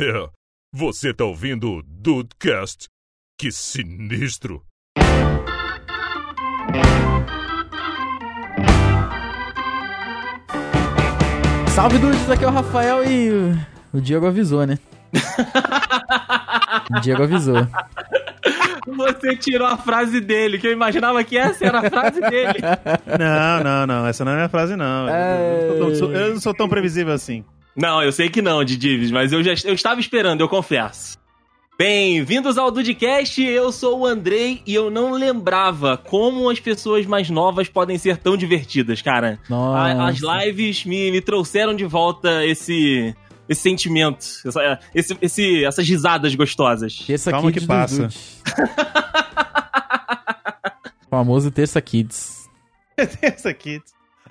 É, 0.00 0.28
você 0.72 1.12
tá 1.12 1.24
ouvindo 1.24 1.72
o 1.72 1.82
Dudecast? 1.82 2.86
Que 3.36 3.50
sinistro! 3.50 4.62
Salve 11.74 11.98
dudes, 11.98 12.30
aqui 12.30 12.44
é 12.44 12.46
o 12.46 12.52
Rafael 12.52 13.04
e 13.04 13.56
o 13.92 14.00
Diego 14.00 14.26
avisou, 14.26 14.64
né? 14.64 14.78
o 16.96 17.00
Diego 17.00 17.24
avisou. 17.24 17.66
Você 18.86 19.36
tirou 19.36 19.66
a 19.66 19.76
frase 19.76 20.20
dele, 20.20 20.58
que 20.60 20.68
eu 20.68 20.72
imaginava 20.72 21.24
que 21.24 21.36
essa 21.36 21.66
era 21.66 21.80
a 21.80 21.90
frase 21.90 22.20
dele. 22.20 22.60
Não, 23.18 23.64
não, 23.64 23.86
não. 23.86 24.06
Essa 24.06 24.24
não 24.24 24.30
é 24.30 24.34
a 24.34 24.38
minha 24.38 24.48
frase, 24.48 24.76
não. 24.76 25.08
Eu, 25.08 25.78
não 25.80 25.94
sou, 25.96 26.12
eu 26.12 26.34
não 26.34 26.40
sou 26.40 26.54
tão 26.54 26.68
previsível 26.68 27.12
assim. 27.12 27.44
Não, 27.80 28.02
eu 28.02 28.10
sei 28.10 28.28
que 28.28 28.42
não, 28.42 28.64
Didi, 28.64 29.08
mas 29.12 29.32
eu 29.32 29.40
já 29.42 29.52
eu 29.64 29.72
estava 29.74 30.00
esperando, 30.00 30.40
eu 30.40 30.48
confesso. 30.48 31.16
Bem-vindos 31.78 32.58
ao 32.58 32.72
Dudcast, 32.72 33.40
eu 33.40 33.70
sou 33.70 34.00
o 34.00 34.06
Andrei 34.06 34.60
e 34.66 34.74
eu 34.74 34.90
não 34.90 35.12
lembrava 35.12 35.96
como 35.96 36.50
as 36.50 36.58
pessoas 36.58 37.06
mais 37.06 37.30
novas 37.30 37.68
podem 37.68 37.96
ser 37.96 38.16
tão 38.16 38.36
divertidas, 38.36 39.00
cara. 39.00 39.38
Nossa. 39.48 40.02
As 40.06 40.18
lives 40.18 40.84
me, 40.84 41.12
me 41.12 41.20
trouxeram 41.20 41.72
de 41.76 41.84
volta 41.84 42.44
esse, 42.44 43.14
esse 43.48 43.60
sentimento, 43.62 44.26
essa, 44.44 44.80
esse, 44.92 45.16
esse- 45.22 45.64
essas 45.64 45.88
risadas 45.88 46.34
gostosas. 46.34 46.96
Terça 47.06 47.30
Calma 47.30 47.52
Kids 47.52 47.62
que 47.62 47.68
passa. 47.68 48.08
Famoso 51.08 51.48
Terça 51.52 51.80
Kids. 51.80 52.48
Essa 53.22 53.50
aqui. 53.50 53.80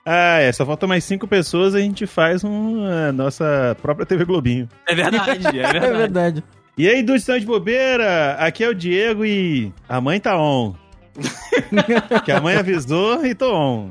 Ah, 0.09 0.39
é. 0.39 0.49
Só 0.53 0.65
falta 0.65 0.87
mais 0.87 1.03
cinco 1.03 1.27
pessoas 1.27 1.73
e 1.73 1.77
a 1.77 1.81
gente 1.81 2.07
faz 2.07 2.41
um, 2.41 2.85
a 2.85 3.11
nossa 3.11 3.75
própria 3.81 4.05
TV 4.05 4.23
Globinho. 4.23 4.69
É 4.87 4.95
verdade, 4.95 5.59
é 5.59 5.59
É 5.59 5.71
verdade. 5.71 5.97
verdade. 5.97 6.43
E 6.77 6.87
aí, 6.87 7.03
dudes, 7.03 7.23
estão 7.23 7.37
de 7.37 7.45
bobeira? 7.45 8.33
Aqui 8.39 8.63
é 8.63 8.69
o 8.69 8.73
Diego 8.73 9.25
e 9.25 9.73
a 9.89 9.99
mãe 9.99 10.17
tá 10.19 10.39
on. 10.39 10.73
que 12.23 12.31
a 12.31 12.39
mãe 12.39 12.55
avisou 12.55 13.25
e 13.25 13.35
tô 13.35 13.53
on. 13.53 13.89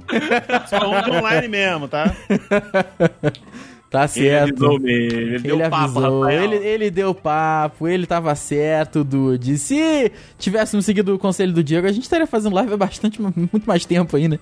Só 0.68 0.88
on 0.88 1.02
de 1.02 1.10
online 1.10 1.48
mesmo, 1.48 1.86
tá? 1.88 2.14
Tá 4.00 4.12
Ele 4.16 4.28
certo. 4.28 4.50
avisou 4.66 4.80
mesmo, 4.80 5.18
ele, 5.18 5.38
deu 5.38 5.54
Ele 5.56 5.62
papo, 5.68 5.76
avisou, 5.84 6.20
Rafael. 6.22 6.42
ele, 6.52 6.56
ele 6.66 6.90
deu 6.90 7.14
papo, 7.14 7.88
ele 7.88 8.06
tava 8.06 8.34
certo, 8.34 9.02
Dude. 9.04 9.58
Se 9.58 10.12
tivéssemos 10.38 10.84
seguido 10.84 11.14
o 11.14 11.18
conselho 11.18 11.52
do 11.52 11.62
Diego, 11.64 11.86
a 11.86 11.92
gente 11.92 12.02
estaria 12.04 12.26
fazendo 12.26 12.54
live 12.54 12.72
há 12.74 12.76
bastante, 12.76 13.20
muito 13.20 13.64
mais 13.66 13.84
tempo 13.84 14.16
ainda. 14.16 14.38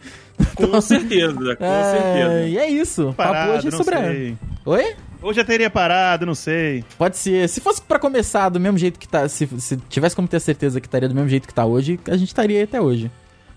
Com 0.57 0.81
certeza, 0.81 1.57
com 1.57 1.65
É, 1.65 1.85
certeza. 1.93 2.47
E 2.49 2.59
é 2.59 2.69
isso. 2.71 3.15
papo 3.17 3.33
Parado, 3.33 3.53
hoje 3.53 3.69
é 3.69 3.71
não 3.71 3.79
sobre. 3.79 3.97
sei. 3.97 4.37
Oi? 4.67 4.95
Ou 5.23 5.33
já 5.33 5.43
teria 5.45 5.71
parado, 5.71 6.27
não 6.27 6.35
sei. 6.35 6.85
Pode 6.99 7.17
ser. 7.17 7.49
Se 7.49 7.61
fosse 7.61 7.81
pra 7.81 7.99
começar 7.99 8.51
do 8.51 8.61
mesmo 8.61 8.77
jeito 8.77 8.99
que 8.99 9.09
tá. 9.09 9.27
Se, 9.29 9.47
se 9.59 9.77
tivesse 9.89 10.15
como 10.15 10.29
ter 10.29 10.39
certeza 10.41 10.81
que 10.81 10.87
estaria 10.87 11.09
do 11.09 11.15
mesmo 11.15 11.31
jeito 11.31 11.49
que 11.49 11.55
tá 11.55 11.65
hoje, 11.65 11.99
a 12.11 12.17
gente 12.17 12.29
estaria 12.29 12.63
até 12.63 12.79
hoje. 12.81 13.11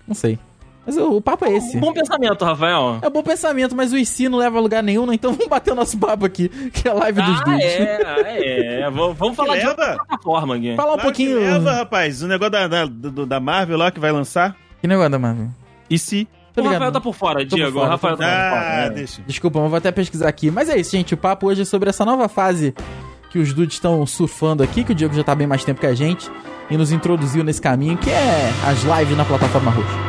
Não 0.06 0.14
sei. 0.14 0.38
Mas 0.86 0.96
o, 0.96 1.16
o 1.16 1.20
papo 1.20 1.44
é 1.44 1.52
esse. 1.54 1.76
Um 1.76 1.80
bom 1.80 1.92
pensamento, 1.92 2.44
Rafael. 2.44 2.98
É 3.02 3.08
um 3.08 3.10
bom 3.10 3.22
pensamento, 3.22 3.76
mas 3.76 3.92
o 3.92 3.98
IC 3.98 4.28
não 4.28 4.38
leva 4.38 4.56
a 4.58 4.60
lugar 4.60 4.82
nenhum, 4.82 5.04
né? 5.04 5.14
Então 5.14 5.32
vamos 5.36 5.46
bater 5.46 5.72
o 5.72 5.74
nosso 5.74 5.98
papo 5.98 6.24
aqui, 6.24 6.48
que 6.48 6.88
é 6.88 6.90
a 6.90 6.94
live 6.94 7.20
dos 7.22 7.40
Ah, 7.40 7.44
dudes. 7.44 7.64
é, 7.64 8.02
ah, 8.06 8.16
é. 8.26 8.90
Vamos, 8.90 9.16
vamos 9.18 9.36
falar 9.36 9.56
de 9.56 9.66
leva? 9.66 9.70
outra 9.70 9.96
plataforma 9.96 10.56
aqui. 10.56 10.74
Falar 10.76 10.92
um 10.92 10.94
Claro 10.96 11.12
que 11.12 11.24
pouquinho. 11.26 11.38
leva, 11.40 11.72
rapaz. 11.72 12.22
O 12.22 12.26
negócio 12.26 12.52
da, 12.52 12.66
da, 12.68 12.84
do- 12.86 13.26
da 13.26 13.38
Marvel 13.40 13.76
lá 13.76 13.90
que 13.90 14.00
vai 14.00 14.10
lançar. 14.12 14.56
Que 14.80 14.86
negócio 14.86 15.10
da 15.10 15.18
Marvel? 15.18 15.48
E 15.90 15.98
se? 15.98 16.26
O 16.56 16.62
Rafael 16.62 16.90
tá 16.90 17.00
por 17.00 17.14
fora, 17.14 17.40
Tô 17.44 17.50
por 17.50 17.54
Diego. 17.56 17.72
fora, 17.72 17.86
o 17.86 17.90
Rafael 17.90 18.16
tá 18.16 18.24
por 18.24 18.30
por 18.32 18.36
Ah, 18.36 18.50
fora. 18.50 18.88
né? 18.88 18.90
deixa. 18.90 19.22
Desculpa, 19.26 19.60
mas 19.60 19.68
vou 19.70 19.78
até 19.78 19.92
pesquisar 19.92 20.28
aqui. 20.28 20.50
Mas 20.50 20.68
é 20.68 20.76
isso, 20.76 20.90
gente. 20.90 21.14
O 21.14 21.16
papo 21.16 21.46
hoje 21.46 21.62
é 21.62 21.64
sobre 21.64 21.88
essa 21.88 22.04
nova 22.04 22.28
fase 22.28 22.74
que 23.30 23.38
os 23.38 23.52
dudes 23.52 23.74
estão 23.76 24.04
surfando 24.06 24.62
aqui, 24.62 24.82
que 24.82 24.90
o 24.90 24.94
Diego 24.94 25.14
já 25.14 25.22
tá 25.22 25.34
bem 25.36 25.46
mais 25.46 25.62
tempo 25.64 25.78
que 25.80 25.86
a 25.86 25.94
gente 25.94 26.28
e 26.70 26.76
nos 26.76 26.90
introduziu 26.90 27.44
nesse 27.44 27.60
caminho, 27.62 27.96
que 27.98 28.10
é 28.10 28.50
as 28.66 28.82
lives 28.82 29.16
na 29.16 29.24
plataforma 29.24 29.70
roxa. 29.70 30.07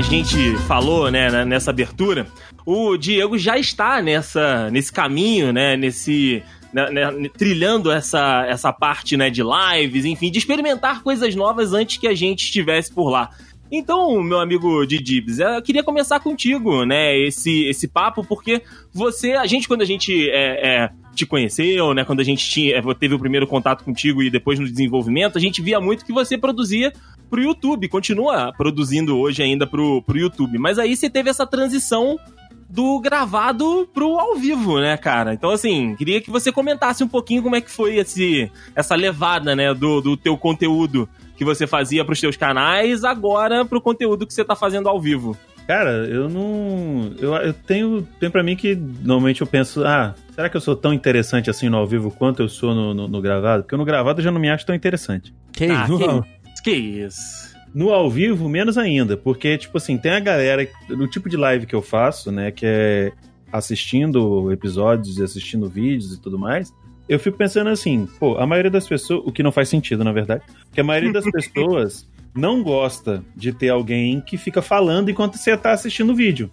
A, 0.00 0.02
gente 0.02 0.56
falou, 0.66 1.10
né, 1.10 1.44
nessa 1.44 1.70
abertura, 1.70 2.26
o 2.64 2.96
Diego 2.96 3.36
já 3.36 3.58
está 3.58 4.00
nessa, 4.00 4.70
nesse 4.70 4.90
caminho, 4.90 5.52
né, 5.52 5.76
nesse... 5.76 6.42
né, 6.72 6.90
né, 6.90 7.28
trilhando 7.36 7.92
essa, 7.92 8.46
essa 8.48 8.72
parte, 8.72 9.14
né, 9.14 9.28
de 9.28 9.42
lives, 9.42 10.06
enfim, 10.06 10.30
de 10.30 10.38
experimentar 10.38 11.02
coisas 11.02 11.34
novas 11.34 11.74
antes 11.74 11.98
que 11.98 12.08
a 12.08 12.14
gente 12.14 12.44
estivesse 12.44 12.90
por 12.90 13.10
lá. 13.10 13.28
Então, 13.70 14.22
meu 14.22 14.40
amigo 14.40 14.86
Didibs, 14.86 15.38
eu 15.38 15.60
queria 15.60 15.84
começar 15.84 16.18
contigo, 16.18 16.82
né, 16.86 17.18
esse, 17.18 17.66
esse 17.66 17.86
papo, 17.86 18.24
porque 18.24 18.62
você, 18.94 19.32
a 19.32 19.44
gente, 19.44 19.68
quando 19.68 19.82
a 19.82 19.86
gente 19.86 20.30
é, 20.30 20.84
é, 20.84 20.90
te 21.14 21.26
conheceu, 21.26 21.92
né, 21.92 22.06
quando 22.06 22.20
a 22.20 22.24
gente 22.24 22.48
tinha, 22.48 22.82
teve 22.94 23.14
o 23.14 23.18
primeiro 23.18 23.46
contato 23.46 23.84
contigo 23.84 24.22
e 24.22 24.30
depois 24.30 24.58
no 24.58 24.66
desenvolvimento, 24.66 25.36
a 25.36 25.40
gente 25.40 25.60
via 25.60 25.78
muito 25.78 26.06
que 26.06 26.12
você 26.12 26.38
produzia 26.38 26.90
pro 27.30 27.40
YouTube, 27.40 27.88
continua 27.88 28.52
produzindo 28.56 29.16
hoje 29.16 29.42
ainda 29.42 29.66
pro, 29.66 30.02
pro 30.02 30.18
YouTube, 30.18 30.58
mas 30.58 30.78
aí 30.78 30.96
você 30.96 31.08
teve 31.08 31.30
essa 31.30 31.46
transição 31.46 32.18
do 32.68 33.00
gravado 33.00 33.88
pro 33.92 34.18
ao 34.18 34.36
vivo, 34.36 34.78
né, 34.80 34.96
cara? 34.96 35.32
Então, 35.34 35.50
assim, 35.50 35.94
queria 35.96 36.20
que 36.20 36.30
você 36.30 36.52
comentasse 36.52 37.02
um 37.02 37.08
pouquinho 37.08 37.42
como 37.42 37.56
é 37.56 37.60
que 37.60 37.70
foi 37.70 37.96
esse, 37.96 38.50
essa 38.76 38.94
levada, 38.94 39.56
né, 39.56 39.72
do, 39.74 40.00
do 40.00 40.16
teu 40.16 40.36
conteúdo 40.36 41.08
que 41.36 41.44
você 41.44 41.66
fazia 41.66 42.04
pros 42.04 42.20
teus 42.20 42.36
canais, 42.36 43.02
agora 43.02 43.64
pro 43.64 43.80
conteúdo 43.80 44.26
que 44.26 44.32
você 44.34 44.44
tá 44.44 44.54
fazendo 44.54 44.88
ao 44.88 45.00
vivo. 45.00 45.36
Cara, 45.66 45.90
eu 46.08 46.28
não. 46.28 47.12
Eu, 47.18 47.32
eu 47.34 47.52
tenho. 47.52 48.02
Tem 48.18 48.28
pra 48.28 48.42
mim 48.42 48.56
que 48.56 48.74
normalmente 48.74 49.40
eu 49.40 49.46
penso, 49.46 49.84
ah, 49.84 50.14
será 50.34 50.48
que 50.48 50.56
eu 50.56 50.60
sou 50.60 50.74
tão 50.74 50.92
interessante 50.92 51.48
assim 51.48 51.68
no 51.68 51.76
ao 51.76 51.86
vivo 51.86 52.10
quanto 52.10 52.42
eu 52.42 52.48
sou 52.48 52.74
no, 52.74 52.92
no, 52.92 53.06
no 53.06 53.20
gravado? 53.20 53.62
Porque 53.62 53.76
no 53.76 53.84
gravado 53.84 54.18
eu 54.20 54.24
já 54.24 54.32
não 54.32 54.40
me 54.40 54.50
acho 54.50 54.66
tão 54.66 54.74
interessante. 54.74 55.32
Que 55.52 55.66
Ah, 55.66 55.84
isso? 55.84 55.96
que, 55.96 56.39
que 56.62 56.70
isso? 56.70 57.50
No 57.74 57.90
ao 57.90 58.10
vivo, 58.10 58.48
menos 58.48 58.76
ainda, 58.76 59.16
porque, 59.16 59.56
tipo 59.56 59.78
assim, 59.78 59.96
tem 59.96 60.12
a 60.12 60.20
galera, 60.20 60.68
no 60.88 61.06
tipo 61.08 61.28
de 61.28 61.36
live 61.36 61.66
que 61.66 61.74
eu 61.74 61.82
faço, 61.82 62.32
né, 62.32 62.50
que 62.50 62.66
é 62.66 63.12
assistindo 63.52 64.50
episódios 64.52 65.18
e 65.18 65.22
assistindo 65.22 65.68
vídeos 65.68 66.14
e 66.14 66.20
tudo 66.20 66.38
mais, 66.38 66.72
eu 67.08 67.18
fico 67.18 67.36
pensando 67.36 67.70
assim, 67.70 68.06
pô, 68.18 68.36
a 68.38 68.46
maioria 68.46 68.70
das 68.70 68.86
pessoas, 68.86 69.22
o 69.24 69.32
que 69.32 69.42
não 69.42 69.52
faz 69.52 69.68
sentido, 69.68 70.04
na 70.04 70.12
verdade, 70.12 70.42
que 70.72 70.80
a 70.80 70.84
maioria 70.84 71.12
das 71.12 71.24
pessoas 71.30 72.08
não 72.34 72.62
gosta 72.62 73.24
de 73.34 73.52
ter 73.52 73.68
alguém 73.68 74.20
que 74.20 74.36
fica 74.36 74.62
falando 74.62 75.10
enquanto 75.10 75.36
você 75.36 75.56
tá 75.56 75.72
assistindo 75.72 76.10
o 76.10 76.14
vídeo. 76.14 76.50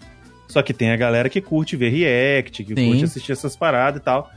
Só 0.48 0.62
que 0.62 0.74
tem 0.74 0.92
a 0.92 0.98
galera 0.98 1.30
que 1.30 1.42
curte 1.42 1.76
ver 1.76 1.90
react, 1.90 2.64
que 2.64 2.74
Sim. 2.74 2.90
curte 2.90 3.04
assistir 3.04 3.34
essas 3.34 3.56
paradas 3.56 4.02
e 4.02 4.04
tal. 4.04 4.32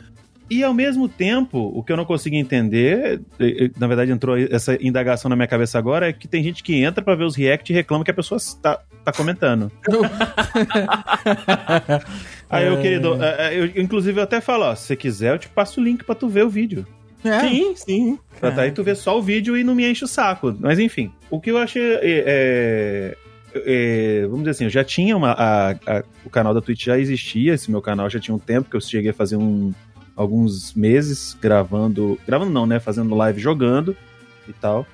E 0.50 0.64
ao 0.64 0.74
mesmo 0.74 1.08
tempo, 1.08 1.70
o 1.74 1.82
que 1.84 1.92
eu 1.92 1.96
não 1.96 2.04
consigo 2.04 2.34
entender, 2.34 3.20
na 3.78 3.86
verdade 3.86 4.10
entrou 4.10 4.36
essa 4.36 4.76
indagação 4.84 5.28
na 5.28 5.36
minha 5.36 5.46
cabeça 5.46 5.78
agora, 5.78 6.08
é 6.08 6.12
que 6.12 6.26
tem 6.26 6.42
gente 6.42 6.62
que 6.64 6.82
entra 6.82 7.04
pra 7.04 7.14
ver 7.14 7.22
os 7.24 7.36
react 7.36 7.72
e 7.72 7.76
reclama 7.76 8.02
que 8.04 8.10
a 8.10 8.14
pessoa 8.14 8.40
tá, 8.60 8.80
tá 9.04 9.12
comentando. 9.12 9.70
Aí 12.48 12.66
eu, 12.66 12.78
É. 12.78 12.82
querido, 12.82 13.14
eh, 13.22 13.36
eh, 13.38 13.58
eu, 13.60 13.82
inclusive 13.82 14.18
eu 14.18 14.24
até 14.24 14.40
falo, 14.40 14.64
ó, 14.64 14.74
se 14.74 14.86
você 14.86 14.96
quiser 14.96 15.34
eu 15.34 15.38
te 15.38 15.48
passo 15.48 15.80
o 15.80 15.84
link 15.84 16.04
pra 16.04 16.14
tu 16.14 16.28
ver 16.28 16.44
o 16.44 16.50
vídeo. 16.50 16.86
É. 17.24 17.40
Sim, 17.40 17.74
sim. 17.76 18.18
Pra 18.40 18.50
daí 18.50 18.70
tu 18.72 18.82
ver 18.82 18.96
só 18.96 19.18
o 19.18 19.22
vídeo 19.22 19.56
e 19.56 19.62
não 19.62 19.74
me 19.74 19.88
enche 19.88 20.04
o 20.04 20.08
saco. 20.08 20.56
Mas 20.58 20.78
enfim, 20.78 21.12
o 21.30 21.38
que 21.38 21.50
eu 21.50 21.58
achei. 21.58 21.82
é, 21.82 21.98
é, 22.02 23.16
é, 23.54 24.20
vamos 24.22 24.38
dizer 24.40 24.50
assim, 24.52 24.64
eu 24.64 24.70
já 24.70 24.82
tinha 24.82 25.14
uma. 25.16 25.32
a- 25.32 25.72
a- 25.86 26.04
o 26.24 26.30
canal 26.30 26.54
da 26.54 26.62
Twitch 26.62 26.86
já 26.86 26.98
existia, 26.98 27.52
esse 27.54 27.70
meu 27.70 27.82
canal 27.82 28.08
já 28.08 28.18
tinha 28.18 28.34
um 28.34 28.38
tempo 28.38 28.70
que 28.70 28.76
eu 28.76 28.80
cheguei 28.80 29.10
a 29.10 29.14
fazer 29.14 29.36
um, 29.36 29.72
alguns 30.20 30.74
meses 30.74 31.36
gravando. 31.40 32.18
Gravando 32.26 32.50
não, 32.50 32.66
né? 32.66 32.78
Fazendo 32.78 33.14
live 33.14 33.40
jogando 33.40 33.96
e 34.46 34.52
tal. 34.52 34.86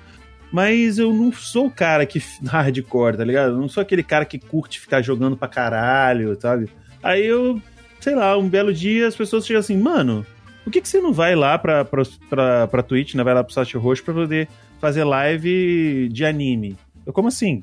Mas 0.51 0.97
eu 0.97 1.13
não 1.13 1.31
sou 1.33 1.67
o 1.67 1.71
cara 1.71 2.05
que. 2.05 2.21
hardcore, 2.47 3.17
tá 3.17 3.25
ligado? 3.25 3.51
Eu 3.51 3.57
não 3.57 3.67
sou 3.67 3.81
aquele 3.81 4.03
cara 4.03 4.25
que 4.25 4.39
curte 4.39 4.79
ficar 4.79 5.01
jogando 5.01 5.35
pra 5.35 5.47
caralho, 5.47 6.37
sabe? 6.39 6.69
Aí 7.03 7.25
eu, 7.25 7.61
sei 7.99 8.15
lá, 8.15 8.37
um 8.37 8.47
belo 8.47 8.73
dia 8.73 9.07
as 9.07 9.15
pessoas 9.15 9.45
chegam 9.45 9.59
assim, 9.59 9.77
mano, 9.77 10.25
por 10.63 10.71
que, 10.71 10.81
que 10.81 10.87
você 10.87 11.01
não 11.01 11.11
vai 11.11 11.35
lá 11.35 11.57
pra, 11.57 11.83
pra, 11.83 12.03
pra, 12.29 12.67
pra 12.67 12.83
Twitch, 12.83 13.15
né? 13.15 13.23
Vai 13.23 13.33
lá 13.33 13.43
pro 13.43 13.53
site 13.53 13.77
roxo 13.77 14.03
pra 14.03 14.13
poder 14.13 14.47
fazer 14.79 15.03
live 15.03 16.09
de 16.09 16.25
anime? 16.25 16.77
Eu, 17.05 17.11
como 17.11 17.27
assim? 17.27 17.61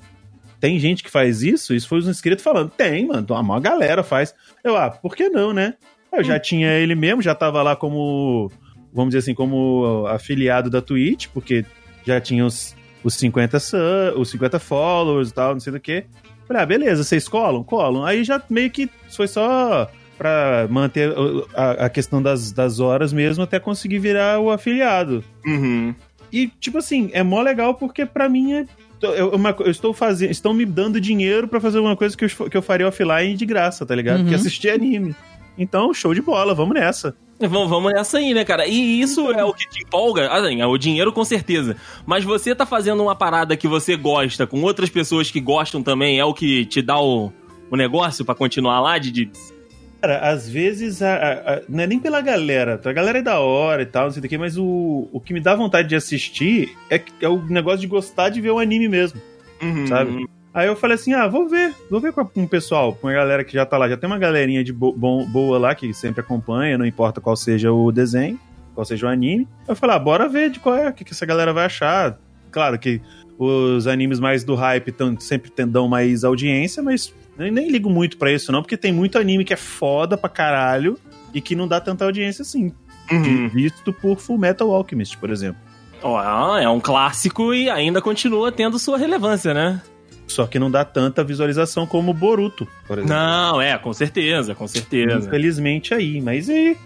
Tem 0.60 0.78
gente 0.78 1.02
que 1.02 1.10
faz 1.10 1.43
isso? 1.43 1.75
Isso 1.75 1.88
foi 1.88 1.99
os 1.99 2.08
inscritos 2.08 2.44
falando. 2.44 2.70
Tem, 2.70 3.06
mano. 3.06 3.26
A 3.34 3.43
maior 3.43 3.60
galera 3.60 4.02
faz. 4.02 4.34
Eu, 4.62 4.76
ah, 4.76 4.90
por 4.90 5.14
que 5.14 5.28
não, 5.28 5.52
né? 5.52 5.75
Eu 6.19 6.25
já 6.25 6.38
tinha 6.38 6.69
ele 6.72 6.94
mesmo, 6.94 7.22
já 7.22 7.34
tava 7.34 7.62
lá 7.62 7.75
como, 7.76 8.50
vamos 8.93 9.11
dizer 9.11 9.19
assim, 9.19 9.34
como 9.34 10.06
afiliado 10.08 10.69
da 10.70 10.81
Twitch, 10.81 11.26
porque 11.32 11.64
já 12.06 12.20
tinha 12.20 12.44
os, 12.44 12.75
os 13.02 13.14
50 13.14 13.58
su- 13.61 13.76
os 14.16 14.31
50 14.31 14.58
followers 14.58 15.31
e 15.31 15.34
tal, 15.34 15.52
não 15.55 15.61
sei 15.61 15.72
do 15.72 15.81
que. 15.81 16.05
Falei, 16.46 16.62
ah, 16.62 16.66
beleza, 16.66 17.02
vocês 17.05 17.26
colam? 17.28 17.64
Colam. 17.64 18.05
Aí 18.05 18.22
já 18.25 18.40
meio 18.50 18.70
que 18.70 18.88
foi 19.11 19.26
só 19.26 19.90
pra 20.19 20.66
manter 20.70 21.12
a, 21.55 21.87
a 21.87 21.88
questão 21.88 22.22
das, 22.22 22.52
das 22.52 22.78
horas 22.81 23.12
mesmo 23.12 23.43
até 23.43 23.58
conseguir 23.58 23.99
virar 23.99 24.38
o 24.40 24.50
afiliado. 24.50 25.25
Uhum. 25.46 25.94
E, 26.32 26.49
tipo 26.60 26.78
assim, 26.78 27.10
é 27.12 27.22
mó 27.22 27.40
legal 27.40 27.75
porque 27.75 28.05
pra 28.05 28.28
mim 28.28 28.52
é. 28.52 28.64
Eu, 29.02 29.31
uma- 29.31 29.55
eu 29.60 29.70
estou 29.70 29.93
fazendo. 29.94 30.31
Estão 30.31 30.52
me 30.55 30.64
dando 30.64 31.00
dinheiro 31.00 31.46
pra 31.49 31.60
fazer 31.60 31.78
uma 31.78 31.96
coisa 31.96 32.17
que 32.17 32.25
eu, 32.25 32.28
que 32.50 32.56
eu 32.56 32.62
faria 32.62 32.88
offline 32.88 33.34
de 33.37 33.44
graça, 33.46 33.84
tá 33.87 33.94
ligado? 33.94 34.20
Uhum. 34.20 34.28
Que 34.28 34.34
assistir 34.34 34.70
anime. 34.70 35.14
Então, 35.56 35.92
show 35.94 36.12
de 36.14 36.20
bola, 36.22 36.54
vamos 36.54 36.74
nessa. 36.74 37.16
Vamos, 37.40 37.68
vamos 37.68 37.92
nessa 37.92 38.18
aí, 38.18 38.32
né, 38.32 38.44
cara? 38.44 38.66
E 38.66 39.00
isso 39.00 39.30
é 39.32 39.44
o 39.44 39.52
que 39.52 39.68
te 39.68 39.82
empolga? 39.82 40.28
Assim, 40.32 40.60
é 40.60 40.66
o 40.66 40.78
dinheiro 40.78 41.12
com 41.12 41.24
certeza. 41.24 41.76
Mas 42.06 42.24
você 42.24 42.54
tá 42.54 42.64
fazendo 42.64 43.02
uma 43.02 43.14
parada 43.16 43.56
que 43.56 43.66
você 43.68 43.96
gosta, 43.96 44.46
com 44.46 44.62
outras 44.62 44.88
pessoas 44.88 45.30
que 45.30 45.40
gostam 45.40 45.82
também, 45.82 46.18
é 46.18 46.24
o 46.24 46.32
que 46.32 46.64
te 46.64 46.80
dá 46.80 46.98
o, 46.98 47.32
o 47.70 47.76
negócio 47.76 48.24
pra 48.24 48.34
continuar 48.34 48.80
lá, 48.80 48.98
Didi? 48.98 49.30
Cara, 50.00 50.18
às 50.30 50.48
vezes, 50.48 51.02
a, 51.02 51.14
a- 51.14 51.54
a- 51.56 51.60
não 51.68 51.82
é 51.82 51.86
nem 51.86 51.98
pela 51.98 52.20
galera, 52.20 52.80
a 52.84 52.92
galera 52.92 53.18
é 53.18 53.22
da 53.22 53.40
hora 53.40 53.82
e 53.82 53.86
tal, 53.86 54.04
não 54.04 54.10
sei 54.12 54.22
o 54.22 54.28
que, 54.28 54.38
mas 54.38 54.56
o, 54.56 55.08
o 55.12 55.18
que 55.20 55.32
me 55.32 55.40
dá 55.40 55.54
vontade 55.56 55.88
de 55.88 55.96
assistir 55.96 56.76
é, 56.90 56.98
que- 56.98 57.12
é 57.20 57.28
o 57.28 57.38
negócio 57.42 57.80
de 57.80 57.86
gostar 57.86 58.28
de 58.28 58.40
ver 58.40 58.50
o 58.50 58.58
anime 58.58 58.88
mesmo, 58.88 59.20
Uhum. 59.62 59.86
sabe? 59.86 60.26
Aí 60.54 60.68
eu 60.68 60.76
falei 60.76 60.94
assim, 60.94 61.12
ah, 61.12 61.26
vou 61.26 61.48
ver, 61.48 61.74
vou 61.90 62.00
ver 62.00 62.12
com, 62.12 62.20
o 62.22 62.48
pessoal, 62.48 62.94
com 62.94 63.08
a 63.08 63.12
galera 63.12 63.42
que 63.42 63.52
já 63.52 63.66
tá 63.66 63.76
lá, 63.76 63.88
já 63.88 63.96
tem 63.96 64.06
uma 64.08 64.18
galerinha 64.18 64.62
de 64.62 64.72
bo- 64.72 64.92
bom- 64.92 65.26
boa 65.26 65.58
lá 65.58 65.74
que 65.74 65.92
sempre 65.92 66.20
acompanha, 66.20 66.78
não 66.78 66.86
importa 66.86 67.20
qual 67.20 67.34
seja 67.34 67.72
o 67.72 67.90
desenho, 67.90 68.38
qual 68.72 68.84
seja 68.84 69.06
o 69.06 69.08
anime. 69.08 69.48
Eu 69.66 69.74
falei, 69.74 69.96
ah, 69.96 69.98
bora 69.98 70.28
ver 70.28 70.50
de 70.50 70.60
qual 70.60 70.76
é, 70.76 70.88
o 70.88 70.92
que, 70.92 71.04
que 71.04 71.12
essa 71.12 71.26
galera 71.26 71.52
vai 71.52 71.64
achar. 71.64 72.16
Claro 72.52 72.78
que 72.78 73.00
os 73.36 73.88
animes 73.88 74.20
mais 74.20 74.44
do 74.44 74.54
hype 74.54 74.92
tão, 74.92 75.18
sempre 75.18 75.50
dão 75.66 75.88
mais 75.88 76.22
audiência, 76.22 76.80
mas 76.80 77.12
eu 77.36 77.50
nem 77.50 77.68
ligo 77.68 77.90
muito 77.90 78.16
pra 78.16 78.30
isso 78.30 78.52
não, 78.52 78.62
porque 78.62 78.76
tem 78.76 78.92
muito 78.92 79.18
anime 79.18 79.44
que 79.44 79.52
é 79.52 79.56
foda 79.56 80.16
pra 80.16 80.30
caralho 80.30 80.96
e 81.34 81.40
que 81.40 81.56
não 81.56 81.66
dá 81.66 81.80
tanta 81.80 82.04
audiência 82.04 82.42
assim. 82.42 82.72
Uhum. 83.10 83.48
Visto 83.48 83.92
por 83.92 84.16
Full 84.18 84.38
Metal 84.38 84.70
Alchemist, 84.72 85.18
por 85.18 85.30
exemplo. 85.30 85.60
Ó, 86.00 86.56
é 86.56 86.68
um 86.68 86.78
clássico 86.78 87.52
e 87.52 87.68
ainda 87.68 88.00
continua 88.00 88.52
tendo 88.52 88.78
sua 88.78 88.96
relevância, 88.96 89.52
né? 89.52 89.82
Só 90.34 90.46
que 90.46 90.58
não 90.58 90.70
dá 90.70 90.84
tanta 90.84 91.22
visualização 91.22 91.86
como 91.86 92.12
Boruto, 92.12 92.66
por 92.86 92.98
exemplo. 92.98 93.14
Não, 93.14 93.60
é, 93.62 93.78
com 93.78 93.92
certeza, 93.92 94.54
com 94.54 94.66
certeza. 94.66 95.26
Infelizmente 95.28 95.94
aí, 95.94 96.20
mas 96.20 96.48
aí 96.50 96.76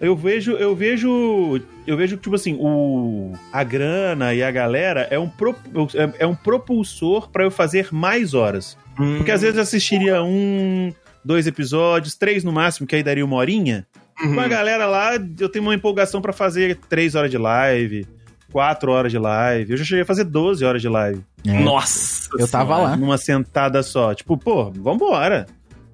eu 0.00 0.14
vejo, 0.16 0.52
eu 0.52 0.74
vejo, 0.74 1.60
eu 1.86 1.96
vejo 1.96 2.16
que 2.16 2.24
tipo 2.24 2.34
assim, 2.34 2.56
o 2.60 3.32
a 3.52 3.62
grana 3.64 4.34
e 4.34 4.42
a 4.42 4.50
galera 4.50 5.06
é 5.10 5.18
um 5.18 5.28
pro- 5.28 5.54
é, 5.94 6.24
é 6.24 6.26
um 6.26 6.34
propulsor 6.34 7.30
pra 7.30 7.44
eu 7.44 7.50
fazer 7.50 7.88
mais 7.92 8.34
horas. 8.34 8.76
Hum, 8.98 9.18
Porque 9.18 9.30
às 9.30 9.40
vezes 9.42 9.56
eu 9.56 9.62
assistiria 9.62 10.22
um, 10.22 10.92
dois 11.24 11.46
episódios, 11.46 12.14
três 12.14 12.42
no 12.44 12.52
máximo, 12.52 12.86
que 12.86 12.96
aí 12.96 13.02
daria 13.02 13.24
uma 13.24 13.36
horinha. 13.36 13.86
uhum. 14.20 14.34
Com 14.34 14.40
a 14.40 14.48
galera 14.48 14.86
lá, 14.86 15.12
eu 15.38 15.48
tenho 15.48 15.64
uma 15.64 15.74
empolgação 15.74 16.20
pra 16.20 16.32
fazer 16.32 16.78
três 16.88 17.14
horas 17.14 17.30
de 17.30 17.38
live, 17.38 18.06
quatro 18.52 18.92
horas 18.92 19.12
de 19.12 19.18
live. 19.18 19.70
Eu 19.72 19.76
já 19.76 19.84
cheguei 19.84 20.02
a 20.02 20.06
fazer 20.06 20.24
12 20.24 20.64
horas 20.64 20.82
de 20.82 20.88
live. 20.88 21.20
É. 21.46 21.60
Nossa! 21.60 22.28
Eu 22.38 22.48
tava 22.48 22.74
Senhora. 22.74 22.90
lá. 22.90 22.96
Numa 22.96 23.18
sentada 23.18 23.82
só. 23.82 24.14
Tipo, 24.14 24.36
pô, 24.36 24.70
vambora. 24.70 25.46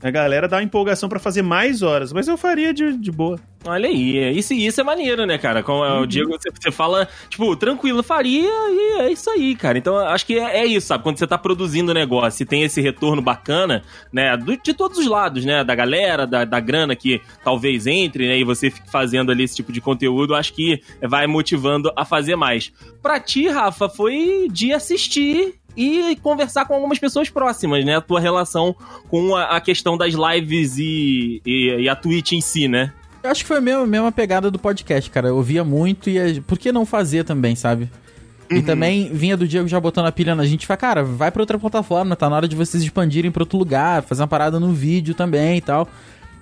A 0.02 0.10
galera 0.10 0.49
dá 0.49 0.56
uma 0.56 0.62
empolgação 0.62 1.08
pra 1.08 1.19
fazer 1.20 1.43
mais 1.43 1.81
horas, 1.82 2.12
mas 2.12 2.26
eu 2.26 2.37
faria 2.37 2.75
de, 2.75 2.96
de 2.96 3.10
boa. 3.12 3.38
Olha 3.64 3.88
aí, 3.88 4.37
isso, 4.37 4.52
isso 4.52 4.81
é 4.81 4.84
maneiro, 4.84 5.25
né, 5.25 5.38
cara? 5.38 5.62
Como 5.62 5.84
é 5.84 6.00
o 6.00 6.04
Diego, 6.04 6.31
você, 6.32 6.50
você 6.50 6.72
fala, 6.72 7.08
tipo, 7.28 7.54
tranquilo, 7.54 8.02
faria 8.02 8.49
e 8.49 9.00
é 9.02 9.12
isso 9.12 9.31
aí, 9.31 9.54
cara. 9.54 9.78
Então, 9.78 9.96
acho 9.96 10.26
que 10.26 10.37
é, 10.37 10.58
é 10.62 10.66
isso, 10.66 10.88
sabe? 10.88 11.04
Quando 11.04 11.19
você 11.19 11.26
tá 11.28 11.38
produzindo 11.38 11.93
o 11.93 11.94
negócio 11.94 12.43
e 12.43 12.46
tem 12.46 12.64
esse 12.64 12.81
retorno 12.81 13.22
bacana, 13.22 13.84
né, 14.12 14.37
do- 14.37 14.56
de 14.56 14.75
todos 14.75 14.99
os 14.99 15.06
lados, 15.06 15.44
né, 15.44 15.62
da 15.62 15.76
galera, 15.76 16.26
da, 16.26 16.44
da 16.44 16.58
grana 16.58 16.96
que 16.96 17.20
talvez 17.44 17.87
entre, 17.87 18.26
né, 18.26 18.38
e 18.38 18.43
você 18.43 18.69
fique 18.69 18.90
fazendo 18.90 19.31
ali 19.31 19.44
esse 19.44 19.54
tipo 19.54 19.70
de 19.70 19.81
conteúdo, 19.81 20.34
acho 20.34 20.52
que 20.52 20.82
vai 21.00 21.28
motivando 21.28 21.93
a 21.94 22.04
fazer 22.04 22.34
mais. 22.34 22.72
Pra 23.00 23.20
ti, 23.20 23.46
Rafa, 23.46 23.88
foi 23.88 24.49
de 24.50 24.72
assistir 24.72 25.54
e 25.77 26.17
conversar 26.17 26.65
com 26.67 26.75
algumas 26.75 26.99
pessoas 26.99 27.31
próximas, 27.31 27.85
né? 27.85 27.97
A 27.97 28.01
tua 28.01 28.21
relação 28.21 28.75
com 29.09 29.35
a, 29.35 29.57
a 29.57 29.61
questão 29.61 29.97
das 29.97 30.15
lives 30.15 30.79
e, 30.79 31.41
e, 31.45 31.83
e 31.83 31.89
a 31.89 31.97
Twitch 31.97 32.33
em 32.33 32.41
si, 32.41 32.69
né? 32.69 32.93
Eu 33.23 33.31
acho 33.31 33.43
que 33.43 33.49
foi 33.49 33.59
a 33.59 33.61
mesma, 33.61 33.87
mesma 33.87 34.11
pegada 34.11 34.51
do 34.51 34.59
podcast, 34.59 35.09
cara. 35.11 35.29
Eu 35.29 35.37
ouvia 35.37 35.63
muito 35.63 36.11
e 36.11 36.41
por 36.41 36.59
que 36.59 36.73
não 36.73 36.85
fazer 36.85 37.25
também, 37.25 37.55
sabe? 37.55 37.89
E 38.51 38.63
também 38.63 39.11
vinha 39.13 39.37
do 39.37 39.49
Diego 39.49 39.67
já 39.67 39.81
botando 39.81 40.07
a 40.07 40.13
pilha 40.13 40.35
na 40.35 40.45
gente 40.45 40.65
e 40.65 40.67
fala, 40.67 40.77
cara, 40.77 41.05
vai 41.05 41.31
pra 41.31 41.43
outra 41.43 41.59
plataforma, 41.59 42.15
tá 42.15 42.29
na 42.29 42.37
hora 42.37 42.49
de 42.49 42.57
vocês 42.57 42.83
expandirem 42.83 43.31
pra 43.31 43.43
outro 43.43 43.57
lugar, 43.57 44.03
fazer 44.03 44.23
uma 44.23 44.29
parada 44.29 44.61
no 44.61 44.73
vídeo 44.73 45.15
também 45.15 45.57
e 45.57 45.61
tal. 45.61 45.89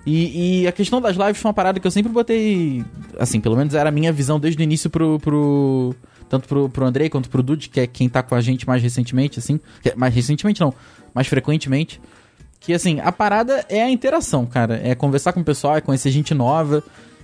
E, 0.05 0.63
e 0.63 0.67
a 0.67 0.71
questão 0.71 0.99
das 0.99 1.15
lives 1.15 1.37
foi 1.37 1.49
uma 1.49 1.53
parada 1.53 1.79
que 1.79 1.85
eu 1.85 1.91
sempre 1.91 2.11
botei. 2.11 2.83
Assim, 3.19 3.39
pelo 3.39 3.55
menos 3.55 3.73
era 3.73 3.89
a 3.89 3.91
minha 3.91 4.11
visão 4.11 4.39
desde 4.39 4.61
o 4.61 4.63
início 4.63 4.89
pro. 4.89 5.19
pro 5.19 5.95
tanto 6.31 6.47
pro, 6.47 6.69
pro 6.69 6.85
Andrei 6.85 7.09
quanto 7.09 7.29
pro 7.29 7.43
Dude, 7.43 7.67
que 7.69 7.79
é 7.81 7.85
quem 7.85 8.07
tá 8.09 8.23
com 8.23 8.33
a 8.33 8.41
gente 8.41 8.65
mais 8.65 8.81
recentemente, 8.81 9.37
assim. 9.37 9.59
é- 9.85 9.93
Mais 9.95 10.15
recentemente 10.15 10.61
não, 10.61 10.73
mais 11.13 11.27
frequentemente. 11.27 11.99
Que 12.59 12.73
assim, 12.73 12.99
a 13.01 13.11
parada 13.11 13.65
é 13.69 13.83
a 13.83 13.89
interação, 13.89 14.45
cara. 14.45 14.79
É 14.83 14.95
conversar 14.95 15.33
com 15.33 15.41
o 15.41 15.43
pessoal, 15.43 15.75
é 15.75 15.81
conhecer 15.81 16.09
gente 16.11 16.33
nova. 16.33 16.81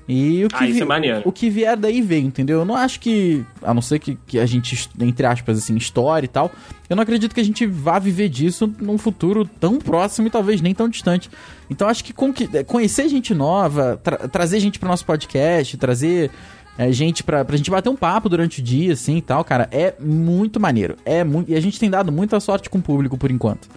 E 0.10 0.46
o 0.46 0.48
que, 0.48 0.56
Ah, 0.56 0.66
isso 0.66 0.86
vi- 0.86 1.08
é 1.10 1.22
o 1.26 1.32
que 1.34 1.50
vier 1.50 1.76
daí 1.76 2.02
veio, 2.02 2.26
entendeu? 2.26 2.60
Eu 2.60 2.66
não 2.66 2.76
acho 2.76 2.98
que. 3.00 3.46
A 3.62 3.74
não 3.74 3.82
ser 3.82 4.00
que, 4.00 4.18
que 4.26 4.40
a 4.40 4.46
gente, 4.46 4.90
entre 5.02 5.26
aspas, 5.28 5.58
assim, 5.58 5.76
história 5.76 6.26
e 6.26 6.30
tal. 6.30 6.50
Eu 6.90 6.96
não 6.96 7.04
acredito 7.04 7.36
que 7.36 7.42
a 7.42 7.44
gente 7.44 7.66
vá 7.68 8.00
viver 8.00 8.30
disso 8.30 8.74
num 8.80 8.98
futuro 8.98 9.46
tão 9.60 9.78
próximo 9.78 10.28
e 10.28 10.32
talvez 10.32 10.62
nem 10.62 10.74
tão 10.74 10.88
distante. 10.88 11.30
Então 11.70 11.90
acho 11.90 12.04
que 12.06 12.14
con- 12.14 12.32
que- 12.32 12.48
conhecer 12.64 13.10
gente 13.10 13.34
nova, 13.36 14.00
tra- 14.02 14.30
trazer 14.30 14.62
gente 14.62 14.80
pro 14.80 14.88
nosso 14.88 15.06
podcast, 15.06 15.76
trazer 15.78 16.32
é, 16.78 16.92
gente 16.92 17.24
pra, 17.24 17.44
pra 17.44 17.58
gente 17.58 17.72
bater 17.72 17.90
um 17.90 17.96
papo 17.96 18.30
durante 18.30 18.62
o 18.62 18.64
dia, 18.64 18.94
assim 18.94 19.18
e 19.18 19.22
tal, 19.22 19.44
cara, 19.44 19.68
é 19.72 19.94
muito 20.00 20.60
maneiro. 20.60 20.96
É 21.06 21.24
muito, 21.24 21.52
e 21.52 21.56
a 21.56 21.60
gente 21.60 21.80
tem 21.80 21.90
dado 21.90 22.12
muita 22.12 22.40
sorte 22.40 22.70
com 22.70 22.78
o 22.78 22.82
público 22.82 23.18
por 23.18 23.32
enquanto. 23.32 23.68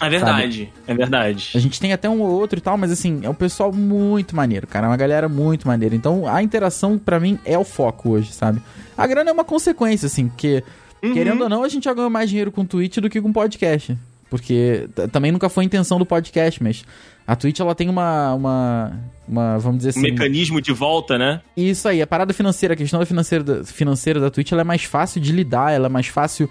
É 0.00 0.10
verdade, 0.10 0.70
é 0.86 0.94
verdade. 0.94 1.52
A 1.54 1.58
gente 1.58 1.80
tem 1.80 1.92
até 1.92 2.08
um 2.08 2.20
ou 2.20 2.30
outro 2.30 2.58
e 2.58 2.60
tal, 2.60 2.76
mas 2.76 2.90
assim, 2.90 3.20
é 3.22 3.30
um 3.30 3.34
pessoal 3.34 3.72
muito 3.72 4.36
maneiro, 4.36 4.66
cara. 4.66 4.86
É 4.86 4.90
uma 4.90 4.96
galera 4.96 5.26
muito 5.26 5.66
maneira. 5.66 5.94
Então 5.94 6.28
a 6.28 6.42
interação, 6.42 6.98
pra 6.98 7.18
mim, 7.18 7.38
é 7.46 7.58
o 7.58 7.64
foco 7.64 8.10
hoje, 8.10 8.32
sabe? 8.32 8.60
A 8.96 9.06
grana 9.06 9.30
é 9.30 9.32
uma 9.32 9.44
consequência, 9.44 10.06
assim, 10.06 10.28
porque, 10.28 10.62
querendo 11.00 11.42
ou 11.42 11.48
não, 11.48 11.64
a 11.64 11.68
gente 11.68 11.84
já 11.84 11.94
ganhou 11.94 12.10
mais 12.10 12.28
dinheiro 12.28 12.52
com 12.52 12.64
Twitch 12.64 12.98
do 12.98 13.08
que 13.08 13.22
com 13.22 13.32
podcast. 13.32 13.96
Porque 14.28 14.88
também 15.12 15.30
nunca 15.30 15.48
foi 15.48 15.64
a 15.64 15.66
intenção 15.66 15.98
do 15.98 16.06
podcast, 16.06 16.62
mas 16.62 16.84
a 17.26 17.36
Twitch 17.36 17.60
ela 17.60 17.74
tem 17.74 17.88
uma. 17.88 18.34
uma, 18.34 18.92
uma 19.28 19.58
vamos 19.58 19.78
dizer 19.78 19.98
Um 19.98 20.02
assim. 20.02 20.10
mecanismo 20.12 20.60
de 20.60 20.72
volta, 20.72 21.16
né? 21.16 21.40
Isso 21.56 21.88
aí, 21.88 22.02
a 22.02 22.06
parada 22.06 22.32
financeira, 22.34 22.74
a 22.74 22.76
questão 22.76 22.98
da 22.98 23.06
financeira 23.06 23.44
da, 23.44 23.64
financeira 23.64 24.20
da 24.20 24.30
Twitch 24.30 24.52
ela 24.52 24.62
é 24.62 24.64
mais 24.64 24.84
fácil 24.84 25.20
de 25.20 25.32
lidar, 25.32 25.72
ela 25.72 25.86
é 25.86 25.88
mais 25.88 26.08
fácil 26.08 26.50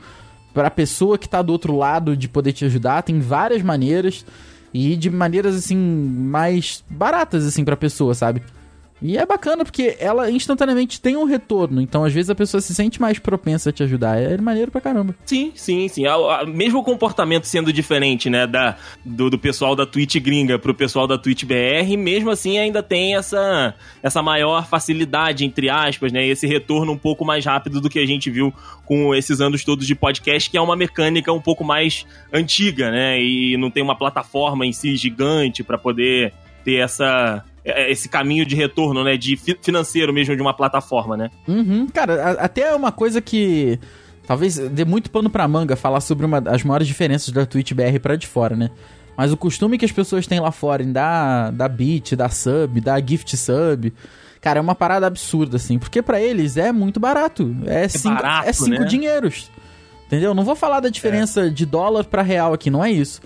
pra 0.53 0.71
pessoa 0.71 1.17
que 1.17 1.27
tá 1.27 1.41
do 1.41 1.51
outro 1.51 1.75
lado 1.75 2.15
de 2.15 2.29
poder 2.29 2.53
te 2.53 2.63
ajudar. 2.65 3.03
Tem 3.03 3.19
várias 3.19 3.61
maneiras 3.61 4.25
e 4.73 4.95
de 4.95 5.09
maneiras 5.09 5.55
assim 5.55 5.75
mais 5.77 6.83
baratas 6.89 7.45
assim 7.45 7.63
pra 7.63 7.75
pessoa, 7.75 8.13
sabe? 8.13 8.41
E 9.07 9.17
é 9.17 9.25
bacana 9.25 9.63
porque 9.63 9.95
ela 9.99 10.31
instantaneamente 10.31 10.99
tem 10.99 11.15
um 11.15 11.25
retorno, 11.25 11.79
então 11.79 12.03
às 12.03 12.11
vezes 12.11 12.29
a 12.29 12.35
pessoa 12.35 12.59
se 12.59 12.73
sente 12.73 12.99
mais 12.99 13.19
propensa 13.19 13.69
a 13.69 13.73
te 13.73 13.83
ajudar. 13.83 14.17
É 14.19 14.35
maneiro 14.37 14.71
pra 14.71 14.81
caramba. 14.81 15.13
Sim, 15.25 15.51
sim, 15.53 15.87
sim. 15.87 16.07
A- 16.07 16.15
a- 16.41 16.45
mesmo 16.45 16.79
o 16.79 16.83
comportamento 16.83 17.45
sendo 17.45 17.71
diferente, 17.71 18.29
né, 18.29 18.47
da, 18.47 18.75
do, 19.05 19.29
do 19.29 19.37
pessoal 19.37 19.75
da 19.75 19.85
Twitch 19.85 20.15
gringa 20.17 20.57
pro 20.57 20.73
pessoal 20.73 21.05
da 21.05 21.17
Twitch 21.17 21.43
BR, 21.43 21.95
mesmo 21.97 22.31
assim 22.31 22.57
ainda 22.57 22.81
tem 22.81 23.15
essa, 23.15 23.75
essa 24.01 24.23
maior 24.23 24.65
facilidade, 24.67 25.45
entre 25.45 25.69
aspas, 25.69 26.11
né, 26.11 26.25
esse 26.25 26.47
retorno 26.47 26.91
um 26.91 26.97
pouco 26.97 27.23
mais 27.23 27.45
rápido 27.45 27.79
do 27.79 27.89
que 27.89 27.99
a 27.99 28.05
gente 28.07 28.29
viu 28.31 28.51
com 28.85 29.13
esses 29.13 29.39
anos 29.39 29.63
todos 29.63 29.85
de 29.85 29.93
podcast, 29.93 30.49
que 30.49 30.57
é 30.57 30.61
uma 30.61 30.75
mecânica 30.75 31.31
um 31.31 31.41
pouco 31.41 31.63
mais 31.63 32.05
antiga, 32.33 32.89
né, 32.89 33.21
e 33.21 33.55
não 33.57 33.69
tem 33.69 33.83
uma 33.83 33.95
plataforma 33.95 34.65
em 34.65 34.73
si 34.73 34.95
gigante 34.95 35.63
para 35.63 35.77
poder 35.77 36.33
ter 36.63 36.75
essa 36.77 37.43
esse 37.65 38.07
caminho 38.07 38.45
de 38.45 38.55
retorno, 38.55 39.03
né, 39.03 39.17
de 39.17 39.35
fi- 39.35 39.57
financeiro 39.61 40.13
mesmo 40.13 40.35
de 40.35 40.41
uma 40.41 40.53
plataforma, 40.53 41.17
né? 41.17 41.31
Uhum, 41.47 41.87
cara, 41.87 42.31
até 42.33 42.61
é 42.61 42.75
uma 42.75 42.91
coisa 42.91 43.19
que 43.21 43.79
talvez 44.27 44.57
dê 44.57 44.85
muito 44.85 45.09
pano 45.09 45.29
pra 45.29 45.47
manga 45.47 45.75
falar 45.75 45.99
sobre 46.01 46.25
uma, 46.25 46.37
as 46.45 46.63
maiores 46.63 46.87
diferenças 46.87 47.29
da 47.33 47.45
Twitch 47.45 47.73
BR 47.73 47.99
pra 48.01 48.15
de 48.15 48.27
fora, 48.27 48.55
né? 48.55 48.69
Mas 49.17 49.31
o 49.31 49.37
costume 49.37 49.77
que 49.77 49.85
as 49.85 49.91
pessoas 49.91 50.27
têm 50.27 50.39
lá 50.39 50.51
fora 50.51 50.83
em 50.83 50.91
dar, 50.91 51.51
dar 51.51 51.69
beat, 51.69 52.15
dar 52.15 52.29
sub, 52.31 52.81
dar 52.81 53.01
gift 53.01 53.35
sub, 53.37 53.93
cara, 54.41 54.59
é 54.59 54.61
uma 54.61 54.75
parada 54.75 55.07
absurda, 55.07 55.55
assim. 55.55 55.79
Porque 55.79 56.01
pra 56.01 56.19
eles 56.21 56.57
é 56.57 56.71
muito 56.71 56.99
barato. 56.99 57.55
É 57.65 57.87
cinco, 57.87 58.15
barato, 58.15 58.49
é 58.49 58.53
cinco 58.53 58.81
né? 58.81 58.85
dinheiros. 58.85 59.49
Entendeu? 60.05 60.33
Não 60.35 60.43
vou 60.43 60.53
falar 60.55 60.81
da 60.81 60.89
diferença 60.89 61.49
de 61.49 61.65
dólar 61.65 62.03
pra 62.03 62.21
real 62.21 62.53
aqui, 62.53 62.69
não 62.69 62.83
é 62.83 62.91
isso. 62.91 63.21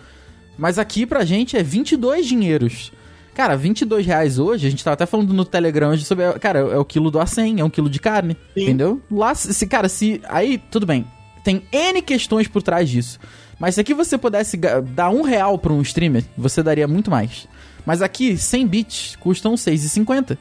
Mas 0.57 0.77
aqui 0.77 1.05
pra 1.07 1.25
gente 1.25 1.57
é 1.57 1.63
22 1.63 2.25
dinheiros. 2.27 2.91
Cara, 3.39 3.55
22 3.55 4.05
reais 4.05 4.37
hoje, 4.37 4.67
a 4.67 4.69
gente 4.69 4.83
tava 4.83 4.95
até 4.95 5.05
falando 5.05 5.33
no 5.33 5.45
Telegram 5.45 5.91
hoje 5.91 6.03
sobre. 6.03 6.29
Cara, 6.39 6.59
é 6.59 6.77
o 6.77 6.83
quilo 6.83 7.09
do 7.09 7.19
A100, 7.19 7.59
é 7.61 7.63
um 7.63 7.69
quilo 7.69 7.89
de 7.89 7.97
carne. 7.97 8.35
Sim. 8.53 8.63
Entendeu? 8.63 9.01
Lá, 9.09 9.33
se, 9.33 9.65
cara, 9.65 9.87
se. 9.87 10.19
Aí, 10.27 10.57
tudo 10.57 10.85
bem. 10.85 11.05
Tem 11.41 11.63
N 11.71 12.01
questões 12.01 12.49
por 12.49 12.61
trás 12.61 12.89
disso. 12.89 13.17
Mas 13.57 13.75
se 13.75 13.79
aqui 13.79 13.93
você 13.93 14.17
pudesse 14.17 14.57
dar 14.57 15.09
um 15.09 15.21
real 15.21 15.57
pra 15.57 15.71
um 15.71 15.81
streamer, 15.81 16.25
você 16.37 16.61
daria 16.61 16.85
muito 16.85 17.09
mais. 17.09 17.47
Mas 17.85 18.01
aqui, 18.01 18.37
100 18.37 18.67
bits 18.67 19.15
custam 19.15 19.53
6,50. 19.53 20.37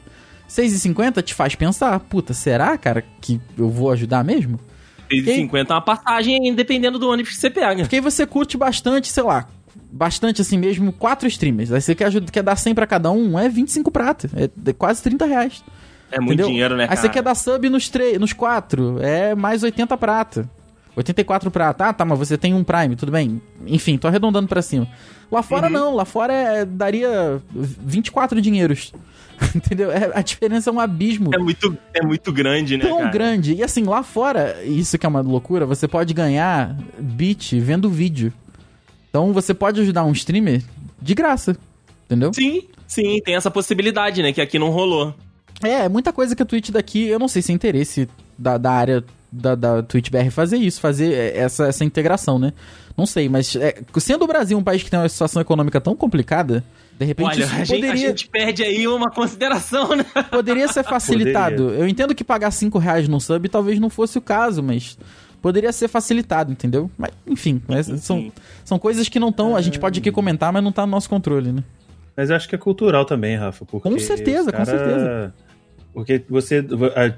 6,50 0.49 1.23
te 1.23 1.33
faz 1.33 1.55
pensar, 1.55 1.97
puta, 2.01 2.33
será, 2.33 2.77
cara, 2.77 3.01
que 3.21 3.39
eu 3.57 3.69
vou 3.69 3.91
ajudar 3.91 4.25
mesmo? 4.25 4.59
6,50 5.09 5.69
é 5.69 5.73
uma 5.73 5.81
passagem 5.81 6.53
dependendo 6.53 6.99
do 6.99 7.09
ônibus 7.09 7.31
que 7.31 7.39
você 7.39 7.49
pega. 7.49 7.83
Porque 7.83 7.95
aí 7.95 8.01
você 8.01 8.27
curte 8.27 8.57
bastante, 8.57 9.07
sei 9.07 9.23
lá, 9.23 9.47
bastante 9.91 10.41
assim 10.41 10.57
mesmo, 10.57 10.91
quatro 10.93 11.27
streamers. 11.27 11.71
Aí 11.71 11.81
você 11.81 11.95
quer, 11.95 12.05
ajuda, 12.05 12.31
quer 12.31 12.43
dar 12.43 12.55
100 12.55 12.75
pra 12.75 12.85
cada 12.87 13.11
um, 13.11 13.37
é 13.39 13.49
25 13.49 13.91
prata. 13.91 14.29
É 14.35 14.73
quase 14.73 15.01
30 15.01 15.25
reais. 15.25 15.63
É 16.11 16.17
muito 16.19 16.33
Entendeu? 16.33 16.47
dinheiro, 16.47 16.75
né, 16.75 16.83
Aí 16.83 16.89
cara? 16.89 17.01
você 17.01 17.09
quer 17.09 17.21
dar 17.21 17.35
sub 17.35 17.69
nos, 17.69 17.87
três, 17.89 18.19
nos 18.19 18.33
quatro, 18.33 18.97
é 19.01 19.35
mais 19.35 19.61
80 19.63 19.95
prata. 19.97 20.49
84 20.95 21.49
prata. 21.51 21.85
Ah, 21.85 21.93
tá, 21.93 22.03
mas 22.03 22.17
você 22.19 22.37
tem 22.37 22.53
um 22.53 22.63
Prime, 22.63 22.95
tudo 22.95 23.11
bem. 23.11 23.41
Enfim, 23.67 23.97
tô 23.97 24.07
arredondando 24.07 24.47
pra 24.47 24.61
cima. 24.61 24.87
Lá 25.31 25.41
fora 25.43 25.67
Uhum. 25.67 25.73
não, 25.73 25.95
lá 25.95 26.03
fora 26.03 26.33
é, 26.33 26.65
daria 26.65 27.39
24 27.53 28.41
dinheiros. 28.41 28.91
Entendeu? 29.55 29.91
É- 29.91 30.11
a 30.13 30.21
diferença 30.21 30.69
é 30.69 30.73
um 30.73 30.79
abismo 30.79 31.29
É 31.33 31.37
muito, 31.37 31.77
é 31.93 32.01
muito 32.05 32.33
grande, 32.33 32.75
né, 32.75 32.83
tão 32.85 32.97
cara? 32.97 33.09
grande. 33.11 33.53
E 33.53 33.63
assim, 33.63 33.83
lá 33.83 34.03
fora, 34.03 34.57
isso 34.65 34.97
que 34.97 35.05
é 35.05 35.09
uma 35.09 35.21
loucura, 35.21 35.65
você 35.65 35.87
pode 35.87 36.13
ganhar 36.13 36.75
bit 36.99 37.57
vendo 37.59 37.89
vídeo. 37.89 38.33
Então 39.09 39.33
você 39.33 39.53
pode 39.53 39.81
ajudar 39.81 40.05
um 40.05 40.11
streamer 40.11 40.61
de 41.01 41.13
graça. 41.13 41.57
Entendeu? 42.05 42.33
Sim, 42.33 42.63
sim, 42.87 43.19
tem 43.23 43.35
essa 43.35 43.51
possibilidade, 43.51 44.21
né, 44.23 44.33
que 44.33 44.41
aqui 44.41 44.57
não 44.57 44.69
rolou. 44.69 45.13
É, 45.61 45.85
é 45.85 45.89
muita 45.89 46.11
coisa 46.13 46.35
que 46.35 46.41
a 46.41 46.45
Twitch 46.45 46.69
daqui, 46.69 47.07
eu 47.07 47.19
não 47.19 47.27
sei 47.27 47.41
se 47.41 47.51
é 47.51 47.55
interesse 47.55 48.07
da, 48.37 48.57
da 48.57 48.71
área 48.71 49.03
da, 49.31 49.55
da 49.55 49.83
Twitch 49.83 50.09
BR 50.09 50.29
fazer 50.31 50.57
isso, 50.57 50.79
fazer 50.79 51.13
é, 51.13 51.37
essa, 51.37 51.67
essa 51.67 51.83
integração, 51.85 52.39
né? 52.39 52.53
Não 52.97 53.05
sei, 53.05 53.29
mas 53.29 53.55
é, 53.55 53.75
sendo 53.99 54.23
o 54.23 54.27
Brasil 54.27 54.57
um 54.57 54.63
país 54.63 54.83
que 54.83 54.89
tem 54.89 54.99
uma 54.99 55.07
situação 55.07 55.41
econômica 55.41 55.79
tão 55.79 55.95
complicada, 55.95 56.63
de 56.97 57.05
repente 57.05 57.27
Olha, 57.27 57.45
isso 57.45 57.53
a 57.53 57.63
gente, 57.63 57.71
a 57.71 57.75
poderia, 57.75 58.07
gente 58.09 58.27
perde 58.27 58.63
aí 58.63 58.87
uma 58.87 59.09
consideração, 59.09 59.95
né? 59.95 60.05
poderia 60.29 60.67
ser 60.67 60.83
facilitado. 60.87 61.69
Eu 61.69 61.87
entendo 61.87 62.15
que 62.15 62.23
pagar 62.23 62.51
5 62.51 62.77
reais 62.77 63.07
num 63.07 63.19
sub 63.19 63.47
talvez 63.47 63.79
não 63.79 63.89
fosse 63.89 64.17
o 64.17 64.21
caso, 64.21 64.61
mas 64.61 64.97
poderia 65.41 65.71
ser 65.71 65.87
facilitado, 65.87 66.51
entendeu? 66.51 66.89
Mas, 66.97 67.11
enfim, 67.25 67.61
mas 67.67 67.87
são, 68.01 68.31
são 68.63 68.79
coisas 68.79 69.09
que 69.09 69.19
não 69.19 69.29
estão. 69.29 69.55
A 69.55 69.61
gente 69.61 69.79
pode 69.79 69.99
aqui 69.99 70.11
comentar, 70.11 70.51
mas 70.51 70.63
não 70.63 70.71
tá 70.71 70.85
no 70.85 70.91
nosso 70.91 71.09
controle, 71.09 71.51
né? 71.51 71.63
Mas 72.15 72.29
eu 72.29 72.35
acho 72.35 72.49
que 72.49 72.55
é 72.55 72.57
cultural 72.57 73.05
também, 73.05 73.35
Rafa. 73.37 73.65
Com 73.65 73.99
certeza, 73.99 74.49
os 74.49 74.57
com 74.57 74.65
certeza. 74.65 75.33
Porque 75.93 76.21
você. 76.29 76.63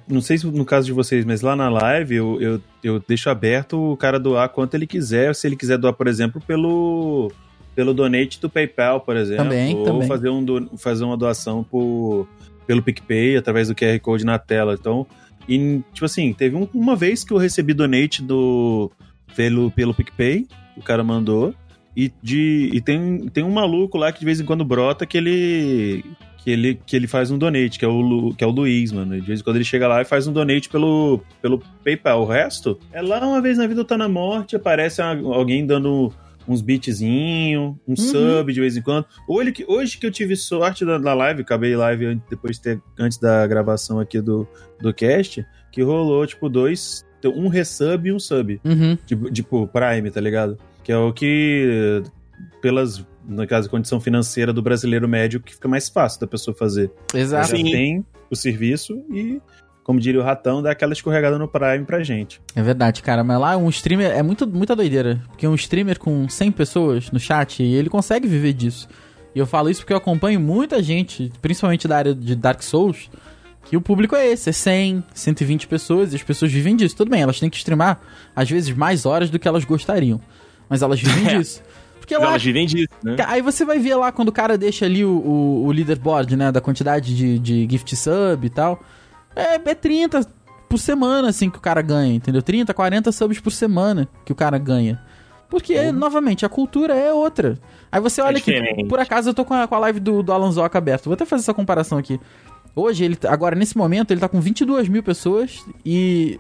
Não 0.07 0.21
sei 0.21 0.37
se 0.37 0.47
no 0.47 0.65
caso 0.65 0.85
de 0.85 0.93
vocês, 0.93 1.25
mas 1.25 1.41
lá 1.41 1.55
na 1.55 1.69
live 1.69 2.15
eu, 2.15 2.41
eu, 2.41 2.61
eu 2.83 3.03
deixo 3.05 3.29
aberto 3.29 3.93
o 3.93 3.97
cara 3.97 4.19
doar 4.19 4.49
quanto 4.49 4.75
ele 4.75 4.87
quiser. 4.87 5.33
Se 5.35 5.47
ele 5.47 5.55
quiser 5.55 5.77
doar, 5.77 5.93
por 5.93 6.07
exemplo, 6.07 6.41
pelo. 6.45 7.31
Pelo 7.73 7.93
donate 7.93 8.39
do 8.39 8.49
PayPal, 8.49 8.99
por 8.99 9.15
exemplo. 9.15 9.45
Também, 9.45 9.75
ou 9.75 9.83
também. 9.85 10.07
Fazer, 10.07 10.29
um, 10.29 10.77
fazer 10.77 11.03
uma 11.05 11.15
doação 11.15 11.63
por, 11.63 12.27
pelo 12.67 12.83
PicPay, 12.83 13.37
através 13.37 13.69
do 13.69 13.75
QR 13.75 13.97
Code 14.01 14.25
na 14.25 14.37
tela. 14.37 14.73
Então, 14.73 15.07
e, 15.55 15.81
tipo 15.93 16.05
assim, 16.05 16.33
teve 16.33 16.55
um- 16.55 16.67
uma 16.73 16.95
vez 16.95 17.23
que 17.23 17.33
eu 17.33 17.37
recebi 17.37 17.73
donate 17.73 18.21
do, 18.21 18.91
pelo, 19.35 19.69
pelo 19.71 19.93
PicPay, 19.93 20.47
o 20.77 20.81
cara 20.81 21.03
mandou. 21.03 21.53
E, 21.95 22.11
de, 22.23 22.69
e 22.73 22.79
tem, 22.79 23.27
tem 23.29 23.43
um 23.43 23.51
maluco 23.51 23.97
lá 23.97 24.11
que 24.13 24.19
de 24.19 24.25
vez 24.25 24.39
em 24.39 24.45
quando 24.45 24.63
brota 24.63 25.05
que 25.05 25.17
ele. 25.17 26.03
Que 26.43 26.49
ele, 26.49 26.79
que 26.87 26.95
ele 26.95 27.05
faz 27.05 27.29
um 27.29 27.37
donate, 27.37 27.77
que 27.77 27.85
é, 27.85 27.87
o, 27.87 28.01
Lu- 28.01 28.33
que 28.33 28.43
é 28.43 28.47
o 28.47 28.49
Luiz, 28.49 28.91
mano. 28.91 29.13
De 29.21 29.27
vez 29.27 29.41
em 29.41 29.43
quando 29.43 29.57
ele 29.57 29.65
chega 29.65 29.87
lá 29.87 30.01
e 30.01 30.05
faz 30.05 30.25
um 30.25 30.33
donate 30.33 30.69
pelo, 30.69 31.21
pelo 31.39 31.61
PayPal. 31.83 32.23
O 32.23 32.25
resto 32.25 32.79
é 32.91 32.99
lá 32.99 33.19
uma 33.19 33.39
vez 33.39 33.59
na 33.59 33.67
vida 33.67 33.85
tá 33.85 33.95
na 33.95 34.09
morte, 34.09 34.55
aparece 34.55 35.01
alguém 35.03 35.67
dando 35.67 36.11
uns 36.47 36.61
beatzinho, 36.61 37.79
um 37.87 37.95
sub 37.95 38.51
de 38.53 38.59
vez 38.59 38.75
em 38.75 38.81
quando. 38.81 39.05
Hoje 39.27 39.51
que, 39.51 39.65
hoje 39.67 39.97
que 39.97 40.05
eu 40.05 40.11
tive 40.11 40.35
sorte 40.35 40.85
da, 40.85 40.97
da 40.97 41.13
live, 41.13 41.41
acabei 41.41 41.75
live 41.75 42.21
depois 42.29 42.57
de 42.57 42.61
ter, 42.61 42.81
antes 42.99 43.17
da 43.17 43.45
gravação 43.47 43.99
aqui 43.99 44.21
do, 44.21 44.47
do 44.79 44.93
cast, 44.93 45.45
que 45.71 45.81
rolou, 45.81 46.25
tipo, 46.25 46.49
dois. 46.49 47.05
Um 47.23 47.47
resub 47.47 48.09
e 48.09 48.11
um 48.11 48.19
sub. 48.19 48.59
Uhum. 48.65 48.97
Tipo, 49.05 49.31
tipo, 49.31 49.67
Prime, 49.67 50.09
tá 50.09 50.19
ligado? 50.19 50.57
Que 50.83 50.91
é 50.91 50.97
o 50.97 51.13
que, 51.13 52.01
pelas, 52.61 53.05
no 53.27 53.45
caso, 53.45 53.69
condição 53.69 54.01
financeira 54.01 54.51
do 54.51 54.61
brasileiro 54.61 55.07
médio, 55.07 55.39
que 55.39 55.53
fica 55.53 55.67
mais 55.67 55.87
fácil 55.87 56.19
da 56.19 56.27
pessoa 56.27 56.55
fazer. 56.55 56.91
Exato. 57.13 57.55
Já 57.55 57.63
tem 57.63 58.03
o 58.29 58.35
serviço 58.35 59.05
e, 59.13 59.39
como 59.83 59.99
diria 59.99 60.21
o 60.21 60.23
ratão, 60.23 60.61
dá 60.61 60.71
aquela 60.71 60.93
escorregada 60.93 61.37
no 61.37 61.47
Prime 61.47 61.85
pra 61.85 62.03
gente. 62.03 62.39
É 62.55 62.61
verdade, 62.61 63.01
cara, 63.01 63.23
mas 63.23 63.39
lá 63.39 63.57
um 63.57 63.69
streamer 63.69 64.11
é 64.11 64.21
muito, 64.21 64.47
muita 64.47 64.75
doideira. 64.75 65.21
Porque 65.29 65.47
um 65.47 65.55
streamer 65.55 65.97
com 65.99 66.27
100 66.29 66.51
pessoas 66.51 67.11
no 67.11 67.19
chat, 67.19 67.61
ele 67.63 67.89
consegue 67.89 68.27
viver 68.27 68.53
disso. 68.53 68.87
E 69.33 69.39
eu 69.39 69.47
falo 69.47 69.69
isso 69.69 69.81
porque 69.81 69.93
eu 69.93 69.97
acompanho 69.97 70.39
muita 70.39 70.83
gente, 70.83 71.31
principalmente 71.41 71.87
da 71.87 71.97
área 71.97 72.13
de 72.13 72.35
Dark 72.35 72.61
Souls, 72.61 73.09
que 73.65 73.77
o 73.77 73.81
público 73.81 74.15
é 74.15 74.27
esse, 74.27 74.49
é 74.49 74.53
100, 74.53 75.03
120 75.13 75.67
pessoas, 75.67 76.13
e 76.13 76.15
as 76.15 76.23
pessoas 76.23 76.51
vivem 76.51 76.75
disso. 76.75 76.95
Tudo 76.95 77.09
bem, 77.09 77.21
elas 77.21 77.39
têm 77.39 77.49
que 77.49 77.57
streamar, 77.57 77.99
às 78.35 78.49
vezes, 78.49 78.75
mais 78.75 79.05
horas 79.05 79.29
do 79.29 79.39
que 79.39 79.47
elas 79.47 79.63
gostariam. 79.63 80.19
Mas 80.69 80.81
elas 80.81 80.99
vivem 80.99 81.25
disso. 81.37 81.61
Porque 81.99 82.17
lá, 82.17 82.31
Elas 82.31 82.43
vivem 82.43 82.65
disso, 82.65 82.89
né? 83.03 83.15
Aí 83.27 83.41
você 83.41 83.63
vai 83.63 83.79
ver 83.79 83.95
lá 83.95 84.11
quando 84.11 84.29
o 84.29 84.31
cara 84.31 84.57
deixa 84.57 84.85
ali 84.85 85.05
o, 85.05 85.09
o, 85.09 85.65
o 85.65 85.71
leaderboard, 85.71 86.35
né? 86.35 86.51
Da 86.51 86.59
quantidade 86.59 87.15
de, 87.15 87.39
de 87.39 87.67
gift 87.69 87.95
sub 87.95 88.45
e 88.45 88.49
tal. 88.49 88.83
É, 89.35 89.55
é 89.55 89.75
30 89.75 90.25
por 90.69 90.77
semana, 90.77 91.29
assim, 91.29 91.49
que 91.49 91.57
o 91.57 91.61
cara 91.61 91.81
ganha, 91.81 92.13
entendeu? 92.13 92.41
30, 92.41 92.73
40 92.73 93.11
subs 93.11 93.39
por 93.39 93.51
semana 93.51 94.07
que 94.25 94.31
o 94.31 94.35
cara 94.35 94.57
ganha. 94.57 95.01
Porque, 95.49 95.91
novamente, 95.91 96.45
a 96.45 96.49
cultura 96.49 96.93
é 96.95 97.11
outra. 97.11 97.59
Aí 97.91 97.99
você 97.99 98.21
olha 98.21 98.39
que, 98.39 98.53
diferente. 98.53 98.87
por 98.87 98.99
acaso, 98.99 99.29
eu 99.29 99.33
tô 99.33 99.43
com 99.43 99.53
a, 99.53 99.67
com 99.67 99.75
a 99.75 99.79
live 99.79 99.99
do, 99.99 100.23
do 100.23 100.31
Alan 100.31 100.49
Zoca 100.49 100.77
aberto. 100.77 101.05
Vou 101.05 101.13
até 101.13 101.25
fazer 101.25 101.41
essa 101.43 101.53
comparação 101.53 101.97
aqui. 101.97 102.17
Hoje, 102.73 103.03
ele, 103.03 103.17
tá- 103.17 103.33
agora, 103.33 103.53
nesse 103.53 103.77
momento, 103.77 104.11
ele 104.11 104.21
tá 104.21 104.29
com 104.29 104.39
22 104.39 104.87
mil 104.87 105.03
pessoas 105.03 105.65
e 105.85 106.39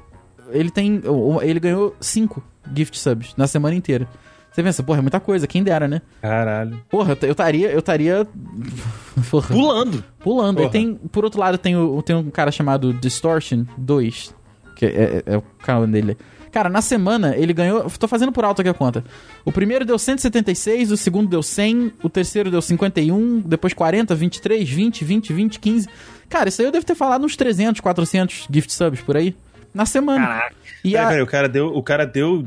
ele 0.49 0.71
tem. 0.71 1.01
Ele 1.41 1.59
ganhou 1.59 1.93
5 1.99 2.41
gift 2.73 2.97
subs 2.97 3.33
na 3.35 3.47
semana 3.47 3.75
inteira. 3.75 4.07
Você 4.51 4.61
pensa, 4.61 4.83
porra, 4.83 4.99
é 4.99 5.01
muita 5.01 5.19
coisa, 5.19 5.47
quem 5.47 5.63
dera, 5.63 5.87
né? 5.87 6.01
Caralho. 6.21 6.81
Porra, 6.89 7.17
eu 7.21 7.31
estaria. 7.31 7.71
Eu 7.71 7.79
estaria. 7.79 8.27
Pulando. 9.47 10.03
pulando. 10.19 10.57
Aí 10.59 10.63
Porra. 10.65 10.71
tem, 10.71 10.95
por 11.11 11.23
outro 11.23 11.39
lado, 11.39 11.57
tem, 11.57 11.75
o, 11.75 12.01
tem 12.01 12.15
um 12.15 12.29
cara 12.29 12.51
chamado 12.51 12.93
Distortion 12.93 13.65
2. 13.77 14.33
Que 14.75 14.85
é, 14.85 14.89
é- 15.27 15.33
é 15.33 15.37
o 15.37 15.41
canal 15.63 15.85
dele. 15.87 16.17
Cara, 16.51 16.67
na 16.69 16.81
semana 16.81 17.33
ele 17.37 17.53
ganhou. 17.53 17.89
Tô 17.97 18.07
fazendo 18.09 18.31
por 18.31 18.43
alto 18.43 18.59
aqui 18.61 18.69
a 18.69 18.73
conta. 18.73 19.03
O 19.45 19.51
primeiro 19.53 19.85
deu 19.85 19.97
176, 19.97 20.91
o 20.91 20.97
segundo 20.97 21.29
deu 21.29 21.41
100, 21.41 21.93
o 22.03 22.09
terceiro 22.09 22.51
deu 22.51 22.61
51, 22.61 23.39
depois 23.41 23.73
40, 23.73 24.13
23, 24.15 24.69
20, 24.69 25.05
20, 25.05 25.33
20, 25.33 25.59
15. 25.59 25.87
Cara, 26.27 26.49
isso 26.49 26.61
aí 26.61 26.67
eu 26.67 26.71
devo 26.71 26.85
ter 26.85 26.95
falado 26.95 27.23
uns 27.25 27.37
300, 27.37 27.79
400 27.79 28.47
gift 28.51 28.73
subs 28.73 29.01
por 29.01 29.15
aí. 29.15 29.33
Na 29.73 29.85
semana. 29.85 30.25
Caraca. 30.27 30.55
E 30.83 30.91
Peraí, 30.91 31.05
a. 31.05 31.07
peraí, 31.07 31.21
o 31.23 31.27
cara 31.27 31.47
deu, 31.47 31.67
o 31.67 31.81
cara 31.83 32.05
deu 32.05 32.45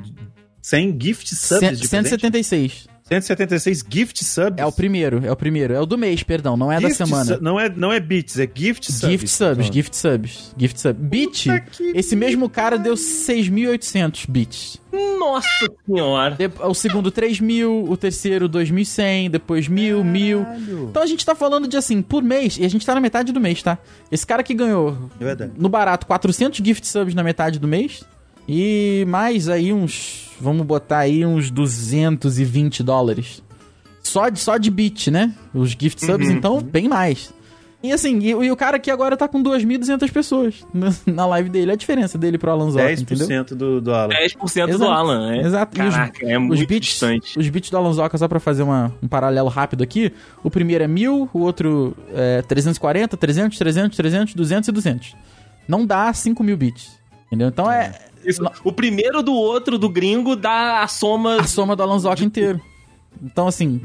100 0.67 0.97
gift 0.99 1.35
subs 1.35 1.59
cem- 1.59 1.75
de 1.75 1.89
presente? 1.89 2.09
176. 2.09 2.89
176 3.07 3.85
gift 3.87 4.25
subs? 4.25 4.55
É 4.57 4.65
o 4.65 4.73
primeiro, 4.73 5.21
é 5.27 5.31
o 5.31 5.37
primeiro. 5.37 5.75
É 5.75 5.79
o 5.81 5.85
do 5.85 5.99
mês, 5.99 6.23
perdão, 6.23 6.57
não 6.57 6.73
é 6.73 6.81
da 6.81 6.89
Gift 6.89 6.97
semana. 7.05 7.37
su- 7.37 7.43
Não 7.43 7.61
é, 7.61 7.69
não 7.69 7.93
é 7.93 8.01
bits, 8.01 8.39
é 8.39 8.49
gift 8.53 8.91
subs. 8.91 9.11
Gift 9.11 9.29
subs, 9.29 9.57
Pronto. 9.59 9.75
gift 9.75 9.95
subs, 9.95 10.55
gift 10.57 10.81
subs. 10.81 11.03
Bit, 11.07 11.51
esse 11.95 12.17
mesmo 12.17 12.49
cara 12.49 12.79
deu 12.79 12.97
6.800 12.97 14.25
bits. 14.27 14.81
Nossa 15.19 15.47
senhora. 15.87 16.35
De- 16.35 16.51
O 16.63 16.73
segundo 16.73 17.13
3.000, 17.13 17.85
o 17.91 17.95
terceiro 17.95 18.49
2.100, 18.49 19.29
depois 19.29 19.69
1.000, 19.69 20.03
1.000. 20.03 20.47
Então 20.89 21.03
a 21.03 21.07
gente 21.07 21.27
tá 21.27 21.35
falando 21.35 21.69
de 21.69 21.77
assim, 21.77 22.01
por 22.01 22.23
mês, 22.23 22.57
e 22.59 22.65
a 22.65 22.69
gente 22.71 22.87
tá 22.87 22.95
na 22.95 23.03
metade 23.03 23.33
do 23.33 23.41
mês, 23.41 23.63
tá? 23.63 23.77
Esse 24.11 24.27
cara 24.27 24.43
que 24.43 24.55
ganhou 24.55 25.11
É 25.21 25.25
verdade. 25.25 25.53
no 25.59 25.69
barato 25.69 26.07
400 26.07 26.65
gift 26.65 26.87
subs 26.87 27.15
na 27.15 27.23
metade 27.23 27.59
do 27.59 27.69
mês 27.69 28.03
e 28.49 29.05
mais 29.09 29.49
aí 29.49 29.73
uns, 29.75 30.24
vamos 30.41 30.67
botar 30.67 30.99
aí 30.99 31.25
uns 31.25 31.51
220 31.51 32.83
dólares. 32.83 33.43
Só 34.03 34.29
de, 34.29 34.39
só 34.39 34.59
de 34.59 34.71
bit, 34.71 35.11
né? 35.11 35.33
Os 35.55 35.71
gift 35.71 36.05
subs, 36.05 36.29
então, 36.29 36.61
bem 36.61 36.89
mais. 36.89 37.33
E 37.83 37.93
assim, 37.93 38.19
e, 38.19 38.31
e 38.31 38.51
o 38.51 38.57
cara 38.57 38.79
aqui 38.79 38.91
agora 38.91 39.15
tá 39.15 39.29
com 39.29 39.43
2.200 39.43 40.11
pessoas 40.11 40.67
na, 41.05 41.27
live 41.27 41.51
dele. 41.51 41.73
A 41.73 41.77
diferença 41.77 42.17
dele 42.17 42.39
pro 42.39 42.51
Alan 42.51 42.71
Zoca, 42.71 42.91
entendeu? 42.93 43.29
10% 43.29 43.55
do, 43.55 43.79
do 43.81 43.93
Alan. 43.93 44.09
10% 44.09 44.67
do 44.67 44.71
Exato. 44.71 44.85
Alan, 44.91 45.31
né? 45.31 45.41
Exato. 45.41 45.83
Os- 45.83 45.95
Caraca, 45.95 46.27
é 46.27 46.39
os 46.39 46.45
muito 46.47 46.67
bits, 46.67 46.89
distante. 46.89 47.39
Os 47.39 47.47
bits 47.51 47.69
do 47.69 47.77
Alan 47.77 47.93
Zoca, 47.93 48.17
só 48.17 48.27
pra 48.27 48.41
fazer 48.41 48.63
uma, 48.63 48.91
um 49.03 49.07
paralelo 49.09 49.51
rápido 49.51 49.85
aqui. 49.85 50.11
O 50.43 50.51
primeiro 50.51 50.83
é 50.83 50.89
1000, 50.89 51.29
o 51.31 51.39
outro 51.41 51.95
é 52.15 52.41
340, 52.43 53.19
300, 53.19 53.59
300, 53.59 53.97
300, 53.99 54.35
200 54.35 54.69
e 54.69 54.73
200. 54.73 55.17
Não 55.69 55.85
dá 55.85 56.11
5 56.11 56.43
mil 56.43 56.57
bits. 56.57 56.99
Entendeu? 57.27 57.49
Então 57.49 57.71
é 57.71 57.93
Isso. 58.25 58.43
O 58.63 58.73
primeiro 58.73 59.23
do 59.23 59.33
outro, 59.35 59.79
do 59.79 59.89
gringo, 59.89 60.35
dá 60.37 60.83
a 60.83 60.89
soma. 60.89 61.41
a 61.41 61.45
soma 61.45 61.75
do 61.77 61.83
Alan 61.83 61.99
Zoca 61.99 62.25
inteiro. 62.25 62.61
Então, 63.23 63.47
assim, 63.47 63.81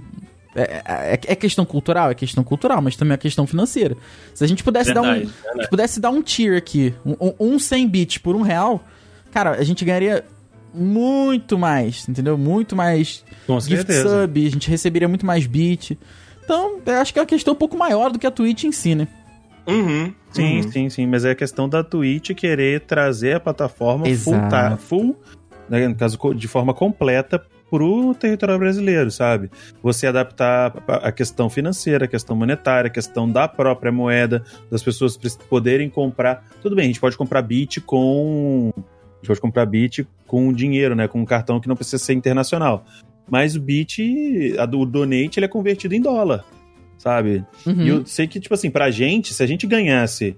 é, 0.56 0.82
é- 0.86 1.20
é 1.28 1.36
questão 1.36 1.66
cultural? 1.66 2.10
É 2.12 2.16
questão 2.16 2.44
cultural, 2.44 2.82
mas 2.82 2.96
também 2.96 3.14
é 3.14 3.18
questão 3.18 3.46
financeira. 3.46 3.96
Se 4.34 4.44
a 4.44 4.48
gente 4.48 4.64
pudesse 4.64 4.94
dar 4.94 5.02
um. 5.02 5.06
Verdade, 5.14 5.34
a 5.54 5.58
gente 5.58 5.70
pudesse 5.70 6.00
dar 6.00 6.10
um 6.10 6.22
tier 6.22 6.58
aqui, 6.58 6.94
um, 7.06 7.16
um, 7.20 7.34
um 7.56 7.60
100 7.60 7.88
bits 7.88 8.18
por 8.18 8.36
um 8.36 8.42
real, 8.42 8.84
cara, 9.32 9.52
a 9.52 9.64
gente 9.64 9.84
ganharia 9.86 10.26
muito 10.74 11.58
mais, 11.58 12.08
entendeu? 12.08 12.38
Muito 12.38 12.76
mais 12.76 13.24
Com 13.48 13.60
gift 13.60 13.76
certeza. 13.92 14.22
sub, 14.22 14.46
a 14.46 14.50
gente 14.52 14.70
receberia 14.70 15.08
muito 15.08 15.26
mais 15.26 15.46
bit. 15.48 15.98
Então, 16.44 16.80
eu 16.86 16.96
acho 16.96 17.14
que 17.14 17.20
é 17.20 17.22
uma 17.22 17.28
questão 17.28 17.54
um 17.54 17.58
pouco 17.58 17.78
maior 17.78 18.12
do 18.12 18.18
que 18.20 18.26
a 18.28 18.32
Twitch 18.32 18.64
em 18.64 18.72
si, 18.72 18.96
né? 18.96 19.08
Uhum. 19.68 20.14
Sim, 20.32 20.58
uhum. 20.58 20.72
sim, 20.72 20.90
sim. 20.90 21.08
Mas 21.08 21.26
é 21.26 21.32
a 21.32 21.36
questão 21.36 21.68
da 21.68 21.84
Twitch 21.84 22.32
querer 22.32 22.82
trazer 22.82 23.36
a 23.36 23.40
plataforma 23.40 24.06
full, 24.06 24.36
Exato. 24.36 24.78
full 24.78 25.16
né, 25.70 25.88
no 25.88 25.96
caso, 25.96 26.18
de 26.34 26.48
forma 26.48 26.74
completa 26.74 27.42
pro 27.70 28.16
território 28.16 28.58
brasileiro, 28.58 29.12
sabe? 29.12 29.52
Você 29.84 30.08
adaptar 30.08 30.74
a 30.88 31.12
questão 31.12 31.50
financeira, 31.50 32.06
a 32.06 32.08
questão 32.08 32.36
monetária, 32.36 32.88
a 32.88 32.92
questão 32.92 33.30
da 33.30 33.48
própria 33.48 33.92
moeda, 33.92 34.44
das 34.72 34.82
pessoas 34.82 35.18
poderem 35.48 35.90
comprar. 35.90 36.44
Tudo 36.62 36.76
bem, 36.76 36.86
a 36.86 36.88
gente 36.88 37.00
pode 37.00 37.16
comprar 37.16 37.44
bit 37.44 37.80
com. 37.82 38.74
A 38.76 39.16
gente 39.20 39.28
pode 39.28 39.42
comprar 39.42 39.66
bit 39.68 40.08
com 40.26 40.52
dinheiro, 40.52 40.96
né? 40.96 41.08
Com 41.08 41.22
um 41.22 41.26
cartão 41.26 41.60
que 41.60 41.68
não 41.68 41.76
precisa 41.76 42.00
ser 42.00 42.14
internacional. 42.14 42.86
Mas 43.30 43.56
o 43.56 43.62
bit, 43.62 44.56
a 44.58 44.66
do 44.66 44.80
o 44.80 44.86
donate, 44.86 45.38
ele 45.38 45.46
é 45.46 45.50
convertido 45.50 45.94
em 45.94 46.02
dólar, 46.02 46.44
sabe? 47.00 47.44
Uhum. 47.66 47.82
E 47.82 47.88
eu 47.88 48.06
sei 48.06 48.28
que, 48.28 48.40
tipo 48.40 48.54
assim, 48.54 48.70
pra 48.70 48.92
gente, 48.92 49.34
se 49.34 49.42
a 49.42 49.48
gente 49.48 49.66
ganhasse 49.66 50.36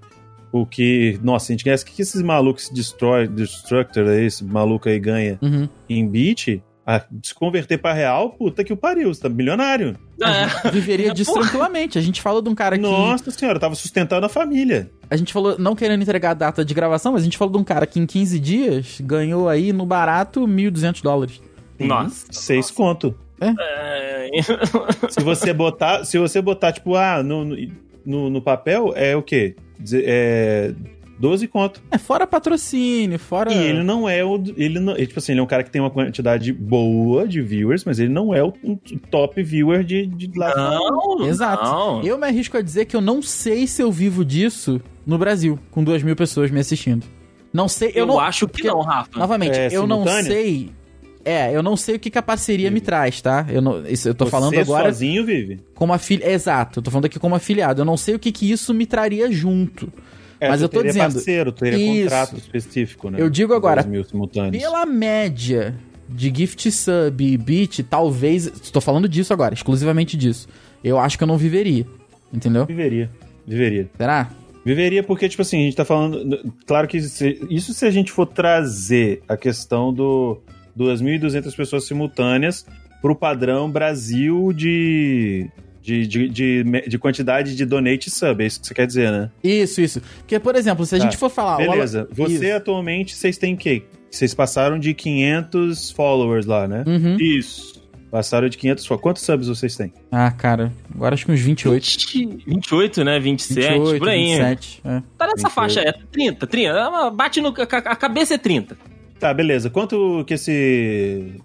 o 0.54 0.66
que. 0.66 1.20
Nossa, 1.22 1.48
se 1.48 1.52
a 1.52 1.56
gente 1.56 1.66
ganhasse 1.66 1.84
o 1.84 1.88
que 1.88 1.94
que 1.96 2.02
esses 2.02 2.22
malucos 2.22 2.70
Destroy, 2.70 3.28
Destructor 3.28 4.08
aí, 4.08 4.26
esse 4.28 4.44
maluco 4.46 4.88
aí 4.88 5.00
ganha 5.00 5.38
Uhum. 5.42 5.68
em 5.90 6.08
bit, 6.08 6.64
a, 6.86 7.02
se 7.24 7.34
converter 7.34 7.78
pra 7.78 7.94
real, 7.94 8.32
puta 8.32 8.64
que 8.64 8.74
o 8.74 8.78
pariu, 8.78 9.14
você 9.14 9.22
tá 9.22 9.30
milionário. 9.30 9.96
É. 10.22 10.70
Viveria 10.72 11.14
disso 11.14 11.32
Porra. 11.34 11.44
tranquilamente. 11.44 11.98
A 11.98 12.02
gente 12.02 12.22
falou 12.22 12.42
de 12.42 12.50
um 12.50 12.56
cara 12.56 12.76
que. 12.78 12.82
Nossa 12.82 13.30
senhora, 13.32 13.60
tava 13.60 13.76
sustentando 13.76 14.26
a 14.26 14.30
família. 14.30 14.90
A 15.10 15.16
gente 15.16 15.32
falou, 15.34 15.58
não 15.60 15.76
querendo 15.76 16.02
entregar 16.02 16.32
a 16.32 16.34
data 16.36 16.64
de 16.66 16.74
gravação, 16.74 17.12
mas 17.14 17.22
a 17.22 17.26
gente 17.26 17.38
falou 17.38 17.52
de 17.54 17.60
um 17.60 17.64
cara 17.64 17.86
que 17.88 18.00
em 18.00 18.06
15 18.06 18.40
dias 18.40 19.02
ganhou 19.02 19.48
aí 19.50 19.72
no 19.74 19.86
barato 19.86 20.42
1.200 20.48 21.02
dólares. 21.02 21.42
Nossa. 21.80 22.28
Seis 22.32 22.70
conto. 22.70 23.16
É, 23.42 24.30
Se 25.10 25.22
você 25.24 25.52
botar, 25.54 26.04
se 26.06 26.18
você 26.18 26.42
botar, 26.42 26.72
tipo, 26.72 26.96
ah, 26.96 27.22
no, 27.24 27.44
no, 28.06 28.30
no 28.30 28.42
papel, 28.42 28.94
é 28.96 29.16
o 29.16 29.22
quê? 29.24 29.56
É. 29.94 30.74
12 31.20 31.48
conto. 31.48 31.84
É, 31.92 32.00
fora 32.00 32.26
patrocínio, 32.26 33.20
fora. 33.20 33.54
E 33.54 33.58
ele 33.58 33.84
não 33.84 34.10
é 34.10 34.26
o. 34.26 34.42
Ele 34.58 34.80
não, 34.80 34.94
ele, 34.98 35.06
tipo 35.06 35.20
assim, 35.20 35.34
ele 35.34 35.40
é 35.40 35.44
um 35.44 35.48
cara 35.48 35.64
que 35.64 35.70
tem 35.70 35.80
uma 35.80 35.92
quantidade 35.92 36.52
boa 36.52 37.28
de 37.28 37.40
viewers, 37.44 37.86
mas 37.86 38.00
ele 38.00 38.10
não 38.10 38.34
é 38.34 38.44
o, 38.44 38.52
um 38.64 38.76
top 38.76 39.42
viewer 39.44 39.84
de, 39.84 40.08
de 40.08 40.32
lá. 40.36 40.52
Não, 40.56 41.28
Exato. 41.28 41.64
não. 41.64 42.02
Eu 42.02 42.18
me 42.18 42.26
arrisco 42.26 42.58
a 42.58 42.62
dizer 42.64 42.86
que 42.86 42.96
eu 42.96 43.02
não 43.02 43.22
sei 43.22 43.68
se 43.68 43.84
eu 43.84 43.92
vivo 43.92 44.26
disso 44.26 44.82
no 45.06 45.16
Brasil, 45.20 45.60
com 45.70 45.84
duas 45.84 46.02
mil 46.02 46.16
pessoas 46.16 46.50
me 46.50 46.60
assistindo. 46.60 47.06
Não 47.54 47.68
sei, 47.68 47.90
eu, 47.90 48.00
Eu, 48.00 48.06
não. 48.08 48.20
acho 48.20 48.48
que 48.48 48.54
porque- 48.54 48.68
não, 48.70 48.82
Rafa. 48.82 49.20
Novamente, 49.20 49.60
É, 49.60 49.68
eu 49.68 49.86
não 49.86 49.98
simultâneo? 50.00 50.32
sei. 50.32 50.72
É, 51.24 51.56
eu 51.56 51.62
não 51.62 51.78
sei 51.78 51.96
o 51.96 52.00
que, 52.00 52.10
que 52.10 52.18
a 52.18 52.22
parceria 52.22 52.72
me 52.72 52.82
traz, 52.82 53.22
tá? 53.22 53.46
Eu, 53.50 53.62
não, 53.62 53.86
isso, 53.86 54.10
eu 54.10 54.16
tô 54.16 54.26
Você 54.26 54.32
falando 54.32 54.58
agora 54.58 54.86
sozinho 54.86 55.26
vive. 55.26 55.60
como 55.76 55.94
afiliado. 55.94 56.32
Exato, 56.32 56.80
eu 56.80 56.84
tô 56.84 56.92
falando 56.92 57.06
aqui 57.06 57.20
como 57.20 57.36
afiliado. 57.36 57.82
Eu 57.82 57.86
não 57.86 57.98
sei 57.98 58.16
o 58.16 58.20
que, 58.20 58.32
que 58.32 58.52
isso 58.52 58.74
me 58.74 58.86
traria 58.86 59.32
junto. 59.32 59.92
É, 60.40 60.50
Mas 60.50 60.62
eu 60.62 60.68
tô 60.68 60.82
dizendo, 60.82 61.14
parceiro, 61.14 61.52
tu 61.52 61.60
teria 61.60 61.78
isso. 61.78 62.04
contrato 62.04 62.38
específico, 62.38 63.10
né? 63.12 63.22
Eu 63.22 63.30
digo 63.30 63.54
agora, 63.54 63.84
2 63.84 63.92
mil 63.92 64.04
simultâneos. 64.04 64.64
Pela 64.64 64.86
média 64.88 65.76
de 66.10 66.34
gift 66.36 66.72
sub 66.72 67.24
e 67.24 67.38
bit, 67.38 67.84
talvez. 67.84 68.48
Estou 68.48 68.82
falando 68.82 69.08
disso 69.08 69.32
agora, 69.34 69.54
exclusivamente 69.54 70.18
disso. 70.18 70.48
Eu 70.84 70.98
acho 70.98 71.18
que 71.18 71.24
eu 71.24 71.28
não 71.28 71.38
viveria. 71.38 71.86
Entendeu? 72.34 72.66
Viveria. 72.66 73.10
Viveria. 73.46 73.90
Será? 73.98 74.32
Viveria 74.64 75.04
porque, 75.04 75.28
tipo 75.28 75.42
assim, 75.42 75.62
a 75.62 75.66
gente 75.66 75.76
tá 75.76 75.86
falando. 75.86 76.54
Claro 76.66 76.88
que 76.88 76.98
isso 76.98 77.74
se 77.74 77.86
a 77.86 77.92
gente 77.92 78.12
for 78.12 78.26
trazer 78.26 79.22
a 79.28 79.36
questão 79.36 79.94
do 79.94 80.40
2.200 80.78 81.56
pessoas 81.56 81.86
simultâneas 81.86 82.66
pro 83.02 83.16
padrão 83.16 83.70
Brasil 83.70 84.52
de. 84.54 85.50
De, 85.84 86.06
de, 86.06 86.30
de, 86.30 86.64
de 86.90 87.00
quantidade 87.00 87.56
de 87.56 87.66
donate 87.66 88.08
sub, 88.12 88.44
é 88.44 88.46
isso 88.46 88.62
que 88.62 88.68
você 88.68 88.74
quer 88.76 88.86
dizer, 88.86 89.12
né? 89.12 89.32
Isso, 89.44 89.82
isso. 89.82 90.00
Porque, 90.20 90.40
por 90.40 90.56
exemplo, 90.56 90.86
se 90.86 90.94
a 90.94 91.00
Tá. 91.00 91.06
gente 91.06 91.18
for 91.18 91.28
falar. 91.28 91.56
o 91.56 91.58
Beleza. 91.72 92.02
Alan- 92.02 92.08
Você 92.28 92.46
Isso. 92.50 92.56
atualmente, 92.56 93.16
vocês 93.16 93.36
têm 93.36 93.56
o 93.56 93.58
quê? 93.58 93.82
Vocês 94.12 94.32
passaram 94.36 94.78
de 94.78 94.94
500 94.94 95.90
followers 95.90 96.46
lá, 96.46 96.68
né? 96.68 96.84
Uhum. 96.86 97.18
Isso. 97.20 97.82
Passaram 98.12 98.48
de 98.48 98.60
500 98.60 98.86
followers. 98.86 99.02
Quantos 99.02 99.24
subs 99.24 99.48
vocês 99.48 99.76
têm? 99.76 99.92
Ah, 100.12 100.30
cara, 100.30 100.72
agora 100.94 101.16
acho 101.16 101.26
que 101.26 101.32
uns 101.32 101.40
28. 101.40 101.84
20, 101.84 102.44
28, 102.46 103.04
né? 103.04 103.20
27, 103.20 103.68
28, 103.80 103.98
por 104.00 104.10
aí. 104.10 104.26
27. 104.36 104.82
É. 104.86 104.90
Tá 105.18 105.26
nessa 105.26 105.48
28. 105.48 105.52
faixa, 105.52 105.80
é 105.80 105.94
30, 106.12 106.46
30. 106.46 107.10
Bate 107.10 107.42
no. 107.42 107.48
A, 107.58 107.64
a 107.78 107.96
cabeça 107.96 108.36
é 108.36 108.38
30. 108.38 108.78
Tá, 109.22 109.34
beleza. 109.34 109.70
Quanto 109.70 110.24
que 110.26 110.34
esse 110.34 111.36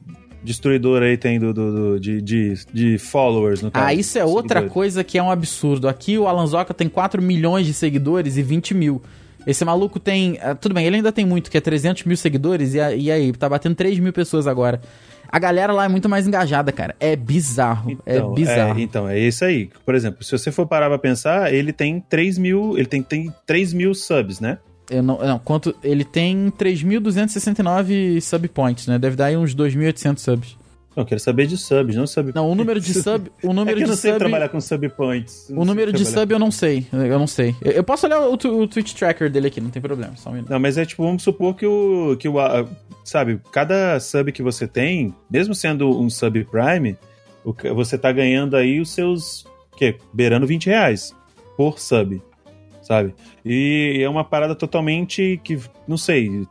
destruidor 0.43 1.03
aí 1.03 1.17
tem 1.17 1.39
do, 1.39 1.53
do- 1.53 1.73
do- 1.95 2.01
de, 2.01 2.21
de, 2.23 2.55
de 2.73 2.99
followers 2.99 3.62
no 3.62 3.71
caso? 3.71 3.87
Ah, 3.87 3.93
isso 3.95 4.19
é 4.19 4.25
outra 4.25 4.61
Seguidores. 4.61 4.73
coisa 4.73 5.05
que 5.05 5.19
é 5.19 5.23
um 5.23 5.31
absurdo. 5.31 5.89
Aqui 5.89 6.19
o 6.19 6.27
Alan 6.27 6.47
Zoca 6.47 6.73
tem 6.73 6.89
4 6.89 7.21
milhões 7.23 7.67
de 7.67 7.75
seguidores 7.75 8.37
e 8.37 8.43
20 8.43 8.73
mil. 8.75 9.03
Esse 9.47 9.65
maluco 9.65 10.01
tem. 10.01 10.39
ah, 10.43 10.55
tudo 10.55 10.75
bem, 10.75 10.87
ele 10.87 10.97
ainda 10.97 11.12
tem 11.12 11.25
muito, 11.27 11.51
que 11.51 11.57
é 11.57 11.61
300 11.61 12.05
mil 12.05 12.17
seguidores, 12.17 12.75
e, 12.75 12.79
e 12.79 13.11
aí? 13.12 13.33
Tá 13.33 13.49
batendo 13.49 13.75
3 13.77 13.99
mil 14.01 14.12
pessoas 14.12 14.47
agora. 14.47 14.81
A 15.29 15.39
galera 15.39 15.73
lá 15.73 15.85
é 15.85 15.89
muito 15.89 16.09
mais 16.09 16.27
engajada, 16.27 16.73
cara. 16.73 16.95
É 16.99 17.15
bizarro. 17.15 17.91
Então, 17.91 18.33
é 18.33 18.35
bizarro. 18.35 18.79
É, 18.79 18.83
então, 18.83 19.09
é 19.09 19.19
isso 19.19 19.45
aí. 19.45 19.69
Por 19.85 19.95
exemplo, 19.95 20.25
se 20.25 20.31
você 20.31 20.51
for 20.53 20.67
parar 20.67 20.89
pra 20.89 20.99
pensar, 20.99 21.53
ele 21.53 21.73
tem 21.73 22.01
3 22.01 22.39
mil. 22.39 22.79
Ele 22.79 22.87
tem, 22.87 23.03
tem 23.03 23.33
3 23.45 23.73
mil 23.73 23.93
subs, 23.95 24.41
né? 24.41 24.59
Eu 24.90 25.03
não, 25.03 25.18
não, 25.18 25.38
quanto. 25.38 25.75
Ele 25.83 26.05
tem 26.05 26.51
3.269 26.57 28.20
subpoints, 28.20 28.87
né? 28.87 28.99
Deve 28.99 29.16
dar 29.16 29.27
aí 29.27 29.37
uns 29.37 29.55
2.800 29.55 30.18
subs. 30.18 30.57
Não, 30.94 31.03
eu 31.03 31.07
quero 31.07 31.20
saber 31.20 31.46
de 31.46 31.59
subs, 31.59 31.94
não 31.94 32.07
sub. 32.07 32.33
Não, 32.35 32.51
o 32.51 32.55
número 32.55 32.81
de 32.81 32.94
sub. 33.03 33.31
O 33.42 33.51
é 33.51 33.53
número 33.53 33.77
que 33.77 33.83
eu 33.83 33.87
de 33.87 33.90
não 33.90 33.96
sei 33.99 34.12
sub. 34.12 34.18
trabalhar 34.18 34.49
com 34.49 34.61
sub 34.61 34.88
points. 34.90 35.51
Eu 35.51 35.57
não 35.57 35.62
O 35.62 35.64
número 35.66 35.92
de 35.92 36.03
trabalhar. 36.05 36.20
sub 36.22 36.33
eu 36.33 36.38
não 36.38 36.51
sei. 36.51 36.87
Eu 36.92 37.18
não 37.18 37.27
sei. 37.27 37.55
Eu 37.62 37.85
posso 37.85 38.07
olhar 38.07 38.20
o, 38.20 38.33
o 38.33 38.66
Twitch 38.68 38.94
tracker 38.94 39.31
dele 39.31 39.49
aqui, 39.49 39.61
não 39.61 39.68
tem 39.70 39.83
problema. 39.83 40.16
Só 40.16 40.31
um 40.31 40.33
minuto. 40.35 40.49
Não, 40.51 40.59
mas 40.59 40.79
é 40.79 40.87
tipo, 40.87 41.03
vamos 41.05 41.22
supor 41.22 41.55
que 41.55 41.66
o. 41.66 42.16
Que 42.18 42.29
o 42.29 42.37
sabe, 43.05 43.40
cada 43.53 44.01
sub 44.01 44.33
que 44.33 44.42
você 44.42 44.66
tem, 44.66 45.14
mesmo 45.31 45.55
sendo 45.55 46.01
um 46.01 46.09
sub 46.09 46.42
prime, 46.44 46.96
o 47.44 47.53
que- 47.53 47.70
você 47.72 47.99
tá 47.99 48.11
ganhando 48.11 48.57
aí 48.57 48.81
os 48.81 48.88
seus. 48.90 49.44
quê? 49.77 49.96
Beirando 50.14 50.46
20 50.46 50.66
reais 50.66 51.14
por 51.59 51.79
sub. 51.79 52.22
Sabe? 52.87 53.14
E 53.44 53.99
é 54.01 54.09
uma 54.09 54.22
parada 54.22 54.55
totalmente 54.55 55.40
que, 55.42 55.59
não 55.88 55.96
sei. 55.96 56.46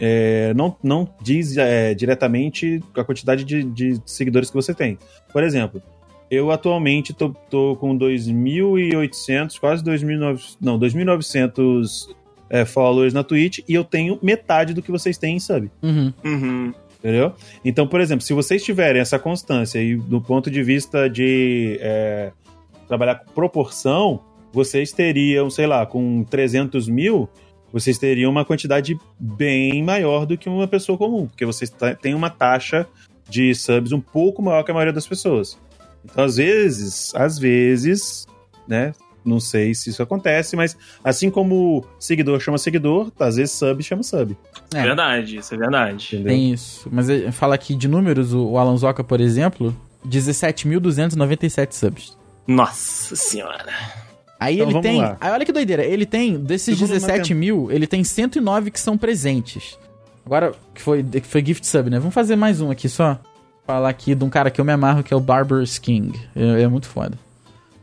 é, 0.00 0.52
não, 0.54 0.76
não 0.82 1.08
diz 1.22 1.56
é, 1.56 1.94
diretamente 1.94 2.82
a 2.96 3.04
quantidade 3.04 3.44
de, 3.44 3.62
de 3.62 4.00
seguidores 4.04 4.50
que 4.50 4.56
você 4.56 4.74
tem. 4.74 4.98
Por 5.32 5.44
exemplo, 5.44 5.80
eu 6.28 6.50
atualmente 6.50 7.12
tô, 7.14 7.28
tô 7.48 7.76
com 7.76 7.96
2.800, 7.96 9.60
quase 9.60 9.84
2.900, 9.84 10.56
não, 10.60 10.76
2.900 10.78 12.08
é, 12.50 12.64
followers 12.64 13.14
na 13.14 13.22
Twitch 13.22 13.60
e 13.68 13.74
eu 13.74 13.84
tenho 13.84 14.18
metade 14.20 14.74
do 14.74 14.82
que 14.82 14.90
vocês 14.90 15.16
têm 15.18 15.36
em 15.36 15.40
sub, 15.40 15.70
Uhum. 15.82 16.12
Uhum. 16.24 16.74
entendeu? 16.98 17.32
Então, 17.64 17.86
por 17.86 18.00
exemplo, 18.00 18.24
se 18.24 18.32
vocês 18.32 18.64
tiverem 18.64 19.00
essa 19.00 19.18
constância 19.20 19.80
e 19.80 19.96
do 19.96 20.20
ponto 20.20 20.50
de 20.50 20.62
vista 20.64 21.08
de 21.08 21.78
é, 21.80 22.32
trabalhar 22.88 23.16
com 23.16 23.32
proporção, 23.32 24.20
vocês 24.52 24.92
teriam, 24.92 25.50
sei 25.50 25.66
lá, 25.66 25.84
com 25.84 26.24
300 26.24 26.88
mil, 26.88 27.28
vocês 27.72 27.98
teriam 27.98 28.30
uma 28.30 28.44
quantidade 28.44 28.98
bem 29.18 29.82
maior 29.82 30.24
do 30.24 30.38
que 30.38 30.48
uma 30.48 30.68
pessoa 30.68 30.96
comum, 30.96 31.26
porque 31.26 31.44
vocês 31.44 31.72
têm 32.00 32.14
uma 32.14 32.30
taxa 32.30 32.86
de 33.28 33.54
subs 33.54 33.92
um 33.92 34.00
pouco 34.00 34.42
maior 34.42 34.62
que 34.62 34.70
a 34.70 34.74
maioria 34.74 34.92
das 34.92 35.06
pessoas. 35.06 35.58
Então, 36.04 36.24
às 36.24 36.36
vezes, 36.36 37.14
às 37.14 37.38
vezes, 37.38 38.26
né? 38.66 38.94
Não 39.24 39.40
sei 39.40 39.74
se 39.74 39.90
isso 39.90 40.00
acontece, 40.00 40.54
mas 40.54 40.76
assim 41.02 41.28
como 41.28 41.84
seguidor 41.98 42.38
chama 42.38 42.58
seguidor, 42.58 43.10
às 43.18 43.34
vezes 43.34 43.56
sub 43.56 43.82
chama 43.82 44.04
sub. 44.04 44.36
É. 44.72 44.82
Verdade, 44.82 45.38
isso 45.38 45.52
é 45.52 45.58
verdade. 45.58 46.06
Entendeu? 46.14 46.32
Tem 46.32 46.52
isso. 46.52 46.88
Mas 46.92 47.08
ele 47.08 47.32
fala 47.32 47.56
aqui 47.56 47.74
de 47.74 47.88
números, 47.88 48.32
o 48.32 48.50
o 48.50 48.58
Alan 48.58 48.76
Zoca, 48.76 49.02
por 49.02 49.20
exemplo, 49.20 49.74
17.297 50.06 51.72
subs. 51.72 52.16
Nossa 52.46 53.16
senhora. 53.16 54.05
Aí 54.38 54.56
Então, 54.60 54.70
ele 54.70 54.80
tem. 54.80 55.00
lá. 55.00 55.16
Aí 55.20 55.32
olha 55.32 55.44
que 55.44 55.52
doideira. 55.52 55.84
Ele 55.84 56.06
tem, 56.06 56.38
desses 56.38 56.78
Segundo 56.78 56.92
17 56.92 57.34
mil, 57.34 57.70
ele 57.70 57.86
tem 57.86 58.04
109 58.04 58.70
que 58.70 58.80
são 58.80 58.96
presentes. 58.98 59.78
Agora, 60.24 60.52
que 60.74 60.82
foi, 60.82 61.02
que 61.02 61.20
foi 61.22 61.44
gift 61.44 61.66
sub, 61.66 61.88
né? 61.88 61.98
Vamos 61.98 62.14
fazer 62.14 62.36
mais 62.36 62.60
um 62.60 62.70
aqui 62.70 62.88
só. 62.88 63.18
Falar 63.66 63.88
aqui 63.88 64.14
de 64.14 64.24
um 64.24 64.28
cara 64.28 64.50
que 64.50 64.60
eu 64.60 64.64
me 64.64 64.72
amarro, 64.72 65.02
que 65.02 65.14
é 65.14 65.16
o 65.16 65.20
Barber's 65.20 65.78
King. 65.78 66.18
É, 66.34 66.62
é 66.62 66.68
muito 66.68 66.88
foda. 66.88 67.18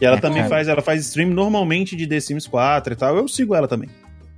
E 0.00 0.04
ela 0.04 0.16
É, 0.16 0.20
também 0.20 0.38
cara. 0.38 0.48
faz, 0.48 0.68
ela 0.68 0.82
faz 0.82 1.00
stream 1.06 1.30
normalmente 1.30 1.94
de 1.96 2.06
The 2.06 2.18
Sims 2.20 2.46
4 2.46 2.92
e 2.92 2.96
tal. 2.96 3.16
Eu 3.16 3.28
sigo 3.28 3.54
ela 3.54 3.68
também. 3.68 3.88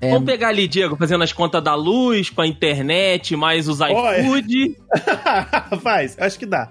É, 0.01 0.11
Vamos 0.11 0.27
pegar 0.27 0.49
ali, 0.49 0.69
Diego, 0.69 0.95
fazendo 0.97 1.25
as 1.25 1.33
contas 1.33 1.65
da 1.65 1.75
luz, 1.75 2.29
com 2.29 2.43
a 2.43 2.47
internet, 2.47 3.35
mais 3.35 3.67
os 3.67 3.79
iFood. 3.81 4.77
faz, 5.83 6.17
acho 6.19 6.39
que 6.39 6.45
dá. 6.45 6.69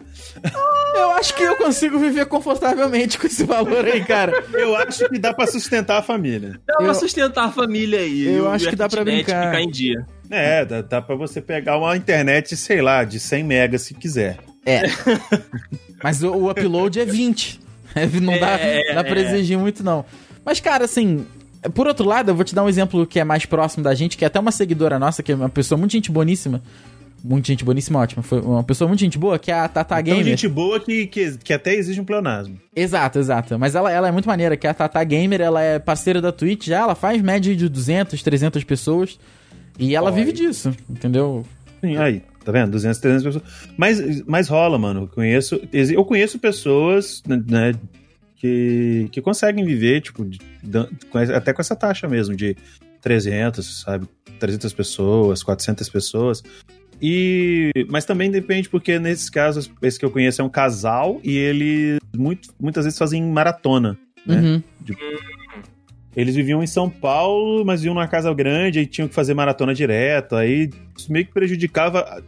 Eu 0.97 1.11
acho 1.11 1.33
que 1.35 1.43
eu 1.43 1.55
consigo 1.57 1.97
viver 1.99 2.25
confortavelmente 2.25 3.17
com 3.17 3.27
esse 3.27 3.43
valor 3.43 3.85
aí, 3.85 4.03
cara. 4.03 4.43
Eu 4.53 4.75
acho 4.75 5.07
que 5.09 5.17
dá 5.19 5.33
pra 5.33 5.47
sustentar 5.47 5.97
a 5.97 6.01
família. 6.01 6.59
Dá 6.65 6.75
pra 6.77 6.87
Eu- 6.87 6.95
sustentar 6.95 7.45
a 7.45 7.51
família 7.51 7.99
aí. 7.99 8.25
eu 8.27 8.49
acho 8.49 8.69
que 8.69 8.75
dá 8.75 8.87
pra 8.89 9.03
brincar. 9.03 9.45
ficar 9.47 9.61
em 9.61 9.69
dia. 9.69 10.05
É, 10.29 10.65
dá, 10.65 10.81
dá 10.81 11.01
pra 11.01 11.15
você 11.15 11.39
pegar 11.41 11.77
uma 11.77 11.95
internet, 11.95 12.55
sei 12.57 12.81
lá, 12.81 13.03
de 13.03 13.19
100 13.19 13.43
megas 13.43 13.81
se 13.83 13.93
quiser. 13.93 14.37
É. 14.65 14.81
Mas 16.03 16.23
o, 16.23 16.31
o 16.31 16.49
upload 16.49 16.99
é 16.99 17.05
20. 17.05 17.59
É, 17.95 18.05
Não 18.19 18.37
dá, 18.39 18.49
É, 18.59 18.93
dá 18.93 19.03
pra 19.03 19.19
é. 19.19 19.23
exigir 19.23 19.57
muito, 19.57 19.83
não. 19.83 20.03
Mas, 20.43 20.59
cara, 20.59 20.85
assim. 20.85 21.25
Por 21.73 21.87
outro 21.87 22.05
lado, 22.05 22.29
eu 22.29 22.35
vou 22.35 22.43
te 22.45 22.53
dar 22.53 22.63
um 22.63 22.69
exemplo 22.69 23.07
que 23.07 23.19
é 23.19 23.23
mais 23.23 23.43
próximo 23.45 23.83
da 23.83 23.95
gente, 23.95 24.17
que 24.17 24.23
é 24.23 24.27
até 24.27 24.39
uma 24.39 24.51
seguidora 24.51 24.99
nossa, 24.99 25.23
que 25.23 25.31
é 25.31 25.35
uma 25.35 25.49
pessoa 25.49 25.77
muito 25.79 25.93
gente 25.93 26.11
boníssima. 26.11 26.61
Muito 27.27 27.47
gente 27.47 27.65
boníssima, 27.65 27.99
ótima. 27.99 28.21
Foi 28.21 28.39
uma 28.39 28.63
pessoa 28.63 28.87
muito 28.87 28.99
gente 28.99 29.17
boa, 29.17 29.39
que 29.39 29.51
é 29.51 29.55
a 29.55 29.67
Tata 29.67 29.99
Então, 29.99 30.13
Gamer. 30.13 30.23
gente 30.25 30.47
boa 30.47 30.79
que, 30.79 31.07
que, 31.07 31.37
que 31.39 31.51
até 31.53 31.73
exige 31.73 31.99
um 31.99 32.05
pleonasmo. 32.05 32.59
Exato, 32.75 33.17
exato. 33.17 33.57
Mas 33.57 33.73
ela, 33.73 33.91
ela 33.91 34.07
é 34.07 34.11
muito 34.11 34.27
maneira, 34.27 34.55
que 34.55 34.67
é 34.67 34.69
a 34.69 34.73
Tata 34.73 35.03
Gamer, 35.03 35.41
ela 35.41 35.61
é 35.61 35.79
parceira 35.79 36.21
da 36.21 36.31
Twitch 36.31 36.67
já, 36.67 36.81
ela 36.81 36.93
faz 36.93 37.21
média 37.21 37.55
de 37.55 37.67
200, 37.67 38.21
300 38.21 38.63
pessoas. 38.63 39.19
E 39.79 39.95
ela 39.95 40.07
Olha. 40.11 40.15
vive 40.15 40.31
disso, 40.31 40.71
entendeu? 40.89 41.43
Sim, 41.81 41.97
aí, 41.97 42.21
tá 42.43 42.51
vendo? 42.51 42.71
200, 42.71 42.99
300 42.99 43.23
pessoas. 43.25 43.43
Mas, 43.75 44.21
mas 44.25 44.47
rola, 44.47 44.77
mano. 44.77 45.01
Eu 45.03 45.07
conheço, 45.07 45.59
eu 45.73 46.05
conheço 46.05 46.37
pessoas, 46.39 47.23
né, 47.27 47.73
que, 48.37 49.09
que 49.11 49.21
conseguem 49.21 49.65
viver, 49.65 50.01
tipo, 50.01 50.23
de- 50.23 50.39
até 51.35 51.53
com 51.53 51.61
essa 51.61 51.75
taxa 51.75 52.07
mesmo, 52.07 52.35
de 52.35 52.55
300, 53.01 53.81
sabe? 53.81 54.07
300 54.39 54.73
pessoas, 54.73 55.41
400 55.43 55.89
pessoas. 55.89 56.43
E, 57.01 57.71
mas 57.89 58.05
também 58.05 58.31
depende, 58.31 58.69
porque 58.69 58.97
nesses 58.99 59.29
casos, 59.29 59.69
esse 59.81 59.99
que 59.99 60.05
eu 60.05 60.11
conheço 60.11 60.41
é 60.41 60.45
um 60.45 60.49
casal 60.49 61.19
e 61.23 61.37
eles 61.37 61.99
muito, 62.15 62.49
muitas 62.59 62.85
vezes 62.85 62.97
fazem 62.97 63.21
maratona. 63.23 63.97
Né? 64.25 64.39
Uhum. 64.39 64.63
Eles 66.15 66.35
viviam 66.35 66.63
em 66.63 66.67
São 66.67 66.89
Paulo, 66.89 67.65
mas 67.65 67.81
viviam 67.81 67.93
numa 67.93 68.07
casa 68.07 68.33
grande 68.33 68.79
e 68.79 68.85
tinham 68.85 69.07
que 69.07 69.13
fazer 69.13 69.33
maratona 69.33 69.73
direto. 69.73 70.35
Aí 70.35 70.69
isso 70.97 71.11
meio 71.11 71.25
que 71.25 71.33
prejudicava 71.33 72.23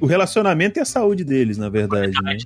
o 0.00 0.06
relacionamento 0.06 0.78
e 0.78 0.82
a 0.82 0.84
saúde 0.84 1.22
deles, 1.24 1.56
na 1.56 1.68
verdade. 1.68 2.12
Né? 2.22 2.36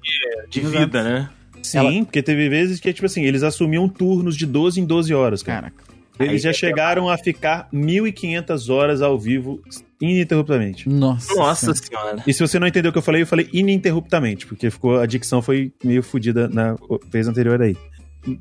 De 0.50 0.60
Exato. 0.60 0.78
vida, 0.78 1.02
né? 1.02 1.30
Sim, 1.62 1.78
Ela- 1.78 2.04
porque 2.04 2.22
teve 2.22 2.48
vezes 2.48 2.78
que, 2.80 2.92
tipo 2.92 3.06
assim, 3.06 3.24
eles 3.24 3.42
assumiam 3.42 3.88
turnos 3.88 4.36
de 4.36 4.44
12 4.44 4.80
em 4.80 4.84
12 4.84 5.14
horas, 5.14 5.42
cara. 5.42 5.70
Caraca. 5.70 5.92
Eles 6.24 6.32
Aí 6.32 6.38
já 6.38 6.52
chegaram 6.52 7.08
a 7.08 7.16
ficar 7.18 7.68
1.500 7.72 8.72
horas 8.72 9.02
ao 9.02 9.18
vivo 9.18 9.60
ininterruptamente. 10.00 10.88
Nossa. 10.88 11.34
Nossa 11.34 11.74
Senhora. 11.74 12.08
senhora. 12.10 12.22
E 12.26 12.32
se 12.32 12.40
você 12.40 12.58
não 12.58 12.66
entendeu 12.66 12.90
o 12.90 12.92
que 12.92 12.98
eu 12.98 13.02
falei, 13.02 13.22
eu 13.22 13.26
falei 13.26 13.48
ininterruptamente, 13.52 14.46
porque 14.46 14.70
ficou 14.70 14.98
a 14.98 15.06
dicção 15.06 15.40
foi 15.40 15.72
meio 15.84 16.02
fodida 16.02 16.48
na 16.48 16.76
vez 17.10 17.28
anterior 17.28 17.60
aí. 17.62 17.76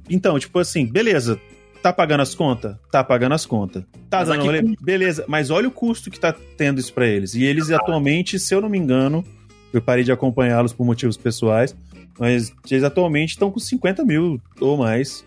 Então, 0.09 0.37
tipo 0.39 0.59
assim, 0.59 0.85
beleza. 0.85 1.39
Tá 1.81 1.91
pagando 1.91 2.21
as 2.21 2.35
contas? 2.35 2.75
Tá 2.91 3.03
pagando 3.03 3.33
as 3.33 3.43
contas. 3.43 3.83
Tá 4.07 4.19
Mas 4.19 4.27
dando 4.27 4.43
rolê? 4.45 4.61
Beleza, 4.79 5.25
mas 5.27 5.49
olha 5.49 5.67
o 5.67 5.71
custo 5.71 6.11
que 6.11 6.19
tá 6.19 6.31
tendo 6.55 6.79
isso 6.79 6.93
pra 6.93 7.07
eles. 7.07 7.33
E 7.33 7.43
eles 7.43 7.71
atualmente, 7.71 8.37
se 8.37 8.53
eu 8.53 8.61
não 8.61 8.69
me 8.69 8.77
engano, 8.77 9.25
eu 9.73 9.81
parei 9.81 10.03
de 10.03 10.11
acompanhá-los 10.11 10.73
por 10.73 10.85
motivos 10.85 11.17
pessoais, 11.17 11.75
mas 12.19 12.53
eles 12.69 12.83
atualmente 12.83 13.29
estão 13.31 13.49
com 13.49 13.59
50 13.59 14.05
mil 14.05 14.39
ou 14.59 14.77
mais. 14.77 15.25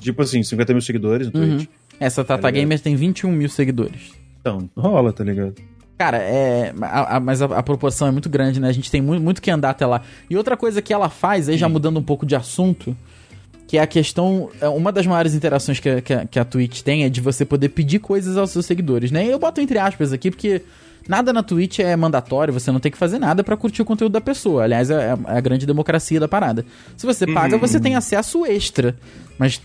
Tipo 0.00 0.22
assim, 0.22 0.42
50 0.42 0.72
mil 0.72 0.82
seguidores 0.82 1.30
no 1.30 1.38
Uhum. 1.40 1.56
Twitch. 1.58 1.68
Essa 2.02 2.24
Tata 2.24 2.42
Tá? 2.42 2.50
Gamer 2.50 2.80
tem 2.80 2.94
21 2.96 3.30
mil 3.32 3.48
seguidores. 3.48 4.12
Então, 4.40 4.68
rola, 4.76 5.12
tá 5.12 5.22
ligado? 5.24 5.54
Cara, 5.98 6.16
é. 6.18 6.74
a- 6.80 7.16
a- 7.16 7.20
mas 7.20 7.40
a, 7.42 7.44
a 7.46 7.62
proporção 7.62 8.08
é 8.08 8.10
muito 8.10 8.28
grande, 8.28 8.58
né? 8.60 8.68
A 8.68 8.72
gente 8.72 8.90
tem 8.90 9.00
muito, 9.00 9.22
muito 9.22 9.40
que 9.40 9.50
andar 9.50 9.70
até 9.70 9.86
lá. 9.86 10.02
E 10.28 10.36
outra 10.36 10.56
coisa 10.56 10.82
que 10.82 10.92
ela 10.92 11.08
faz, 11.08 11.48
aí 11.48 11.56
já 11.56 11.68
mudando 11.68 11.98
um 11.98 12.02
pouco 12.02 12.26
de 12.26 12.34
assunto, 12.34 12.96
que 13.68 13.78
é 13.78 13.80
a 13.82 13.86
questão. 13.86 14.50
é, 14.60 14.68
Uma 14.68 14.90
das 14.90 15.06
maiores 15.06 15.32
interações 15.34 15.78
que, 15.78 15.88
a- 15.88 16.00
que, 16.02 16.26
que 16.26 16.38
a 16.40 16.44
Twitch 16.44 16.80
tem 16.82 17.04
é 17.04 17.08
de 17.08 17.20
você 17.20 17.44
poder 17.44 17.68
pedir 17.68 18.00
coisas 18.00 18.36
aos 18.36 18.50
seus 18.50 18.66
seguidores, 18.66 19.10
né? 19.12 19.24
E 19.24 19.30
eu 19.30 19.38
boto 19.38 19.60
entre 19.60 19.78
aspas 19.78 20.12
aqui, 20.12 20.30
porque 20.30 20.62
nada 21.08 21.32
na 21.32 21.42
Twitch 21.42 21.78
é 21.80 21.94
mandatório, 21.96 22.52
você 22.52 22.70
não 22.70 22.80
tem 22.80 22.92
que 22.92 22.98
fazer 22.98 23.18
nada 23.18 23.42
pra 23.42 23.56
curtir 23.56 23.82
o 23.82 23.84
conteúdo 23.84 24.12
da 24.12 24.20
pessoa. 24.20 24.64
Aliás, 24.64 24.90
é, 24.90 25.16
é 25.26 25.36
a 25.36 25.40
grande 25.40 25.66
democracia 25.66 26.20
da 26.20 26.28
parada. 26.28 26.64
Se 26.96 27.06
você 27.06 27.26
paga, 27.26 27.58
você 27.58 27.80
tem 27.80 27.94
acesso 27.94 28.46
extra. 28.46 28.96
Mas 29.38 29.60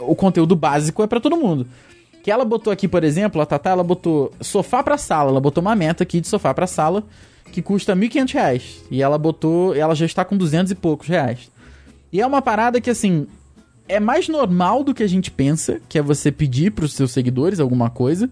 o 0.00 0.14
conteúdo 0.14 0.56
básico 0.56 1.02
é 1.02 1.06
pra 1.06 1.20
todo 1.20 1.36
mundo. 1.36 1.66
Que 2.22 2.30
ela 2.30 2.44
botou 2.44 2.72
aqui, 2.72 2.88
por 2.88 3.04
exemplo, 3.04 3.40
a 3.40 3.46
Tatá, 3.46 3.70
ela 3.70 3.84
botou 3.84 4.32
sofá 4.40 4.82
pra 4.82 4.96
sala. 4.96 5.30
Ela 5.30 5.40
botou 5.40 5.60
uma 5.60 5.74
meta 5.74 6.02
aqui 6.02 6.20
de 6.20 6.28
sofá 6.28 6.54
pra 6.54 6.66
sala 6.66 7.04
que 7.52 7.62
custa 7.62 7.94
1.500 7.94 8.32
reais. 8.32 8.82
E 8.90 9.02
ela 9.02 9.18
botou, 9.18 9.74
ela 9.74 9.94
já 9.94 10.06
está 10.06 10.24
com 10.24 10.36
200 10.36 10.72
e 10.72 10.74
poucos 10.74 11.06
reais. 11.06 11.50
E 12.12 12.20
é 12.20 12.26
uma 12.26 12.40
parada 12.40 12.80
que, 12.80 12.90
assim, 12.90 13.26
é 13.88 14.00
mais 14.00 14.28
normal 14.28 14.82
do 14.82 14.94
que 14.94 15.02
a 15.02 15.06
gente 15.06 15.30
pensa, 15.30 15.80
que 15.88 15.98
é 15.98 16.02
você 16.02 16.32
pedir 16.32 16.72
pros 16.72 16.94
seus 16.94 17.12
seguidores 17.12 17.60
alguma 17.60 17.90
coisa. 17.90 18.30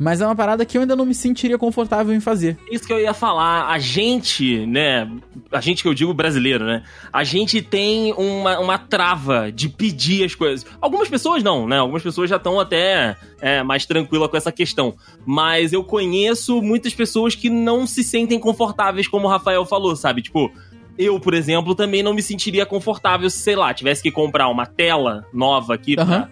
Mas 0.00 0.22
é 0.22 0.26
uma 0.26 0.34
parada 0.34 0.64
que 0.64 0.78
eu 0.78 0.80
ainda 0.80 0.96
não 0.96 1.04
me 1.04 1.14
sentiria 1.14 1.58
confortável 1.58 2.14
em 2.14 2.20
fazer. 2.20 2.56
Isso 2.72 2.86
que 2.86 2.92
eu 2.92 2.98
ia 2.98 3.12
falar, 3.12 3.68
a 3.68 3.78
gente, 3.78 4.64
né? 4.64 5.06
A 5.52 5.60
gente 5.60 5.82
que 5.82 5.88
eu 5.88 5.92
digo 5.92 6.14
brasileiro, 6.14 6.64
né? 6.64 6.82
A 7.12 7.22
gente 7.22 7.60
tem 7.60 8.14
uma, 8.14 8.58
uma 8.58 8.78
trava 8.78 9.52
de 9.52 9.68
pedir 9.68 10.24
as 10.24 10.34
coisas. 10.34 10.66
Algumas 10.80 11.06
pessoas 11.06 11.42
não, 11.42 11.68
né? 11.68 11.76
Algumas 11.76 12.02
pessoas 12.02 12.30
já 12.30 12.36
estão 12.36 12.58
até 12.58 13.14
é, 13.42 13.62
mais 13.62 13.84
tranquilas 13.84 14.30
com 14.30 14.38
essa 14.38 14.50
questão. 14.50 14.94
Mas 15.26 15.70
eu 15.74 15.84
conheço 15.84 16.62
muitas 16.62 16.94
pessoas 16.94 17.34
que 17.34 17.50
não 17.50 17.86
se 17.86 18.02
sentem 18.02 18.38
confortáveis, 18.38 19.06
como 19.06 19.26
o 19.26 19.30
Rafael 19.30 19.66
falou, 19.66 19.94
sabe? 19.94 20.22
Tipo, 20.22 20.50
eu, 20.96 21.20
por 21.20 21.34
exemplo, 21.34 21.74
também 21.74 22.02
não 22.02 22.14
me 22.14 22.22
sentiria 22.22 22.64
confortável 22.64 23.28
se, 23.28 23.38
sei 23.38 23.54
lá, 23.54 23.74
tivesse 23.74 24.02
que 24.02 24.10
comprar 24.10 24.48
uma 24.48 24.64
tela 24.64 25.26
nova 25.30 25.74
aqui 25.74 25.94
Aham. 25.98 26.06
pra 26.06 26.28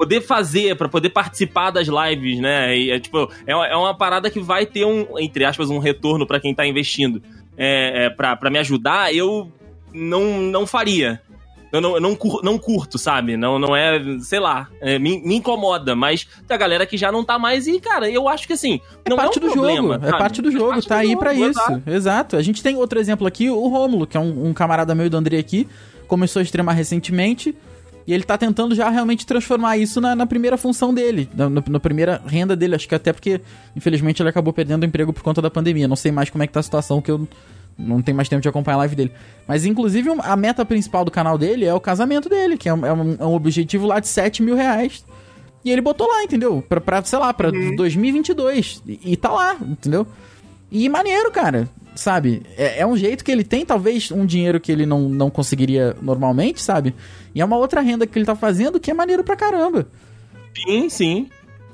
poder 0.00 0.22
fazer, 0.22 0.74
pra 0.76 0.88
poder 0.88 1.10
participar 1.10 1.70
das 1.70 1.86
lives, 1.86 2.40
né? 2.40 2.74
E, 2.74 2.90
é, 2.90 2.98
tipo, 2.98 3.30
é, 3.46 3.54
uma- 3.54 3.66
é 3.66 3.76
uma 3.76 3.94
parada 3.94 4.30
que 4.30 4.40
vai 4.40 4.64
ter 4.64 4.86
um, 4.86 5.18
entre 5.18 5.44
aspas, 5.44 5.68
um 5.68 5.78
retorno 5.78 6.26
pra 6.26 6.40
quem 6.40 6.54
tá 6.54 6.66
investindo. 6.66 7.22
É, 7.54 8.06
é, 8.06 8.10
pra, 8.10 8.34
pra 8.34 8.48
me 8.48 8.58
ajudar, 8.58 9.14
eu 9.14 9.52
não, 9.92 10.40
não 10.40 10.66
faria. 10.66 11.20
Eu 11.70 11.82
não, 11.82 11.94
eu 11.96 12.00
não, 12.00 12.16
cur- 12.16 12.40
não 12.42 12.58
curto, 12.58 12.96
sabe? 12.96 13.36
Não, 13.36 13.58
não 13.58 13.76
é, 13.76 14.00
sei 14.20 14.40
lá, 14.40 14.68
é, 14.80 14.98
me, 14.98 15.20
me 15.20 15.36
incomoda, 15.36 15.94
mas 15.94 16.26
tem 16.48 16.54
a 16.54 16.58
galera 16.58 16.86
que 16.86 16.96
já 16.96 17.12
não 17.12 17.22
tá 17.22 17.38
mais 17.38 17.66
e, 17.66 17.78
cara, 17.78 18.08
eu 18.10 18.26
acho 18.26 18.46
que 18.46 18.54
assim, 18.54 18.80
É 19.04 19.10
não 19.10 19.16
parte 19.18 19.38
é 19.38 19.42
um 19.42 19.46
do 19.48 19.52
problema, 19.52 19.92
jogo. 19.94 20.06
É 20.06 20.08
sabe? 20.08 20.18
parte 20.18 20.40
do 20.42 20.48
Faz 20.50 20.58
jogo, 20.60 20.72
parte 20.72 20.88
tá 20.88 20.94
do 20.96 21.00
aí 21.02 21.16
pra 21.16 21.34
isso. 21.34 21.60
exato. 21.60 21.82
Exato. 21.90 22.36
A 22.36 22.42
gente 22.42 22.62
tem 22.62 22.74
outro 22.74 22.98
exemplo 22.98 23.26
aqui, 23.26 23.50
o 23.50 23.68
Rômulo, 23.68 24.06
que 24.06 24.16
é 24.16 24.20
um, 24.20 24.46
um 24.48 24.52
camarada 24.54 24.94
meu 24.94 25.04
e 25.04 25.08
do 25.10 25.16
André 25.18 25.36
aqui, 25.38 25.68
começou 26.08 26.40
a 26.40 26.42
streamar 26.42 26.74
recentemente. 26.74 27.54
E 28.06 28.12
ele 28.14 28.24
tá 28.24 28.36
tentando 28.36 28.74
já 28.74 28.88
realmente 28.90 29.24
transformar 29.26 29.76
isso 29.76 30.00
na, 30.00 30.16
na 30.16 30.26
primeira 30.26 30.56
função 30.56 30.92
dele, 30.92 31.28
na, 31.34 31.48
na- 31.50 31.80
primeira 31.80 32.20
renda 32.26 32.56
dele. 32.56 32.74
Acho 32.74 32.88
que 32.88 32.94
até 32.94 33.12
porque, 33.12 33.40
infelizmente, 33.76 34.20
ele 34.22 34.28
acabou 34.28 34.52
perdendo 34.52 34.82
o 34.82 34.86
emprego 34.86 35.12
por 35.12 35.22
conta 35.22 35.40
da 35.42 35.50
pandemia. 35.50 35.86
Não 35.86 35.96
sei 35.96 36.10
mais 36.10 36.28
como 36.30 36.42
é 36.42 36.46
que 36.46 36.52
tá 36.52 36.60
a 36.60 36.62
situação, 36.62 37.00
que 37.00 37.10
eu 37.10 37.28
não 37.78 38.02
tenho 38.02 38.16
mais 38.16 38.28
tempo 38.28 38.42
de 38.42 38.48
acompanhar 38.48 38.76
a 38.76 38.78
live 38.78 38.96
dele. 38.96 39.12
Mas, 39.46 39.64
inclusive, 39.64 40.10
a 40.20 40.36
meta 40.36 40.64
principal 40.64 41.04
do 41.04 41.10
canal 41.10 41.38
dele 41.38 41.64
é 41.64 41.72
o 41.74 41.80
casamento 41.80 42.28
dele, 42.28 42.56
que 42.56 42.68
é 42.68 42.74
um, 42.74 42.84
é 42.86 42.92
um- 42.92 43.16
é 43.18 43.24
objetivo 43.24 43.86
lá 43.86 44.00
de 44.00 44.08
7 44.08 44.42
mil 44.42 44.56
reais. 44.56 45.04
E 45.64 45.70
ele 45.70 45.80
botou 45.82 46.08
lá, 46.08 46.24
entendeu? 46.24 46.64
Pra, 46.68 46.80
pra 46.80 47.02
sei 47.04 47.18
lá, 47.18 47.32
pra 47.34 47.50
2022. 47.50 48.82
E, 48.86 49.12
e 49.12 49.16
tá 49.16 49.30
lá, 49.30 49.56
entendeu? 49.60 50.06
E 50.70 50.88
maneiro, 50.88 51.30
cara. 51.30 51.68
Sabe? 51.94 52.42
É, 52.56 52.80
é 52.80 52.86
um 52.86 52.96
jeito 52.96 53.24
que 53.24 53.30
ele 53.30 53.44
tem, 53.44 53.64
talvez, 53.66 54.10
um 54.10 54.24
dinheiro 54.26 54.60
que 54.60 54.70
ele 54.72 54.86
não, 54.86 55.08
não 55.08 55.30
conseguiria 55.30 55.96
normalmente, 56.00 56.60
sabe? 56.62 56.94
E 57.34 57.40
é 57.40 57.44
uma 57.44 57.56
outra 57.56 57.80
renda 57.80 58.06
que 58.06 58.18
ele 58.18 58.26
tá 58.26 58.34
fazendo 58.36 58.78
que 58.80 58.90
é 58.90 58.94
maneiro 58.94 59.22
pra 59.24 59.36
caramba. 59.36 59.86
Sim, 60.66 60.88
sim. 60.88 61.28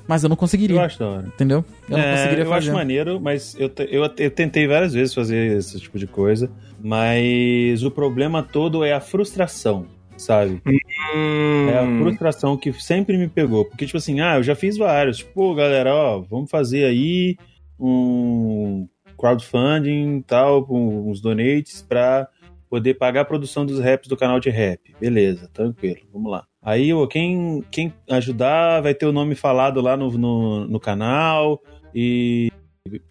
Mas 0.07 0.23
eu 0.23 0.29
não 0.29 0.35
conseguiria. 0.37 0.77
Eu 0.77 0.81
acho 0.83 0.99
da 0.99 1.07
hora. 1.07 1.27
Entendeu? 1.27 1.65
Eu 1.89 1.97
não 1.97 2.03
É, 2.03 2.11
conseguiria 2.15 2.43
eu 2.45 2.49
fazer. 2.49 2.67
acho 2.69 2.77
maneiro, 2.77 3.19
mas 3.19 3.55
eu, 3.59 3.69
eu, 3.89 4.03
eu 4.17 4.31
tentei 4.31 4.65
várias 4.65 4.93
vezes 4.93 5.13
fazer 5.13 5.57
esse 5.57 5.77
tipo 5.81 5.99
de 5.99 6.07
coisa, 6.07 6.49
mas 6.81 7.83
o 7.83 7.91
problema 7.91 8.41
todo 8.41 8.85
é 8.85 8.93
a 8.93 9.01
frustração, 9.01 9.85
sabe? 10.15 10.61
Hum, 10.65 11.67
É 11.69 11.77
a 11.79 11.99
frustração 12.01 12.55
que 12.55 12.71
sempre 12.73 13.17
me 13.17 13.27
pegou. 13.27 13.65
Porque, 13.65 13.85
tipo 13.85 13.97
assim, 13.97 14.21
ah, 14.21 14.37
eu 14.37 14.43
já 14.43 14.55
fiz 14.55 14.77
vários. 14.77 15.17
Tipo, 15.17 15.53
galera, 15.53 15.93
ó, 15.93 16.19
vamos 16.21 16.49
fazer 16.49 16.85
aí 16.85 17.35
um 17.77 18.87
crowdfunding 19.17 20.17
e 20.17 20.23
tal, 20.23 20.65
uns 20.69 21.19
donates 21.19 21.81
pra 21.81 22.27
poder 22.69 22.95
pagar 22.95 23.21
a 23.21 23.25
produção 23.25 23.65
dos 23.65 23.79
raps 23.79 24.07
do 24.07 24.17
canal 24.17 24.39
de 24.39 24.49
rap. 24.49 24.95
Beleza, 24.99 25.49
tranquilo, 25.53 26.01
vamos 26.11 26.31
lá. 26.31 26.45
Aí, 26.61 26.89
quem, 27.09 27.63
quem 27.71 27.93
ajudar 28.09 28.81
vai 28.81 28.93
ter 28.93 29.05
o 29.05 29.11
nome 29.13 29.35
falado 29.35 29.79
lá 29.79 29.95
no, 29.95 30.11
no, 30.17 30.67
no 30.67 30.79
canal 30.79 31.61
e 31.95 32.51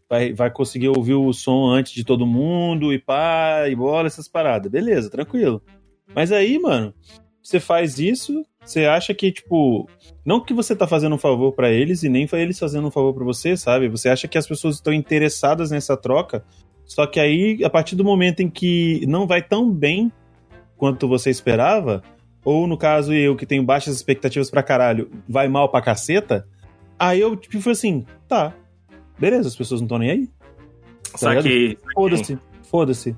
vai, 0.09 0.33
vai 0.33 0.51
conseguir 0.51 0.88
ouvir 0.88 1.14
o 1.14 1.33
som 1.33 1.66
antes 1.71 1.92
de 1.92 2.05
todo 2.05 2.27
mundo 2.27 2.92
e 2.92 2.99
pá, 2.99 3.69
e 3.69 3.75
bola, 3.75 4.07
essas 4.07 4.29
paradas. 4.29 4.71
Beleza, 4.71 5.11
tranquilo. 5.11 5.62
Mas 6.14 6.33
aí, 6.33 6.59
mano, 6.59 6.95
você 7.46 7.61
faz 7.61 7.98
isso, 8.00 8.44
você 8.64 8.87
acha 8.87 9.14
que, 9.14 9.30
tipo, 9.30 9.88
não 10.24 10.40
que 10.40 10.52
você 10.52 10.74
tá 10.74 10.85
fazendo 10.87 11.14
um 11.14 11.18
favor 11.18 11.52
pra 11.52 11.70
eles 11.70 12.02
e 12.02 12.09
nem 12.09 12.26
foi 12.26 12.40
eles 12.40 12.59
fazendo 12.59 12.88
um 12.88 12.90
favor 12.90 13.14
pra 13.14 13.24
você, 13.24 13.56
sabe? 13.56 13.88
Você 13.88 14.09
acha 14.09 14.26
que 14.26 14.37
as 14.37 14.46
pessoas 14.48 14.76
estão 14.76 14.92
interessadas 14.92 15.70
nessa 15.70 15.96
troca, 15.96 16.44
só 16.85 17.06
que 17.06 17.20
aí, 17.20 17.62
a 17.64 17.70
partir 17.70 17.94
do 17.94 18.02
momento 18.04 18.40
em 18.40 18.50
que 18.50 19.06
não 19.06 19.28
vai 19.28 19.40
tão 19.40 19.70
bem 19.70 20.11
quanto 20.76 21.06
você 21.06 21.30
esperava, 21.30 22.02
ou 22.44 22.66
no 22.66 22.76
caso 22.76 23.14
eu 23.14 23.37
que 23.37 23.46
tenho 23.46 23.62
baixas 23.62 23.94
expectativas 23.94 24.50
pra 24.50 24.62
caralho, 24.62 25.09
vai 25.28 25.46
mal 25.46 25.68
pra 25.68 25.80
caceta, 25.80 26.48
aí 26.98 27.20
eu, 27.20 27.37
tipo, 27.37 27.61
fui 27.61 27.72
assim, 27.72 28.04
tá, 28.26 28.52
beleza, 29.16 29.48
as 29.48 29.56
pessoas 29.56 29.80
não 29.80 29.87
estão 29.87 29.98
nem 29.98 30.11
aí, 30.11 30.28
Saquei. 31.14 31.78
foda-se, 31.94 32.38
foda-se. 32.64 33.16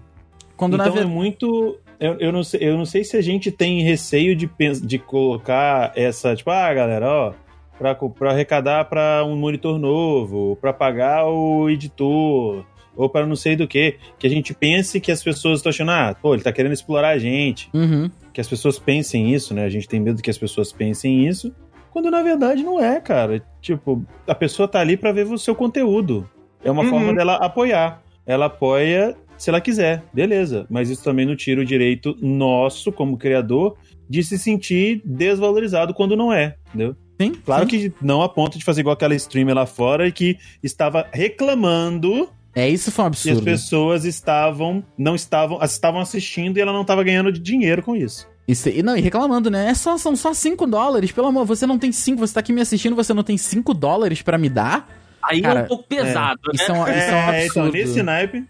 Quando 0.55 0.77
na 0.77 0.85
então 0.85 0.93
é 0.93 0.97
verdade. 0.97 1.17
muito. 1.17 1.79
Eu, 2.01 2.17
eu, 2.21 2.33
não 2.33 2.45
sei, 2.45 2.61
eu 2.63 2.77
não 2.77 2.85
sei 2.85 3.03
se 3.05 3.17
a 3.17 3.21
gente 3.21 3.51
tem 3.51 3.83
receio 3.83 4.37
de, 4.37 4.49
de 4.83 4.99
colocar 4.99 5.93
essa, 5.97 6.35
tipo, 6.37 6.51
ah, 6.51 6.73
galera, 6.73 7.07
ó, 7.09 7.33
pra 7.77 8.31
arrecadar 8.31 8.85
pra 8.85 9.25
um 9.27 9.37
monitor 9.37 9.79
novo, 9.79 10.57
pra 10.61 10.73
pagar 10.73 11.27
o 11.27 11.69
editor, 11.69 12.65
ou 12.97 13.09
pra 13.09 13.27
não 13.27 13.35
sei 13.37 13.57
do 13.57 13.67
que, 13.67 13.97
que 14.19 14.27
a 14.27 14.31
gente 14.31 14.55
pense 14.55 15.01
que 15.01 15.11
as 15.13 15.23
pessoas 15.23 15.59
estão 15.59 15.71
achando, 15.71 15.91
ah, 15.91 16.17
pô, 16.21 16.35
ele 16.35 16.43
tá 16.43 16.53
querendo 16.53 16.73
explorar 16.73 17.11
a 17.11 17.19
gente. 17.19 17.69
Uhum. 17.75 18.11
Que 18.33 18.41
as 18.41 18.49
pessoas 18.49 18.79
pensem 18.79 19.33
isso, 19.35 19.53
né? 19.55 19.65
A 19.65 19.69
gente 19.69 19.89
tem 19.89 19.99
medo 20.01 20.23
que 20.23 20.31
as 20.31 20.39
pessoas 20.39 20.73
pensem 20.73 21.27
isso, 21.27 21.53
quando 21.91 22.11
na 22.11 22.23
verdade 22.23 22.63
não 22.63 22.79
é, 22.83 23.01
cara. 23.01 23.43
Tipo, 23.61 24.05
a 24.27 24.35
pessoa 24.35 24.69
tá 24.69 24.79
ali 24.81 24.97
pra 24.97 25.11
ver 25.13 25.27
o 25.27 25.39
seu 25.39 25.55
conteúdo. 25.55 26.29
É 26.65 26.71
uma 26.71 26.83
Uhum. 26.85 26.91
forma 26.91 27.15
dela 27.15 27.35
apoiar. 27.37 28.03
Ela 28.27 28.47
apoia 28.47 29.17
se 29.39 29.49
ela 29.49 29.61
quiser, 29.61 30.03
beleza. 30.13 30.67
Mas 30.69 30.91
isso 30.91 31.03
também 31.03 31.25
não 31.25 31.37
tira 31.37 31.61
o 31.61 31.65
direito 31.65 32.17
nosso, 32.21 32.91
como 32.93 33.17
criador, 33.17 33.77
de 34.11 34.23
se 34.23 34.39
sentir 34.39 35.01
desvalorizado 35.05 35.95
quando 35.95 36.17
não 36.17 36.33
é, 36.33 36.57
entendeu? 36.69 36.97
Sim. 37.21 37.33
Claro 37.45 37.69
sim. 37.69 37.91
que 37.91 37.93
não 38.01 38.23
a 38.23 38.29
ponto 38.29 38.59
de 38.59 38.65
fazer 38.65 38.81
igual 38.81 38.95
aquela 38.95 39.15
streamer 39.15 39.55
lá 39.55 39.67
fora 39.67 40.07
e 40.07 40.13
que 40.13 40.39
estava 40.63 41.07
reclamando 41.13 42.29
É, 42.55 42.69
isso 42.69 42.91
foi 42.93 43.05
um 43.05 43.11
que 43.11 43.17
as 43.17 43.27
absurdo. 43.27 43.45
pessoas 43.45 44.05
estavam, 44.05 44.85
não 44.97 45.15
estavam, 45.15 45.63
estavam 45.63 46.01
assistindo 46.01 46.57
e 46.57 46.61
ela 46.61 46.73
não 46.73 46.83
estava 46.83 47.03
ganhando 47.03 47.33
dinheiro 47.33 47.83
com 47.83 47.95
isso. 47.97 48.27
Isso, 48.47 48.69
e 48.71 48.83
não, 48.83 48.97
e 48.97 49.01
reclamando, 49.01 49.51
né? 49.51 49.69
É 49.69 49.75
só, 49.75 49.99
são 49.99 50.17
só 50.17 50.33
5 50.33 50.67
dólares, 50.67 51.13
pelo 51.13 51.27
amor, 51.27 51.45
você 51.45 51.67
não 51.67 51.79
tem 51.79 51.93
5, 51.93 52.19
você 52.19 52.33
tá 52.33 52.41
aqui 52.41 52.53
me 52.53 52.63
assistindo, 52.63 52.97
você 52.97 53.13
não 53.13 53.23
tem 53.23 53.37
5 53.37 53.75
dólares 53.75 54.23
pra 54.23 54.39
me 54.39 54.49
dar? 54.49 54.89
Aí 55.23 55.41
é 55.41 55.43
Cara, 55.43 55.63
um 55.65 55.67
pouco 55.67 55.85
pesado, 55.87 56.41
né? 56.47 56.53
Isso 56.55 56.71
é 56.71 56.75
um, 56.75 56.83
isso 56.83 56.89
é 56.89 56.93
um 56.93 57.31
É, 57.31 57.47
então, 57.47 57.63
absurdo. 57.65 57.73
nesse 57.73 58.03
naipe. 58.03 58.45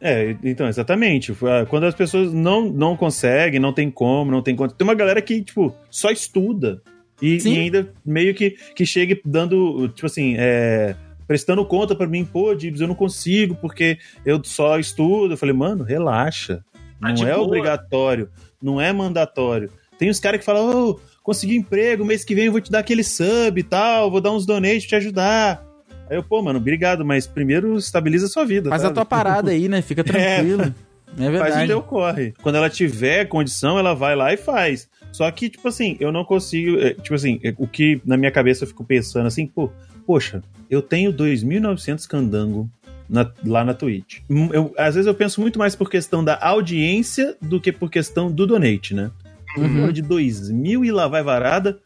É, 0.00 0.36
então, 0.44 0.68
exatamente. 0.68 1.32
Ah, 1.42 1.66
Quando 1.66 1.84
as 1.84 1.94
pessoas 1.94 2.32
não, 2.32 2.68
não 2.70 2.96
conseguem, 2.96 3.58
não 3.58 3.72
tem 3.72 3.90
como, 3.90 4.30
não 4.30 4.42
tem 4.42 4.54
quanto. 4.54 4.74
Tem 4.74 4.86
uma 4.86 4.94
galera 4.94 5.20
que, 5.20 5.42
tipo, 5.42 5.74
só 5.90 6.10
estuda. 6.10 6.80
E, 7.20 7.36
e 7.44 7.58
ainda 7.58 7.92
meio 8.06 8.32
que, 8.34 8.50
que 8.76 8.86
chega 8.86 9.18
dando, 9.24 9.88
tipo 9.88 10.06
assim, 10.06 10.36
é, 10.38 10.94
prestando 11.26 11.64
conta 11.64 11.94
pra 11.96 12.06
mim, 12.06 12.24
pô, 12.24 12.54
Dibs, 12.54 12.80
eu 12.80 12.86
não 12.86 12.94
consigo 12.94 13.56
porque 13.56 13.98
eu 14.24 14.40
só 14.44 14.78
estudo. 14.78 15.34
Eu 15.34 15.38
falei, 15.38 15.54
mano, 15.54 15.82
relaxa. 15.82 16.64
Tá 17.00 17.12
Não 17.12 17.28
é 17.28 17.34
boa. 17.34 17.46
obrigatório, 17.46 18.28
não 18.62 18.80
é 18.80 18.92
mandatório. 18.92 19.70
Tem 19.98 20.08
os 20.08 20.20
caras 20.20 20.38
que 20.40 20.46
falam, 20.46 20.90
ô, 20.90 21.00
consegui 21.22 21.56
emprego, 21.56 22.04
mês 22.04 22.24
que 22.24 22.34
vem 22.34 22.46
eu 22.46 22.52
vou 22.52 22.60
te 22.60 22.70
dar 22.70 22.80
aquele 22.80 23.02
sub 23.02 23.58
e 23.58 23.62
tal, 23.62 24.10
vou 24.10 24.20
dar 24.20 24.32
uns 24.32 24.46
donates 24.46 24.86
pra 24.86 24.88
te 24.88 25.04
ajudar. 25.04 25.67
Aí 26.10 26.16
eu, 26.16 26.22
pô, 26.22 26.42
mano, 26.42 26.58
obrigado, 26.58 27.04
mas 27.04 27.26
primeiro 27.26 27.76
estabiliza 27.76 28.26
a 28.26 28.28
sua 28.28 28.44
vida. 28.44 28.70
Faz 28.70 28.82
sabe? 28.82 28.92
a 28.92 28.94
tua 28.94 29.04
parada 29.04 29.50
aí, 29.50 29.68
né? 29.68 29.82
Fica 29.82 30.02
tranquilo. 30.04 30.72
É, 31.18 31.22
Faz 31.24 31.28
o 31.28 31.32
verdade. 31.32 31.66
teu 31.68 31.82
corre. 31.82 32.34
Quando 32.42 32.56
ela 32.56 32.68
tiver 32.68 33.24
condição, 33.24 33.78
ela 33.78 33.94
vai 33.94 34.14
lá 34.14 34.32
e 34.32 34.36
faz. 34.36 34.88
Só 35.10 35.28
que, 35.30 35.48
tipo 35.48 35.66
assim, 35.66 35.96
eu 35.98 36.12
não 36.12 36.22
consigo. 36.22 36.78
é, 36.78 36.92
Tipo 36.92 37.14
assim, 37.14 37.40
é, 37.42 37.52
o 37.56 37.66
que 37.66 38.00
na 38.04 38.16
minha 38.16 38.30
cabeça 38.30 38.62
eu 38.62 38.68
fico 38.68 38.84
pensando 38.84 39.26
assim, 39.26 39.46
pô, 39.46 39.70
poxa, 40.06 40.42
eu 40.70 40.82
tenho 40.82 41.10
2.900 41.12 42.06
candango 42.06 42.70
na- 43.08 43.28
lá 43.44 43.64
na 43.64 43.72
Twitch. 43.72 44.18
Hum, 44.30 44.50
Eu, 44.52 44.72
às 44.76 44.94
vezes 44.96 45.06
eu 45.08 45.14
penso 45.14 45.40
muito 45.40 45.58
mais 45.58 45.74
por 45.74 45.88
questão 45.90 46.22
da 46.22 46.38
audiência 46.40 47.34
do 47.40 47.58
que 47.58 47.72
por 47.72 47.90
questão 47.90 48.30
do 48.30 48.46
donate, 48.46 48.94
né? 48.94 49.10
Uhum. 49.56 49.76
Porra, 49.80 49.92
De 49.94 50.02
2.000 50.02 50.84
e 50.84 50.92
lá 50.92 51.08
vai 51.08 51.22
varada. 51.22 51.78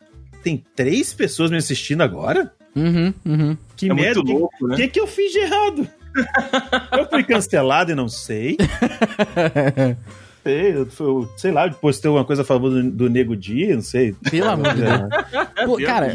Tem 0.42 0.62
três 0.74 1.14
pessoas 1.14 1.48
me 1.50 1.56
assistindo 1.56 2.02
agora? 2.02 2.52
Uhum, 2.74 3.14
uhum. 3.24 3.56
Que 3.86 3.90
É 3.90 3.94
merda. 3.94 4.14
muito 4.20 4.26
que- 4.26 4.38
louco, 4.38 4.56
O 4.64 4.68
né? 4.68 4.76
que, 4.76 4.88
que 4.88 5.00
eu 5.00 5.06
fiz 5.06 5.32
de 5.32 5.38
errado? 5.38 5.88
eu 6.98 7.08
fui 7.08 7.22
cancelado 7.24 7.90
e 7.92 7.94
não 7.94 8.08
sei. 8.08 8.56
Sei, 10.44 10.72
eu, 10.74 10.88
eu- 10.98 11.28
sei 11.36 11.52
lá, 11.52 11.70
postei 11.70 12.08
alguma 12.08 12.24
coisa 12.24 12.42
a 12.42 12.44
favor 12.44 12.68
do, 12.70 12.90
do 12.90 13.08
Nego 13.08 13.36
Dia, 13.36 13.74
não 13.76 13.82
sei. 13.82 14.12
Pelo 14.28 14.50
amor 14.50 14.74
de 14.74 14.80
Deus. 14.82 15.00
Pô, 15.66 15.76
Deus 15.76 15.88
cara, 15.88 16.12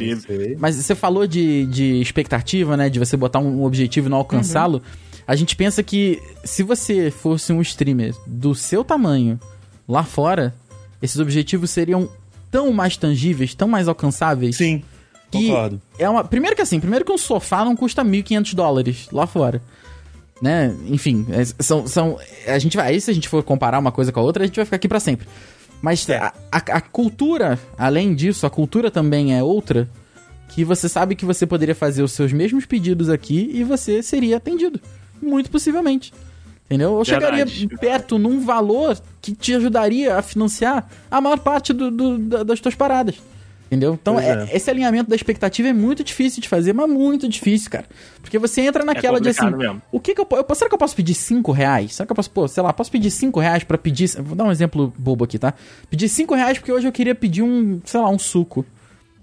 mas 0.60 0.76
você 0.76 0.94
falou 0.94 1.26
de, 1.26 1.66
de 1.68 2.02
expectativa, 2.02 2.76
né? 2.76 2.90
De 2.90 3.00
você 3.00 3.16
botar 3.16 3.40
um 3.40 3.64
objetivo 3.64 4.08
e 4.08 4.10
não 4.10 4.18
alcançá-lo. 4.18 4.82
A 5.26 5.36
gente 5.36 5.56
pensa 5.56 5.82
que 5.82 6.22
se 6.44 6.62
você 6.62 7.10
fosse 7.10 7.54
um 7.54 7.62
streamer 7.62 8.14
do 8.26 8.54
seu 8.54 8.84
tamanho 8.84 9.40
lá 9.88 10.04
fora, 10.04 10.54
esses 11.02 11.20
objetivos 11.20 11.70
seriam 11.72 12.10
tão 12.52 12.72
mais 12.74 12.98
tangíveis, 12.98 13.54
tão 13.56 13.68
mais 13.68 13.88
alcançáveis. 13.88 14.58
Sim, 14.58 14.84
que 15.32 15.48
concordo. 15.48 15.82
é 16.00 16.10
uma 16.10 16.24
primeiro 16.24 16.56
que 16.56 16.62
assim, 16.62 16.80
primeiro 16.80 17.04
que 17.06 17.12
um 17.12 17.18
sofá 17.18 17.64
não 17.66 17.76
custa 17.76 18.04
1.500 18.04 18.54
dólares 18.56 19.08
lá 19.12 19.26
fora. 19.28 19.62
Né? 20.42 20.76
Enfim, 20.88 21.26
é- 21.32 21.64
são, 21.64 21.88
são 21.88 22.18
a 22.46 22.60
gente 22.60 22.78
vai, 22.78 22.90
aí 22.90 23.02
se 23.02 23.10
a 23.10 23.14
gente 23.14 23.28
for 23.28 23.42
comparar 23.44 23.80
uma 23.80 23.92
coisa 23.92 24.12
com 24.12 24.20
a 24.20 24.24
outra, 24.24 24.44
a 24.44 24.46
gente 24.48 24.56
vai 24.56 24.66
ficar 24.66 24.76
aqui 24.78 24.88
pra 24.88 25.00
sempre. 25.00 25.28
Mas 25.82 26.08
a, 26.10 26.34
a, 26.52 26.58
a 26.58 26.82
cultura, 26.82 27.60
além 27.78 28.14
disso, 28.16 28.46
a 28.46 28.50
cultura 28.50 28.90
também 28.92 29.36
é 29.36 29.44
outra, 29.44 29.90
que 30.50 30.64
você 30.64 30.88
sabe 30.88 31.16
que 31.16 31.26
você 31.26 31.46
poderia 31.46 31.76
fazer 31.76 32.02
os 32.04 32.12
seus 32.12 32.32
mesmos 32.34 32.66
pedidos 32.66 33.10
aqui 33.10 33.50
e 33.54 33.64
você 33.64 34.02
seria 34.04 34.38
atendido, 34.38 34.80
muito 35.22 35.50
possivelmente. 35.52 36.14
Entendeu? 36.66 36.98
Eu 36.98 37.06
chegaria 37.06 37.46
Verdade. 37.46 37.68
perto 37.80 38.18
num 38.20 38.40
valor 38.42 39.00
que 39.22 39.34
te 39.34 39.54
ajudaria 39.56 40.18
a 40.18 40.22
financiar 40.22 40.88
a 41.10 41.22
maior 41.22 41.40
parte 41.40 41.72
do- 41.74 41.90
do- 41.90 42.18
da- 42.18 42.44
das 42.44 42.60
tuas 42.60 42.76
paradas. 42.76 43.16
Entendeu? 43.68 43.94
Então, 44.02 44.18
é- 44.20 44.48
é. 44.50 44.56
esse 44.56 44.70
alinhamento 44.70 45.10
da 45.10 45.16
expectativa 45.16 45.68
é 45.68 45.74
muito 45.74 46.04
difícil 46.04 46.42
de 46.42 46.48
fazer, 46.48 46.74
mas 46.74 46.90
muito 46.90 47.28
difícil, 47.28 47.70
cara. 47.70 47.86
Porque 48.22 48.40
você 48.40 48.62
entra 48.62 48.84
naquela 48.86 49.20
de 49.20 49.30
assim, 49.30 49.50
mesmo. 49.52 49.82
o 49.92 50.00
que 50.00 50.16
que 50.16 50.22
eu, 50.22 50.28
eu 50.32 50.56
será 50.56 50.70
que 50.70 50.74
eu 50.76 50.80
posso 50.80 50.96
pedir 50.96 51.14
5 51.14 51.52
reais? 51.52 51.96
Será 51.96 52.06
que 52.06 52.12
eu 52.12 52.16
posso, 52.16 52.32
pô, 52.32 52.48
sei 52.48 52.64
lá, 52.64 52.72
posso 52.72 52.90
pedir 52.92 53.12
5 53.12 53.40
reais 53.42 53.64
pra 53.66 53.78
pedir, 53.78 54.10
vou 54.22 54.36
dar 54.36 54.46
um 54.46 54.52
exemplo 54.52 54.94
bobo 54.98 55.26
aqui, 55.26 55.38
tá? 55.38 55.54
Pedir 55.90 56.08
5 56.08 56.34
reais 56.34 56.58
porque 56.58 56.72
hoje 56.72 56.88
eu 56.88 56.92
queria 56.94 57.14
pedir 57.14 57.42
um, 57.44 57.82
sei 57.84 58.00
lá, 58.00 58.10
um 58.10 58.18
suco. 58.20 58.66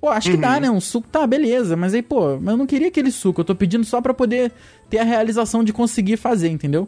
Pô, 0.01 0.11
acho 0.11 0.29
que 0.29 0.35
Uhum. 0.35 0.41
dá, 0.43 0.61
né? 0.61 0.71
Um 0.71 0.81
suco, 0.83 1.09
tá, 1.09 1.27
beleza. 1.27 1.75
Mas 1.77 1.95
aí, 1.95 2.03
pô, 2.03 2.37
mas 2.39 2.53
eu 2.53 2.59
não 2.59 2.67
queria 2.67 2.89
aquele 2.89 3.11
suco. 3.11 3.41
Eu 3.41 3.45
tô 3.47 3.55
pedindo 3.55 3.87
só 3.87 4.03
pra 4.03 4.13
poder 4.13 4.53
ter 4.91 4.99
a 4.99 5.05
realização 5.05 5.65
de 5.65 5.73
conseguir 5.73 6.19
fazer, 6.19 6.49
entendeu? 6.51 6.87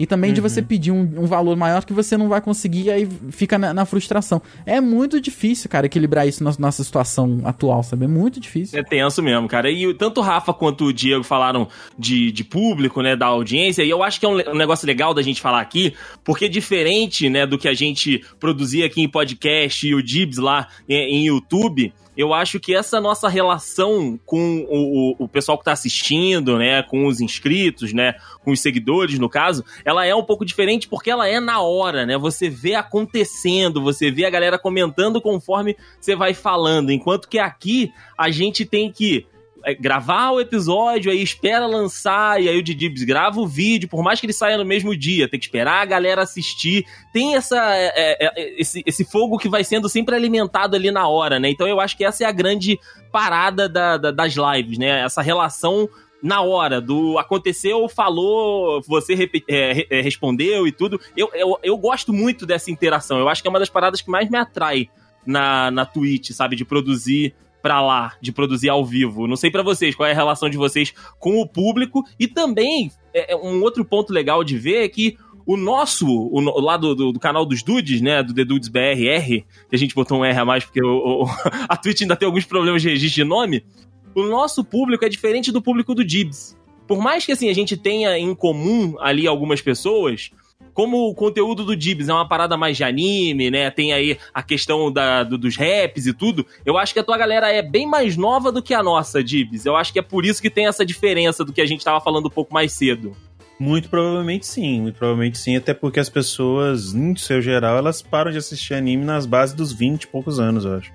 E 0.00 0.06
também 0.06 0.32
de 0.32 0.40
Uhum. 0.40 0.48
você 0.48 0.62
pedir 0.62 0.90
um, 0.90 1.02
um 1.18 1.26
valor 1.26 1.54
maior 1.58 1.84
que 1.84 1.92
você 1.92 2.16
não 2.16 2.26
vai 2.26 2.40
conseguir 2.40 2.84
e 2.84 2.90
aí 2.90 3.08
fica 3.30 3.58
na, 3.58 3.74
na 3.74 3.84
frustração. 3.84 4.40
É 4.64 4.80
muito 4.80 5.20
difícil, 5.20 5.68
cara, 5.68 5.84
equilibrar 5.84 6.26
isso 6.26 6.42
na 6.42 6.50
nossa 6.58 6.82
situação 6.82 7.42
atual, 7.44 7.82
sabe? 7.82 8.06
É 8.06 8.08
muito 8.08 8.40
difícil. 8.40 8.78
É 8.78 8.82
tenso 8.82 9.22
mesmo, 9.22 9.46
cara. 9.46 9.70
E 9.70 9.92
tanto 9.92 10.20
o 10.20 10.24
Rafa 10.24 10.54
quanto 10.54 10.86
o 10.86 10.92
Diego 10.92 11.22
falaram 11.22 11.68
de, 11.98 12.32
de 12.32 12.42
público, 12.42 13.02
né, 13.02 13.14
da 13.14 13.26
audiência, 13.26 13.82
e 13.82 13.90
eu 13.90 14.02
acho 14.02 14.18
que 14.18 14.24
é 14.24 14.28
um, 14.30 14.38
um 14.52 14.56
negócio 14.56 14.86
legal 14.86 15.12
da 15.12 15.20
gente 15.20 15.38
falar 15.42 15.60
aqui, 15.60 15.92
porque 16.24 16.48
diferente, 16.48 17.28
né, 17.28 17.46
do 17.46 17.58
que 17.58 17.68
a 17.68 17.74
gente 17.74 18.24
produzia 18.40 18.86
aqui 18.86 19.02
em 19.02 19.08
podcast 19.08 19.86
e 19.86 19.94
o 19.94 20.02
Dibs 20.02 20.38
lá 20.38 20.66
em, 20.88 21.18
em 21.18 21.26
YouTube, 21.26 21.92
eu 22.16 22.34
acho 22.34 22.58
que 22.58 22.74
essa 22.74 23.00
nossa 23.00 23.28
relação 23.28 24.18
com 24.26 24.66
o, 24.68 25.12
o, 25.12 25.24
o 25.24 25.28
pessoal 25.28 25.56
que 25.58 25.64
tá 25.64 25.72
assistindo, 25.72 26.58
né, 26.58 26.82
com 26.82 27.06
os 27.06 27.20
inscritos, 27.20 27.92
né, 27.92 28.14
com 28.44 28.50
os 28.52 28.60
seguidores, 28.60 29.18
no 29.18 29.28
caso, 29.28 29.64
ela 29.84 30.04
é 30.04 30.14
um 30.14 30.24
pouco 30.24 30.44
diferente 30.44 30.88
porque 30.88 31.10
ela 31.10 31.28
é 31.28 31.40
na 31.40 31.60
hora, 31.60 32.04
né? 32.04 32.18
Você 32.18 32.48
vê 32.48 32.74
acontecendo, 32.74 33.82
você 33.82 34.10
vê 34.10 34.24
a 34.24 34.30
galera 34.30 34.58
comentando 34.58 35.20
conforme 35.20 35.76
você 36.00 36.16
vai 36.16 36.34
falando, 36.34 36.90
enquanto 36.90 37.28
que 37.28 37.38
aqui 37.38 37.92
a 38.18 38.30
gente 38.30 38.64
tem 38.64 38.90
que 38.90 39.26
gravar 39.78 40.30
o 40.30 40.40
episódio, 40.40 41.10
aí 41.10 41.22
espera 41.22 41.66
lançar, 41.66 42.40
e 42.42 42.48
aí 42.48 42.58
o 42.58 42.62
Didibs 42.62 43.04
grava 43.04 43.40
o 43.40 43.46
vídeo, 43.46 43.88
por 43.88 44.02
mais 44.02 44.20
que 44.20 44.26
ele 44.26 44.32
saia 44.32 44.56
no 44.56 44.64
mesmo 44.64 44.96
dia, 44.96 45.28
tem 45.28 45.38
que 45.38 45.46
esperar 45.46 45.82
a 45.82 45.84
galera 45.84 46.22
assistir. 46.22 46.84
Tem 47.12 47.34
essa, 47.34 47.56
é, 47.74 47.92
é, 47.94 48.32
é, 48.36 48.60
esse, 48.60 48.82
esse 48.86 49.04
fogo 49.04 49.38
que 49.38 49.48
vai 49.48 49.64
sendo 49.64 49.88
sempre 49.88 50.14
alimentado 50.14 50.76
ali 50.76 50.90
na 50.90 51.06
hora, 51.08 51.38
né? 51.38 51.50
Então 51.50 51.66
eu 51.66 51.80
acho 51.80 51.96
que 51.96 52.04
essa 52.04 52.24
é 52.24 52.26
a 52.26 52.32
grande 52.32 52.78
parada 53.12 53.68
da, 53.68 53.96
da, 53.96 54.10
das 54.10 54.34
lives, 54.34 54.78
né? 54.78 55.04
Essa 55.04 55.22
relação 55.22 55.88
na 56.22 56.42
hora 56.42 56.80
do 56.80 57.18
aconteceu, 57.18 57.88
falou, 57.88 58.82
você 58.82 59.30
é, 59.48 59.86
é, 59.90 60.00
respondeu 60.00 60.66
e 60.66 60.72
tudo. 60.72 61.00
Eu, 61.16 61.30
eu, 61.34 61.58
eu 61.62 61.76
gosto 61.78 62.12
muito 62.12 62.46
dessa 62.46 62.70
interação. 62.70 63.18
Eu 63.18 63.28
acho 63.28 63.42
que 63.42 63.48
é 63.48 63.50
uma 63.50 63.58
das 63.58 63.70
paradas 63.70 64.00
que 64.00 64.10
mais 64.10 64.28
me 64.28 64.36
atrai 64.38 64.88
na, 65.24 65.70
na 65.70 65.86
Twitch, 65.86 66.30
sabe? 66.32 66.56
De 66.56 66.64
produzir 66.64 67.34
pra 67.62 67.80
lá, 67.80 68.14
de 68.20 68.32
produzir 68.32 68.68
ao 68.68 68.84
vivo. 68.84 69.26
Não 69.26 69.36
sei 69.36 69.50
para 69.50 69.62
vocês 69.62 69.94
qual 69.94 70.08
é 70.08 70.12
a 70.12 70.14
relação 70.14 70.48
de 70.48 70.56
vocês 70.56 70.92
com 71.18 71.40
o 71.40 71.46
público 71.46 72.04
e 72.18 72.26
também 72.26 72.90
é, 73.12 73.32
é, 73.32 73.36
um 73.36 73.62
outro 73.62 73.84
ponto 73.84 74.12
legal 74.12 74.42
de 74.42 74.56
ver 74.56 74.84
é 74.84 74.88
que 74.88 75.16
o 75.46 75.56
nosso, 75.56 76.06
o, 76.06 76.40
lá 76.60 76.76
do, 76.76 76.94
do, 76.94 77.12
do, 77.12 77.20
canal 77.20 77.44
dos 77.44 77.62
Dudes, 77.62 78.00
né, 78.00 78.22
do 78.22 78.34
The 78.34 78.44
Dudes 78.44 78.68
BRR, 78.68 79.44
que 79.68 79.74
a 79.74 79.76
gente 79.76 79.94
botou 79.94 80.18
um 80.18 80.24
R 80.24 80.38
a 80.38 80.44
mais 80.44 80.64
porque 80.64 80.82
o, 80.82 81.24
o, 81.24 81.26
a 81.68 81.76
Twitch 81.76 82.02
ainda 82.02 82.16
tem 82.16 82.26
alguns 82.26 82.44
problemas 82.44 82.82
de 82.82 82.88
registro 82.88 83.24
de 83.24 83.28
nome, 83.28 83.64
o 84.14 84.22
nosso 84.22 84.64
público 84.64 85.04
é 85.04 85.08
diferente 85.08 85.52
do 85.52 85.62
público 85.62 85.94
do 85.94 86.04
Dibs. 86.04 86.56
Por 86.86 87.00
mais 87.00 87.24
que 87.24 87.32
assim 87.32 87.48
a 87.48 87.54
gente 87.54 87.76
tenha 87.76 88.18
em 88.18 88.34
comum 88.34 88.96
ali 88.98 89.26
algumas 89.26 89.60
pessoas, 89.60 90.30
como 90.72 91.08
o 91.08 91.14
conteúdo 91.14 91.64
do 91.64 91.76
Dibs 91.76 92.08
é 92.08 92.12
uma 92.12 92.28
parada 92.28 92.56
mais 92.56 92.76
de 92.76 92.84
anime, 92.84 93.50
né? 93.50 93.70
Tem 93.70 93.92
aí 93.92 94.18
a 94.32 94.42
questão 94.42 94.90
da, 94.90 95.22
do, 95.22 95.36
dos 95.36 95.56
raps 95.56 96.06
e 96.06 96.12
tudo. 96.12 96.46
Eu 96.64 96.78
acho 96.78 96.94
que 96.94 97.00
a 97.00 97.04
tua 97.04 97.18
galera 97.18 97.50
é 97.50 97.62
bem 97.62 97.86
mais 97.86 98.16
nova 98.16 98.52
do 98.52 98.62
que 98.62 98.74
a 98.74 98.82
nossa, 98.82 99.22
Dibs. 99.22 99.66
Eu 99.66 99.76
acho 99.76 99.92
que 99.92 99.98
é 99.98 100.02
por 100.02 100.24
isso 100.24 100.40
que 100.40 100.50
tem 100.50 100.66
essa 100.66 100.84
diferença 100.84 101.44
do 101.44 101.52
que 101.52 101.60
a 101.60 101.66
gente 101.66 101.84
tava 101.84 102.00
falando 102.00 102.26
um 102.26 102.30
pouco 102.30 102.54
mais 102.54 102.72
cedo. 102.72 103.16
Muito 103.58 103.90
provavelmente 103.90 104.46
sim, 104.46 104.80
muito 104.80 104.96
provavelmente 104.96 105.36
sim, 105.36 105.54
até 105.54 105.74
porque 105.74 106.00
as 106.00 106.08
pessoas, 106.08 106.94
em 106.94 107.14
seu 107.14 107.42
geral, 107.42 107.76
elas 107.76 108.00
param 108.00 108.30
de 108.30 108.38
assistir 108.38 108.72
anime 108.72 109.04
nas 109.04 109.26
bases 109.26 109.54
dos 109.54 109.70
20 109.70 110.04
e 110.04 110.06
poucos 110.06 110.40
anos, 110.40 110.64
eu 110.64 110.76
acho. 110.76 110.90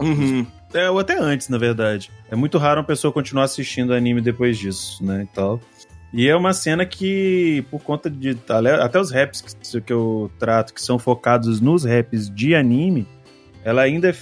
Uhum. 0.00 0.44
É, 0.74 0.90
ou 0.90 0.98
até 0.98 1.18
antes, 1.18 1.48
na 1.48 1.58
verdade. 1.58 2.10
É 2.30 2.36
muito 2.36 2.58
raro 2.58 2.80
uma 2.80 2.86
pessoa 2.86 3.12
continuar 3.12 3.44
assistindo 3.44 3.94
anime 3.94 4.20
depois 4.20 4.58
disso, 4.58 5.02
né, 5.04 5.22
e 5.22 5.34
tal. 5.34 5.60
E 6.12 6.26
é 6.26 6.34
uma 6.34 6.52
cena 6.52 6.86
que, 6.86 7.64
por 7.70 7.82
conta 7.82 8.08
de. 8.08 8.36
Até 8.80 8.98
os 8.98 9.10
raps 9.10 9.42
que, 9.84 9.92
eu 9.92 10.30
trato, 10.38 10.72
que 10.72 10.80
são 10.80 10.98
focados 10.98 11.60
nos 11.60 11.84
raps 11.84 12.30
de 12.30 12.54
anime, 12.54 13.06
ela 13.62 13.82
ainda 13.82 14.08
é 14.08 14.14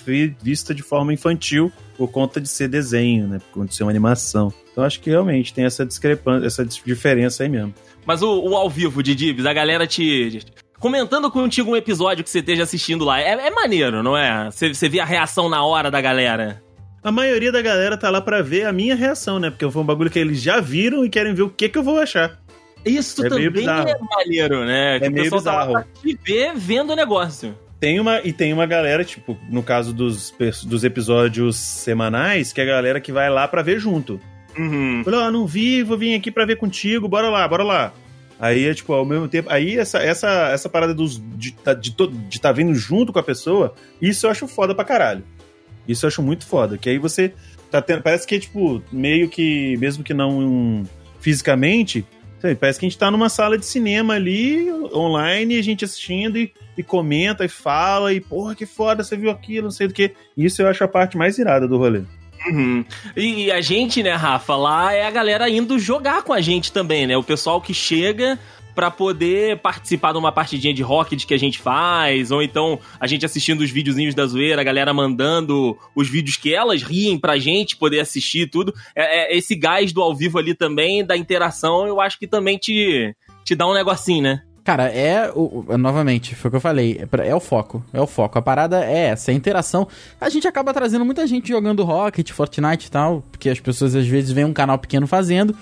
vista 0.43 0.75
de 0.75 0.83
forma 0.83 1.13
infantil 1.13 1.71
por 1.97 2.11
conta 2.11 2.41
de 2.41 2.49
ser 2.49 2.69
desenho, 2.69 3.29
né? 3.29 3.39
Por 3.39 3.61
conta 3.61 3.69
de 3.69 3.77
ser 3.77 3.85
uma 3.85 3.93
animação. 3.93 4.53
Então 4.73 4.83
acho 4.83 5.01
que 5.01 5.11
realmente 5.11 5.55
tem 5.55 5.65
essa 5.65 5.87
discrepância, 5.87 6.47
essa 6.47 6.65
diferença 6.65 7.45
aí 7.45 7.49
mesmo. 7.49 7.73
Mas 8.05 8.21
o, 8.21 8.41
o 8.41 8.57
ao 8.57 8.69
vivo 8.69 9.03
de 9.03 9.15
Dibs, 9.15 9.47
a 9.47 9.53
galera 9.53 9.87
te. 9.87 10.41
Comentando 10.81 11.31
contigo 11.31 11.71
um 11.71 11.77
episódio 11.77 12.23
que 12.23 12.29
você 12.29 12.41
esteja 12.41 12.65
assistindo 12.65 13.05
lá, 13.05 13.19
é, 13.19 13.31
é 13.31 13.51
maneiro, 13.51 14.03
não 14.03 14.17
é? 14.17 14.51
Você 14.51 14.89
vê 14.89 15.01
a 15.01 15.07
reação 15.07 15.49
na 15.49 15.65
hora 15.65 15.91
da 15.91 16.01
galera 16.01 16.63
a 17.07 17.13
maioria 17.13 17.53
da 17.53 17.63
galera 17.63 17.97
tá 17.97 18.11
lá 18.11 18.21
para 18.21 18.43
ver 18.43 18.67
a 18.67 18.73
minha 18.73 18.97
reação, 18.97 19.39
né? 19.39 19.49
Porque 19.49 19.71
foi 19.71 19.81
um 19.81 19.87
bagulho 19.87 20.11
que 20.11 20.19
eles 20.19 20.43
já 20.43 20.59
viram 20.59 21.05
e 21.05 21.09
querem 21.09 21.33
ver 21.33 21.43
o 21.43 21.49
que, 21.49 21.69
que 21.69 21.79
eu 21.79 21.83
vou 21.85 22.01
achar. 22.01 22.37
Isso 22.85 23.25
é 23.25 23.29
também 23.29 23.47
é 23.47 23.97
maneiro, 24.17 24.65
né? 24.65 24.97
É 24.97 25.01
que 25.01 25.09
meio 25.09 25.29
o 25.29 25.31
pessoal 25.31 25.41
bizarro. 25.41 25.73
tá 25.73 25.79
lá 25.79 25.85
pra 25.85 26.03
te 26.03 26.19
ver 26.25 26.57
vendo 26.57 26.93
o 26.93 26.97
negócio. 26.97 27.57
Tem 27.79 28.01
uma, 28.01 28.21
e 28.25 28.33
tem 28.33 28.53
uma 28.53 28.67
galera, 28.67 29.05
tipo, 29.05 29.39
no 29.49 29.63
caso 29.63 29.93
dos, 29.93 30.35
dos 30.65 30.83
episódios 30.83 31.57
semanais, 31.57 32.53
que 32.53 32.61
é 32.61 32.65
a 32.65 32.67
galera 32.67 33.01
que 33.01 33.13
vai 33.13 33.31
lá 33.31 33.47
para 33.47 33.63
ver 33.63 33.79
junto. 33.79 34.21
Uhum. 34.59 35.03
Falou, 35.05 35.21
ah, 35.21 35.31
não 35.31 35.47
vi, 35.47 35.85
vou 35.85 35.97
vir 35.97 36.13
aqui 36.17 36.33
para 36.33 36.45
ver 36.45 36.57
contigo, 36.57 37.07
bora 37.07 37.29
lá, 37.29 37.47
bora 37.47 37.63
lá. 37.63 37.93
Aí 38.37 38.67
é 38.67 38.75
tipo, 38.75 38.93
ao 38.93 39.05
mesmo 39.05 39.29
tempo. 39.29 39.49
Aí 39.49 39.79
essa, 39.79 39.99
essa, 39.99 40.49
essa 40.49 40.69
parada 40.69 40.93
dos, 40.93 41.23
de 41.37 41.51
estar 41.51 41.73
tá, 41.73 41.81
de, 41.81 41.91
de, 41.91 42.09
de 42.09 42.41
tá 42.41 42.51
vindo 42.51 42.75
junto 42.75 43.13
com 43.13 43.19
a 43.21 43.23
pessoa, 43.23 43.77
isso 44.03 44.27
eu 44.27 44.31
acho 44.33 44.49
foda 44.49 44.75
pra 44.75 44.85
caralho. 44.85 45.23
Isso 45.89 46.05
eu 46.05 46.09
acho 46.09 46.23
muito 46.23 46.47
foda. 46.47 46.77
Que 46.79 46.91
aí 46.91 46.99
você 46.99 47.33
tá 47.71 47.81
tendo. 47.81 48.03
Parece 48.03 48.27
que 48.27 48.39
tipo, 48.39 48.83
meio 48.93 49.29
que. 49.29 49.77
Mesmo 49.79 50.05
que 50.05 50.15
não 50.15 50.39
um, 50.39 50.85
fisicamente. 51.21 52.05
Parece 52.61 52.79
que 52.79 52.87
a 52.87 52.89
gente 52.89 52.99
tá 52.99 53.11
numa 53.11 53.29
sala 53.29 53.59
de 53.59 53.67
cinema 53.67 54.15
ali, 54.15 54.71
online, 54.95 55.59
a 55.59 55.63
gente 55.63 55.85
assistindo 55.85 56.39
e, 56.39 56.53
e 56.77 56.83
comenta 56.83 57.45
e 57.45 57.49
fala, 57.49 58.13
e 58.13 58.21
porra, 58.21 58.55
que 58.55 58.67
foda, 58.67 59.03
você 59.03 59.17
viu 59.17 59.31
aquilo, 59.31 59.65
não 59.65 59.71
sei 59.73 59.89
do 59.89 59.95
que. 59.95 60.13
Isso 60.37 60.63
eu 60.63 60.69
acho 60.69 60.85
a 60.85 60.89
parte 60.89 61.17
mais 61.17 61.39
irada 61.39 61.67
do 61.67 61.77
rolê. 61.77 62.03
Uhum. 62.47 62.85
E 63.17 63.51
a 63.51 63.61
gente, 63.61 64.03
né, 64.03 64.15
Rafa, 64.15 64.55
lá 64.55 64.93
é 64.93 65.07
a 65.07 65.11
galera 65.11 65.49
indo 65.49 65.79
jogar 65.79 66.23
com 66.23 66.33
a 66.33 66.41
gente 66.41 66.71
também, 66.71 67.07
né? 67.07 67.17
O 67.17 67.23
pessoal 67.23 67.61
que 67.61 67.75
chega 67.75 68.39
para 68.77 68.91
poder 68.91 69.57
participar 69.57 70.13
de 70.13 70.19
uma 70.19 70.31
partidinha 70.31 70.75
de 70.75 70.83
Rocket 70.83 71.25
que 71.25 71.33
a 71.33 71.39
gente 71.39 71.59
faz, 71.59 72.31
ou 72.31 72.43
então 72.43 72.79
a 73.01 73.07
gente 73.07 73.25
assistindo 73.25 73.63
os 73.63 73.71
videozinhos 73.71 74.15
da 74.15 74.27
zoeira, 74.27 74.61
a 74.61 74.65
galera 74.65 74.93
mandando 74.93 75.77
os 75.95 76.11
vídeos 76.11 76.37
que 76.37 76.55
elas 76.55 76.83
riem 76.83 77.19
pra 77.19 77.39
gente 77.39 77.75
poder 77.75 78.01
assistir 78.01 78.51
tudo. 78.51 78.75
É, 78.95 79.33
é, 79.33 79.37
esse 79.37 79.55
gás 79.55 79.95
do 79.95 80.03
ao 80.03 80.15
vivo 80.15 80.39
ali 80.39 80.55
também, 80.55 81.03
da 81.03 81.17
interação, 81.17 81.87
eu 81.87 82.03
acho 82.03 82.19
que 82.19 82.27
também 82.27 82.59
te, 82.59 83.17
te 83.43 83.55
dá 83.55 83.67
um 83.67 83.73
negocinho, 83.73 84.23
né? 84.23 84.43
Cara, 84.63 84.89
é. 84.89 85.31
O, 85.33 85.65
novamente, 85.79 86.35
foi 86.35 86.49
o 86.49 86.51
que 86.51 86.57
eu 86.57 86.61
falei. 86.61 87.01
É, 87.01 87.29
é, 87.29 87.35
o 87.35 87.39
foco. 87.41 87.83
É 87.93 88.01
o 88.01 88.07
foco. 88.07 88.37
A 88.37 88.43
parada 88.43 88.85
é 88.85 89.07
essa, 89.07 89.31
é 89.31 89.33
a 89.33 89.37
interação. 89.37 89.87
A 90.21 90.29
gente 90.29 90.47
acaba 90.47 90.75
trazendo 90.75 91.05
muita 91.05 91.25
gente 91.27 91.49
jogando 91.49 91.85
Rocket, 91.85 92.33
Fortnite 92.33 92.89
e 92.89 92.91
tal, 92.91 93.23
porque 93.31 93.49
as 93.49 93.61
pessoas 93.61 93.95
às 93.95 94.07
vezes 94.07 94.33
veem 94.33 94.45
um 94.45 94.53
canal 94.53 94.77
pequeno 94.77 95.07
fazendo 95.07 95.57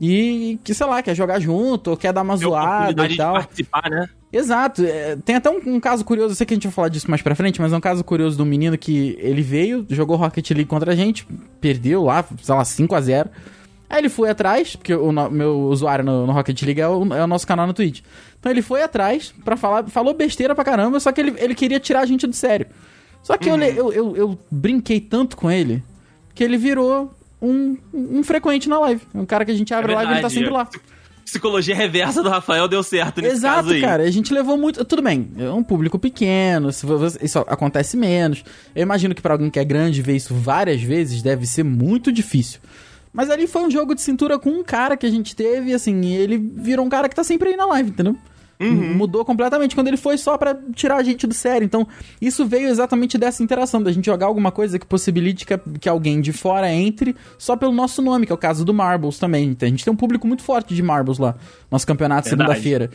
e 0.00 0.58
que, 0.62 0.72
sei 0.72 0.86
lá, 0.86 1.02
quer 1.02 1.14
jogar 1.14 1.40
junto, 1.40 1.90
ou 1.90 1.96
quer 1.96 2.12
dar 2.12 2.22
uma 2.22 2.34
Tem 2.34 2.42
zoada 2.42 3.06
e 3.06 3.16
tal. 3.16 3.34
De 3.34 3.40
participar, 3.40 3.90
né? 3.90 4.08
Exato. 4.32 4.84
É, 4.84 5.16
tem 5.16 5.36
até 5.36 5.50
um, 5.50 5.60
um, 5.66 5.80
caso 5.80 6.04
curioso, 6.04 6.32
eu 6.32 6.36
sei 6.36 6.46
que 6.46 6.54
a 6.54 6.56
gente 6.56 6.66
vai 6.66 6.72
falar 6.72 6.88
disso 6.88 7.10
mais 7.10 7.22
pra 7.22 7.34
frente, 7.34 7.60
mas 7.60 7.72
é 7.72 7.76
um 7.76 7.80
caso 7.80 8.04
curioso 8.04 8.36
do 8.36 8.44
menino 8.44 8.76
que 8.78 9.16
ele 9.20 9.42
veio, 9.42 9.86
jogou 9.88 10.16
Rocket 10.16 10.50
League 10.50 10.66
contra 10.66 10.92
a 10.92 10.94
gente, 10.94 11.26
perdeu 11.60 12.04
lá, 12.04 12.24
sei 12.42 12.54
lá, 12.54 12.64
5 12.64 12.94
a 12.94 13.00
0 13.00 13.30
Aí 13.90 14.02
ele 14.02 14.10
foi 14.10 14.28
atrás, 14.28 14.76
porque 14.76 14.94
o 14.94 15.10
no, 15.10 15.30
meu 15.30 15.60
usuário 15.60 16.04
no, 16.04 16.26
no, 16.26 16.32
Rocket 16.32 16.60
League 16.62 16.80
é 16.80 16.86
o, 16.86 17.14
é 17.14 17.24
o, 17.24 17.26
nosso 17.26 17.46
canal 17.46 17.66
no 17.66 17.72
Twitch. 17.72 18.02
Então 18.38 18.52
ele 18.52 18.60
foi 18.60 18.82
atrás 18.82 19.32
pra 19.42 19.56
falar, 19.56 19.84
falou 19.88 20.12
besteira 20.12 20.54
pra 20.54 20.62
caramba, 20.62 21.00
só 21.00 21.10
que 21.10 21.22
ele, 21.22 21.34
ele 21.38 21.54
queria 21.54 21.80
tirar 21.80 22.00
a 22.00 22.06
gente 22.06 22.26
do 22.26 22.34
sério. 22.34 22.66
Só 23.22 23.38
que 23.38 23.48
uhum. 23.48 23.56
eu, 23.62 23.74
eu, 23.74 23.92
eu, 23.92 24.16
eu 24.16 24.38
brinquei 24.50 25.00
tanto 25.00 25.38
com 25.38 25.50
ele 25.50 25.82
que 26.34 26.44
ele 26.44 26.58
virou 26.58 27.14
um, 27.40 27.76
um 27.92 28.22
frequente 28.22 28.68
na 28.68 28.78
live. 28.80 29.02
Um 29.14 29.24
cara 29.26 29.44
que 29.44 29.50
a 29.50 29.54
gente 29.54 29.72
abre 29.72 29.92
é 29.92 29.94
live 29.94 30.12
e 30.12 30.14
ele 30.14 30.22
tá 30.22 30.30
sempre 30.30 30.50
lá. 30.50 30.68
Psicologia 31.24 31.74
reversa 31.74 32.22
do 32.22 32.30
Rafael 32.30 32.66
deu 32.66 32.82
certo 32.82 33.20
nesse 33.20 33.34
Exato, 33.36 33.56
caso 33.56 33.74
aí. 33.74 33.80
cara. 33.82 34.02
A 34.02 34.10
gente 34.10 34.32
levou 34.32 34.56
muito. 34.56 34.82
Tudo 34.84 35.02
bem, 35.02 35.30
é 35.36 35.50
um 35.50 35.62
público 35.62 35.98
pequeno, 35.98 36.70
isso 36.70 37.38
acontece 37.40 37.98
menos. 37.98 38.42
Eu 38.74 38.82
imagino 38.82 39.14
que 39.14 39.20
para 39.20 39.34
alguém 39.34 39.50
que 39.50 39.58
é 39.58 39.64
grande 39.64 40.00
ver 40.00 40.16
isso 40.16 40.34
várias 40.34 40.82
vezes 40.82 41.20
deve 41.20 41.46
ser 41.46 41.64
muito 41.64 42.10
difícil. 42.10 42.60
Mas 43.12 43.28
ali 43.30 43.46
foi 43.46 43.62
um 43.62 43.70
jogo 43.70 43.94
de 43.94 44.00
cintura 44.00 44.38
com 44.38 44.50
um 44.50 44.64
cara 44.64 44.96
que 44.96 45.04
a 45.04 45.10
gente 45.10 45.36
teve, 45.36 45.74
assim, 45.74 46.00
e 46.02 46.16
ele 46.16 46.38
virou 46.38 46.86
um 46.86 46.88
cara 46.88 47.08
que 47.08 47.16
tá 47.16 47.24
sempre 47.24 47.50
aí 47.50 47.56
na 47.56 47.66
live, 47.66 47.90
entendeu? 47.90 48.16
Uhum. 48.60 48.94
Mudou 48.94 49.24
completamente 49.24 49.74
quando 49.74 49.88
ele 49.88 49.96
foi 49.96 50.18
só 50.18 50.36
para 50.36 50.58
tirar 50.74 50.96
a 50.96 51.02
gente 51.02 51.26
do 51.26 51.34
sério. 51.34 51.64
Então, 51.64 51.86
isso 52.20 52.44
veio 52.44 52.68
exatamente 52.68 53.16
dessa 53.16 53.42
interação, 53.42 53.82
da 53.82 53.92
gente 53.92 54.06
jogar 54.06 54.26
alguma 54.26 54.50
coisa 54.50 54.78
que 54.78 54.86
possibilite 54.86 55.46
que, 55.46 55.56
que 55.80 55.88
alguém 55.88 56.20
de 56.20 56.32
fora 56.32 56.70
entre 56.70 57.14
só 57.38 57.56
pelo 57.56 57.72
nosso 57.72 58.02
nome, 58.02 58.26
que 58.26 58.32
é 58.32 58.34
o 58.34 58.38
caso 58.38 58.64
do 58.64 58.74
Marbles 58.74 59.18
também. 59.18 59.50
Então, 59.50 59.66
a 59.66 59.70
gente 59.70 59.84
tem 59.84 59.92
um 59.92 59.96
público 59.96 60.26
muito 60.26 60.42
forte 60.42 60.74
de 60.74 60.82
Marbles 60.82 61.18
lá, 61.18 61.36
nosso 61.70 61.86
campeonato 61.86 62.28
segunda-feira. 62.28 62.90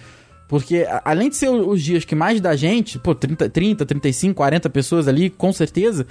Porque, 0.48 0.86
além 1.04 1.30
de 1.30 1.36
ser 1.38 1.50
os 1.50 1.82
dias 1.82 2.04
que 2.06 2.14
mais 2.14 2.40
dá 2.42 2.56
gente, 2.56 3.00
pô, 3.00 3.16
30, 3.16 3.50
30, 3.50 3.86
35, 3.86 4.36
40 4.36 4.70
pessoas 4.70 5.08
ali, 5.08 5.30
com 5.30 5.52
certeza, 5.54 6.06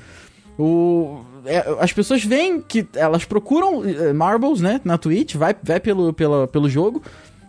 o, 0.59 1.21
é, 1.45 1.65
as 1.79 1.93
pessoas 1.93 2.25
veem 2.25 2.61
que 2.61 2.87
elas 2.95 3.25
procuram 3.25 3.85
é, 3.85 4.13
Marbles, 4.13 4.61
né, 4.61 4.81
na 4.85 4.99
Twitch, 4.99 5.35
vai, 5.35 5.55
vai 5.63 5.79
pelo, 5.79 6.13
pela, 6.13 6.49
pelo 6.49 6.69
jogo, 6.69 7.03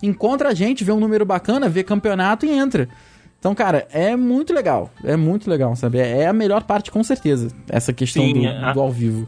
encontra 0.04 0.50
a 0.50 0.54
gente, 0.54 0.84
vê 0.84 0.92
um 0.92 1.00
número 1.00 1.26
bacana, 1.26 1.70
vê 1.70 1.84
campeonato 1.84 2.46
e 2.46 2.52
entra. 2.52 2.90
Então, 3.40 3.54
cara, 3.54 3.88
é 3.92 4.16
muito 4.16 4.54
legal. 4.54 4.90
É 5.04 5.18
muito 5.18 5.50
legal, 5.50 5.76
sabe? 5.76 5.98
É 6.00 6.28
a 6.28 6.34
melhor 6.34 6.64
parte, 6.64 6.92
com 6.92 7.04
certeza. 7.04 7.50
Essa 7.68 7.92
questão 7.92 8.24
Sim, 8.24 8.42
do, 8.42 8.48
a, 8.48 8.72
do 8.72 8.80
ao 8.80 8.90
vivo. 8.90 9.28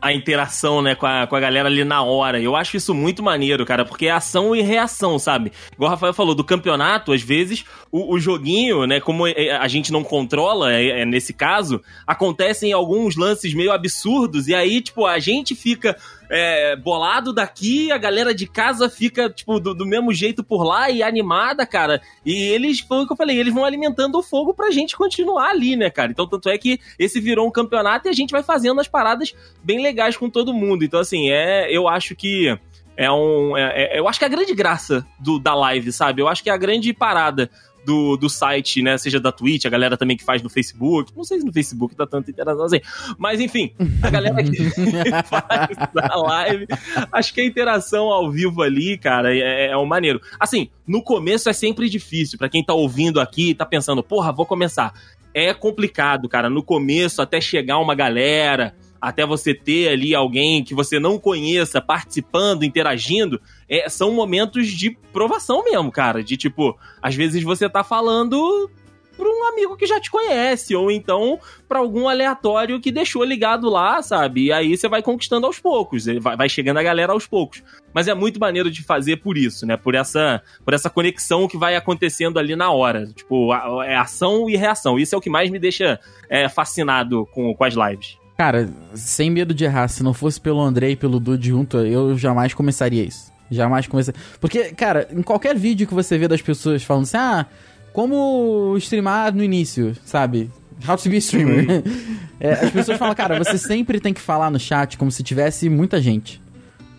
A 0.00 0.12
interação, 0.12 0.80
né, 0.80 0.94
com 0.94 1.04
a, 1.04 1.26
com 1.26 1.34
a 1.34 1.40
galera 1.40 1.68
ali 1.68 1.82
na 1.82 2.00
hora. 2.00 2.40
Eu 2.40 2.54
acho 2.54 2.76
isso 2.76 2.94
muito 2.94 3.24
maneiro, 3.24 3.66
cara, 3.66 3.84
porque 3.84 4.06
é 4.06 4.12
ação 4.12 4.54
e 4.54 4.62
reação, 4.62 5.18
sabe? 5.18 5.50
Igual 5.72 5.88
o 5.88 5.94
Rafael 5.94 6.14
falou, 6.14 6.32
do 6.32 6.44
campeonato, 6.44 7.12
às 7.12 7.22
vezes, 7.22 7.64
o, 7.90 8.14
o 8.14 8.20
joguinho, 8.20 8.86
né, 8.86 9.00
como 9.00 9.26
é, 9.26 9.56
a 9.56 9.66
gente 9.66 9.90
não 9.90 10.04
controla, 10.04 10.72
é, 10.72 11.00
é, 11.00 11.04
nesse 11.04 11.32
caso, 11.32 11.82
acontecem 12.06 12.72
alguns 12.72 13.16
lances 13.16 13.52
meio 13.52 13.72
absurdos, 13.72 14.46
e 14.46 14.54
aí, 14.54 14.80
tipo, 14.80 15.06
a 15.06 15.18
gente 15.18 15.56
fica 15.56 15.96
é, 16.30 16.76
bolado 16.76 17.32
daqui, 17.32 17.90
a 17.92 17.98
galera 17.98 18.34
de 18.34 18.46
casa 18.46 18.88
fica, 18.88 19.30
tipo, 19.30 19.58
do, 19.60 19.74
do, 19.74 19.86
mesmo 19.86 20.12
jeito 20.12 20.42
por 20.42 20.64
lá 20.64 20.90
e 20.90 21.02
animada, 21.02 21.66
cara. 21.66 22.00
E 22.24 22.34
eles, 22.34 22.80
foi 22.80 23.02
o 23.02 23.06
que 23.06 23.12
eu 23.12 23.16
falei, 23.16 23.38
eles 23.38 23.54
vão 23.54 23.64
alimentando 23.64 24.18
o 24.18 24.22
fogo 24.22 24.54
pra 24.54 24.70
gente 24.70 24.96
continuar 24.96 25.50
ali, 25.50 25.76
né, 25.76 25.90
cara? 25.90 26.10
Então, 26.10 26.26
tanto 26.26 26.48
é 26.48 26.58
que 26.58 26.78
esse 26.98 27.20
virou 27.20 27.46
um 27.46 27.52
campeonato 27.52 28.08
e 28.08 28.10
a 28.10 28.14
gente 28.14 28.30
vai 28.30 28.42
fazendo 28.42 28.80
as 28.80 28.88
paradas 28.88 29.34
bem 29.62 29.82
legais 29.82 30.16
com 30.16 30.28
todo 30.30 30.54
mundo. 30.54 30.84
Então, 30.84 31.00
assim, 31.00 31.30
é, 31.30 31.70
eu 31.70 31.88
acho 31.88 32.14
que 32.14 32.56
é 32.96 33.10
um. 33.10 33.56
É, 33.56 33.96
é, 33.96 33.98
eu 33.98 34.08
acho 34.08 34.18
que 34.18 34.24
é 34.24 34.28
a 34.28 34.30
grande 34.30 34.54
graça 34.54 35.06
do, 35.20 35.38
da 35.38 35.54
live, 35.54 35.92
sabe? 35.92 36.22
Eu 36.22 36.28
acho 36.28 36.42
que 36.42 36.50
é 36.50 36.52
a 36.52 36.56
grande 36.56 36.92
parada 36.92 37.50
do, 37.86 38.16
do 38.16 38.28
site, 38.28 38.82
né? 38.82 38.98
Seja 38.98 39.20
da 39.20 39.30
Twitch, 39.30 39.64
a 39.64 39.70
galera 39.70 39.96
também 39.96 40.16
que 40.16 40.24
faz 40.24 40.42
no 40.42 40.50
Facebook. 40.50 41.12
Não 41.16 41.22
sei 41.22 41.38
se 41.38 41.46
no 41.46 41.52
Facebook 41.52 41.94
dá 41.94 42.04
tanta 42.06 42.30
interação 42.30 42.64
assim. 42.64 42.80
Mas 43.16 43.40
enfim, 43.40 43.72
a 44.02 44.10
galera 44.10 44.42
que 44.42 44.56
faz 45.24 45.68
na 45.94 46.16
live. 46.16 46.66
Acho 47.12 47.32
que 47.32 47.40
a 47.40 47.46
interação 47.46 48.06
ao 48.06 48.30
vivo 48.30 48.60
ali, 48.60 48.98
cara, 48.98 49.32
é, 49.32 49.68
é 49.68 49.76
um 49.76 49.86
maneiro. 49.86 50.20
Assim, 50.38 50.68
no 50.86 51.00
começo 51.00 51.48
é 51.48 51.52
sempre 51.52 51.88
difícil. 51.88 52.36
para 52.36 52.48
quem 52.48 52.64
tá 52.64 52.74
ouvindo 52.74 53.20
aqui 53.20 53.50
e 53.50 53.54
tá 53.54 53.64
pensando, 53.64 54.02
porra, 54.02 54.32
vou 54.32 54.44
começar. 54.44 54.92
É 55.32 55.54
complicado, 55.54 56.28
cara. 56.28 56.50
No 56.50 56.62
começo, 56.62 57.22
até 57.22 57.40
chegar 57.40 57.78
uma 57.78 57.94
galera 57.94 58.74
até 59.00 59.24
você 59.24 59.54
ter 59.54 59.88
ali 59.88 60.14
alguém 60.14 60.64
que 60.64 60.74
você 60.74 60.98
não 60.98 61.18
conheça 61.18 61.80
participando, 61.80 62.64
interagindo, 62.64 63.40
é, 63.68 63.88
são 63.88 64.12
momentos 64.12 64.68
de 64.68 64.96
provação 65.12 65.64
mesmo, 65.64 65.90
cara. 65.90 66.22
De 66.22 66.36
tipo, 66.36 66.78
às 67.00 67.14
vezes 67.14 67.42
você 67.42 67.68
tá 67.68 67.82
falando 67.82 68.70
pra 69.16 69.28
um 69.28 69.44
amigo 69.48 69.76
que 69.76 69.86
já 69.86 69.98
te 69.98 70.10
conhece, 70.10 70.74
ou 70.76 70.90
então 70.90 71.38
para 71.66 71.78
algum 71.78 72.08
aleatório 72.08 72.80
que 72.80 72.92
deixou 72.92 73.24
ligado 73.24 73.68
lá, 73.68 74.02
sabe? 74.02 74.44
E 74.44 74.52
aí 74.52 74.76
você 74.76 74.88
vai 74.88 75.02
conquistando 75.02 75.46
aos 75.46 75.58
poucos, 75.58 76.04
vai 76.20 76.48
chegando 76.48 76.78
a 76.78 76.82
galera 76.82 77.12
aos 77.12 77.26
poucos. 77.26 77.62
Mas 77.94 78.08
é 78.08 78.14
muito 78.14 78.38
maneiro 78.38 78.70
de 78.70 78.82
fazer 78.82 79.16
por 79.16 79.38
isso, 79.38 79.66
né? 79.66 79.76
Por 79.76 79.94
essa, 79.94 80.42
por 80.64 80.74
essa 80.74 80.90
conexão 80.90 81.48
que 81.48 81.56
vai 81.56 81.76
acontecendo 81.76 82.38
ali 82.38 82.54
na 82.54 82.70
hora. 82.70 83.06
Tipo, 83.06 83.54
é 83.82 83.96
ação 83.96 84.50
e 84.50 84.56
reação. 84.56 84.98
Isso 84.98 85.14
é 85.14 85.18
o 85.18 85.20
que 85.20 85.30
mais 85.30 85.50
me 85.50 85.58
deixa 85.58 85.98
é, 86.28 86.48
fascinado 86.48 87.26
com, 87.32 87.54
com 87.54 87.64
as 87.64 87.74
lives. 87.74 88.18
Cara, 88.36 88.68
sem 88.94 89.30
medo 89.30 89.54
de 89.54 89.64
errar, 89.64 89.88
se 89.88 90.02
não 90.02 90.12
fosse 90.12 90.38
pelo 90.38 90.60
André 90.60 90.90
e 90.90 90.96
pelo 90.96 91.18
Dude 91.18 91.48
junto, 91.48 91.78
eu 91.78 92.18
jamais 92.18 92.52
começaria 92.52 93.02
isso. 93.02 93.32
Jamais 93.50 93.86
começaria. 93.86 94.20
Porque, 94.40 94.72
cara, 94.74 95.08
em 95.10 95.22
qualquer 95.22 95.56
vídeo 95.56 95.86
que 95.86 95.94
você 95.94 96.18
vê 96.18 96.26
das 96.26 96.42
pessoas 96.42 96.82
falando 96.82 97.04
assim, 97.04 97.16
ah, 97.16 97.46
como 97.92 98.76
streamar 98.78 99.34
no 99.34 99.42
início, 99.42 99.96
sabe? 100.04 100.50
How 100.86 100.96
to 100.96 101.08
be 101.08 101.16
streamer. 101.18 101.82
é, 102.38 102.52
as 102.52 102.70
pessoas 102.70 102.98
falam, 102.98 103.14
cara, 103.14 103.38
você 103.38 103.56
sempre 103.56 104.00
tem 104.00 104.12
que 104.12 104.20
falar 104.20 104.50
no 104.50 104.58
chat 104.58 104.98
como 104.98 105.10
se 105.10 105.22
tivesse 105.22 105.68
muita 105.68 106.00
gente. 106.00 106.40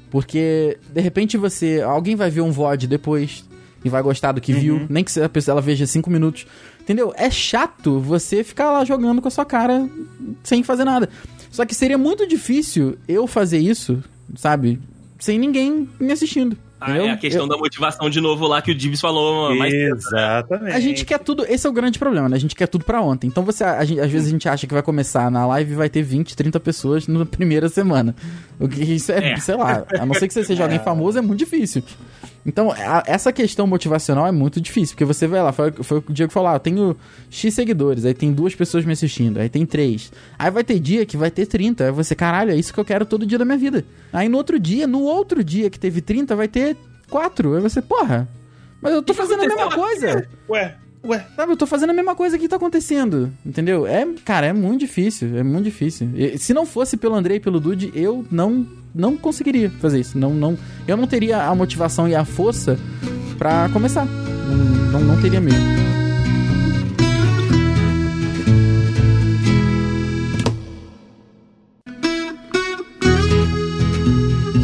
Porque, 0.10 0.80
de 0.90 1.02
repente, 1.02 1.38
você. 1.38 1.82
Alguém 1.82 2.16
vai 2.16 2.30
ver 2.30 2.42
um 2.42 2.52
VOD 2.52 2.88
depois 2.88 3.46
e 3.84 3.90
vai 3.90 4.02
gostar 4.02 4.32
do 4.32 4.42
que 4.42 4.54
uhum. 4.54 4.60
viu. 4.60 4.88
Nem 4.90 5.04
que 5.04 5.20
a 5.20 5.30
pessoa 5.30 5.54
ela 5.54 5.62
veja 5.62 5.86
cinco 5.86 6.10
minutos. 6.10 6.48
Entendeu? 6.82 7.14
É 7.16 7.30
chato 7.30 8.00
você 8.00 8.44
ficar 8.44 8.72
lá 8.72 8.86
jogando 8.86 9.22
com 9.22 9.28
a 9.28 9.32
sua 9.32 9.46
cara 9.46 9.88
sem 10.44 10.64
fazer 10.64 10.86
nada. 10.86 11.10
Só 11.52 11.66
que 11.66 11.76
seria 11.76 11.98
muito 11.98 12.28
difícil 12.28 12.98
eu 13.08 13.28
fazer 13.28 13.60
isso, 13.60 14.04
sabe? 14.36 14.80
Sem 15.20 15.40
ninguém 15.40 15.88
me 16.00 16.12
assistindo. 16.12 16.58
Ah, 16.80 16.96
é 16.96 17.10
a 17.10 17.18
questão 17.18 17.44
eu... 17.44 17.50
da 17.50 17.58
motivação 17.58 18.08
de 18.08 18.22
novo 18.22 18.46
lá 18.46 18.62
que 18.62 18.72
o 18.72 18.76
Dibs 18.76 19.02
falou 19.02 19.56
mais? 19.56 19.74
Exatamente. 19.74 20.76
A 20.76 20.80
gente 20.80 21.06
quer 21.06 21.18
tudo, 21.20 21.44
esse 21.50 21.66
é 21.66 21.70
o 21.70 21.74
grande 21.74 21.98
problema, 21.98 22.30
né? 22.30 22.36
A 22.36 22.40
gente 22.40 22.56
quer 22.56 22.68
tudo 22.68 22.86
pra 22.86 23.02
ontem. 23.02 23.26
Então 23.26 23.44
você, 23.44 23.64
a 23.64 23.84
gente, 23.84 24.00
às 24.00 24.12
vezes 24.12 24.28
a 24.28 24.32
gente 24.32 24.48
acha 24.48 24.68
que 24.68 24.74
vai 24.74 24.84
começar 24.84 25.32
na 25.32 25.46
live 25.48 25.72
e 25.72 25.76
vai 25.76 25.90
ter 25.90 26.04
20, 26.04 26.36
30 26.36 26.60
pessoas 26.60 27.08
na 27.08 27.26
primeira 27.26 27.68
semana. 27.68 28.16
O 28.60 28.68
que 28.68 28.84
isso 28.84 29.12
é, 29.12 29.34
é. 29.34 29.38
sei 29.38 29.56
lá, 29.56 29.86
a 30.00 30.06
não 30.06 30.14
ser 30.14 30.28
que 30.28 30.34
você 30.36 30.44
seja 30.44 30.64
alguém 30.64 30.80
famoso, 30.80 31.18
é 31.18 31.22
muito 31.22 31.40
difícil. 31.40 31.82
Então, 32.46 32.72
a, 32.72 33.04
essa 33.06 33.32
questão 33.32 33.68
motivacional 33.68 34.26
é 34.26 34.32
muito 34.32 34.62
difícil, 34.62 34.96
porque 34.96 35.06
você 35.06 35.28
vai 35.28 35.42
lá, 35.42 35.52
foi, 35.52 35.72
foi 35.72 35.98
o 35.98 36.02
que 36.02 36.14
Diego 36.14 36.32
falou, 36.32 36.50
ah, 36.50 36.56
eu 36.56 36.60
tenho 36.60 36.96
X 37.30 37.54
seguidores, 37.54 38.06
aí 38.06 38.14
tem 38.14 38.32
duas 38.32 38.56
pessoas 38.56 38.86
me 38.86 38.94
assistindo, 38.94 39.40
aí 39.40 39.50
tem 39.50 39.66
três. 39.66 40.12
Aí 40.38 40.50
vai 40.50 40.64
ter 40.64 40.80
dia 40.80 41.06
que 41.06 41.18
vai 41.18 41.30
ter 41.30 41.46
30, 41.46 41.86
aí 41.86 41.92
você, 41.92 42.16
caralho, 42.16 42.52
é 42.52 42.56
isso 42.56 42.74
que 42.74 42.80
eu 42.80 42.86
quero 42.86 43.06
todo 43.06 43.26
dia 43.26 43.38
da 43.38 43.46
minha 43.46 43.58
vida. 43.58 43.86
Aí 44.14 44.30
no 44.30 44.38
outro 44.38 44.60
dia, 44.60 44.88
no 44.88 45.02
outro 45.02 45.44
dia 45.44 45.70
que 45.70 45.80
teve 45.80 46.02
30, 46.02 46.36
vai 46.36 46.48
ter 46.48 46.78
quatro. 47.10 47.56
Aí 47.56 47.62
você, 47.62 47.82
porra, 47.82 48.28
mas 48.82 48.94
eu 48.94 49.02
tô 49.02 49.14
fazendo 49.14 49.44
a 49.44 49.48
mesma 49.48 49.72
coisa. 49.72 50.28
Ué, 50.50 50.76
Ué. 51.06 51.26
Sabe, 51.36 51.54
eu 51.54 51.58
tô 51.58 51.66
fazendo 51.66 51.92
a 51.92 51.94
mesma 51.94 52.16
coisa 52.16 52.38
que 52.38 52.48
tá 52.48 52.58
acontecendo. 52.58 53.32
Entendeu? 53.46 53.88
É, 53.88 54.06
cara, 54.26 54.48
é 54.48 54.54
muito 54.54 54.82
difícil. 54.82 55.38
É 55.38 55.44
muito 55.44 55.64
difícil. 55.64 56.10
E, 56.16 56.38
se 56.38 56.54
não 56.54 56.66
fosse 56.66 56.98
pelo 56.98 57.16
Andrei 57.16 57.38
e 57.38 57.40
pelo 57.40 57.60
Dude, 57.60 57.92
eu 57.96 58.26
não 58.30 58.68
não 58.94 59.18
conseguiria 59.18 59.70
fazer 59.70 60.00
isso. 60.00 60.18
Não, 60.18 60.34
não, 60.34 60.58
eu 60.88 60.98
não 60.98 61.08
teria 61.08 61.44
a 61.44 61.56
motivação 61.56 62.08
e 62.08 62.16
a 62.16 62.26
força 62.26 62.78
para 63.38 63.70
começar. 63.70 64.06
Não, 64.06 64.58
não, 64.92 65.00
não 65.02 65.22
teria 65.22 65.40
mesmo. 65.40 65.66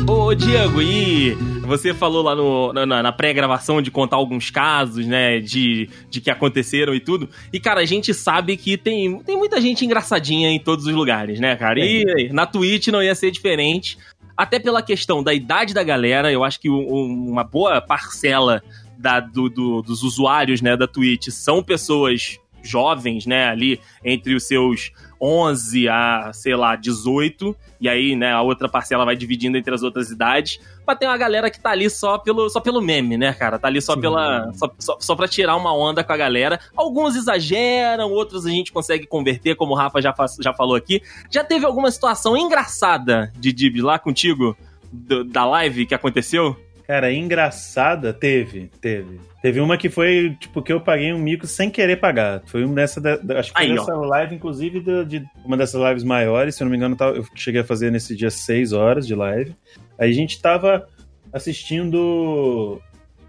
Ô, 0.08 0.34
Diego, 0.34 0.82
e 0.82 1.38
você 1.66 1.94
falou 1.94 2.22
lá 2.22 2.36
no, 2.36 2.74
na, 2.74 3.04
na 3.04 3.12
pré-gravação 3.12 3.82
de 3.82 3.90
contar 3.90 4.18
alguns 4.18 4.50
casos, 4.50 5.06
né, 5.06 5.40
de, 5.40 5.90
de 6.10 6.22
que 6.22 6.30
aconteceram 6.30 6.94
e 6.94 7.00
tudo. 7.00 7.30
E, 7.52 7.60
cara, 7.60 7.82
a 7.82 7.86
gente 7.86 8.14
sabe 8.14 8.58
que 8.58 8.78
tem, 8.78 9.20
tem 9.20 9.38
muita 9.38 9.60
gente 9.62 9.86
engraçadinha 9.86 10.50
em 10.50 10.60
todos 10.60 10.86
os 10.86 10.94
lugares, 10.94 11.40
né, 11.40 11.56
cara? 11.56 11.80
E 11.80 12.30
na 12.32 12.46
Twitch 12.46 12.88
não 12.88 13.02
ia 13.02 13.16
ser 13.16 13.32
diferente. 13.32 13.98
Até 14.36 14.60
pela 14.60 14.82
questão 14.82 15.22
da 15.22 15.34
idade 15.34 15.74
da 15.74 15.84
galera, 15.84 16.32
eu 16.32 16.44
acho 16.44 16.60
que 16.60 16.70
uma 16.70 17.44
boa 17.44 17.80
parcela 17.82 18.64
da, 18.98 19.20
do, 19.20 19.50
do, 19.50 19.82
dos 19.82 20.02
usuários, 20.02 20.62
né, 20.62 20.76
da 20.76 20.88
Twitch 20.88 21.30
são 21.30 21.62
pessoas 21.62 22.40
jovens, 22.64 23.26
né, 23.26 23.50
ali 23.50 23.80
entre 24.04 24.34
os 24.34 24.48
seus 24.48 24.92
11 25.24 25.88
a, 25.88 26.32
sei 26.34 26.54
lá, 26.54 26.76
18, 26.76 27.56
e 27.80 27.88
aí, 27.88 28.14
né, 28.14 28.34
a 28.34 28.42
outra 28.42 28.68
parcela 28.68 29.06
vai 29.06 29.16
dividindo 29.16 29.58
entre 29.58 29.74
as 29.74 29.82
outras 29.82 30.10
idades, 30.10 30.60
pra 30.86 30.98
ter 30.98 31.06
uma 31.06 31.18
galera 31.18 31.50
que 31.50 31.60
tá 31.60 31.70
ali 31.70 31.90
só 31.90 32.18
pelo, 32.18 32.50
só 32.50 32.60
pelo 32.60 32.82
meme, 32.82 33.18
né, 33.18 33.32
cara? 33.32 33.58
Tá 33.58 33.70
ali 33.70 33.82
só 33.82 33.94
Sim. 33.94 34.02
pela. 34.02 34.52
Só, 34.54 34.70
só, 34.78 34.98
só 35.00 35.16
pra 35.16 35.28
tirar 35.28 35.56
uma 35.56 35.74
onda 35.74 36.04
com 36.04 36.12
a 36.12 36.18
galera. 36.18 36.60
Alguns 36.76 37.16
exageram, 37.16 38.12
outros 38.12 38.46
a 38.46 38.50
gente 38.50 38.74
consegue 38.74 39.08
converter, 39.08 39.56
como 39.56 39.72
o 39.72 39.76
Rafa 39.76 40.02
já, 40.02 40.14
já 40.42 40.54
falou 40.54 40.76
aqui. 40.76 41.02
Já 41.32 41.44
teve 41.44 41.66
alguma 41.66 41.90
situação 41.90 42.36
engraçada 42.36 43.32
de 43.38 43.54
Dib 43.54 43.82
lá 43.82 43.98
contigo? 43.98 44.58
Do, 44.92 45.24
da 45.24 45.44
live 45.46 45.88
que 45.88 45.96
aconteceu? 45.96 46.56
Cara, 46.88 47.14
engraçada 47.14 48.12
teve, 48.12 48.70
teve. 48.82 49.20
Teve 49.42 49.60
uma 49.62 49.78
que 49.78 49.90
foi, 49.90 50.36
tipo, 50.40 50.62
que 50.62 50.72
eu 50.72 50.82
paguei 50.82 51.14
um 51.14 51.20
mico 51.20 51.48
sem 51.48 51.70
querer 51.70 51.98
pagar. 51.98 52.42
Foi 52.46 52.66
uma 52.66 52.76
dessa. 52.76 53.02
acho 53.38 53.54
que 53.54 53.60
foi 53.60 53.68
Aí, 53.68 53.74
nessa 53.74 53.96
ó. 53.96 54.06
live, 54.06 54.36
inclusive, 54.36 54.80
de, 54.82 55.06
de, 55.06 55.26
uma 55.46 55.56
dessas 55.56 55.82
lives 55.82 56.04
maiores. 56.04 56.56
Se 56.56 56.64
eu 56.64 56.66
não 56.66 56.72
me 56.72 56.78
engano, 56.78 56.98
eu 57.16 57.26
cheguei 57.36 57.62
a 57.62 57.66
fazer 57.66 57.92
nesse 57.92 58.16
dia 58.16 58.30
seis 58.30 58.74
horas 58.74 59.08
de 59.08 59.16
live. 59.16 59.56
Aí 59.98 60.10
a 60.10 60.14
gente 60.14 60.42
tava 60.42 60.88
assistindo. 61.32 62.82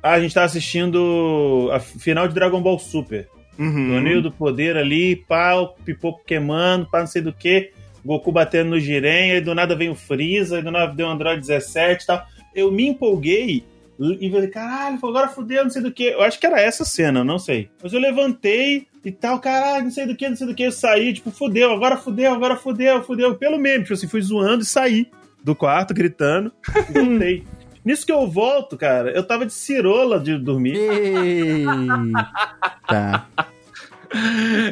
Ah, 0.02 0.12
a 0.12 0.20
gente 0.20 0.34
tava 0.34 0.46
assistindo 0.46 1.70
a 1.72 1.78
final 1.78 2.26
de 2.26 2.34
Dragon 2.34 2.60
Ball 2.60 2.78
Super. 2.78 3.28
Uhum. 3.58 3.88
No 3.88 3.96
Anil 3.98 4.20
do 4.20 4.32
Poder 4.32 4.76
ali, 4.76 5.14
pau, 5.14 5.76
pipoco 5.84 6.24
queimando, 6.26 6.86
pá, 6.90 7.00
não 7.00 7.06
sei 7.06 7.22
do 7.22 7.32
que. 7.32 7.70
Goku 8.04 8.30
batendo 8.30 8.70
no 8.70 8.80
Jiren, 8.80 9.32
aí 9.32 9.40
do 9.40 9.54
nada 9.54 9.74
vem 9.74 9.88
o 9.88 9.94
Freeza, 9.94 10.56
aí 10.56 10.62
do 10.62 10.70
nada 10.70 10.92
deu 10.92 11.06
o 11.06 11.10
Android 11.10 11.40
17 11.40 12.02
e 12.02 12.06
tal. 12.06 12.26
Eu 12.54 12.70
me 12.70 12.86
empolguei 12.88 13.64
e 13.98 14.30
falei, 14.30 14.48
caralho, 14.48 14.98
agora 15.02 15.28
fudeu, 15.28 15.62
não 15.62 15.70
sei 15.70 15.82
do 15.82 15.92
que. 15.92 16.04
Eu 16.04 16.22
acho 16.22 16.38
que 16.38 16.46
era 16.46 16.60
essa 16.60 16.84
cena, 16.84 17.22
não 17.22 17.38
sei. 17.38 17.68
Mas 17.82 17.92
eu 17.92 18.00
levantei 18.00 18.86
e 19.04 19.12
tal, 19.12 19.38
caralho, 19.38 19.84
não 19.84 19.90
sei 19.90 20.06
do 20.06 20.16
que, 20.16 20.28
não 20.28 20.36
sei 20.36 20.46
do 20.46 20.54
que. 20.54 20.64
Eu 20.64 20.72
saí, 20.72 21.12
tipo, 21.12 21.30
fudeu, 21.30 21.72
agora 21.72 21.96
fudeu, 21.96 22.32
agora 22.32 22.56
fudeu, 22.56 23.02
fudeu. 23.02 23.34
Pelo 23.36 23.58
mesmo, 23.58 23.84
tipo 23.84 23.94
assim, 23.94 24.08
fui 24.08 24.20
zoando 24.20 24.62
e 24.62 24.66
saí 24.66 25.06
do 25.42 25.54
quarto, 25.54 25.94
gritando, 25.94 26.52
e 26.88 26.92
voltei. 26.92 27.44
Nisso 27.84 28.06
que 28.06 28.12
eu 28.12 28.26
volto, 28.26 28.78
cara, 28.78 29.10
eu 29.10 29.22
tava 29.22 29.44
de 29.44 29.52
cirola 29.52 30.18
de 30.18 30.38
dormir. 30.38 30.78
Tá. 32.88 33.26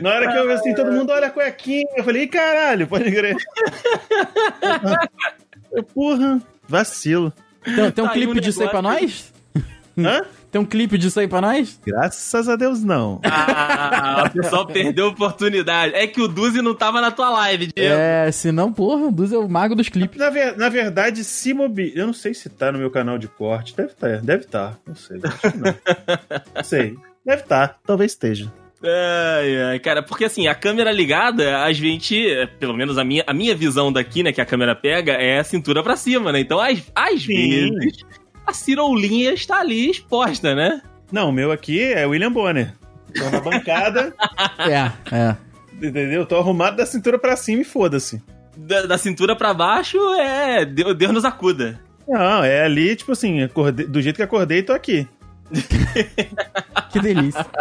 Na 0.00 0.10
hora 0.10 0.32
que 0.32 0.38
eu 0.38 0.46
vi 0.46 0.52
assim, 0.54 0.74
todo 0.74 0.90
mundo 0.90 1.10
olha 1.10 1.26
a 1.26 1.30
cuequinha, 1.30 1.84
eu 1.94 2.04
falei, 2.04 2.26
caralho, 2.26 2.86
pode 2.86 3.10
crer. 3.10 3.36
Porra, 5.92 6.40
vacilo. 6.66 7.32
Então, 7.66 7.90
tem 7.90 8.04
um 8.04 8.08
tá 8.08 8.12
clipe 8.12 8.40
disso 8.40 8.62
aí 8.62 8.68
pra 8.68 8.82
nós? 8.82 9.32
Hã? 9.98 10.22
Tem 10.52 10.60
um 10.60 10.66
clipe 10.66 10.98
disso 10.98 11.18
aí 11.18 11.26
pra 11.26 11.40
nós? 11.40 11.80
Graças 11.82 12.46
a 12.46 12.56
Deus, 12.56 12.84
não. 12.84 13.22
Ah, 13.24 14.24
o 14.26 14.30
pessoal 14.30 14.66
perdeu 14.66 15.06
a 15.06 15.08
oportunidade. 15.08 15.94
É 15.94 16.06
que 16.06 16.20
o 16.20 16.28
Duzi 16.28 16.60
não 16.60 16.74
tava 16.74 17.00
na 17.00 17.10
tua 17.10 17.30
live, 17.30 17.70
Diego. 17.74 17.94
É, 17.94 18.30
se 18.30 18.52
não, 18.52 18.70
porra, 18.70 19.06
o 19.06 19.10
Duzi 19.10 19.34
é 19.34 19.38
o 19.38 19.48
mago 19.48 19.74
dos 19.74 19.88
clipes. 19.88 20.18
Na, 20.18 20.28
ver, 20.28 20.54
na 20.58 20.68
verdade, 20.68 21.24
se 21.24 21.54
mobi... 21.54 21.90
Eu 21.96 22.06
não 22.06 22.12
sei 22.12 22.34
se 22.34 22.50
tá 22.50 22.70
no 22.70 22.78
meu 22.78 22.90
canal 22.90 23.16
de 23.16 23.28
corte. 23.28 23.74
Deve 23.74 23.92
estar, 23.92 24.10
tá, 24.10 24.16
deve 24.22 24.44
estar. 24.44 24.72
Tá. 24.72 24.78
Não 24.86 24.94
sei. 24.94 25.20
Não. 25.56 25.74
não 26.54 26.64
sei. 26.64 26.98
Deve 27.24 27.42
estar, 27.42 27.68
tá. 27.68 27.78
talvez 27.86 28.12
esteja. 28.12 28.52
Ai, 28.84 29.62
ai, 29.62 29.78
cara, 29.78 30.02
porque 30.02 30.24
assim, 30.24 30.46
a 30.48 30.54
câmera 30.54 30.90
ligada, 30.90 31.62
a 31.62 31.72
gente, 31.72 32.24
pelo 32.58 32.74
menos 32.76 32.98
a 32.98 33.04
minha, 33.04 33.22
a 33.26 33.32
minha 33.32 33.54
visão 33.54 33.92
daqui, 33.92 34.22
né, 34.22 34.32
que 34.32 34.40
a 34.40 34.46
câmera 34.46 34.74
pega, 34.74 35.12
é 35.12 35.38
a 35.38 35.44
cintura 35.44 35.82
pra 35.82 35.96
cima, 35.96 36.32
né? 36.32 36.40
Então, 36.40 36.58
às, 36.58 36.82
às 36.94 37.24
vezes, 37.24 38.04
a 38.46 38.52
ciroulinha 38.52 39.32
está 39.34 39.60
ali 39.60 39.88
exposta, 39.90 40.54
né? 40.54 40.82
Não, 41.12 41.28
o 41.28 41.32
meu 41.32 41.52
aqui 41.52 41.80
é 41.80 42.04
William 42.06 42.32
Bonner. 42.32 42.72
Tô 43.14 43.28
na 43.30 43.40
bancada, 43.40 44.14
É, 44.58 45.14
é. 45.14 45.36
entendeu? 45.80 46.24
Tô 46.26 46.36
arrumado 46.38 46.76
da 46.76 46.86
cintura 46.86 47.18
pra 47.18 47.36
cima 47.36 47.62
e 47.62 47.64
foda-se. 47.64 48.22
Da, 48.56 48.82
da 48.86 48.98
cintura 48.98 49.36
pra 49.36 49.54
baixo, 49.54 49.96
é. 50.14 50.64
Deus, 50.64 50.96
Deus 50.96 51.12
nos 51.12 51.24
acuda. 51.24 51.78
Não, 52.08 52.42
é 52.42 52.64
ali, 52.64 52.96
tipo 52.96 53.12
assim, 53.12 53.42
acordei- 53.42 53.86
do 53.86 54.02
jeito 54.02 54.16
que 54.16 54.22
acordei, 54.22 54.62
tô 54.62 54.72
aqui. 54.72 55.06
Que 56.92 57.00
delícia. 57.00 57.46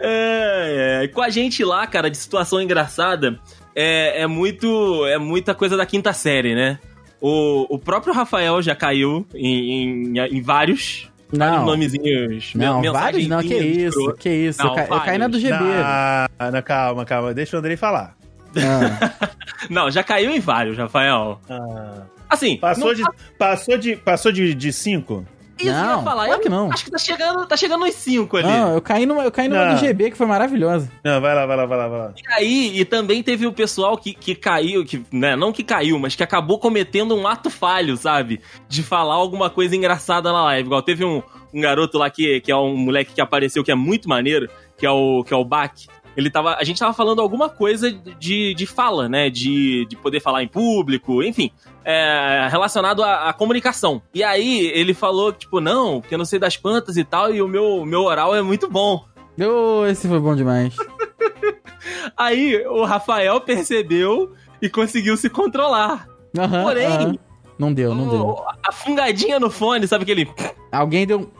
É, 0.00 1.02
é. 1.04 1.08
Com 1.08 1.20
a 1.22 1.28
gente 1.28 1.64
lá, 1.64 1.86
cara, 1.86 2.10
de 2.10 2.16
situação 2.16 2.60
engraçada, 2.60 3.38
é, 3.74 4.22
é 4.22 4.26
muito. 4.26 5.04
É 5.06 5.18
muita 5.18 5.54
coisa 5.54 5.76
da 5.76 5.86
quinta 5.86 6.12
série, 6.12 6.54
né? 6.54 6.78
O, 7.20 7.66
o 7.74 7.78
próprio 7.78 8.12
Rafael 8.12 8.60
já 8.62 8.74
caiu 8.74 9.24
em, 9.34 10.16
em, 10.16 10.18
em 10.18 10.42
vários, 10.42 11.08
vários 11.32 11.58
Não, 11.58 11.66
nomezinhos. 11.66 12.52
não, 12.54 12.82
vários 12.92 13.28
não, 13.28 13.40
que 13.40 13.54
isso, 13.54 13.98
escrotas. 14.00 14.18
que 14.20 14.28
isso. 14.30 14.58
Não, 14.62 14.70
eu, 14.70 14.74
ca- 14.74 14.94
eu 14.96 15.00
caí 15.02 15.18
na 15.18 15.28
do 15.28 15.38
GB. 15.38 15.56
Ah, 15.84 16.28
não, 16.52 16.62
calma, 16.62 17.04
calma. 17.04 17.32
Deixa 17.32 17.54
o 17.56 17.60
Andrei 17.60 17.76
falar. 17.76 18.16
Ah, 18.56 19.30
Não, 19.70 19.88
já 19.90 20.02
caiu 20.02 20.30
em 20.32 20.40
vários, 20.40 20.76
Rafael. 20.76 21.40
Ah, 21.48 22.02
Assim, 22.28 22.56
passou 22.56 22.88
não- 22.88 22.94
de, 22.94 23.02
passou 23.38 23.78
de, 23.78 23.94
passou 23.96 24.32
de, 24.32 24.52
de 24.54 24.72
cinco? 24.72 25.24
Isso 25.62 25.72
que 25.72 25.80
eu 25.80 25.88
ia 25.90 25.96
Não, 25.96 26.04
falar. 26.04 26.24
claro 26.26 26.40
eu 26.40 26.42
que 26.42 26.48
não. 26.48 26.70
Acho 26.72 26.84
que 26.84 26.90
tá 26.90 26.98
chegando, 26.98 27.46
tá 27.46 27.56
chegando 27.56 27.84
uns 27.84 27.94
cinco 27.94 28.36
ali. 28.36 28.46
não, 28.48 28.74
eu 28.74 28.80
caí 28.80 29.06
numa, 29.06 29.22
eu 29.24 29.30
caí 29.32 29.48
numa 29.48 29.66
Não. 29.66 29.74
do 29.74 29.80
GB 29.80 30.10
que 30.10 30.16
foi 30.16 30.26
maravilhosa. 30.26 30.90
Não, 31.04 31.20
vai 31.20 31.34
lá, 31.34 31.46
vai 31.46 31.56
lá, 31.56 31.66
vai 31.66 31.78
lá, 31.78 31.88
vai 31.88 31.98
lá. 31.98 32.14
E 32.16 32.32
aí, 32.34 32.80
e 32.80 32.84
também 32.84 33.22
teve 33.22 33.46
o 33.46 33.52
pessoal 33.52 33.96
que, 33.96 34.12
que 34.14 34.34
caiu, 34.34 34.84
que, 34.84 35.04
né, 35.12 35.34
não 35.36 35.52
que 35.52 35.62
caiu, 35.62 35.98
mas 35.98 36.14
que 36.14 36.22
acabou 36.22 36.58
cometendo 36.58 37.14
um 37.16 37.26
ato 37.26 37.50
falho, 37.50 37.96
sabe? 37.96 38.40
De 38.68 38.82
falar 38.82 39.14
alguma 39.14 39.48
coisa 39.50 39.74
engraçada 39.76 40.32
na 40.32 40.44
live. 40.44 40.66
Igual 40.66 40.82
teve 40.82 41.04
um, 41.04 41.22
um 41.52 41.60
garoto 41.60 41.98
lá 41.98 42.08
que, 42.10 42.40
que 42.40 42.50
é 42.50 42.56
um 42.56 42.76
moleque 42.76 43.12
que 43.14 43.20
apareceu 43.20 43.62
que 43.64 43.70
é 43.72 43.74
muito 43.74 44.08
maneiro, 44.08 44.48
que 44.76 44.86
é 44.86 44.90
o, 44.90 45.22
que 45.24 45.32
é 45.32 45.36
o 45.36 45.44
Bach. 45.44 45.72
Ele 46.16 46.30
tava. 46.30 46.54
A 46.56 46.64
gente 46.64 46.78
tava 46.78 46.92
falando 46.92 47.20
alguma 47.20 47.48
coisa 47.48 47.90
de, 47.90 48.54
de 48.54 48.66
fala, 48.66 49.08
né? 49.08 49.30
De, 49.30 49.86
de 49.86 49.96
poder 49.96 50.20
falar 50.20 50.42
em 50.42 50.48
público, 50.48 51.22
enfim. 51.22 51.50
é, 51.84 52.46
relacionado 52.50 53.02
à, 53.02 53.28
à 53.28 53.32
comunicação. 53.32 54.02
E 54.14 54.22
aí 54.22 54.66
ele 54.74 54.92
falou, 54.94 55.32
tipo, 55.32 55.60
não, 55.60 56.00
porque 56.00 56.14
eu 56.14 56.18
não 56.18 56.24
sei 56.24 56.38
das 56.38 56.56
quantas 56.56 56.96
e 56.96 57.04
tal, 57.04 57.32
e 57.34 57.40
o 57.40 57.48
meu, 57.48 57.84
meu 57.86 58.02
oral 58.02 58.34
é 58.34 58.42
muito 58.42 58.68
bom. 58.68 59.04
Oh, 59.40 59.86
esse 59.86 60.06
foi 60.06 60.20
bom 60.20 60.36
demais. 60.36 60.76
Aí 62.16 62.64
o 62.66 62.84
Rafael 62.84 63.40
percebeu 63.40 64.32
e 64.60 64.68
conseguiu 64.68 65.16
se 65.16 65.30
controlar. 65.30 66.06
Aham, 66.38 66.62
Porém, 66.62 66.86
aham. 66.86 67.14
Não 67.58 67.72
deu, 67.72 67.94
não 67.94 68.08
deu. 68.08 68.26
o- 68.26 68.44
a 68.66 68.72
fungadinha 68.72 69.38
no 69.40 69.50
fone, 69.50 69.86
sabe 69.88 70.02
aquele. 70.02 70.28
Alguém 70.70 71.06
deu. 71.06 71.32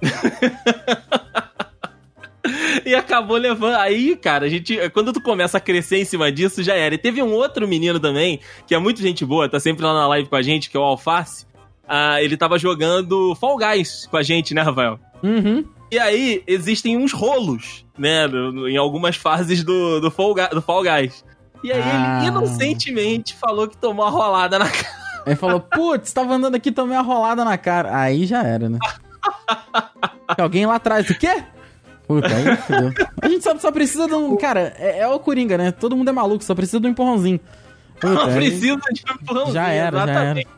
E 2.84 2.94
acabou 2.94 3.36
levando. 3.36 3.76
Aí, 3.76 4.16
cara, 4.16 4.46
a 4.46 4.48
gente. 4.48 4.76
Quando 4.90 5.12
tu 5.12 5.20
começa 5.20 5.58
a 5.58 5.60
crescer 5.60 5.98
em 5.98 6.04
cima 6.04 6.30
disso, 6.32 6.62
já 6.62 6.74
era. 6.74 6.94
E 6.94 6.98
teve 6.98 7.22
um 7.22 7.32
outro 7.32 7.68
menino 7.68 8.00
também, 8.00 8.40
que 8.66 8.74
é 8.74 8.78
muito 8.78 9.00
gente 9.00 9.24
boa, 9.24 9.48
tá 9.48 9.60
sempre 9.60 9.84
lá 9.84 9.94
na 9.94 10.08
live 10.08 10.28
com 10.28 10.34
a 10.36 10.42
gente, 10.42 10.68
que 10.68 10.76
é 10.76 10.80
o 10.80 10.82
Alface. 10.82 11.46
Ah, 11.86 12.20
ele 12.22 12.36
tava 12.36 12.58
jogando 12.58 13.34
Fall 13.36 13.56
Guys 13.58 14.06
com 14.10 14.16
a 14.16 14.22
gente, 14.22 14.54
né, 14.54 14.62
Rafael? 14.62 14.98
Uhum. 15.22 15.64
E 15.90 15.98
aí, 15.98 16.42
existem 16.46 16.96
uns 16.96 17.12
rolos, 17.12 17.84
né, 17.98 18.26
em 18.70 18.76
algumas 18.78 19.14
fases 19.14 19.62
do, 19.62 20.00
do, 20.00 20.10
Fall, 20.10 20.32
Ga- 20.34 20.48
do 20.48 20.62
Fall 20.62 20.82
Guys. 20.82 21.24
E 21.62 21.70
aí, 21.70 21.80
Ah. 21.84 22.18
ele 22.22 22.28
inocentemente 22.28 23.34
falou 23.34 23.68
que 23.68 23.76
tomou 23.76 24.04
uma 24.06 24.10
rolada 24.10 24.58
na 24.58 24.68
cara. 24.68 24.88
Aí 25.26 25.36
falou, 25.36 25.60
putz, 25.70 26.12
tava 26.12 26.34
andando 26.34 26.54
aqui, 26.54 26.72
tomei 26.72 26.96
uma 26.96 27.02
rolada 27.04 27.44
na 27.44 27.58
cara. 27.58 27.94
Aí 27.96 28.24
já 28.26 28.42
era, 28.42 28.68
né? 28.68 28.78
Alguém 30.38 30.66
lá 30.66 30.76
atrás, 30.76 31.08
o 31.10 31.14
quê? 31.14 31.44
Puta, 32.20 32.28
aí 32.34 32.56
fudeu. 32.56 32.92
A 33.22 33.28
gente 33.28 33.42
só, 33.44 33.56
só 33.58 33.70
precisa 33.72 34.06
de 34.06 34.14
um. 34.14 34.36
Cara, 34.36 34.74
é, 34.78 35.00
é 35.00 35.08
o 35.08 35.18
Coringa, 35.18 35.56
né? 35.56 35.70
Todo 35.72 35.96
mundo 35.96 36.08
é 36.08 36.12
maluco, 36.12 36.44
só 36.44 36.54
precisa 36.54 36.80
de 36.80 36.86
um 36.86 36.90
empurrãozinho. 36.90 37.40
Puta, 38.00 38.14
Não 38.14 38.22
aí- 38.26 38.34
precisa 38.34 38.76
de 38.76 39.02
um 39.12 39.24
pãozinho, 39.26 39.52
Já 39.54 39.68
era, 39.70 39.96
já 39.98 40.04
exatamente. 40.04 40.48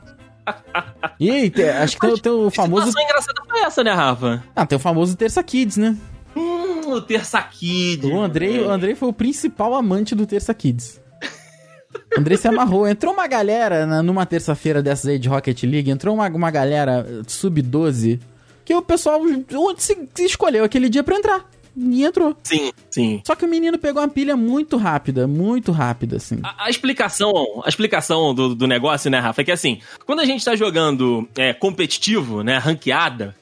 E 1.21 1.31
aí, 1.31 1.51
te- 1.51 1.63
acho 1.63 1.95
que 1.99 2.01
tem, 2.07 2.11
o- 2.15 2.19
tem 2.19 2.33
o 2.33 2.51
famoso. 2.51 2.87
situação 2.87 3.03
engraçada 3.09 3.43
foi 3.49 3.61
essa, 3.61 3.85
né, 3.85 3.93
Rafa? 3.93 4.43
Ah, 4.55 4.67
tem 4.67 4.77
o 4.77 4.81
famoso 4.81 5.17
Terça 5.17 5.43
Kids, 5.43 5.77
né? 5.77 5.97
Hum, 6.37 6.91
o 6.93 7.01
Terça 7.01 7.41
Kid. 7.43 8.07
O 8.07 8.21
Andrei, 8.21 8.61
o 8.61 8.71
Andrei 8.71 8.95
foi 8.95 9.09
o 9.09 9.13
principal 9.13 9.75
amante 9.75 10.15
do 10.15 10.27
Terça 10.27 10.53
Kids. 10.53 11.01
O 12.17 12.21
Andrei 12.21 12.37
se 12.37 12.47
amarrou. 12.49 12.87
Entrou 12.89 13.13
uma 13.15 13.27
galera 13.27 13.87
na- 13.87 14.03
numa 14.03 14.27
terça-feira 14.27 14.83
dessas 14.83 15.07
aí 15.07 15.19
de 15.19 15.29
Rocket 15.29 15.63
League, 15.63 15.91
entrou 15.91 16.15
uma, 16.15 16.29
uma 16.29 16.51
galera 16.51 17.07
eh, 17.09 17.23
sub-12 17.27 18.21
que 18.65 18.75
o 18.75 18.83
pessoal 18.83 19.21
se, 19.77 20.09
se 20.15 20.25
escolheu 20.25 20.65
aquele 20.65 20.89
dia 20.89 21.03
pra 21.03 21.17
entrar. 21.17 21.49
E 21.77 22.05
entrou. 22.05 22.37
Sim, 22.45 22.73
sim. 22.89 23.21
Só 23.27 23.35
que 23.35 23.45
o 23.45 23.49
menino 23.49 23.77
pegou 23.79 24.01
uma 24.01 24.09
pilha 24.09 24.37
muito 24.37 24.77
rápida, 24.77 25.27
muito 25.27 25.73
rápida, 25.73 26.19
assim. 26.19 26.39
A, 26.43 26.67
a 26.67 26.71
explicação, 26.71 27.33
a 27.65 27.69
explicação 27.69 28.33
do, 28.33 28.55
do 28.55 28.67
negócio, 28.67 29.11
né, 29.11 29.19
Rafa, 29.19 29.41
é 29.41 29.45
que 29.45 29.51
assim, 29.51 29.81
quando 30.07 30.21
a 30.21 30.25
gente 30.25 30.45
tá 30.45 30.55
jogando 30.55 31.29
é, 31.37 31.53
competitivo, 31.53 32.43
né, 32.45 32.59
ranqueada, 32.59 33.35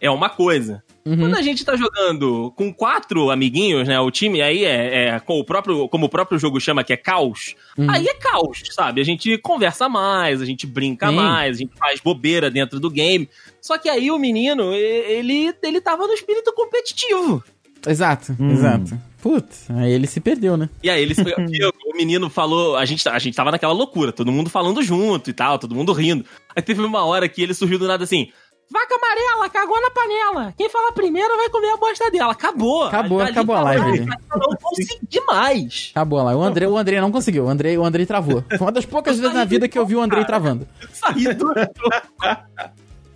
é 0.00 0.10
uma 0.10 0.28
coisa. 0.28 0.82
Uhum. 1.06 1.16
Quando 1.18 1.36
a 1.36 1.42
gente 1.42 1.64
tá 1.64 1.76
jogando 1.76 2.52
com 2.56 2.74
quatro 2.74 3.30
amiguinhos, 3.30 3.86
né, 3.86 3.98
o 4.00 4.10
time 4.10 4.42
aí 4.42 4.64
é, 4.64 5.04
é 5.10 5.20
com 5.20 5.38
o 5.38 5.44
próprio, 5.44 5.88
como 5.88 6.06
o 6.06 6.08
próprio 6.08 6.36
jogo 6.36 6.60
chama, 6.60 6.82
que 6.82 6.92
é 6.92 6.96
caos, 6.96 7.54
Uhum. 7.78 7.88
aí 7.88 8.06
é 8.08 8.14
caos, 8.14 8.62
sabe? 8.72 9.00
A 9.00 9.04
gente 9.04 9.38
conversa 9.38 9.88
mais, 9.88 10.42
a 10.42 10.44
gente 10.44 10.66
brinca 10.66 11.08
Sim. 11.08 11.14
mais, 11.14 11.56
a 11.56 11.58
gente 11.60 11.72
faz 11.78 12.00
bobeira 12.00 12.50
dentro 12.50 12.80
do 12.80 12.90
game. 12.90 13.28
Só 13.62 13.78
que 13.78 13.88
aí 13.88 14.10
o 14.10 14.18
menino, 14.18 14.74
ele, 14.74 15.54
ele 15.62 15.80
tava 15.80 16.06
no 16.08 16.12
espírito 16.12 16.52
competitivo. 16.52 17.42
Exato, 17.86 18.34
Hum. 18.40 18.50
exato. 18.50 18.98
Putz, 19.22 19.68
aí 19.70 19.92
ele 19.92 20.06
se 20.06 20.20
perdeu, 20.20 20.56
né? 20.56 20.68
E 20.82 20.90
aí 20.90 21.02
ele 21.02 21.14
se 21.14 21.22
o 21.86 21.96
menino 21.96 22.28
falou, 22.30 22.76
a 22.76 22.84
gente, 22.84 23.08
a 23.08 23.18
gente 23.18 23.34
tava 23.34 23.50
naquela 23.50 23.72
loucura, 23.72 24.12
todo 24.12 24.30
mundo 24.30 24.50
falando 24.50 24.82
junto 24.82 25.30
e 25.30 25.32
tal, 25.32 25.58
todo 25.58 25.74
mundo 25.74 25.92
rindo. 25.92 26.24
Aí 26.54 26.62
teve 26.62 26.80
uma 26.82 27.04
hora 27.04 27.28
que 27.28 27.42
ele 27.42 27.54
surgiu 27.54 27.78
do 27.78 27.88
nada 27.88 28.04
assim: 28.04 28.28
Vaca 28.68 28.94
amarela, 28.96 29.48
cagou 29.48 29.80
na 29.80 29.90
panela. 29.90 30.54
Quem 30.58 30.68
falar 30.68 30.90
primeiro 30.92 31.36
vai 31.36 31.48
comer 31.48 31.70
a 31.70 31.76
bosta 31.76 32.10
dela. 32.10 32.32
Acabou. 32.32 32.84
Acabou, 32.84 33.18
Dali 33.18 33.30
acabou 33.30 33.54
a 33.56 33.60
live. 33.62 33.98
Eu 34.00 34.38
não 34.38 34.56
consegui 34.60 35.20
mais. 35.26 35.90
Acabou 35.94 36.22
lá. 36.22 36.34
O 36.36 36.42
André, 36.42 36.66
o 36.66 36.76
André 36.76 37.00
não 37.00 37.12
conseguiu. 37.12 37.44
O 37.44 37.48
André, 37.48 37.78
o 37.78 37.84
André 37.84 38.04
travou. 38.04 38.42
Foi 38.48 38.58
uma 38.58 38.72
das 38.72 38.84
poucas 38.84 39.18
vezes 39.18 39.34
na 39.34 39.44
vida 39.44 39.68
que 39.68 39.78
eu 39.78 39.86
vi 39.86 39.94
o 39.94 40.00
André 40.00 40.24
travando. 40.24 40.66
Saí 40.92 41.32
do. 41.34 41.52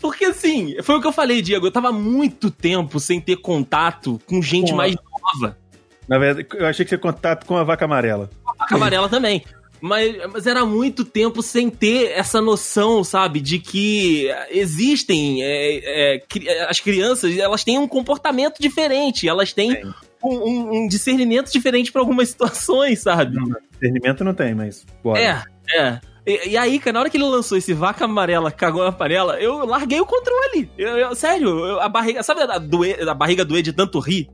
Porque 0.00 0.24
assim, 0.26 0.76
foi 0.82 0.96
o 0.96 1.00
que 1.00 1.06
eu 1.06 1.12
falei, 1.12 1.42
Diego. 1.42 1.66
Eu 1.66 1.72
tava 1.72 1.92
muito 1.92 2.50
tempo 2.50 2.98
sem 3.00 3.20
ter 3.20 3.36
contato 3.36 4.20
com 4.26 4.40
gente 4.40 4.72
a- 4.72 4.76
mais 4.76 4.94
nova. 4.94 5.56
Na 6.08 6.18
verdade, 6.18 6.48
eu 6.54 6.66
achei 6.66 6.84
que 6.84 6.88
você 6.90 6.98
contato 6.98 7.44
com 7.44 7.56
a 7.56 7.62
vaca 7.64 7.84
amarela. 7.84 8.30
Vaca 8.58 8.74
amarela 8.76 9.08
também. 9.08 9.44
Mas, 9.80 10.14
mas 10.32 10.46
era 10.46 10.64
muito 10.66 11.04
tempo 11.04 11.42
sem 11.42 11.70
ter 11.70 12.12
essa 12.12 12.40
noção, 12.40 13.02
sabe, 13.02 13.40
de 13.40 13.58
que 13.58 14.28
existem 14.50 15.42
é, 15.42 16.14
é, 16.16 16.18
cri- 16.18 16.48
as 16.48 16.80
crianças, 16.80 17.36
elas 17.38 17.64
têm 17.64 17.78
um 17.78 17.88
comportamento 17.88 18.58
diferente, 18.60 19.26
elas 19.28 19.52
têm 19.52 19.82
um, 20.22 20.82
um- 20.84 20.88
discernimento 20.88 21.50
diferente 21.50 21.90
para 21.90 22.02
algumas 22.02 22.28
situações, 22.30 23.00
sabe? 23.00 23.36
Discernimento 23.72 24.22
não 24.24 24.34
tem, 24.34 24.54
mas. 24.54 24.84
Bora. 25.02 25.20
É, 25.20 25.42
é. 25.74 26.00
E, 26.26 26.50
e 26.50 26.56
aí, 26.58 26.78
cara, 26.78 26.92
na 26.94 27.00
hora 27.00 27.08
que 27.10 27.16
ele 27.16 27.24
lançou 27.24 27.56
esse 27.56 27.72
vaca 27.72 28.04
amarela, 28.04 28.50
cagou 28.52 28.84
na 28.84 28.92
panela, 28.92 29.40
eu 29.40 29.64
larguei 29.64 29.98
o 30.00 30.06
controle. 30.06 30.70
Eu, 30.76 30.98
eu- 30.98 31.14
sério, 31.14 31.48
eu- 31.48 31.80
a 31.80 31.88
barriga. 31.88 32.22
Sabe 32.22 32.42
a, 32.42 32.58
doer, 32.58 33.08
a 33.08 33.14
barriga 33.14 33.44
doer 33.44 33.62
de 33.62 33.72
tanto 33.72 33.98
rir? 33.98 34.28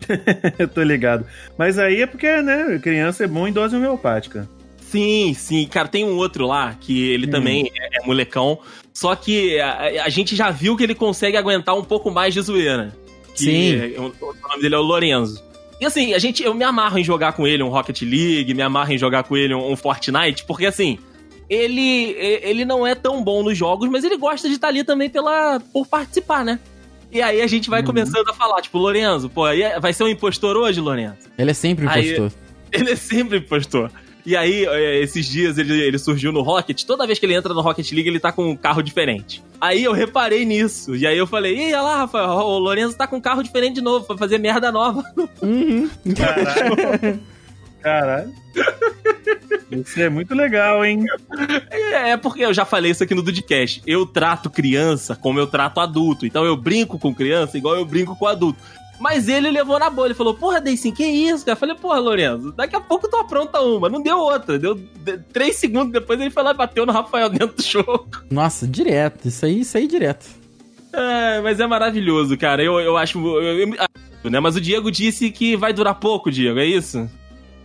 eu 0.58 0.68
tô 0.68 0.82
ligado. 0.82 1.26
Mas 1.58 1.78
aí 1.78 2.02
é 2.02 2.06
porque, 2.06 2.42
né, 2.42 2.78
criança 2.82 3.24
é 3.24 3.26
bom 3.26 3.48
em 3.48 3.52
dose 3.52 3.74
homeopática. 3.76 4.48
Sim, 4.90 5.34
sim. 5.34 5.66
Cara, 5.68 5.86
tem 5.88 6.04
um 6.04 6.16
outro 6.16 6.46
lá 6.46 6.74
que 6.80 7.08
ele 7.10 7.26
Hum. 7.26 7.30
também 7.30 7.70
é, 7.78 8.02
é 8.02 8.06
molecão. 8.06 8.58
Só 8.92 9.14
que 9.14 9.58
a, 9.60 10.04
a 10.04 10.08
gente 10.08 10.34
já 10.34 10.50
viu 10.50 10.76
que 10.76 10.82
ele 10.82 10.94
consegue 10.94 11.36
aguentar 11.36 11.76
um 11.76 11.84
pouco 11.84 12.10
mais 12.10 12.34
de 12.34 12.40
zoeira. 12.40 12.94
Que 13.34 13.44
Sim. 13.44 13.74
é- 13.76 14.00
o, 14.00 14.06
o 14.20 14.48
nome 14.48 14.62
dele 14.62 14.74
é 14.74 14.78
o 14.78 14.82
Lorenzo. 14.82 15.42
E 15.80 15.86
assim, 15.86 16.12
a 16.12 16.18
gente, 16.18 16.42
eu 16.42 16.52
me 16.52 16.64
amarro 16.64 16.98
em 16.98 17.04
jogar 17.04 17.32
com 17.32 17.46
ele 17.46 17.62
um 17.62 17.68
Rocket 17.68 18.02
League, 18.02 18.52
me 18.52 18.62
amarro 18.62 18.92
em 18.92 18.98
jogar 18.98 19.22
com 19.22 19.36
ele 19.36 19.54
um, 19.54 19.70
um 19.72 19.76
Fortnite, 19.76 20.44
porque 20.44 20.66
assim, 20.66 20.98
ele, 21.48 22.16
ele 22.42 22.64
não 22.64 22.86
é 22.86 22.94
tão 22.94 23.22
bom 23.24 23.42
nos 23.42 23.56
jogos, 23.56 23.88
mas 23.88 24.04
ele 24.04 24.16
gosta 24.16 24.48
de 24.48 24.54
estar 24.54 24.68
ali 24.68 24.84
também 24.84 25.08
pela, 25.08 25.58
por 25.72 25.86
participar, 25.86 26.44
né? 26.44 26.58
E 27.10 27.22
aí 27.22 27.40
a 27.40 27.46
gente 27.46 27.70
vai 27.70 27.80
Uhum. 27.80 27.86
começando 27.86 28.28
a 28.28 28.34
falar, 28.34 28.60
tipo, 28.60 28.76
Lorenzo, 28.78 29.30
pô, 29.30 29.44
aí 29.44 29.62
é- 29.62 29.80
vai 29.80 29.92
ser 29.92 30.04
um 30.04 30.08
impostor 30.08 30.56
hoje, 30.56 30.80
Lorenzo? 30.80 31.16
Ele 31.38 31.50
é 31.50 31.54
sempre 31.54 31.88
Aí- 31.88 32.12
impostor. 32.12 32.32
Ele 32.72 32.90
é 32.92 32.96
sempre 32.96 33.38
impostor. 33.38 33.90
E 34.24 34.36
aí, 34.36 34.64
é, 34.66 35.00
esses 35.00 35.26
dias 35.26 35.58
ele, 35.58 35.80
ele 35.80 35.98
surgiu 35.98 36.32
no 36.32 36.42
Rocket. 36.42 36.84
Toda 36.84 37.06
vez 37.06 37.18
que 37.18 37.26
ele 37.26 37.34
entra 37.34 37.54
no 37.54 37.60
Rocket 37.60 37.90
League, 37.92 38.08
ele 38.08 38.20
tá 38.20 38.32
com 38.32 38.50
um 38.50 38.56
carro 38.56 38.82
diferente. 38.82 39.42
Aí 39.60 39.84
eu 39.84 39.92
reparei 39.92 40.44
nisso. 40.44 40.94
E 40.94 41.06
aí 41.06 41.16
eu 41.16 41.26
falei, 41.26 41.56
ih, 41.56 41.74
olha 41.74 41.82
lá, 41.82 41.96
Rafael, 41.98 42.28
o 42.28 42.58
Lourenço 42.58 42.96
tá 42.96 43.06
com 43.06 43.16
um 43.16 43.20
carro 43.20 43.42
diferente 43.42 43.76
de 43.76 43.80
novo, 43.80 44.06
pra 44.06 44.16
fazer 44.16 44.38
merda 44.38 44.70
nova. 44.70 45.02
Caralho. 46.16 47.20
Caralho. 47.82 48.32
Isso 49.70 50.00
é 50.00 50.08
muito 50.08 50.34
legal, 50.34 50.84
hein? 50.84 51.04
É, 51.70 52.10
é 52.10 52.16
porque 52.16 52.44
eu 52.44 52.52
já 52.52 52.64
falei 52.64 52.90
isso 52.90 53.02
aqui 53.02 53.14
no 53.14 53.22
Dudcast. 53.22 53.82
Eu 53.86 54.04
trato 54.04 54.50
criança 54.50 55.14
como 55.14 55.38
eu 55.38 55.46
trato 55.46 55.80
adulto. 55.80 56.26
Então 56.26 56.44
eu 56.44 56.56
brinco 56.56 56.98
com 56.98 57.14
criança 57.14 57.56
igual 57.56 57.76
eu 57.76 57.84
brinco 57.84 58.16
com 58.16 58.26
adulto. 58.26 58.58
Mas 59.00 59.28
ele 59.28 59.50
levou 59.50 59.78
na 59.78 59.88
boa. 59.88 60.06
Ele 60.06 60.14
falou, 60.14 60.34
porra, 60.34 60.60
Deicin, 60.60 60.92
que 60.92 61.04
isso, 61.04 61.44
cara? 61.44 61.56
Eu 61.56 61.60
falei, 61.60 61.74
porra, 61.74 61.98
Lourenço, 61.98 62.52
daqui 62.52 62.76
a 62.76 62.80
pouco 62.80 63.08
tu 63.08 63.16
apronta 63.16 63.58
uma. 63.60 63.88
Não 63.88 64.02
deu 64.02 64.18
outra. 64.18 64.58
Deu 64.58 64.74
de- 64.74 65.18
três 65.32 65.56
segundos 65.56 65.90
depois 65.92 66.20
ele 66.20 66.30
foi 66.30 66.42
lá 66.42 66.50
e 66.50 66.54
bateu 66.56 66.84
no 66.84 66.92
Rafael 66.92 67.30
dentro 67.30 67.56
do 67.56 67.62
jogo. 67.62 68.08
Nossa, 68.30 68.66
direto. 68.66 69.26
Isso 69.26 69.46
aí, 69.46 69.60
isso 69.60 69.76
aí 69.78 69.86
direto. 69.86 70.26
É, 70.92 71.40
mas 71.40 71.58
é 71.60 71.66
maravilhoso, 71.66 72.36
cara. 72.36 72.62
Eu, 72.62 72.78
eu 72.80 72.96
acho. 72.96 73.18
eu- 73.18 73.60
eu- 74.22 74.30
né? 74.30 74.38
Mas 74.38 74.54
o 74.56 74.60
Diego 74.60 74.90
disse 74.90 75.30
que 75.30 75.56
vai 75.56 75.72
durar 75.72 75.94
pouco, 75.94 76.30
Diego, 76.30 76.58
é 76.58 76.66
isso? 76.66 77.08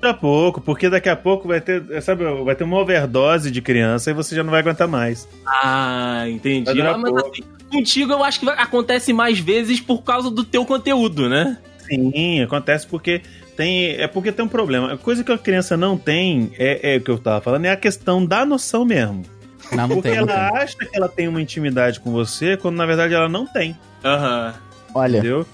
A 0.09 0.13
pouco, 0.13 0.61
porque 0.61 0.89
daqui 0.89 1.09
a 1.09 1.15
pouco 1.15 1.47
vai 1.47 1.59
ter, 1.61 2.01
sabe, 2.01 2.23
vai 2.43 2.55
ter 2.55 2.63
uma 2.63 2.77
overdose 2.77 3.49
de 3.49 3.61
criança 3.61 4.11
e 4.11 4.13
você 4.13 4.35
já 4.35 4.43
não 4.43 4.51
vai 4.51 4.59
aguentar 4.59 4.87
mais. 4.87 5.27
Ah, 5.45 6.25
entendi. 6.27 6.73
Mas, 6.73 6.97
mas, 6.97 7.11
pouco. 7.11 7.31
assim, 7.31 7.43
contigo 7.71 8.13
eu 8.13 8.23
acho 8.23 8.39
que 8.39 8.49
acontece 8.49 9.11
mais 9.13 9.39
vezes 9.39 9.79
por 9.81 10.03
causa 10.03 10.29
do 10.29 10.43
teu 10.43 10.65
conteúdo, 10.65 11.27
né? 11.29 11.57
Sim, 11.79 12.41
acontece 12.41 12.87
porque 12.87 13.21
tem. 13.55 13.91
É 13.91 14.07
porque 14.07 14.31
tem 14.31 14.45
um 14.45 14.49
problema. 14.49 14.93
A 14.93 14.97
coisa 14.97 15.23
que 15.23 15.31
a 15.31 15.37
criança 15.37 15.77
não 15.77 15.97
tem 15.97 16.51
é, 16.57 16.95
é 16.95 16.97
o 16.97 17.01
que 17.01 17.11
eu 17.11 17.17
tava 17.17 17.41
falando, 17.41 17.65
é 17.65 17.71
a 17.71 17.77
questão 17.77 18.25
da 18.25 18.45
noção 18.45 18.85
mesmo. 18.85 19.23
Não, 19.71 19.87
não 19.87 19.95
porque 19.95 20.09
tem, 20.09 20.19
não 20.19 20.29
ela 20.29 20.49
tem. 20.49 20.57
acha 20.61 20.77
que 20.77 20.97
ela 20.97 21.09
tem 21.09 21.27
uma 21.27 21.41
intimidade 21.41 21.99
com 21.99 22.11
você, 22.11 22.57
quando 22.57 22.75
na 22.75 22.85
verdade 22.85 23.13
ela 23.13 23.29
não 23.29 23.47
tem. 23.47 23.75
Aham. 24.03 24.53
Olha, 24.93 25.17
Entendeu? 25.17 25.45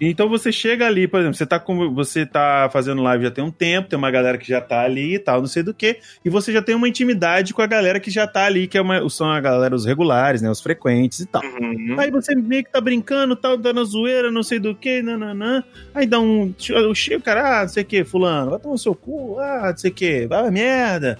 Então 0.00 0.28
você 0.28 0.52
chega 0.52 0.86
ali, 0.86 1.08
por 1.08 1.20
exemplo, 1.20 1.36
você 1.36 1.46
tá, 1.46 1.58
com, 1.58 1.94
você 1.94 2.26
tá 2.26 2.68
fazendo 2.72 3.02
live 3.02 3.24
já 3.24 3.30
tem 3.30 3.42
um 3.42 3.50
tempo, 3.50 3.88
tem 3.88 3.98
uma 3.98 4.10
galera 4.10 4.36
que 4.36 4.46
já 4.46 4.60
tá 4.60 4.82
ali 4.82 5.14
e 5.14 5.18
tal, 5.18 5.40
não 5.40 5.46
sei 5.46 5.62
do 5.62 5.72
que, 5.72 5.98
e 6.24 6.28
você 6.28 6.52
já 6.52 6.60
tem 6.60 6.74
uma 6.74 6.88
intimidade 6.88 7.54
com 7.54 7.62
a 7.62 7.66
galera 7.66 7.98
que 7.98 8.10
já 8.10 8.26
tá 8.26 8.44
ali, 8.44 8.66
que 8.66 8.76
é 8.76 8.80
uma, 8.80 9.08
são 9.08 9.30
a 9.30 9.40
galera, 9.40 9.74
os 9.74 9.86
regulares, 9.86 10.42
né, 10.42 10.50
os 10.50 10.60
frequentes 10.60 11.20
e 11.20 11.26
tal. 11.26 11.42
Uhum. 11.42 11.96
Aí 11.98 12.10
você 12.10 12.34
meio 12.34 12.64
que 12.64 12.70
tá 12.70 12.80
brincando, 12.80 13.34
tal, 13.34 13.56
na 13.56 13.84
zoeira, 13.84 14.30
não 14.30 14.42
sei 14.42 14.58
do 14.58 14.74
que, 14.74 15.00
nananã. 15.02 15.64
Aí 15.94 16.06
dá 16.06 16.20
um. 16.20 16.54
O 16.54 17.22
cara, 17.22 17.60
ah, 17.60 17.62
não 17.62 17.68
sei 17.68 17.82
o 17.82 17.86
que, 17.86 18.04
fulano, 18.04 18.50
vai 18.50 18.60
tomar 18.60 18.74
o 18.74 18.78
seu 18.78 18.94
cu, 18.94 19.38
ah, 19.38 19.70
não 19.70 19.76
sei 19.76 19.90
o 19.90 19.94
que, 19.94 20.26
vai 20.26 20.50
merda. 20.50 21.18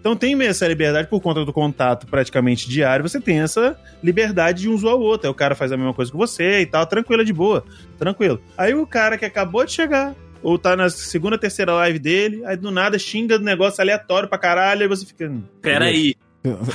Então 0.00 0.14
tem 0.16 0.34
mesmo 0.34 0.50
essa 0.50 0.66
liberdade 0.68 1.08
por 1.08 1.20
conta 1.20 1.44
do 1.44 1.52
contato 1.52 2.06
praticamente 2.06 2.68
diário, 2.68 3.06
você 3.08 3.20
tem 3.20 3.40
essa 3.40 3.76
liberdade 4.02 4.62
de 4.62 4.68
um 4.68 4.76
zoar 4.78 4.94
o 4.96 5.00
outro. 5.00 5.26
Aí 5.26 5.30
o 5.30 5.34
cara 5.34 5.54
faz 5.54 5.72
a 5.72 5.76
mesma 5.76 5.92
coisa 5.92 6.10
que 6.10 6.16
você 6.16 6.60
e 6.60 6.66
tal, 6.66 6.86
tranquilo, 6.86 7.24
de 7.24 7.32
boa, 7.32 7.64
tranquilo. 7.98 8.40
Aí 8.56 8.72
o 8.74 8.86
cara 8.86 9.18
que 9.18 9.24
acabou 9.24 9.64
de 9.64 9.72
chegar, 9.72 10.14
ou 10.42 10.56
tá 10.58 10.76
na 10.76 10.88
segunda, 10.88 11.36
terceira 11.36 11.72
live 11.74 11.98
dele, 11.98 12.42
aí 12.46 12.56
do 12.56 12.70
nada 12.70 12.98
xinga 12.98 13.38
do 13.38 13.44
negócio 13.44 13.80
aleatório 13.82 14.28
pra 14.28 14.38
caralho, 14.38 14.82
aí 14.82 14.88
você 14.88 15.04
fica. 15.04 15.26
"Hum, 15.28 15.42
Peraí. 15.60 16.14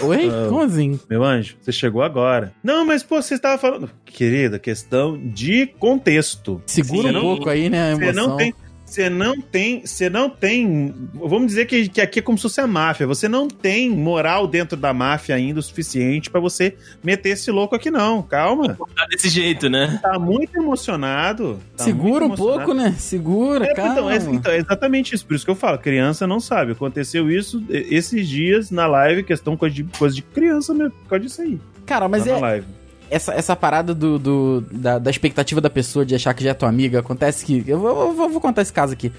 oi? 0.01 0.27
Ah. 0.29 0.47
Como 0.49 0.61
assim? 0.61 0.99
meu 1.09 1.23
anjo, 1.23 1.55
você 1.61 1.71
chegou 1.71 2.03
agora. 2.03 2.51
Não, 2.61 2.85
mas 2.85 3.01
pô, 3.03 3.21
você 3.21 3.35
estava 3.35 3.57
falando. 3.57 3.89
Querida, 4.05 4.59
questão 4.59 5.17
de 5.17 5.65
contexto. 5.79 6.61
Segura 6.65 7.03
Sim, 7.03 7.09
um 7.09 7.13
não- 7.13 7.21
pouco 7.21 7.49
aí, 7.49 7.69
né, 7.69 7.93
a 7.93 7.95
Você 7.95 8.03
emoção. 8.03 8.27
não 8.27 8.37
tem. 8.37 8.53
Você 8.93 9.09
não 9.09 9.41
tem. 9.41 9.83
Você 9.83 10.07
não 10.07 10.29
tem. 10.29 10.93
Vamos 11.15 11.47
dizer 11.47 11.65
que, 11.65 11.89
que 11.89 11.99
aqui 11.99 12.19
é 12.19 12.21
como 12.21 12.37
se 12.37 12.43
fosse 12.43 12.61
a 12.61 12.67
máfia. 12.67 13.07
Você 13.07 13.27
não 13.27 13.47
tem 13.47 13.89
moral 13.89 14.45
dentro 14.45 14.77
da 14.77 14.93
máfia 14.93 15.33
ainda 15.33 15.59
o 15.59 15.63
suficiente 15.63 16.29
pra 16.29 16.39
você 16.39 16.75
meter 17.03 17.29
esse 17.29 17.49
louco 17.49 17.75
aqui, 17.75 17.89
não. 17.89 18.21
Calma. 18.21 18.77
Tá 18.95 19.07
desse 19.09 19.29
jeito, 19.29 19.67
né? 19.67 19.99
Tá 19.99 20.19
muito 20.19 20.55
emocionado. 20.55 21.59
tá 21.75 21.83
Segura 21.85 22.25
um 22.25 22.27
muito 22.27 22.41
emocionado. 22.43 22.65
pouco, 22.67 22.73
né? 22.75 22.95
Segura, 22.99 23.65
É, 23.65 23.73
calma. 23.73 23.91
então, 23.93 24.09
é, 24.11 24.17
então, 24.17 24.51
é 24.51 24.57
exatamente 24.57 25.15
isso. 25.15 25.25
Por 25.25 25.33
isso 25.33 25.43
que 25.45 25.49
eu 25.49 25.55
falo, 25.55 25.79
criança 25.79 26.27
não 26.27 26.39
sabe. 26.39 26.73
Aconteceu 26.73 27.31
isso 27.31 27.63
esses 27.69 28.27
dias 28.29 28.69
na 28.69 28.85
live, 28.85 29.23
questão 29.23 29.57
coisa 29.57 29.73
de, 29.73 29.83
coisa 29.85 30.13
de 30.15 30.21
criança 30.21 30.71
mesmo, 30.71 30.91
por 30.91 31.09
causa 31.09 31.25
disso 31.25 31.41
aí. 31.41 31.59
Cara, 31.87 32.07
mas 32.07 32.25
Tá 32.25 32.31
na 32.33 32.37
é, 32.37 32.41
live. 32.41 32.67
Essa, 33.13 33.33
essa 33.33 33.55
parada 33.55 33.93
do, 33.93 34.17
do- 34.19 34.63
da, 34.71 34.97
da 34.99 35.09
expectativa 35.11 35.61
da 35.61 35.69
pessoa 35.69 36.05
de 36.05 36.15
achar 36.15 36.33
que 36.33 36.43
já 36.43 36.49
é 36.51 36.53
tua 36.53 36.69
amiga, 36.69 36.99
acontece 36.99 37.45
que. 37.45 37.63
Eu 37.67 37.79
vou, 37.79 38.13
vou- 38.13 38.29
vou 38.29 38.41
contar 38.41 38.61
esse 38.61 38.73
caso 38.73 38.93
aqui. 38.93 39.11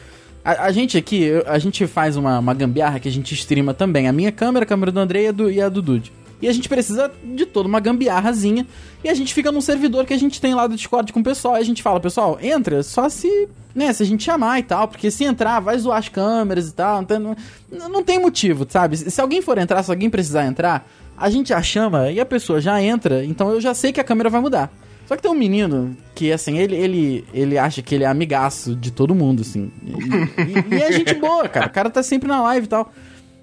A, 0.44 0.64
a 0.64 0.72
gente 0.72 0.98
aqui, 0.98 1.30
a 1.46 1.58
gente 1.58 1.86
faz 1.86 2.16
uma, 2.16 2.38
uma 2.38 2.52
gambiarra 2.54 2.98
que 3.00 3.08
a 3.08 3.12
gente 3.12 3.32
streama 3.34 3.72
também. 3.72 4.08
A 4.08 4.12
minha 4.12 4.30
câmera, 4.32 4.64
a 4.64 4.66
câmera 4.66 4.92
do 4.92 5.00
André 5.00 5.22
e 5.22 5.28
a 5.28 5.32
do, 5.32 5.50
e 5.50 5.60
a 5.60 5.68
do 5.68 5.80
Dude. 5.80 6.12
E 6.42 6.48
a 6.48 6.52
gente 6.52 6.68
precisa 6.68 7.10
de 7.24 7.46
toda 7.46 7.66
uma 7.66 7.80
gambiarrazinha. 7.80 8.66
E 9.02 9.08
a 9.08 9.14
gente 9.14 9.32
fica 9.32 9.50
num 9.50 9.62
servidor 9.62 10.04
que 10.04 10.12
a 10.12 10.18
gente 10.18 10.38
tem 10.40 10.54
lá 10.54 10.66
do 10.66 10.76
Discord 10.76 11.10
com 11.12 11.20
o 11.20 11.24
pessoal. 11.24 11.56
E 11.56 11.60
a 11.60 11.64
gente 11.64 11.82
fala, 11.82 11.98
pessoal, 12.00 12.38
entra 12.42 12.82
só 12.82 13.08
se. 13.08 13.48
Né, 13.74 13.92
se 13.92 14.02
a 14.04 14.06
gente 14.06 14.22
chamar 14.22 14.60
e 14.60 14.62
tal, 14.62 14.86
porque 14.86 15.10
se 15.10 15.24
entrar, 15.24 15.58
vai 15.58 15.76
zoar 15.78 15.98
as 15.98 16.08
câmeras 16.08 16.68
e 16.68 16.72
tal. 16.74 17.02
Então, 17.02 17.34
não, 17.72 17.88
não 17.88 18.02
tem 18.04 18.20
motivo, 18.20 18.64
sabe? 18.68 18.96
Se 18.96 19.10
se 19.10 19.20
alguém 19.20 19.40
for 19.42 19.58
entrar, 19.58 19.82
se 19.82 19.90
alguém 19.90 20.08
precisar 20.10 20.44
entrar, 20.46 20.88
a 21.16 21.30
gente 21.30 21.48
já 21.48 21.62
chama 21.62 22.10
e 22.10 22.18
a 22.20 22.26
pessoa 22.26 22.60
já 22.60 22.80
entra, 22.82 23.24
então 23.24 23.50
eu 23.50 23.60
já 23.60 23.74
sei 23.74 23.92
que 23.92 24.00
a 24.00 24.04
câmera 24.04 24.28
vai 24.30 24.40
mudar. 24.40 24.70
Só 25.06 25.14
que 25.16 25.22
tem 25.22 25.30
um 25.30 25.34
menino 25.34 25.94
que, 26.14 26.32
assim, 26.32 26.56
ele, 26.58 26.74
ele, 26.74 27.24
ele 27.34 27.58
acha 27.58 27.82
que 27.82 27.94
ele 27.94 28.04
é 28.04 28.06
amigaço 28.06 28.74
de 28.74 28.90
todo 28.90 29.14
mundo, 29.14 29.42
assim. 29.42 29.70
E, 29.84 29.90
e- 29.92 30.74
e 30.78 30.82
é 30.82 30.92
gente 30.92 31.12
boa, 31.14 31.46
cara. 31.46 31.66
O 31.66 31.70
cara 31.70 31.90
tá 31.90 32.02
sempre 32.02 32.26
na 32.26 32.42
live 32.42 32.64
e 32.64 32.68
tal. 32.70 32.90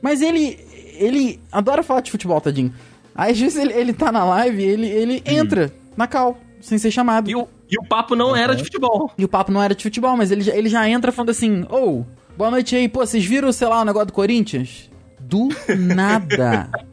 Mas 0.01 0.23
ele, 0.23 0.57
ele 0.97 1.39
adora 1.51 1.83
falar 1.83 2.01
de 2.01 2.09
futebol, 2.09 2.41
tadinho. 2.41 2.73
Aí, 3.13 3.31
às 3.33 3.39
vezes, 3.39 3.59
ele, 3.59 3.73
ele 3.73 3.93
tá 3.93 4.11
na 4.11 4.23
live 4.25 4.59
e 4.59 4.65
ele, 4.65 4.87
ele 4.87 5.23
entra 5.23 5.71
na 5.95 6.07
cal, 6.07 6.39
sem 6.59 6.79
ser 6.79 6.89
chamado. 6.89 7.29
E 7.29 7.35
o, 7.35 7.47
e 7.69 7.77
o 7.77 7.83
papo 7.87 8.15
não 8.15 8.35
era 8.35 8.55
de 8.55 8.63
futebol. 8.63 9.11
E 9.15 9.23
o 9.23 9.27
papo 9.27 9.51
não 9.51 9.61
era 9.61 9.75
de 9.75 9.83
futebol, 9.83 10.17
mas 10.17 10.31
ele 10.31 10.41
já, 10.41 10.55
ele 10.55 10.67
já 10.67 10.89
entra 10.89 11.11
falando 11.11 11.29
assim: 11.29 11.63
Ô, 11.69 12.03
boa 12.35 12.49
noite 12.49 12.75
aí, 12.75 12.89
pô, 12.89 13.05
vocês 13.05 13.23
viram, 13.23 13.51
sei 13.51 13.67
lá, 13.67 13.81
o 13.81 13.85
negócio 13.85 14.07
do 14.07 14.13
Corinthians? 14.13 14.89
Do 15.19 15.49
nada. 15.77 16.67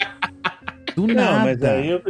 Do 1.07 1.15
Não, 1.15 1.25
nada. 1.25 1.39
mas 1.45 1.63
aí 1.63 1.91
eu. 1.91 2.01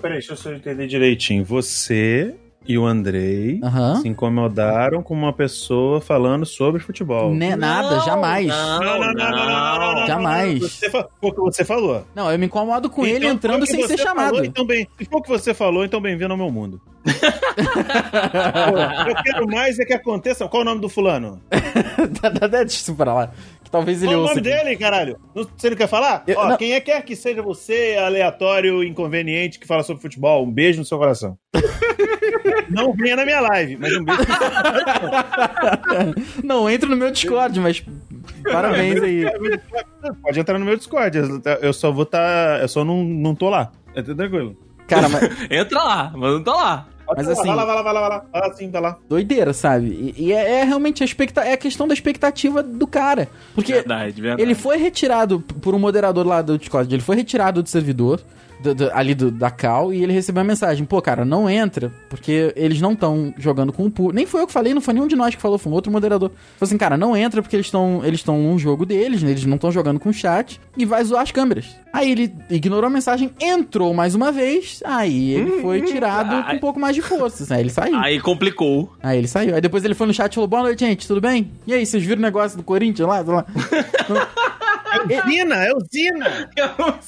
Peraí, 0.00 0.18
deixa 0.18 0.32
eu 0.32 0.36
só 0.36 0.52
entender 0.52 0.86
direitinho. 0.86 1.44
Você 1.44 2.34
e 2.66 2.76
o 2.76 2.84
Andrei 2.84 3.60
Aham. 3.64 3.96
se 4.02 4.08
incomodaram 4.08 5.02
com 5.02 5.14
uma 5.14 5.32
pessoa 5.32 6.00
falando 6.02 6.44
sobre 6.44 6.80
futebol. 6.80 7.34
Né, 7.34 7.56
nada, 7.56 7.98
jamais. 8.00 8.46
Não, 8.48 8.80
não, 9.00 9.12
não, 9.14 10.06
Jamais. 10.06 10.60
Você 10.60 10.90
fa- 10.90 11.08
Foi 11.20 11.30
o 11.30 11.34
que 11.34 11.40
você 11.40 11.64
falou. 11.64 12.04
Não, 12.14 12.30
eu 12.30 12.38
me 12.38 12.44
incomodo 12.46 12.90
com 12.90 13.06
ele 13.06 13.18
Então, 13.24 13.30
entrando 13.30 13.64
foi 13.64 13.64
o 13.64 13.66
que 13.66 13.72
sem 13.72 13.80
ser 13.86 13.96
você 13.96 14.02
chamado. 14.02 14.30
Falou, 14.34 14.44
então 14.44 14.66
bem, 14.66 14.86
se 14.98 15.04
for 15.06 15.18
o 15.18 15.22
que 15.22 15.28
você 15.30 15.54
falou, 15.54 15.84
então 15.84 16.00
bem-vindo 16.00 16.32
ao 16.32 16.36
meu 16.38 16.50
mundo. 16.50 16.80
Pô, 17.08 19.08
eu 19.10 19.22
quero 19.22 19.46
mais 19.48 19.78
é 19.78 19.84
que 19.84 19.94
aconteça. 19.94 20.46
Qual 20.48 20.62
o 20.62 20.64
nome 20.64 20.80
do 20.80 20.88
fulano? 20.88 21.40
Deixa 22.50 22.64
isso 22.66 22.94
pra 22.94 23.14
lá. 23.14 23.30
Talvez 23.70 24.02
ele 24.02 24.12
Qual 24.12 24.20
o 24.20 24.22
ouça. 24.22 24.34
nome 24.36 24.48
aqui. 24.50 24.58
dele, 24.64 24.76
caralho? 24.76 25.18
Não- 25.34 25.46
Você 25.56 25.70
não 25.70 25.76
quer 25.76 25.88
falar? 25.88 26.22
Eu- 26.26 26.38
Ó, 26.38 26.48
não. 26.48 26.56
quem 26.56 26.72
é 26.72 26.80
quer 26.80 27.02
que 27.02 27.14
seja 27.14 27.42
você, 27.42 27.96
aleatório, 28.00 28.82
inconveniente, 28.82 29.58
que 29.58 29.66
fala 29.66 29.82
sobre 29.82 30.02
futebol, 30.02 30.44
um 30.44 30.50
beijo 30.50 30.78
no 30.78 30.84
seu 30.84 30.98
coração. 30.98 31.36
não 32.70 32.92
venha 32.94 33.16
na 33.16 33.24
minha 33.24 33.40
live, 33.40 33.76
mas 33.76 33.92
um 33.96 34.04
beijo 34.04 34.20
no 34.20 34.26
seu 34.26 34.36
Não, 36.44 36.68
entra 36.70 36.88
no 36.88 36.96
meu 36.96 37.10
Discord, 37.10 37.58
mas. 37.60 37.84
Parabéns 38.50 39.02
aí. 39.02 39.24
Pode 40.22 40.40
entrar 40.40 40.58
no 40.58 40.64
meu 40.64 40.76
Discord. 40.76 41.18
eu- 41.60 41.72
só 41.72 41.90
vou 41.90 42.04
estar. 42.04 42.60
eu 42.60 42.68
só 42.68 42.84
não, 42.84 43.02
não 43.04 43.34
tô 43.34 43.48
lá. 43.50 43.72
É 43.94 44.02
tudo 44.02 44.16
tranquilo. 44.16 44.56
Cara, 44.86 45.08
mas 45.08 45.22
Entra 45.50 45.82
lá, 45.82 46.12
mas 46.16 46.32
não 46.32 46.42
tá 46.42 46.52
lá. 46.54 46.86
Mas 47.16 47.26
lá, 47.26 47.32
assim- 47.32 47.46
Vai 47.46 47.56
lá, 47.56 47.64
vai 47.64 47.74
lá, 47.76 47.82
vai 47.82 47.92
lá, 47.94 48.00
vai 48.00 48.08
lá. 48.10 48.24
Vai 48.32 48.40
lá 48.48 48.54
sim, 48.54 48.70
tá 48.70 48.80
lá. 48.80 48.98
doideira, 49.08 49.52
sabe? 49.52 50.14
E, 50.16 50.26
e 50.26 50.32
é, 50.32 50.60
é 50.60 50.64
realmente 50.64 51.02
a, 51.02 51.06
expecta 51.06 51.40
é 51.42 51.52
a 51.52 51.56
questão 51.56 51.86
da 51.88 51.94
expectativa 51.94 52.62
do 52.62 52.86
cara. 52.86 53.28
Porque 53.54 53.72
Verdade, 53.72 54.20
verdade. 54.20 54.42
Ele 54.42 54.54
foi 54.54 54.76
retirado 54.76 55.40
por 55.40 55.74
um 55.74 55.78
moderador 55.78 56.26
lá 56.26 56.42
do 56.42 56.58
Discord. 56.58 56.94
Ele 56.94 57.02
foi 57.02 57.16
retirado 57.16 57.62
do 57.62 57.68
servidor, 57.68 58.20
do- 58.60 58.74
do- 58.74 58.90
ali 58.92 59.14
do- 59.14 59.30
da 59.30 59.50
Cal, 59.50 59.92
e 59.92 60.02
ele 60.02 60.12
recebeu 60.12 60.40
a 60.40 60.44
mensagem: 60.44 60.84
pô, 60.84 61.00
cara, 61.00 61.24
não 61.24 61.48
entra, 61.48 61.92
porque 62.08 62.52
eles 62.56 62.80
não 62.80 62.92
estão 62.92 63.32
jogando 63.38 63.72
com 63.72 63.84
o 63.86 63.90
público. 63.90 64.14
Nem 64.16 64.26
foi 64.26 64.40
eu 64.42 64.46
que 64.46 64.52
falei, 64.52 64.74
não 64.74 64.80
foi 64.80 64.94
nenhum 64.94 65.06
de 65.06 65.16
nós 65.16 65.34
que 65.34 65.40
falou, 65.40 65.58
foi 65.58 65.70
um 65.72 65.74
outro 65.74 65.90
moderador. 65.92 66.30
Falou 66.30 66.68
assim, 66.68 66.78
cara, 66.78 66.96
não 66.96 67.16
entra 67.16 67.40
porque 67.42 67.56
eles 67.56 67.66
estão 67.66 68.00
eles 68.04 68.20
estão 68.20 68.38
num 68.38 68.58
jogo 68.58 68.84
deles, 68.86 69.22
né? 69.22 69.30
eles 69.30 69.44
não 69.44 69.56
estão 69.56 69.70
jogando 69.72 69.98
com 70.00 70.08
o 70.08 70.12
chat, 70.12 70.60
e 70.76 70.84
vai 70.84 71.02
zoar 71.04 71.22
as 71.22 71.30
câmeras. 71.30 71.66
Aí 71.92 72.10
ele 72.10 72.32
ignorou 72.50 72.86
a 72.86 72.90
mensagem, 72.90 73.30
entrou 73.40 73.92
mais 73.94 74.14
uma 74.14 74.30
vez, 74.30 74.80
aí 74.84 75.32
ele 75.34 75.62
foi 75.62 75.82
tirado 75.82 76.44
com 76.46 76.52
um 76.54 76.58
pouco 76.58 76.78
mais 76.80 76.94
de 76.94 77.02
força. 77.02 77.52
Aí 77.54 77.60
ele 77.60 77.70
saiu. 77.70 77.96
Aí 77.96 78.20
complicou. 78.20 78.92
Aí 79.02 79.18
ele 79.18 79.28
saiu. 79.28 79.54
Aí 79.54 79.60
depois 79.60 79.84
ele 79.84 79.94
foi 79.94 80.06
no 80.06 80.14
chat 80.14 80.32
e 80.32 80.34
falou: 80.34 80.48
Boa 80.48 80.62
noite, 80.62 80.80
gente, 80.84 81.06
tudo 81.06 81.20
bem? 81.20 81.50
E 81.66 81.72
aí, 81.74 81.84
vocês 81.86 82.02
viram 82.04 82.18
o 82.18 82.22
negócio 82.22 82.56
do 82.56 82.62
Corinthians 82.62 83.08
lá? 83.08 83.20
lá? 83.20 83.46
É 84.92 85.22
o 85.22 85.28
Zina, 85.28 85.64
é 85.64 85.72
o 85.72 85.80
Zina. 85.80 86.50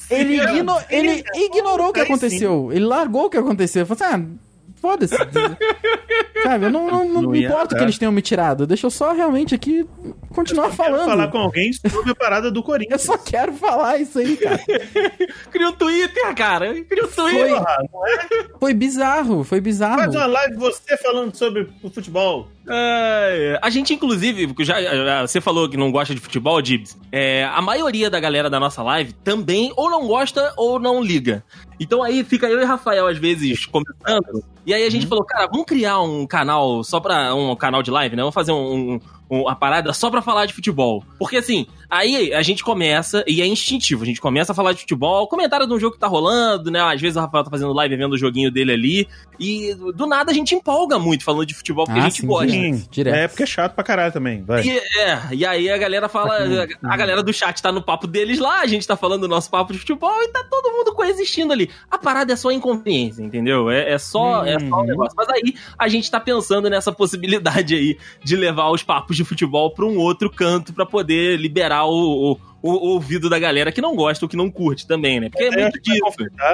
Ele, 0.09 0.35
igno- 0.39 0.81
ele 0.89 1.23
ignorou 1.33 1.89
o 1.89 1.93
que 1.93 1.99
aconteceu. 2.01 2.71
Ele 2.71 2.85
largou 2.85 3.25
o 3.25 3.29
que 3.29 3.37
aconteceu. 3.37 3.85
Falou 3.85 4.03
assim: 4.03 4.15
ah, 4.15 4.51
Foda-se. 4.81 5.15
Sabe, 6.43 6.65
eu 6.65 6.71
não, 6.71 6.87
não, 6.89 7.07
não, 7.07 7.21
Não 7.21 7.29
me 7.29 7.47
dar. 7.47 7.67
que 7.67 7.75
eles 7.75 7.99
tenham 7.99 8.11
me 8.11 8.21
tirado. 8.21 8.65
Deixa 8.65 8.87
eu 8.87 8.89
só 8.89 9.11
realmente 9.13 9.53
aqui 9.53 9.87
continuar 10.33 10.63
Quero 10.71 10.75
falando. 10.75 11.05
falar 11.05 11.27
com 11.27 11.37
alguém 11.37 11.71
sobre 11.71 12.11
a 12.11 12.15
parada 12.15 12.49
do 12.49 12.61
Eu 12.61 12.63
Corinthians. 12.63 13.03
só 13.03 13.15
quero 13.15 13.53
falar 13.53 13.99
isso 13.99 14.17
aí, 14.17 14.35
cara. 14.37 14.59
Cria 15.51 15.69
um 15.69 15.73
Twitter, 15.73 16.33
cara. 16.35 16.73
Cria 16.83 17.03
um 17.05 17.07
Twitter. 17.07 17.47
Foi, 17.47 17.49
não 17.51 18.07
é? 18.07 18.27
foi 18.59 18.73
bizarro, 18.73 19.43
foi 19.43 19.61
bizarro. 19.61 19.99
Faz 19.99 20.15
uma 20.15 20.25
live 20.25 20.55
você 20.55 20.97
falando 20.97 21.35
sobre 21.35 21.69
o 21.83 21.89
futebol. 21.91 22.47
É, 22.69 23.59
a 23.61 23.69
gente, 23.69 23.93
inclusive, 23.93 24.47
porque 24.47 24.63
já, 24.63 24.81
já- 24.81 25.21
você 25.27 25.41
falou 25.41 25.67
que 25.67 25.77
não 25.77 25.91
gosta 25.91 26.13
de 26.13 26.21
futebol, 26.21 26.61
Dibs. 26.61 26.97
É, 27.11 27.43
a 27.53 27.61
maioria 27.61 28.09
da 28.09 28.19
galera 28.19 28.49
da 28.49 28.59
nossa 28.59 28.83
live 28.83 29.13
também 29.13 29.71
ou 29.75 29.89
não 29.89 30.07
gosta 30.07 30.53
ou 30.55 30.79
não 30.79 31.01
liga. 31.03 31.43
Então 31.79 32.03
aí 32.03 32.23
fica 32.23 32.47
eu 32.47 32.61
e 32.61 32.65
Rafael, 32.65 33.07
às 33.07 33.17
vezes, 33.17 33.65
comentando. 33.65 34.43
E 34.65 34.73
aí 34.73 34.85
a 34.85 34.89
gente 34.91 35.07
falou, 35.07 35.25
cara, 35.25 35.47
vamos 35.47 35.65
criar 35.65 35.99
um 36.01 36.27
canal 36.27 36.83
só 36.83 36.99
pra. 36.99 37.33
um 37.33 37.55
canal 37.55 37.81
de 37.81 37.89
live, 37.89 38.15
né? 38.15 38.21
Vamos 38.21 38.35
fazer 38.35 38.51
um. 38.51 38.93
um- 38.95 38.99
uma 39.31 39.55
parada 39.55 39.93
só 39.93 40.11
pra 40.11 40.21
falar 40.21 40.45
de 40.45 40.53
futebol. 40.53 41.05
Porque 41.17 41.37
assim, 41.37 41.65
aí 41.91 42.33
a 42.33 42.41
gente 42.41 42.63
começa, 42.63 43.23
e 43.27 43.41
é 43.41 43.45
instintivo, 43.45 44.03
a 44.03 44.05
gente 44.05 44.21
começa 44.21 44.53
a 44.53 44.55
falar 44.55 44.71
de 44.73 44.79
futebol, 44.79 45.27
comentário 45.27 45.67
de 45.67 45.73
um 45.73 45.79
jogo 45.79 45.93
que 45.93 45.99
tá 45.99 46.07
rolando, 46.07 46.71
né? 46.71 46.79
Às 46.81 47.01
vezes 47.01 47.17
o 47.17 47.19
Rafael 47.19 47.43
tá 47.43 47.49
fazendo 47.49 47.73
live 47.73 47.97
vendo 47.97 48.13
o 48.13 48.17
joguinho 48.17 48.49
dele 48.49 48.71
ali. 48.71 49.07
E 49.39 49.75
do 49.95 50.07
nada 50.07 50.31
a 50.31 50.33
gente 50.33 50.55
empolga 50.55 50.97
muito 50.97 51.23
falando 51.23 51.45
de 51.45 51.53
futebol, 51.53 51.85
porque 51.85 51.99
Ah, 51.99 52.03
a 52.03 52.09
gente 52.09 52.21
sim, 52.21 52.27
gosta. 52.27 52.47
Direto, 52.47 52.89
direto. 52.89 53.15
É 53.15 53.27
porque 53.27 53.43
é 53.43 53.45
chato 53.45 53.73
pra 53.73 53.83
caralho 53.83 54.13
também. 54.13 54.41
Vai. 54.43 54.63
E, 54.63 54.77
é, 54.77 55.19
e 55.33 55.45
aí 55.45 55.69
a 55.69 55.77
galera 55.77 56.07
fala. 56.07 56.39
A 56.83 56.97
galera 56.97 57.21
do 57.21 57.33
chat 57.33 57.61
tá 57.61 57.71
no 57.71 57.81
papo 57.81 58.07
deles 58.07 58.39
lá, 58.39 58.61
a 58.61 58.67
gente 58.67 58.87
tá 58.87 58.95
falando 58.95 59.21
do 59.21 59.27
nosso 59.27 59.49
papo 59.49 59.73
de 59.73 59.79
futebol 59.79 60.23
e 60.23 60.27
tá 60.29 60.43
todo 60.49 60.71
mundo 60.71 60.93
coexistindo 60.93 61.51
ali. 61.51 61.69
A 61.89 61.97
parada 61.97 62.31
é 62.31 62.35
só 62.35 62.51
inconveniência, 62.51 63.21
entendeu? 63.21 63.69
É, 63.69 63.91
é 63.91 63.97
só, 63.97 64.45
é 64.45 64.59
só 64.59 64.81
um 64.81 64.85
negócio. 64.85 65.13
Mas 65.17 65.29
aí 65.29 65.55
a 65.77 65.87
gente 65.87 66.09
tá 66.09 66.19
pensando 66.19 66.69
nessa 66.69 66.91
possibilidade 66.91 67.75
aí 67.75 67.97
de 68.23 68.35
levar 68.35 68.69
os 68.69 68.83
papos 68.83 69.17
de 69.17 69.25
futebol 69.25 69.73
pra 69.73 69.85
um 69.85 69.97
outro 69.97 70.29
canto 70.29 70.73
pra 70.73 70.85
poder 70.85 71.37
liberar 71.37 71.80
o, 71.85 72.33
o, 72.33 72.37
o 72.61 72.69
ouvido 72.93 73.29
da 73.29 73.39
galera 73.39 73.71
que 73.71 73.81
não 73.81 73.95
gosta 73.95 74.25
ou 74.25 74.29
que 74.29 74.37
não 74.37 74.49
curte 74.49 74.87
também, 74.87 75.19
né? 75.19 75.29
Porque 75.29 75.43
é, 75.43 75.47
É, 75.47 75.61
muito 75.61 75.79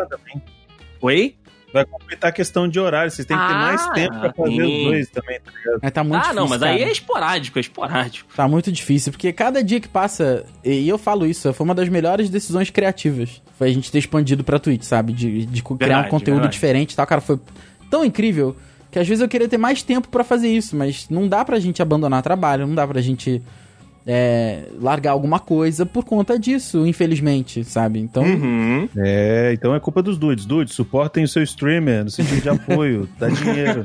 também. 0.09 0.41
Oi? 1.01 1.35
Vai 1.73 1.85
completar 1.85 2.29
a 2.29 2.33
questão 2.33 2.67
de 2.67 2.79
horário. 2.79 3.11
Vocês 3.11 3.25
têm 3.25 3.37
que 3.37 3.45
ter 3.45 3.53
Ah, 3.53 3.57
mais 3.57 3.87
tempo 3.89 4.17
pra 4.19 4.31
fazer 4.33 4.51
sim. 4.55 4.77
os 4.79 4.83
dois 4.85 5.09
também, 5.09 5.39
tá 5.41 5.51
ligado? 5.51 5.79
É, 5.81 5.89
tá 5.89 6.03
muito 6.03 6.15
ah, 6.15 6.33
não, 6.33 6.45
difícil, 6.45 6.49
mas 6.49 6.63
aí 6.63 6.77
cara. 6.77 6.89
é 6.89 6.91
esporádico, 6.93 7.59
é 7.59 7.61
esporádico. 7.61 8.33
Tá 8.35 8.47
muito 8.47 8.71
difícil, 8.71 9.11
porque 9.11 9.33
cada 9.33 9.61
dia 9.63 9.79
que 9.81 9.87
passa, 9.87 10.45
e 10.63 10.87
eu 10.87 10.97
falo 10.97 11.25
isso, 11.25 11.51
foi 11.53 11.63
uma 11.65 11.75
das 11.75 11.89
melhores 11.89 12.29
decisões 12.29 12.69
criativas. 12.69 13.41
Foi 13.57 13.69
a 13.69 13.73
gente 13.73 13.91
ter 13.91 13.99
expandido 13.99 14.43
pra 14.45 14.59
Twitch, 14.59 14.83
sabe? 14.83 15.11
De, 15.11 15.45
de 15.45 15.61
criar 15.61 15.77
Verdade, 15.77 16.07
um 16.07 16.09
conteúdo 16.09 16.35
verdade. 16.35 16.53
diferente 16.53 16.93
e 16.93 16.95
tal. 16.95 17.05
Cara, 17.05 17.19
foi 17.21 17.37
tão 17.91 18.05
incrível 18.05 18.55
que 18.89 18.97
às 18.97 19.07
vezes 19.07 19.21
eu 19.21 19.27
queria 19.27 19.49
ter 19.49 19.57
mais 19.57 19.83
tempo 19.83 20.07
pra 20.07 20.23
fazer 20.23 20.47
isso, 20.47 20.73
mas 20.75 21.09
não 21.09 21.27
dá 21.27 21.43
pra 21.43 21.59
gente 21.59 21.81
abandonar 21.81 22.23
trabalho, 22.23 22.65
não 22.65 22.75
dá 22.75 22.87
pra 22.87 23.01
gente 23.01 23.41
é, 24.07 24.69
largar 24.79 25.11
alguma 25.11 25.37
coisa 25.39 25.85
por 25.85 26.05
conta 26.05 26.39
disso, 26.39 26.87
infelizmente, 26.87 27.63
sabe? 27.65 27.99
Então, 27.99 28.23
Uhum. 28.23 28.87
É, 28.97 29.51
então 29.53 29.75
é 29.75 29.79
culpa 29.81 30.01
dos 30.01 30.17
dudes. 30.17 30.45
Dudes, 30.45 30.73
suportem 30.73 31.25
o 31.25 31.27
seu 31.27 31.43
streamer 31.43 32.05
no 32.05 32.09
sentido 32.09 32.41
de 32.41 32.49
apoio. 32.49 33.07
dá 33.19 33.27
dinheiro. 33.29 33.83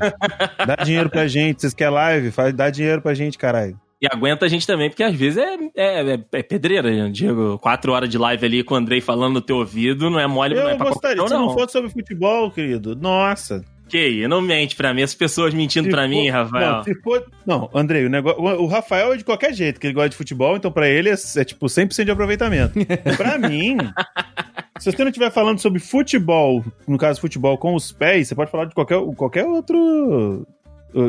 Dá 0.65 0.75
dinheiro 0.83 1.09
pra 1.09 1.27
gente. 1.27 1.61
Vocês 1.61 1.73
querem 1.73 1.93
live? 1.93 2.31
Faz, 2.31 2.53
dá 2.53 2.69
dinheiro 2.69 3.01
pra 3.01 3.13
gente, 3.13 3.37
caralho. 3.37 3.77
E 4.01 4.07
aguenta 4.11 4.45
a 4.45 4.49
gente 4.49 4.67
também, 4.67 4.89
porque 4.89 5.01
às 5.03 5.15
vezes 5.15 5.37
é, 5.37 5.53
é, 5.77 6.13
é- 6.13 6.19
é 6.33 6.43
pedreira, 6.43 6.91
né, 6.91 7.09
Diego. 7.09 7.57
Quatro 7.59 7.93
horas 7.93 8.09
de 8.09 8.17
live 8.17 8.45
ali 8.45 8.61
com 8.63 8.73
o 8.73 8.77
Andrei 8.77 8.99
falando 8.99 9.35
no 9.35 9.41
teu 9.41 9.57
ouvido, 9.57 10.09
não 10.09 10.19
é 10.19 10.27
mole, 10.27 10.55
não 10.55 10.67
é 10.67 10.73
Eu 10.73 10.77
pra 10.77 10.89
gostaria, 10.89 11.15
qualquer 11.17 11.29
se 11.29 11.35
um, 11.35 11.39
não 11.39 11.47
não. 11.47 11.53
fosse 11.53 11.71
sobre 11.71 11.89
futebol, 11.89 12.51
querido. 12.51 12.95
Nossa. 12.97 13.63
Que 13.87 13.97
aí, 13.97 14.27
não 14.27 14.41
mente 14.41 14.75
pra 14.75 14.93
mim, 14.93 15.01
as 15.03 15.13
pessoas 15.13 15.53
mentindo 15.53 15.85
Se 15.85 15.91
pra 15.91 16.03
for- 16.03 16.09
mim, 16.09 16.29
Rafael. 16.29 16.71
Não, 16.71 16.83
se 16.83 16.95
for... 17.01 17.25
não, 17.45 17.69
Andrei, 17.73 18.05
o, 18.05 18.09
negócio... 18.09 18.41
o 18.41 18.65
Rafael 18.65 19.13
é 19.13 19.17
de 19.17 19.23
qualquer 19.23 19.53
jeito, 19.53 19.79
que 19.79 19.87
ele 19.87 19.93
gosta 19.93 20.09
de 20.09 20.15
futebol, 20.15 20.55
então 20.55 20.71
pra 20.71 20.87
ele 20.89 21.09
é, 21.09 21.13
é 21.13 21.43
tipo 21.43 21.65
100% 21.67 22.03
de 22.05 22.11
aproveitamento. 22.11 22.73
pra 23.17 23.37
mim, 23.37 23.77
se 24.79 24.91
você 24.91 25.03
não 25.03 25.09
estiver 25.09 25.31
falando 25.31 25.59
sobre 25.59 25.79
futebol, 25.79 26.63
no 26.87 26.97
caso 26.97 27.21
futebol 27.21 27.57
com 27.57 27.75
os 27.75 27.91
pés, 27.91 28.27
você 28.29 28.35
pode 28.35 28.49
falar 28.49 28.65
de 28.65 28.73
qualquer, 28.73 28.99
qualquer 29.15 29.45
outro 29.45 30.47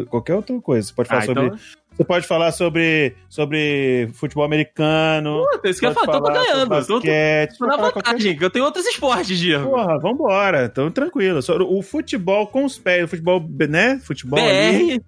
qualquer 0.08 0.34
outra 0.34 0.60
coisa. 0.60 0.86
Você 0.88 0.94
pode 0.94 1.08
falar 1.08 1.20
Ah, 1.22 1.24
sobre 1.26 1.46
então- 1.46 1.58
você 1.94 2.04
pode 2.04 2.26
falar 2.26 2.50
sobre 2.52 3.14
sobre 3.28 4.08
futebol 4.14 4.44
americano. 4.44 5.44
Puta, 5.52 5.68
isso 5.68 5.78
que 5.78 5.86
eu 5.86 5.94
pode 5.94 6.06
falar, 6.06 6.20
tô 6.20 6.32
ganhando. 6.32 6.60
sobre 6.60 6.80
Tô, 6.80 6.86
tô, 6.86 6.94
basquete, 6.94 7.58
tô 7.58 7.66
na 7.66 7.78
qualquer 7.78 7.94
vantagem, 8.10 8.36
que 8.36 8.44
eu 8.44 8.50
tenho 8.50 8.64
outros 8.64 8.84
esportes, 8.86 9.38
Diego. 9.38 9.70
Porra, 9.70 9.98
vambora. 10.00 10.64
Então, 10.64 10.90
tranquilo. 10.90 11.38
O 11.68 11.82
futebol 11.82 12.46
com 12.48 12.64
os 12.64 12.76
pés, 12.78 13.04
o 13.04 13.08
futebol, 13.08 13.48
né? 13.68 14.00
Futebol 14.02 14.38
ali. 14.40 14.98
BR. 14.98 15.04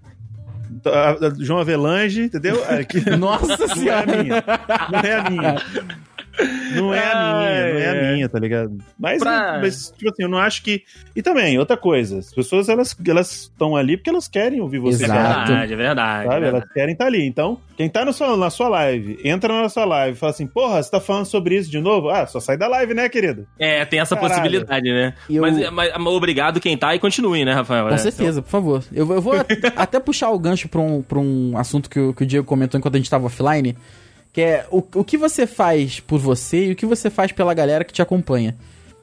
a- 0.87 1.11
a- 1.11 1.35
João 1.41 1.59
Avelange, 1.59 2.23
entendeu? 2.23 2.63
Aqui, 2.69 3.01
nossa 3.19 3.47
não 3.57 3.65
é 3.65 3.65
a 3.65 3.75
senhora. 3.75 4.23
minha. 4.23 4.45
Não 4.93 5.01
é 5.01 5.13
a 5.15 5.31
minha. 5.31 5.57
Não 6.75 6.93
é 6.93 6.99
a 7.01 7.15
minha, 7.15 7.73
não 7.73 7.81
é 7.81 7.89
a 7.89 8.13
minha, 8.13 8.29
tá 8.29 8.39
ligado? 8.39 8.77
Mas, 8.99 9.19
Pra- 9.19 9.59
mas, 9.61 9.91
tipo 9.97 10.11
assim, 10.11 10.23
eu 10.25 10.29
não 10.29 10.39
acho 10.39 10.63
que. 10.63 10.83
E 11.15 11.23
também, 11.23 11.59
outra 11.59 11.77
coisa, 11.77 12.19
as 12.19 12.33
pessoas 12.35 12.69
elas 12.69 12.95
elas 13.07 13.33
estão 13.43 13.75
ali 13.77 13.97
porque 13.97 14.11
elas 14.11 14.29
querem 14.29 14.61
ouvir 14.61 14.79
você 14.79 15.05
É 15.05 15.07
Exato. 15.07 15.21
falar. 15.23 15.45
verdade, 15.47 15.73
é 15.73 15.77
verdade. 15.77 16.25
Sabe? 16.25 16.37
é 16.37 16.41
verdade. 16.41 16.57
Elas 16.65 16.73
querem 16.73 16.93
estar 16.93 17.07
ali. 17.07 17.27
Então, 17.27 17.59
quem 17.77 17.89
tá 17.89 18.05
na 18.05 18.13
sua, 18.13 18.37
na 18.37 18.51
sua 18.51 18.69
live, 18.69 19.19
entra 19.25 19.63
na 19.63 19.69
sua 19.69 19.85
live 19.85 20.17
e 20.17 20.19
fala 20.21 20.31
assim: 20.33 20.47
porra, 20.47 20.83
você 20.83 20.91
tá 20.91 21.01
falando 21.01 21.27
sobre 21.27 21.57
isso 21.57 21.71
de 21.71 21.81
novo? 21.81 22.11
Ah, 22.11 22.27
só 22.27 22.41
sai 22.41 22.57
da 22.57 22.69
live, 22.69 22.93
né, 22.95 23.09
querido? 23.09 23.47
É, 23.59 23.85
tem 23.85 24.01
essa 24.01 24.15
Caralho. 24.17 24.35
possibilidade, 24.35 24.91
né? 24.93 25.15
Eu- 25.31 25.43
Mas, 25.43 25.71
mas, 25.71 25.93
mas 25.97 26.07
obrigado 26.07 26.61
quem 26.61 26.77
tá 26.77 26.95
e 26.95 26.99
continue, 26.99 27.45
né, 27.45 27.53
Rafael? 27.53 27.89
Com 27.89 27.95
É, 27.95 27.99
certeza, 27.99 28.43
por 28.43 28.51
favor. 28.51 28.85
Eu, 28.93 29.11
eu 29.13 29.21
vou 29.23 29.35
at- 29.35 29.47
até 29.77 29.99
puxar 30.01 30.31
o 30.31 30.39
gancho 30.39 30.69
pra 30.69 30.81
um, 30.81 31.01
pra 31.03 31.19
um 31.19 31.57
assunto 31.57 31.89
que 31.89 31.99
o, 31.99 32.13
que 32.13 32.23
o 32.25 32.27
Diego 32.27 32.47
comentou 32.47 32.79
enquanto 32.79 32.95
a 32.95 32.99
gente 32.99 33.09
tava 33.11 33.27
offline, 33.27 33.77
que 34.37 34.43
é 34.43 34.67
o, 34.71 34.83
o 34.97 35.03
que 35.03 35.17
você 35.17 35.47
faz 35.47 35.99
por 35.99 36.19
você 36.21 36.67
e 36.67 36.73
o 36.73 36.77
que 36.77 36.85
você 36.85 37.09
faz 37.09 37.33
pela 37.33 37.55
galera 37.55 37.83
que 37.83 37.91
te 37.95 38.03
acompanha. 38.03 38.55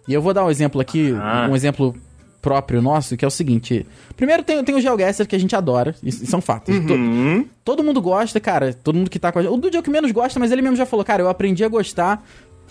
E 0.07 0.13
eu 0.13 0.21
vou 0.21 0.31
dar 0.31 0.45
um 0.45 0.49
exemplo 0.51 0.79
aqui, 0.79 1.11
Ah. 1.19 1.47
um 1.49 1.55
exemplo 1.55 1.95
próprio 2.39 2.83
nosso, 2.83 3.17
que 3.17 3.25
é 3.25 3.27
o 3.27 3.31
seguinte. 3.31 3.83
Primeiro 4.15 4.43
tem, 4.43 4.63
tem 4.63 4.75
o 4.75 4.79
GeoGuessr 4.79 5.25
que 5.25 5.35
a 5.35 5.39
gente 5.39 5.55
adora, 5.55 5.95
isso, 6.03 6.23
isso 6.23 6.35
é 6.35 6.37
um 6.37 6.41
fato. 6.41 6.65
To- 6.85 6.93
Uhum. 6.93 7.47
Todo 7.65 7.83
mundo 7.83 7.99
gosta, 7.99 8.39
cara, 8.39 8.75
todo 8.75 8.95
mundo 8.95 9.09
que 9.09 9.17
tá 9.17 9.31
com 9.31 9.39
a 9.39 9.41
gente. 9.41 9.51
O 9.51 9.57
Dude 9.57 9.75
é 9.75 9.79
o 9.79 9.81
que 9.81 9.89
menos 9.89 10.11
gosta, 10.11 10.39
mas 10.39 10.51
ele 10.51 10.61
mesmo 10.61 10.75
já 10.77 10.85
falou, 10.85 11.03
cara, 11.03 11.23
eu 11.23 11.29
aprendi 11.29 11.63
a 11.63 11.67
gostar 11.67 12.23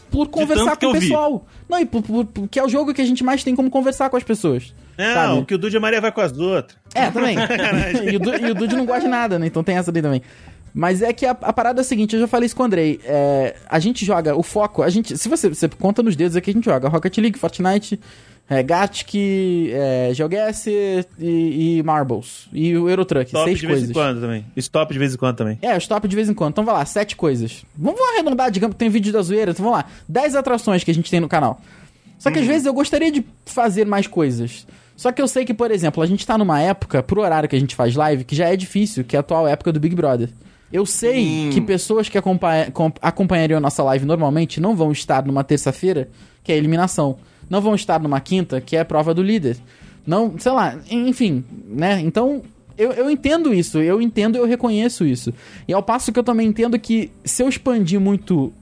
por 0.08 0.28
conversar 0.28 0.76
com 0.76 0.86
o 0.86 0.88
eu 0.90 0.92
vi. 0.92 1.00
pessoal. 1.00 1.44
Não, 1.68 1.80
e 1.80 1.84
por, 1.84 2.00
por- 2.00 2.24
por- 2.26 2.46
que 2.48 2.60
é 2.60 2.64
o 2.64 2.68
jogo 2.68 2.94
que 2.94 3.02
a 3.02 3.04
gente 3.04 3.24
mais 3.24 3.42
tem 3.42 3.56
como 3.56 3.68
conversar 3.70 4.08
com 4.08 4.16
as 4.16 4.22
pessoas. 4.22 4.72
Não, 4.96 5.14
Sabe? 5.34 5.46
que 5.46 5.54
o 5.54 5.58
Dude 5.58 5.74
e 5.74 5.78
a 5.78 5.80
Maria 5.80 6.00
vai 6.00 6.12
com 6.12 6.20
as 6.20 6.38
outras. 6.38 6.76
É, 6.94 7.10
também. 7.10 7.34
e, 8.12 8.14
o 8.16 8.20
Du- 8.20 8.36
e 8.36 8.50
o 8.52 8.54
Dude 8.54 8.76
não 8.76 8.86
gosta 8.86 9.00
de 9.02 9.08
nada, 9.08 9.36
né? 9.36 9.48
Então 9.48 9.64
tem 9.64 9.76
essa 9.76 9.90
ali 9.90 10.00
também. 10.00 10.22
Mas 10.74 11.02
é 11.02 11.12
que 11.12 11.26
a, 11.26 11.32
a 11.32 11.52
parada 11.52 11.80
é 11.80 11.82
a 11.82 11.84
seguinte, 11.84 12.14
eu 12.14 12.20
já 12.20 12.26
falei 12.26 12.46
isso 12.46 12.56
com 12.56 12.62
o 12.62 12.66
Andrei. 12.66 13.00
é, 13.04 13.56
a 13.68 13.78
gente 13.78 14.04
joga, 14.04 14.34
o 14.34 14.42
foco, 14.42 14.82
a 14.82 14.88
gente. 14.88 15.16
Se 15.18 15.28
você, 15.28 15.48
você 15.48 15.68
conta 15.68 16.02
nos 16.02 16.16
dedos 16.16 16.36
aqui, 16.36 16.50
a 16.50 16.54
gente 16.54 16.64
joga 16.64 16.88
Rocket 16.88 17.18
League, 17.18 17.38
Fortnite, 17.38 18.00
é, 18.48 18.62
Gatic, 18.62 19.14
é, 19.70 20.10
GeoGuessr 20.14 21.06
e, 21.18 21.78
e 21.78 21.82
Marbles. 21.82 22.48
E 22.52 22.76
o 22.76 22.88
Eurotruck, 22.88 23.26
Stop 23.26 23.44
seis 23.44 23.58
de 23.58 23.66
vez 23.66 23.78
coisas. 23.78 23.90
em 23.90 23.92
quando 23.92 24.20
também. 24.20 24.46
Stop 24.56 24.92
de 24.92 24.98
vez 24.98 25.14
em 25.14 25.16
quando 25.16 25.36
também. 25.36 25.58
É, 25.60 25.76
stop 25.76 26.08
de 26.08 26.16
vez 26.16 26.28
em 26.28 26.34
quando. 26.34 26.52
Então 26.52 26.64
vai 26.64 26.74
lá, 26.74 26.84
sete 26.86 27.16
coisas. 27.16 27.64
Vamos 27.76 28.00
vamos 28.00 28.14
arredondar, 28.14 28.50
digamos 28.50 28.74
que 28.74 28.78
tem 28.78 28.88
vídeo 28.88 29.12
da 29.12 29.22
zoeira. 29.22 29.50
Então 29.50 29.64
vamos 29.64 29.78
lá, 29.78 29.86
dez 30.08 30.34
atrações 30.34 30.82
que 30.82 30.90
a 30.90 30.94
gente 30.94 31.10
tem 31.10 31.20
no 31.20 31.28
canal. 31.28 31.60
Só 32.18 32.30
que 32.30 32.38
às 32.38 32.46
vezes 32.46 32.66
eu 32.66 32.72
gostaria 32.72 33.10
de 33.10 33.24
fazer 33.44 33.84
mais 33.84 34.06
coisas. 34.06 34.66
Só 34.96 35.10
que 35.10 35.20
eu 35.20 35.26
sei 35.26 35.44
que, 35.44 35.52
por 35.52 35.70
exemplo, 35.70 36.02
a 36.02 36.06
gente 36.06 36.24
tá 36.24 36.38
numa 36.38 36.60
época, 36.60 37.02
pro 37.02 37.20
horário 37.20 37.48
que 37.48 37.56
a 37.56 37.58
gente 37.58 37.74
faz 37.74 37.96
live, 37.96 38.22
que 38.22 38.36
já 38.36 38.48
é 38.48 38.56
difícil, 38.56 39.02
que 39.02 39.16
é 39.16 39.18
a 39.18 39.20
atual 39.20 39.48
época 39.48 39.72
do 39.72 39.80
Big 39.80 39.96
Brother. 39.96 40.28
Eu 40.72 40.86
sei 40.86 41.24
Sim. 41.24 41.50
que 41.52 41.60
pessoas 41.60 42.08
que 42.08 42.16
acompanha- 42.16 42.70
com- 42.70 42.92
acompanhariam 43.02 43.58
a 43.58 43.60
nossa 43.60 43.82
live 43.82 44.06
normalmente 44.06 44.60
não 44.60 44.74
vão 44.74 44.90
estar 44.90 45.24
numa 45.26 45.44
terça-feira, 45.44 46.08
que 46.42 46.50
é 46.50 46.54
a 46.54 46.58
eliminação. 46.58 47.16
Não 47.50 47.60
vão 47.60 47.74
estar 47.74 48.00
numa 48.00 48.20
quinta, 48.20 48.60
que 48.60 48.76
é 48.76 48.80
a 48.80 48.84
prova 48.84 49.12
do 49.12 49.22
líder. 49.22 49.58
Não, 50.06 50.34
sei 50.38 50.52
lá, 50.52 50.76
enfim, 50.90 51.44
né? 51.68 52.00
Então, 52.00 52.42
eu, 52.78 52.90
eu 52.92 53.10
entendo 53.10 53.52
isso, 53.52 53.78
eu 53.78 54.00
entendo 54.00 54.36
e 54.36 54.38
eu 54.38 54.46
reconheço 54.46 55.04
isso. 55.04 55.32
E 55.68 55.72
ao 55.74 55.82
passo 55.82 56.10
que 56.10 56.18
eu 56.18 56.24
também 56.24 56.48
entendo 56.48 56.78
que 56.78 57.10
se 57.24 57.42
eu 57.42 57.48
expandir 57.48 58.00
muito 58.00 58.52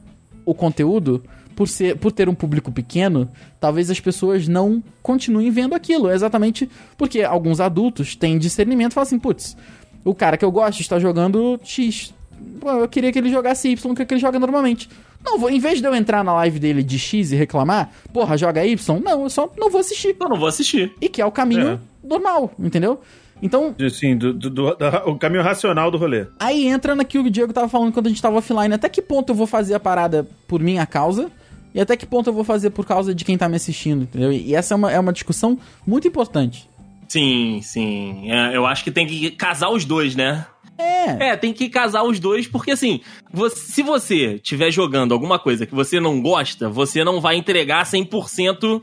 o 0.45 0.53
conteúdo, 0.53 1.23
por, 1.55 1.69
ser, 1.69 1.97
por 1.97 2.11
ter 2.11 2.29
um 2.29 2.35
público 2.35 2.73
pequeno, 2.73 3.29
talvez 3.61 3.91
as 3.91 4.01
pessoas 4.01 4.49
não 4.49 4.83
continuem 5.03 5.51
vendo 5.51 5.75
aquilo. 5.75 6.09
É 6.09 6.15
exatamente 6.15 6.69
porque 6.97 7.23
alguns 7.23 7.61
adultos 7.61 8.17
têm 8.17 8.39
discernimento 8.39 8.93
e 8.93 8.95
falam 8.95 9.07
assim, 9.07 9.19
putz, 9.19 9.57
o 10.05 10.15
cara 10.15 10.37
que 10.37 10.45
eu 10.45 10.51
gosto 10.51 10.81
está 10.81 10.99
jogando 10.99 11.59
X. 11.65 12.13
Pô, 12.61 12.71
eu 12.71 12.89
queria 12.89 13.13
que 13.13 13.19
ele 13.19 13.31
jogasse 13.31 13.69
Y, 13.69 13.95
que 13.95 14.03
é 14.03 14.05
que 14.05 14.15
ele 14.15 14.21
joga 14.21 14.39
normalmente. 14.39 14.89
Não, 15.23 15.39
vou, 15.39 15.51
em 15.51 15.59
vez 15.59 15.81
de 15.81 15.87
eu 15.87 15.95
entrar 15.95 16.25
na 16.25 16.33
live 16.35 16.59
dele 16.59 16.83
de 16.83 16.99
X 16.99 17.31
e 17.33 17.37
reclamar, 17.37 17.91
porra, 18.13 18.37
joga 18.39 18.65
Y, 18.65 19.01
não, 19.05 19.23
eu 19.25 19.31
só 19.31 19.51
não 19.59 19.69
vou 19.69 19.81
assistir. 19.81 20.17
Eu 20.19 20.29
não 20.29 20.39
vou 20.39 20.49
assistir. 20.49 20.93
E 21.01 21.09
que 21.11 21.21
é 21.21 21.27
o 21.27 21.31
caminho 21.31 21.69
É. 21.69 21.79
normal, 22.03 22.51
entendeu? 22.59 23.01
Então, 23.43 23.75
Assim, 23.87 24.17
do, 24.17 24.33
do- 24.35 24.51
do- 24.51 24.77
o 25.07 25.19
caminho 25.19 25.43
racional 25.43 25.91
do 25.91 25.99
rolê. 25.99 26.27
Aí 26.39 26.67
entra 26.67 26.95
naquilo 26.95 27.25
que 27.25 27.29
o 27.31 27.33
Diego 27.33 27.53
tava 27.53 27.69
falando 27.69 27.93
quando 27.93 28.07
a 28.07 28.09
gente 28.11 28.21
tava 28.21 28.37
offline. 28.37 28.75
Até 28.75 28.89
que 28.89 29.01
ponto 29.03 29.31
eu 29.33 29.35
vou 29.35 29.47
fazer 29.47 29.75
a 29.75 29.81
parada 29.81 30.27
por 30.47 30.61
minha 30.63 30.85
causa? 30.87 31.31
E 31.75 31.81
até 31.81 31.97
que 31.97 32.05
ponto 32.07 32.29
eu 32.29 32.35
vou 32.35 32.45
fazer 32.45 32.71
por 32.71 32.85
causa 32.87 33.15
de 33.15 33.25
quem 33.25 33.39
tá 33.39 33.49
me 33.49 33.57
assistindo, 33.57 34.03
entendeu? 34.03 34.33
E 34.33 34.55
essa 34.55 34.75
é 34.75 34.77
uma, 34.77 34.91
é 34.93 34.99
uma 34.99 35.13
discussão 35.13 35.59
muito 35.87 36.09
importante. 36.09 36.69
Sim, 37.11 37.59
sim. 37.61 38.31
É, 38.31 38.57
eu 38.57 38.65
acho 38.65 38.85
que 38.85 38.91
tem 38.93 39.05
que 39.05 39.33
casar 39.33 39.69
os 39.71 39.85
dois, 39.85 40.15
né? 40.15 40.47
É. 40.79 41.31
É, 41.31 41.37
tem 41.37 41.53
que 41.53 41.69
casar 41.69 42.05
os 42.05 42.21
dois, 42.21 42.47
porque 42.47 42.71
assim, 42.71 43.01
você- 43.33 43.57
se 43.57 43.83
você 43.83 44.35
estiver 44.37 44.71
jogando 44.71 45.13
alguma 45.13 45.37
coisa 45.37 45.67
que 45.67 45.75
você 45.75 45.99
não 45.99 46.23
gosta, 46.23 46.69
você 46.69 47.03
não 47.03 47.21
vai 47.21 47.35
entregar 47.35 47.85
100% 47.85 48.81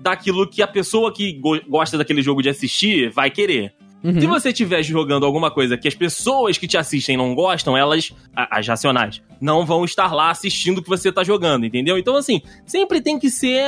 daquilo 0.00 0.44
que 0.50 0.60
a 0.60 0.66
pessoa 0.66 1.12
que 1.14 1.34
go- 1.34 1.60
gosta 1.68 1.96
daquele 1.96 2.20
jogo 2.20 2.42
de 2.42 2.48
assistir 2.48 3.10
vai 3.12 3.30
querer. 3.30 3.72
Uhum. 4.02 4.20
Se 4.20 4.26
você 4.26 4.48
estiver 4.50 4.82
jogando 4.82 5.24
alguma 5.24 5.50
coisa 5.50 5.76
que 5.76 5.86
as 5.86 5.94
pessoas 5.94 6.58
que 6.58 6.66
te 6.66 6.76
assistem 6.76 7.16
não 7.16 7.32
gostam, 7.32 7.76
elas, 7.76 8.12
as 8.34 8.66
racionais, 8.66 9.22
não 9.40 9.64
vão 9.64 9.84
estar 9.84 10.12
lá 10.12 10.30
assistindo 10.30 10.78
o 10.78 10.82
que 10.82 10.88
você 10.88 11.12
tá 11.12 11.22
jogando, 11.22 11.64
entendeu? 11.64 11.96
Então, 11.96 12.16
assim, 12.16 12.40
sempre 12.66 13.00
tem 13.00 13.18
que 13.20 13.30
ser. 13.30 13.62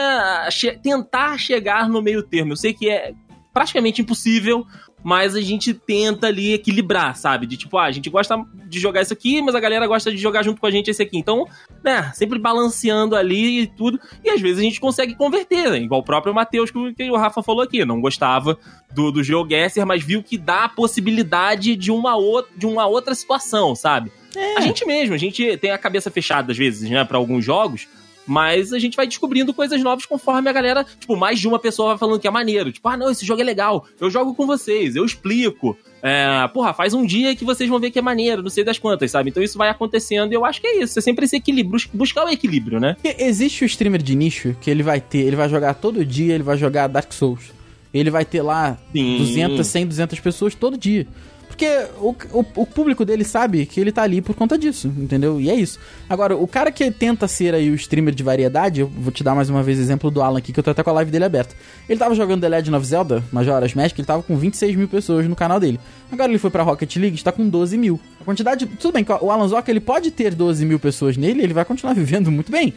che- 0.50 0.76
tentar 0.82 1.38
chegar 1.38 1.88
no 1.88 2.02
meio 2.02 2.22
termo. 2.24 2.52
Eu 2.52 2.56
sei 2.56 2.72
que 2.74 2.88
é 2.90 3.12
praticamente 3.52 4.00
impossível, 4.00 4.66
mas 5.02 5.34
a 5.34 5.40
gente 5.40 5.72
tenta 5.72 6.26
ali 6.26 6.52
equilibrar, 6.52 7.16
sabe? 7.16 7.46
De 7.46 7.56
tipo, 7.56 7.78
ah, 7.78 7.84
a 7.84 7.90
gente 7.90 8.08
gosta 8.10 8.44
de 8.66 8.78
jogar 8.78 9.02
isso 9.02 9.12
aqui, 9.12 9.40
mas 9.40 9.54
a 9.54 9.60
galera 9.60 9.86
gosta 9.86 10.10
de 10.10 10.18
jogar 10.18 10.42
junto 10.42 10.60
com 10.60 10.66
a 10.66 10.70
gente 10.70 10.90
esse 10.90 11.02
aqui. 11.02 11.18
Então, 11.18 11.46
né, 11.82 12.10
sempre 12.14 12.38
balanceando 12.38 13.16
ali 13.16 13.62
e 13.62 13.66
tudo. 13.66 13.98
E 14.22 14.30
às 14.30 14.40
vezes 14.40 14.58
a 14.58 14.62
gente 14.62 14.80
consegue 14.80 15.14
converter, 15.14 15.70
né? 15.70 15.78
igual 15.78 16.00
o 16.00 16.04
próprio 16.04 16.34
Matheus 16.34 16.70
que, 16.70 16.94
que 16.94 17.10
o 17.10 17.16
Rafa 17.16 17.42
falou 17.42 17.62
aqui. 17.62 17.84
Não 17.84 18.00
gostava 18.00 18.58
do, 18.92 19.10
do 19.10 19.22
GeoGuessr, 19.22 19.86
mas 19.86 20.04
viu 20.04 20.22
que 20.22 20.36
dá 20.36 20.64
a 20.64 20.68
possibilidade 20.68 21.76
de 21.76 21.90
uma, 21.90 22.16
ou, 22.16 22.44
de 22.56 22.66
uma 22.66 22.86
outra 22.86 23.14
situação, 23.14 23.74
sabe? 23.74 24.12
A 24.56 24.60
gente 24.60 24.86
mesmo, 24.86 25.14
a 25.14 25.18
gente 25.18 25.56
tem 25.56 25.72
a 25.72 25.78
cabeça 25.78 26.10
fechada 26.10 26.52
às 26.52 26.58
vezes, 26.58 26.88
né, 26.88 27.04
pra 27.04 27.18
alguns 27.18 27.44
jogos. 27.44 27.88
Mas 28.30 28.72
a 28.72 28.78
gente 28.78 28.96
vai 28.96 29.08
descobrindo 29.08 29.52
coisas 29.52 29.82
novas 29.82 30.06
conforme 30.06 30.48
a 30.48 30.52
galera, 30.52 30.84
tipo, 30.84 31.16
mais 31.16 31.40
de 31.40 31.48
uma 31.48 31.58
pessoa 31.58 31.88
vai 31.88 31.98
falando 31.98 32.20
que 32.20 32.28
é 32.28 32.30
maneiro. 32.30 32.70
Tipo, 32.70 32.88
ah, 32.88 32.96
não, 32.96 33.10
esse 33.10 33.26
jogo 33.26 33.40
é 33.40 33.44
legal. 33.44 33.84
Eu 34.00 34.08
jogo 34.08 34.36
com 34.36 34.46
vocês, 34.46 34.94
eu 34.94 35.04
explico. 35.04 35.76
É, 36.00 36.46
porra, 36.54 36.72
faz 36.72 36.94
um 36.94 37.04
dia 37.04 37.34
que 37.34 37.44
vocês 37.44 37.68
vão 37.68 37.80
ver 37.80 37.90
que 37.90 37.98
é 37.98 38.02
maneiro, 38.02 38.40
não 38.40 38.48
sei 38.48 38.62
das 38.62 38.78
quantas, 38.78 39.10
sabe? 39.10 39.30
Então 39.30 39.42
isso 39.42 39.58
vai 39.58 39.68
acontecendo 39.68 40.30
e 40.30 40.36
eu 40.36 40.44
acho 40.44 40.60
que 40.60 40.66
é 40.68 40.80
isso. 40.80 40.96
É 40.96 41.02
sempre 41.02 41.24
esse 41.24 41.34
equilíbrio, 41.34 41.72
bus- 41.72 41.88
buscar 41.92 42.24
o 42.24 42.28
equilíbrio, 42.28 42.78
né? 42.78 42.96
Existe 43.18 43.64
o 43.64 43.66
streamer 43.66 44.00
de 44.00 44.14
nicho 44.14 44.54
que 44.60 44.70
ele 44.70 44.84
vai 44.84 45.00
ter, 45.00 45.18
ele 45.18 45.34
vai 45.34 45.48
jogar 45.48 45.74
todo 45.74 46.04
dia, 46.04 46.32
ele 46.34 46.44
vai 46.44 46.56
jogar 46.56 46.86
Dark 46.86 47.12
Souls. 47.12 47.52
Ele 47.92 48.10
vai 48.10 48.24
ter 48.24 48.42
lá 48.42 48.78
Sim. 48.92 49.18
200, 49.18 49.66
100, 49.66 49.86
200 49.88 50.20
pessoas 50.20 50.54
todo 50.54 50.78
dia. 50.78 51.04
Porque 51.50 51.66
o, 51.98 52.14
o, 52.32 52.44
o 52.62 52.64
público 52.66 53.04
dele 53.04 53.24
sabe 53.24 53.66
que 53.66 53.80
ele 53.80 53.90
tá 53.90 54.02
ali 54.02 54.22
por 54.22 54.36
conta 54.36 54.56
disso, 54.56 54.90
entendeu? 54.96 55.40
E 55.40 55.50
é 55.50 55.54
isso. 55.54 55.80
Agora, 56.08 56.36
o 56.36 56.46
cara 56.46 56.70
que 56.70 56.88
tenta 56.92 57.26
ser 57.26 57.54
aí 57.54 57.68
o 57.70 57.74
streamer 57.74 58.14
de 58.14 58.22
variedade, 58.22 58.80
eu 58.80 58.86
vou 58.86 59.10
te 59.12 59.24
dar 59.24 59.34
mais 59.34 59.50
uma 59.50 59.62
vez 59.62 59.78
exemplo 59.78 60.10
do 60.10 60.22
Alan 60.22 60.38
aqui, 60.38 60.52
que 60.52 60.60
eu 60.60 60.64
tô 60.64 60.70
até 60.70 60.82
com 60.82 60.90
a 60.90 60.92
live 60.94 61.10
dele 61.10 61.24
aberta. 61.24 61.54
Ele 61.88 61.98
tava 61.98 62.14
jogando 62.14 62.40
The 62.40 62.48
Legend 62.48 62.76
of 62.76 62.86
Zelda, 62.86 63.24
Majora's 63.32 63.74
Mask, 63.74 63.98
ele 63.98 64.06
tava 64.06 64.22
com 64.22 64.36
26 64.36 64.76
mil 64.76 64.88
pessoas 64.88 65.26
no 65.26 65.34
canal 65.36 65.60
dele. 65.60 65.78
Agora 66.10 66.30
ele 66.30 66.38
foi 66.38 66.50
pra 66.50 66.62
Rocket 66.62 66.96
League, 66.96 67.16
está 67.16 67.32
com 67.32 67.46
12 67.46 67.76
mil. 67.76 68.00
A 68.20 68.24
quantidade... 68.24 68.64
Tudo 68.66 68.94
bem, 68.94 69.04
que 69.04 69.12
o 69.12 69.30
Alan 69.30 69.48
Zoka, 69.48 69.70
ele 69.70 69.80
pode 69.80 70.12
ter 70.12 70.34
12 70.34 70.64
mil 70.64 70.78
pessoas 70.78 71.16
nele, 71.16 71.42
ele 71.42 71.52
vai 71.52 71.64
continuar 71.64 71.92
vivendo 71.94 72.30
muito 72.30 72.50
bem. 72.50 72.72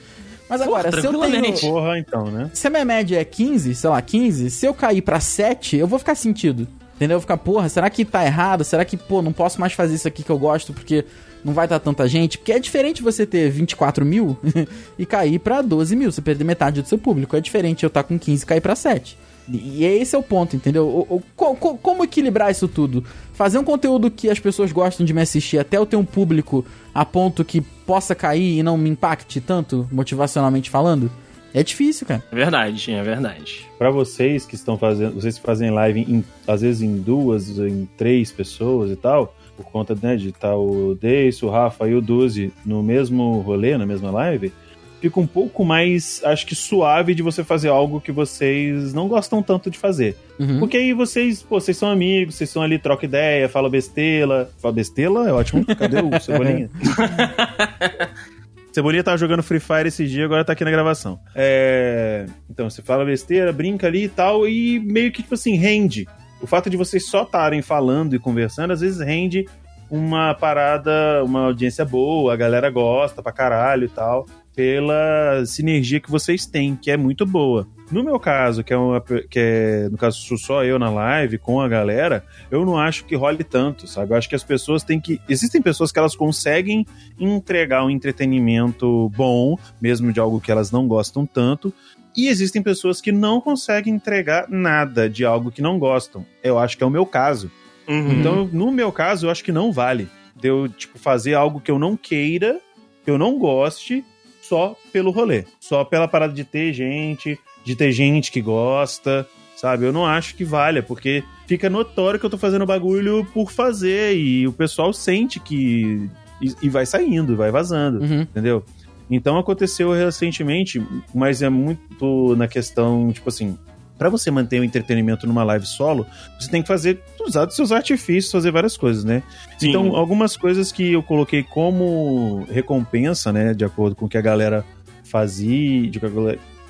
Mas 0.49 0.61
agora, 0.61 0.91
se 0.91 1.07
eu 1.07 1.19
tenho... 1.19 1.59
Porra, 1.59 1.97
então, 1.99 2.25
né? 2.25 2.49
Se 2.53 2.67
a 2.67 2.69
minha 2.69 2.83
média 2.83 3.19
é 3.19 3.23
15, 3.23 3.75
sei 3.75 3.89
lá, 3.89 4.01
15, 4.01 4.51
se 4.51 4.65
eu 4.65 4.73
cair 4.73 5.01
pra 5.01 5.19
7, 5.19 5.77
eu 5.77 5.87
vou 5.87 5.97
ficar 5.97 6.15
sentido. 6.15 6.67
Entendeu? 7.03 7.19
Ficar, 7.19 7.35
porra, 7.37 7.67
será 7.67 7.89
que 7.89 8.05
tá 8.05 8.23
errado? 8.25 8.63
Será 8.63 8.85
que, 8.85 8.95
pô, 8.95 9.21
não 9.21 9.33
posso 9.33 9.59
mais 9.59 9.73
fazer 9.73 9.95
isso 9.95 10.07
aqui 10.07 10.23
que 10.23 10.29
eu 10.29 10.37
gosto 10.37 10.71
porque 10.71 11.03
não 11.43 11.51
vai 11.53 11.65
estar 11.65 11.77
tanta 11.79 12.07
gente? 12.07 12.37
Porque 12.37 12.53
é 12.53 12.59
diferente 12.59 13.03
você 13.03 13.25
ter 13.25 13.49
24 13.49 14.05
mil 14.05 14.37
e 14.97 15.05
cair 15.05 15.37
pra 15.39 15.61
12 15.61 15.97
mil, 15.97 16.09
você 16.13 16.21
perder 16.21 16.45
metade 16.45 16.81
do 16.81 16.87
seu 16.87 16.97
público. 16.97 17.35
É 17.35 17.41
diferente 17.41 17.83
eu 17.83 17.87
estar 17.89 18.03
com 18.03 18.17
15 18.17 18.41
e 18.43 18.45
cair 18.45 18.61
pra 18.61 18.73
7. 18.73 19.17
E 19.49 19.83
esse 19.83 20.15
é 20.15 20.17
o 20.17 20.23
ponto, 20.23 20.55
entendeu? 20.55 20.87
O- 20.87 21.17
o- 21.17 21.23
co- 21.35 21.55
co- 21.57 21.75
como 21.77 22.05
equilibrar 22.05 22.49
isso 22.49 22.69
tudo? 22.69 23.03
Fazer 23.33 23.57
um 23.57 23.63
conteúdo 23.65 24.09
que 24.09 24.29
as 24.29 24.39
pessoas 24.39 24.71
gostam 24.71 25.05
de 25.05 25.13
me 25.13 25.19
assistir 25.21 25.57
até 25.59 25.75
eu 25.75 25.85
ter 25.85 25.97
um 25.97 26.05
público 26.05 26.63
a 26.95 27.03
ponto 27.03 27.43
que 27.43 27.59
possa 27.59 28.15
cair 28.15 28.59
e 28.59 28.63
não 28.63 28.77
me 28.77 28.89
impacte 28.89 29.41
tanto, 29.41 29.85
motivacionalmente 29.91 30.69
falando? 30.69 31.11
É 31.53 31.61
difícil, 31.63 32.07
cara. 32.07 32.23
É 32.31 32.35
verdade, 32.35 32.91
é 32.91 33.03
verdade. 33.03 33.65
Pra 33.77 33.89
vocês 33.91 34.45
que 34.45 34.55
estão 34.55 34.77
fazendo, 34.77 35.13
vocês 35.13 35.37
que 35.37 35.45
fazem 35.45 35.69
live 35.69 35.99
em- 36.01 36.23
às 36.47 36.61
vezes 36.61 36.81
em 36.81 36.97
duas, 36.97 37.57
em 37.59 37.87
três 37.97 38.31
pessoas 38.31 38.89
e 38.91 38.95
tal, 38.95 39.35
por 39.55 39.65
conta 39.67 39.95
né, 40.01 40.15
de 40.15 40.29
estar 40.29 40.55
o 40.55 40.95
Deis, 40.99 41.41
o 41.43 41.49
Rafa 41.49 41.87
e 41.87 41.93
o 41.93 42.01
Duzi 42.01 42.51
no 42.65 42.81
mesmo 42.81 43.39
rolê, 43.41 43.77
na 43.77 43.85
mesma 43.85 44.09
live, 44.09 44.51
fica 44.99 45.19
um 45.19 45.27
pouco 45.27 45.63
mais, 45.65 46.21
acho 46.23 46.45
que 46.47 46.55
suave 46.55 47.13
de 47.13 47.21
você 47.21 47.43
fazer 47.43 47.67
algo 47.67 47.99
que 48.01 48.11
vocês 48.11 48.93
não 48.93 49.07
gostam 49.07 49.43
tanto 49.43 49.69
de 49.69 49.77
fazer. 49.77 50.15
Uhum. 50.39 50.59
Porque 50.59 50.77
aí 50.77 50.91
vocês, 50.93 51.43
pô, 51.43 51.59
vocês 51.59 51.77
são 51.77 51.91
amigos, 51.91 52.35
vocês 52.35 52.49
estão 52.49 52.63
ali, 52.63 52.79
troca 52.79 53.05
ideia, 53.05 53.47
fala 53.49 53.69
besteira. 53.69 54.49
Fala 54.59 54.73
besteira? 54.73 55.11
É 55.27 55.31
ótimo. 55.33 55.63
Cadê 55.65 55.97
o 56.01 56.09
Cebolinha? 56.19 56.69
Cebolinha 58.73 59.03
tava 59.03 59.17
jogando 59.17 59.43
Free 59.43 59.59
Fire 59.59 59.87
esse 59.87 60.07
dia, 60.07 60.25
agora 60.25 60.43
tá 60.43 60.53
aqui 60.53 60.65
na 60.65 60.71
gravação. 60.71 61.19
É... 61.35 62.25
Então, 62.49 62.69
você 62.69 62.81
fala 62.81 63.05
besteira, 63.05 63.53
brinca 63.53 63.85
ali 63.85 64.05
e 64.05 64.09
tal, 64.09 64.47
e 64.47 64.79
meio 64.79 65.11
que, 65.11 65.21
tipo 65.21 65.35
assim, 65.35 65.55
rende. 65.55 66.07
O 66.41 66.47
fato 66.47 66.69
de 66.69 66.75
vocês 66.75 67.05
só 67.05 67.23
estarem 67.23 67.61
falando 67.61 68.15
e 68.15 68.19
conversando, 68.19 68.71
às 68.71 68.81
vezes 68.81 68.99
rende 68.99 69.45
uma 69.89 70.33
parada, 70.33 71.23
uma 71.23 71.45
audiência 71.45 71.85
boa, 71.85 72.33
a 72.33 72.35
galera 72.35 72.69
gosta 72.71 73.21
pra 73.21 73.31
caralho 73.31 73.85
e 73.85 73.89
tal, 73.89 74.25
pela 74.55 75.45
sinergia 75.45 75.99
que 75.99 76.09
vocês 76.09 76.47
têm, 76.47 76.75
que 76.75 76.89
é 76.89 76.97
muito 76.97 77.27
boa. 77.27 77.67
No 77.93 78.03
meu 78.03 78.19
caso, 78.19 78.63
que 78.63 78.73
é, 78.73 78.77
uma, 78.77 78.99
que 78.99 79.39
é 79.39 79.87
no 79.87 79.99
caso 79.99 80.17
sou 80.17 80.35
só 80.35 80.63
eu 80.63 80.79
na 80.79 80.89
live 80.89 81.37
com 81.37 81.61
a 81.61 81.67
galera, 81.67 82.25
eu 82.49 82.65
não 82.65 82.75
acho 82.75 83.05
que 83.05 83.15
role 83.15 83.43
tanto, 83.43 83.85
sabe? 83.85 84.13
Eu 84.13 84.17
acho 84.17 84.27
que 84.27 84.33
as 84.33 84.43
pessoas 84.43 84.83
têm 84.83 84.99
que. 84.99 85.21
Existem 85.29 85.61
pessoas 85.61 85.91
que 85.91 85.99
elas 85.99 86.15
conseguem 86.15 86.87
entregar 87.19 87.85
um 87.85 87.91
entretenimento 87.91 89.09
bom, 89.15 89.59
mesmo 89.79 90.11
de 90.11 90.19
algo 90.19 90.41
que 90.41 90.51
elas 90.51 90.71
não 90.71 90.87
gostam 90.87 91.23
tanto. 91.23 91.71
E 92.17 92.27
existem 92.27 92.63
pessoas 92.63 92.99
que 92.99 93.11
não 93.11 93.39
conseguem 93.39 93.93
entregar 93.93 94.49
nada 94.49 95.07
de 95.07 95.23
algo 95.23 95.51
que 95.51 95.61
não 95.61 95.77
gostam. 95.77 96.25
Eu 96.43 96.57
acho 96.57 96.75
que 96.75 96.83
é 96.83 96.87
o 96.87 96.89
meu 96.89 97.05
caso. 97.05 97.51
Uhum. 97.87 98.11
Então, 98.11 98.49
no 98.51 98.71
meu 98.71 98.91
caso, 98.91 99.27
eu 99.27 99.29
acho 99.29 99.43
que 99.43 99.51
não 99.51 99.71
vale. 99.71 100.09
De 100.35 100.47
eu, 100.47 100.67
tipo, 100.67 100.97
fazer 100.97 101.35
algo 101.35 101.61
que 101.61 101.69
eu 101.69 101.77
não 101.77 101.95
queira, 101.95 102.59
que 103.05 103.11
eu 103.11 103.19
não 103.19 103.37
goste, 103.37 104.03
só 104.41 104.75
pelo 104.91 105.11
rolê. 105.11 105.45
Só 105.59 105.83
pela 105.83 106.07
parada 106.07 106.33
de 106.33 106.43
ter 106.43 106.73
gente, 106.73 107.39
de 107.63 107.75
ter 107.75 107.91
gente 107.91 108.31
que 108.31 108.41
gosta, 108.41 109.27
sabe? 109.55 109.85
Eu 109.85 109.93
não 109.93 110.05
acho 110.05 110.35
que 110.35 110.43
valha, 110.43 110.83
porque 110.83 111.23
fica 111.47 111.69
notório 111.69 112.19
que 112.19 112.25
eu 112.25 112.29
tô 112.29 112.37
fazendo 112.37 112.65
bagulho 112.65 113.25
por 113.33 113.51
fazer 113.51 114.15
e 114.17 114.47
o 114.47 114.53
pessoal 114.53 114.91
sente 114.93 115.39
que. 115.39 116.09
E, 116.41 116.53
e 116.63 116.69
vai 116.69 116.85
saindo, 116.85 117.35
vai 117.37 117.51
vazando, 117.51 117.99
Uhum. 117.99 118.21
entendeu? 118.21 118.63
Então 119.09 119.37
aconteceu 119.37 119.91
recentemente, 119.93 120.81
mas 121.13 121.41
é 121.41 121.49
muito 121.49 122.35
na 122.35 122.47
questão, 122.47 123.11
tipo 123.11 123.29
assim, 123.29 123.57
Pra 123.95 124.09
você 124.09 124.31
manter 124.31 124.59
o 124.59 124.63
entretenimento 124.63 125.27
numa 125.27 125.43
live 125.43 125.65
solo, 125.67 126.05
você 126.37 126.49
tem 126.49 126.61
que 126.63 126.67
fazer, 126.67 126.99
usar 127.25 127.45
dos 127.45 127.55
seus 127.55 127.71
artifícios, 127.71 128.31
fazer 128.31 128.51
várias 128.51 128.75
coisas, 128.75 129.03
né? 129.03 129.21
Sim. 129.57 129.69
Então, 129.69 129.95
algumas 129.95 130.35
coisas 130.35 130.71
que 130.71 130.91
eu 130.93 131.03
coloquei 131.03 131.43
como 131.43 132.43
recompensa, 132.51 133.31
né, 133.31 133.53
de 133.53 133.63
acordo 133.63 133.95
com 133.95 134.05
o 134.05 134.09
que 134.09 134.17
a 134.17 134.21
galera 134.21 134.65
fazia, 135.03 135.87
de 135.89 135.99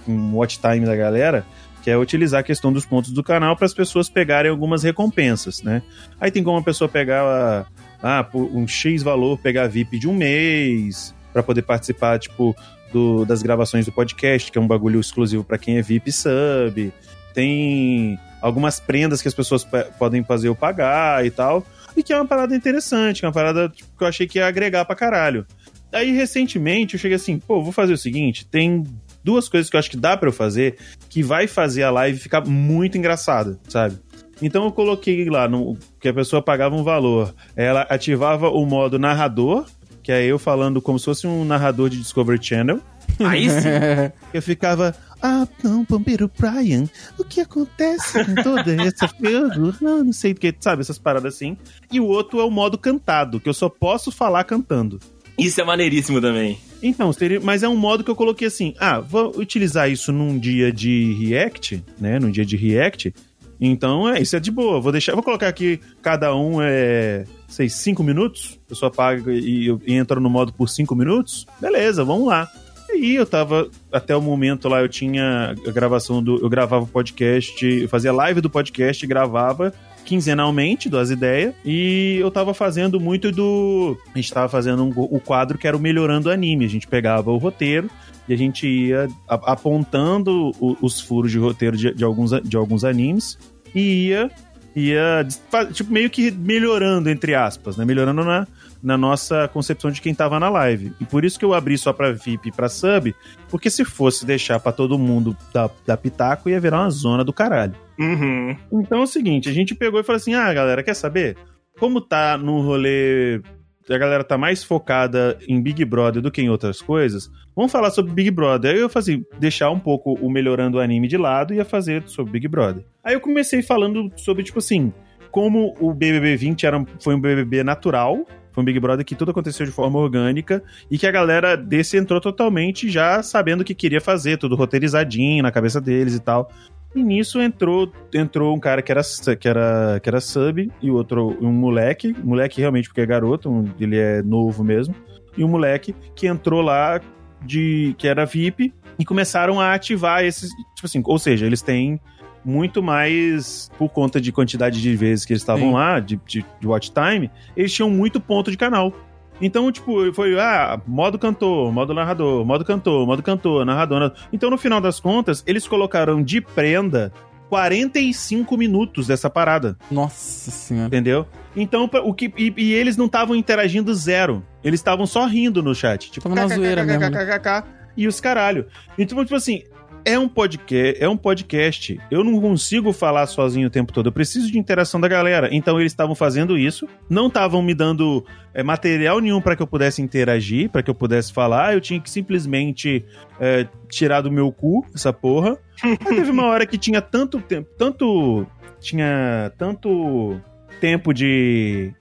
o 0.08 0.36
watch 0.36 0.60
time 0.60 0.86
da 0.86 0.96
galera, 0.96 1.46
que 1.82 1.90
é 1.92 1.98
utilizar 1.98 2.40
a 2.40 2.44
questão 2.44 2.72
dos 2.72 2.86
pontos 2.86 3.12
do 3.12 3.22
canal 3.24 3.56
para 3.58 3.66
as 3.66 3.74
pessoas 3.74 4.10
pegarem 4.10 4.50
algumas 4.50 4.84
recompensas, 4.84 5.62
né? 5.62 5.82
Aí 6.20 6.32
tem 6.32 6.42
como 6.44 6.58
a 6.58 6.64
pessoa 6.64 6.88
pegar 6.90 7.66
ah, 8.02 8.24
por 8.24 8.44
um 8.56 8.68
X 8.68 9.04
valor, 9.04 9.38
pegar 9.38 9.68
VIP 9.68 10.00
de 10.00 10.08
um 10.08 10.14
mês, 10.16 11.14
para 11.32 11.42
poder 11.44 11.62
participar, 11.64 12.20
tipo, 12.20 12.56
do- 12.92 13.26
das 13.26 13.42
gravações 13.42 13.86
do 13.86 13.92
podcast, 13.92 14.52
que 14.52 14.58
é 14.58 14.62
um 14.62 14.68
bagulho 14.68 15.00
exclusivo 15.00 15.44
para 15.44 15.58
quem 15.58 15.78
é 15.78 15.82
VIP 15.82 16.12
sub. 16.12 16.94
Tem 17.34 18.18
algumas 18.42 18.80
prendas 18.80 19.22
que 19.22 19.28
as 19.28 19.34
pessoas 19.34 19.64
pe- 19.64 19.86
podem 19.98 20.24
fazer 20.24 20.48
eu 20.48 20.56
pagar 20.56 21.26
e 21.26 21.32
tal. 21.32 21.66
E 21.98 22.04
que 22.04 22.12
é 22.14 22.16
uma 22.16 22.26
parada 22.28 22.56
interessante, 22.56 23.20
que 23.20 23.26
é 23.26 23.28
uma 23.28 23.34
parada 23.34 23.70
tipo, 23.70 23.90
que 23.98 24.04
eu 24.04 24.08
achei 24.08 24.28
que 24.28 24.38
ia 24.40 24.48
agregar 24.48 24.86
pra 24.86 24.96
caralho. 24.96 25.46
Aí, 25.92 26.12
recentemente, 26.12 26.96
eu 26.96 27.00
cheguei 27.00 27.16
assim, 27.16 27.38
pô, 27.38 27.62
vou 27.62 27.72
fazer 27.72 27.94
o 27.94 27.98
seguinte, 27.98 28.46
tem 28.48 28.84
duas 29.24 29.48
coisas 29.48 29.70
que 29.70 29.76
eu 29.76 29.80
acho 29.80 29.90
que 29.90 29.98
dá 29.98 30.18
pra 30.18 30.30
eu 30.30 30.34
fazer 30.34 30.78
que 31.10 31.24
vai 31.24 31.48
fazer 31.48 31.84
a 31.84 31.92
live 31.92 32.20
ficar 32.20 32.46
muito 32.46 32.98
engraçada, 32.98 33.60
sabe? 33.68 33.98
Então 34.42 34.66
eu 34.66 34.72
coloquei 34.72 35.30
lá 35.30 35.48
no, 35.48 35.78
que 36.00 36.10
a 36.10 36.14
pessoa 36.14 36.42
pagava 36.42 36.76
um 36.76 36.84
valor. 36.84 37.34
Ela 37.56 37.82
ativava 37.90 38.50
o 38.50 38.66
modo 38.66 39.00
narrador, 39.00 39.66
que 40.02 40.12
é 40.12 40.26
eu 40.26 40.38
falando 40.38 40.82
como 40.82 41.00
se 41.00 41.06
fosse 41.06 41.28
um 41.28 41.46
narrador 41.46 41.90
de 41.90 41.98
Discovery 41.98 42.44
Channel. 42.44 42.80
Aí 43.20 43.50
sim. 43.50 43.70
Eu 44.34 44.42
ficava, 44.42 44.96
ah, 45.22 45.48
não, 45.64 45.84
Bombeiro 45.84 46.30
Brian, 46.38 46.86
o 47.18 47.24
que 47.24 47.40
acontece 47.40 48.26
com 48.26 48.36
toda 48.42 48.74
essa 48.82 49.08
fogo? 49.08 49.76
Ah, 49.82 50.04
não 50.04 50.12
sei 50.12 50.32
o 50.32 50.36
que, 50.36 50.54
sabe, 50.60 50.82
essas 50.82 50.98
paradas 50.98 51.36
assim. 51.36 51.56
E 51.92 52.00
o 52.00 52.06
outro 52.06 52.40
é 52.40 52.44
o 52.44 52.50
modo 52.50 52.78
cantado, 52.78 53.40
que 53.40 53.48
eu 53.48 53.54
só 53.54 53.70
posso 53.70 54.12
falar 54.12 54.44
cantando. 54.44 55.00
Isso 55.38 55.62
é 55.62 55.64
maneiríssimo 55.64 56.20
também. 56.20 56.60
Então, 56.84 57.14
seria, 57.14 57.40
mas 57.40 57.64
é 57.64 57.70
um 57.70 57.78
modo 57.78 58.04
que 58.04 58.12
eu 58.12 58.16
coloquei 58.16 58.48
assim, 58.48 58.76
ah, 58.78 59.00
vou 59.00 59.32
utilizar 59.38 59.90
isso 59.90 60.12
num 60.12 60.38
dia 60.38 60.70
de 60.70 61.14
React, 61.14 61.82
né, 61.98 62.20
num 62.20 62.30
dia 62.30 62.46
de 62.46 62.58
React, 62.58 63.14
Então, 63.60 64.10
é, 64.10 64.22
isso 64.22 64.36
é 64.36 64.40
de 64.42 64.52
boa. 64.52 64.82
Vou 64.82 64.92
deixar, 64.92 65.14
vou 65.14 65.24
colocar 65.24 65.48
aqui 65.48 65.80
cada 66.02 66.36
um 66.36 66.62
é, 66.62 67.24
sei, 67.48 67.70
cinco 67.70 68.04
minutos. 68.04 68.60
A 68.66 68.70
pessoa 68.70 68.92
paga 68.92 69.32
e, 69.32 69.70
e 69.86 69.94
entra 69.94 70.20
no 70.20 70.30
modo 70.30 70.52
por 70.52 70.68
cinco 70.68 70.94
minutos. 70.94 71.46
Beleza, 71.62 72.04
vamos 72.04 72.28
lá. 72.28 72.52
E 72.90 72.92
aí 72.92 73.16
eu 73.16 73.26
tava, 73.26 73.70
até 73.90 74.14
o 74.14 74.22
momento 74.22 74.68
lá, 74.68 74.82
eu 74.82 74.90
tinha 74.90 75.56
a 75.66 75.72
gravação 75.72 76.22
do. 76.22 76.44
Eu 76.44 76.50
gravava 76.50 76.84
o 76.84 76.88
podcast, 76.88 77.66
eu 77.66 77.88
fazia 77.88 78.12
live 78.12 78.42
do 78.42 78.50
podcast, 78.50 79.08
gravava 79.08 79.74
quinzenalmente 80.04 80.90
das 80.90 81.10
ideias. 81.10 81.54
E 81.66 82.18
eu 82.20 82.30
tava 82.30 82.54
fazendo 82.54 83.00
muito 83.00 83.32
do. 83.32 83.98
A 84.14 84.18
gente 84.18 84.34
tava 84.34 84.50
fazendo 84.50 84.84
um, 84.84 84.92
o 84.96 85.20
quadro 85.20 85.58
que 85.58 85.68
era 85.68 85.76
o 85.76 85.80
Melhorando 85.80 86.30
Anime. 86.30 86.66
A 86.66 86.70
gente 86.70 86.88
pegava 86.88 87.32
o 87.32 87.38
roteiro 87.38 87.90
e 88.28 88.34
a 88.34 88.38
gente 88.38 88.68
ia 88.68 89.08
apontando 89.28 90.52
o, 90.60 90.78
os 90.82 91.00
furos 91.00 91.32
de 91.32 91.38
roteiro 91.38 91.76
de, 91.76 91.94
de, 91.94 92.04
alguns, 92.04 92.32
de 92.42 92.56
alguns 92.56 92.84
animes 92.84 93.38
e 93.74 94.08
ia, 94.08 94.30
ia 94.76 95.26
tipo, 95.72 95.92
meio 95.92 96.10
que 96.10 96.32
melhorando, 96.32 97.10
entre 97.10 97.36
aspas, 97.36 97.78
né? 97.78 97.86
Melhorando 97.86 98.24
na, 98.24 98.48
na 98.82 98.98
nossa 98.98 99.48
concepção 99.48 99.92
de 99.92 100.02
quem 100.02 100.14
tava 100.14 100.40
na 100.40 100.50
live. 100.50 100.94
E 101.00 101.06
por 101.06 101.24
isso 101.24 101.40
que 101.40 101.46
eu 101.46 101.54
abri 101.54 101.78
só 101.78 101.94
pra 101.94 102.12
VIP 102.12 102.50
e 102.50 102.52
pra 102.52 102.70
sub, 102.70 103.16
porque 103.50 103.70
se 103.70 103.86
fosse 103.86 104.26
deixar 104.26 104.60
para 104.60 104.72
todo 104.72 105.00
mundo 105.00 105.36
da, 105.54 105.70
da 105.86 105.96
Pitaco, 105.98 106.50
ia 106.50 106.60
virar 106.60 106.82
uma 106.82 106.90
zona 106.90 107.24
do 107.24 107.32
caralho. 107.32 107.76
Uhum. 108.00 108.56
Então 108.72 109.00
é 109.00 109.04
o 109.04 109.08
seguinte, 109.08 109.48
a 109.48 109.54
gente 109.54 109.76
pegou 109.76 110.00
e 110.00 110.04
falou 110.04 110.18
assim: 110.18 110.34
ah, 110.34 110.54
galera, 110.54 110.84
quer 110.84 110.96
saber? 110.96 111.38
Como 111.80 112.02
tá 112.02 112.38
no 112.38 112.62
rolê 112.62 113.42
a 113.90 113.98
galera 113.98 114.24
tá 114.24 114.38
mais 114.38 114.64
focada 114.64 115.38
em 115.48 115.62
Big 115.62 115.84
Brother 115.86 116.22
do 116.22 116.32
que 116.32 116.42
em 116.42 116.50
outras 116.50 116.82
coisas, 116.82 117.30
vamos 117.56 117.72
falar 117.72 117.92
sobre 117.92 118.14
Big 118.14 118.32
Brother. 118.32 118.74
Aí 118.74 118.80
eu 118.80 118.90
fazia 118.90 119.22
deixar 119.40 119.70
um 119.72 119.80
pouco 119.80 120.14
o 120.14 120.30
melhorando 120.30 120.78
o 120.78 120.82
anime 120.82 121.08
de 121.08 121.18
lado 121.18 121.54
e 121.54 121.58
ia 121.58 121.66
fazer 121.66 122.04
sobre 122.06 122.34
Big 122.34 122.48
Brother. 122.48 122.84
Aí 123.04 123.14
eu 123.14 123.20
comecei 123.20 123.62
falando 123.62 124.12
sobre, 124.16 124.44
tipo 124.44 124.60
assim, 124.60 124.94
como 125.32 125.76
o 125.80 125.94
BBB 125.94 126.36
20 126.38 126.66
era, 126.66 126.86
foi 127.00 127.16
um 127.16 127.20
BBB 127.20 127.64
natural, 127.64 128.26
foi 128.54 128.62
um 128.62 128.66
Big 128.66 128.80
Brother 128.80 129.04
que 129.04 129.16
tudo 129.16 129.32
aconteceu 129.32 129.66
de 129.66 129.72
forma 129.72 129.98
orgânica 129.98 130.64
e 130.90 130.98
que 130.98 131.08
a 131.08 131.12
galera 131.12 131.58
desse 131.58 131.98
entrou 131.98 132.22
totalmente 132.22 132.88
já 132.88 133.24
sabendo 133.24 133.62
o 133.62 133.64
que 133.64 133.74
queria 133.74 134.00
fazer, 134.00 134.38
tudo 134.38 134.56
roteirizadinho 134.56 135.42
na 135.42 135.52
cabeça 135.52 135.82
deles 135.82 136.16
e 136.16 136.20
tal. 136.20 136.52
E 136.96 137.02
nisso 137.02 137.42
entrou, 137.42 137.92
entrou 138.14 138.56
um 138.56 138.60
cara 138.60 138.82
que 138.82 138.92
era, 138.92 139.02
que 139.40 139.48
era, 139.48 140.00
que 140.00 140.10
era 140.10 140.22
sub 140.22 140.72
e 140.82 140.92
outro, 140.92 141.38
um 141.42 141.52
moleque, 141.52 142.16
moleque 142.24 142.62
realmente 142.62 142.88
porque 142.88 143.02
é 143.02 143.06
garoto, 143.06 143.50
um, 143.50 143.66
ele 143.80 143.98
é 143.98 144.22
novo 144.22 144.64
mesmo, 144.64 144.94
e 145.36 145.44
um 145.44 145.48
moleque 145.48 145.96
que 146.16 146.28
entrou 146.28 146.62
lá 146.62 147.02
de 147.44 147.96
que 147.98 148.08
era 148.08 148.26
VIP 148.26 148.74
e 149.00 149.04
começaram 149.04 149.60
a 149.60 149.74
ativar 149.74 150.24
esses, 150.24 150.50
tipo 150.76 150.86
assim, 150.86 151.02
ou 151.04 151.18
seja, 151.18 151.46
eles 151.46 151.62
têm 151.62 152.00
muito 152.46 152.84
mais 152.84 153.72
por 153.78 153.90
conta 153.90 154.20
de 154.20 154.32
quantidade 154.32 154.82
de 154.82 154.96
vezes 154.96 155.26
que 155.26 155.34
eles 155.34 155.42
estavam 155.42 155.74
lá, 155.74 156.00
de, 156.00 156.20
de, 156.28 156.46
de 156.60 156.68
watch 156.68 156.92
time, 156.92 157.32
eles 157.56 157.74
tinham 157.74 157.90
muito 157.90 158.20
ponto 158.20 158.52
de 158.52 158.58
canal. 158.58 158.94
Então, 159.42 159.72
tipo, 159.72 160.14
foi, 160.14 160.40
ah, 160.40 160.80
modo 160.88 161.18
cantor, 161.20 161.72
modo 161.72 161.94
narrador, 161.94 162.46
modo 162.46 162.64
cantor, 162.64 163.06
modo 163.06 163.22
cantor, 163.24 163.66
narrador, 163.66 164.00
narrador. 164.00 164.22
Então, 164.32 164.50
no 164.50 164.58
final 164.58 164.80
das 164.80 165.00
contas, 165.00 165.44
eles 165.46 165.68
colocaram 165.68 166.24
de 166.24 166.40
prenda 166.40 167.12
45 167.50 168.58
minutos 168.58 169.08
dessa 169.08 169.30
parada. 169.30 169.78
Nossa 169.92 170.50
senhora. 170.50 170.88
Entendeu? 170.88 171.28
Então, 171.56 171.90
o 172.04 172.14
que, 172.14 172.34
e, 172.38 172.54
e 172.58 172.74
eles 172.74 172.98
não 172.98 173.06
estavam 173.06 173.36
interagindo 173.36 173.94
zero. 173.94 174.44
Eles 174.64 174.80
estavam 174.80 175.06
só 175.06 175.26
rindo 175.26 175.62
no 175.62 175.76
chat. 175.76 176.10
Tipo, 176.10 176.30
Tava 176.30 176.36
na 176.36 176.56
zoeira 176.56 176.84
mesmo. 176.84 177.02
né? 177.10 177.64
E 177.96 178.08
os 178.08 178.20
caralho. 178.20 178.66
Então, 178.98 179.24
tipo 179.24 179.36
assim, 179.36 179.64
é 180.06 180.20
um 180.20 180.28
podcast, 180.28 181.04
é 181.04 181.08
um 181.08 181.18
podcast. 181.18 182.00
Eu 182.12 182.24
não 182.24 182.40
consigo 182.40 182.92
falar 182.92 183.26
sozinho 183.28 183.68
o 183.68 183.72
tempo 183.72 183.92
todo. 183.94 184.08
Eu 184.08 184.12
preciso 184.12 184.52
de 184.52 184.58
interação 184.58 185.00
da 185.00 185.08
galera. 185.08 185.50
Então 185.52 185.80
eles 185.80 185.92
estavam 185.92 186.16
fazendo 186.16 186.58
isso, 186.58 186.88
não 187.10 187.28
estavam 187.28 187.62
me 187.62 187.74
dando 187.74 188.26
é, 188.54 188.62
material 188.64 189.20
nenhum 189.20 189.42
para 189.42 189.56
que 189.56 189.62
eu 189.62 189.68
pudesse 189.68 190.02
interagir, 190.02 190.70
para 190.70 190.84
que 190.84 190.90
eu 190.90 190.96
pudesse 190.96 191.32
falar. 191.32 191.74
Eu 191.74 191.82
tinha 191.82 192.00
que 192.00 192.10
simplesmente 192.10 193.06
é, 193.40 193.68
tirar 193.90 194.22
do 194.22 194.32
meu 194.32 194.52
cu 194.52 194.86
essa 194.94 195.14
porra. 195.14 195.58
Mas 195.84 196.16
teve 196.16 196.32
uma 196.32 196.46
hora 196.48 196.66
que 196.66 196.78
tinha 196.78 197.02
tanto 197.02 197.40
tempo, 197.40 197.70
tanto 197.78 198.46
tinha 198.80 199.52
tanto 199.58 200.40
tempo 200.80 201.14
de 201.14 201.94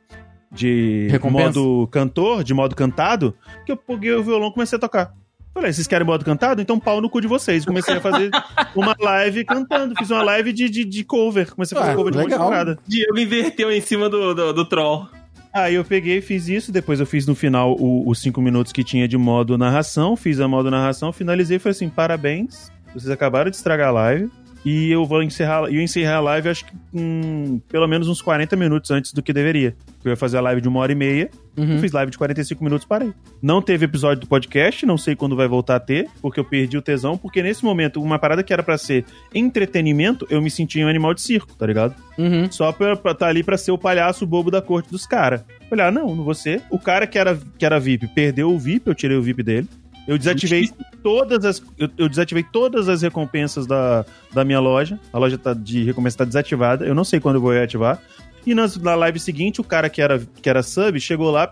de 0.51 1.09
Recompensa. 1.11 1.59
modo 1.59 1.89
cantor, 1.89 2.45
de 2.45 2.53
modo 2.53 2.77
cantado, 2.77 3.35
que 3.65 3.73
eu 3.73 3.77
peguei 3.77 4.13
o 4.13 4.23
violão 4.23 4.49
e 4.49 4.53
comecei 4.53 4.77
a 4.77 4.81
tocar. 4.81 5.15
Falei, 5.55 5.73
vocês 5.73 5.87
querem 5.87 6.07
modo 6.07 6.25
cantado? 6.25 6.63
Então 6.63 6.81
pau 6.81 7.01
no 7.01 7.11
cu 7.11 7.21
de 7.21 7.27
vocês. 7.29 7.65
Comecei 7.65 7.95
a 7.97 8.01
fazer 8.01 8.31
uma 8.75 8.97
live 8.99 9.45
cantando. 9.45 9.95
Fiz 9.97 10.11
uma 10.11 10.23
live 10.23 10.53
de, 10.53 10.69
de, 10.71 10.85
de 10.85 11.05
cover. 11.05 11.55
Comecei 11.55 11.77
a 11.77 11.81
fazer 11.81 11.93
Ah, 11.93 11.97
cover 11.97 12.13
de 12.13 12.19
monte 12.19 12.29
de 12.29 12.33
legal. 12.33 12.49
parada. 12.49 12.79
Diego 12.89 13.19
inverteu 13.19 13.71
em 13.71 13.81
cima 13.81 14.09
do, 14.09 14.35
do, 14.35 14.53
do 14.55 14.65
troll. 14.65 15.07
Aí 15.53 15.75
eu 15.75 15.85
peguei 15.85 16.19
e 16.19 16.23
fiz 16.23 16.49
isso. 16.49 16.73
Depois 16.73 17.01
eu 17.01 17.07
fiz 17.07 17.27
no 17.27 17.35
final 17.35 17.75
o- 17.79 18.09
os 18.09 18.19
cinco 18.21 18.41
minutos 18.41 18.73
que 18.73 18.83
tinha 18.83 19.07
de 19.07 19.19
modo 19.19 19.59
narração. 19.59 20.17
Fiz 20.17 20.41
a 20.41 20.49
modo 20.49 20.71
narração, 20.71 21.13
finalizei 21.13 21.59
e 21.59 21.61
falei 21.61 21.73
assim: 21.77 21.89
parabéns. 21.91 22.71
Vocês 22.95 23.11
acabaram 23.11 23.51
de 23.51 23.57
estragar 23.57 23.89
a 23.89 23.93
live. 23.93 24.31
E 24.65 24.91
eu 24.91 25.05
vou 25.05 25.23
encerrar. 25.23 25.65
Eu 25.65 25.81
encerrei 25.81 26.09
a 26.09 26.21
live, 26.21 26.49
acho 26.49 26.65
que 26.65 26.73
hum, 26.95 27.61
pelo 27.69 27.87
menos 27.87 28.09
uns 28.09 28.23
40 28.23 28.55
minutos 28.57 28.91
antes 28.91 29.13
do 29.13 29.23
que 29.23 29.33
deveria. 29.33 29.75
Eu 30.05 30.11
ia 30.11 30.17
fazer 30.17 30.39
a 30.39 30.41
live 30.41 30.61
de 30.61 30.69
uma 30.69 30.81
hora 30.81 30.93
e 30.93 30.95
meia. 30.95 31.31
Uhum. 31.57 31.75
Eu 31.75 31.79
fiz 31.81 31.93
live 31.93 32.11
de 32.11 32.19
45 32.19 32.63
minutos, 32.65 32.87
parei. 32.87 33.13
Não 33.41 33.61
teve 33.61 33.85
episódio 33.85 34.21
do 34.21 34.27
podcast, 34.27 34.87
não 34.87 34.97
sei 34.97 35.15
quando 35.15 35.37
vai 35.37 35.47
voltar 35.47 35.77
a 35.77 35.81
ter, 35.81 36.09
porque 36.21 36.41
eu 36.41 36.45
perdi 36.45 36.79
o 36.79 36.83
tesão, 36.83 37.17
porque 37.17 37.43
nesse 37.43 37.65
momento, 37.65 38.01
uma 38.01 38.19
parada 38.19 38.43
que 38.43 38.53
era 38.53 38.63
pra 38.63 38.79
ser 38.79 39.05
entretenimento, 39.35 40.27
eu 40.31 40.41
me 40.41 40.51
sentia 40.51 40.85
um 40.87 40.89
animal 40.89 41.13
de 41.13 41.21
circo, 41.21 41.55
tá 41.55 41.67
ligado? 41.67 41.95
Uhum. 42.17 42.51
Só 42.51 42.73
pra 42.73 42.95
estar 42.95 43.15
tá 43.15 43.27
ali 43.27 43.43
pra 43.43 43.59
ser 43.59 43.71
o 43.71 43.79
palhaço 43.79 44.27
bobo 44.27 44.51
da 44.51 44.63
corte 44.63 44.91
dos 44.91 45.07
caras. 45.07 45.45
Falei, 45.69 45.87
ah, 45.87 45.91
não, 45.91 46.15
não 46.15 46.25
vou 46.25 46.35
ser. 46.35 46.63
O 46.71 46.79
cara 46.79 47.07
que 47.07 47.19
era, 47.19 47.39
que 47.59 47.65
era 47.65 47.79
VIP 47.79 48.07
perdeu 48.09 48.51
o 48.51 48.59
VIP, 48.59 48.87
eu 48.87 48.95
tirei 48.95 49.17
o 49.17 49.23
VIP 49.23 49.43
dele. 49.43 49.69
Eu 50.09 50.19
desativei 50.19 50.69
todas 51.03 51.45
as. 51.45 51.63
Eu, 51.79 51.89
eu 51.97 52.09
desativei 52.09 52.43
todas 52.43 52.89
as 52.89 53.03
recompensas 53.03 53.67
da, 53.67 54.05
da 54.33 54.45
minha 54.45 54.59
loja. 54.61 54.99
A 55.13 55.19
loja 55.19 55.39
tá 55.39 55.55
de 55.55 55.85
recompensa 55.85 56.19
tá 56.19 56.25
desativada. 56.25 56.85
Eu 56.85 56.95
não 56.95 57.05
sei 57.05 57.21
quando 57.21 57.37
eu 57.37 57.41
vou 57.41 57.53
reativar. 57.53 58.01
E 58.45 58.55
nas- 58.55 58.77
na 58.77 58.95
live 58.97 59.21
seguinte, 59.21 59.61
o 59.61 59.65
cara 59.65 59.89
que 59.89 60.03
era, 60.03 60.19
que 60.41 60.49
era 60.49 60.63
sub 60.63 60.99
chegou 60.99 61.31
lá, 61.31 61.49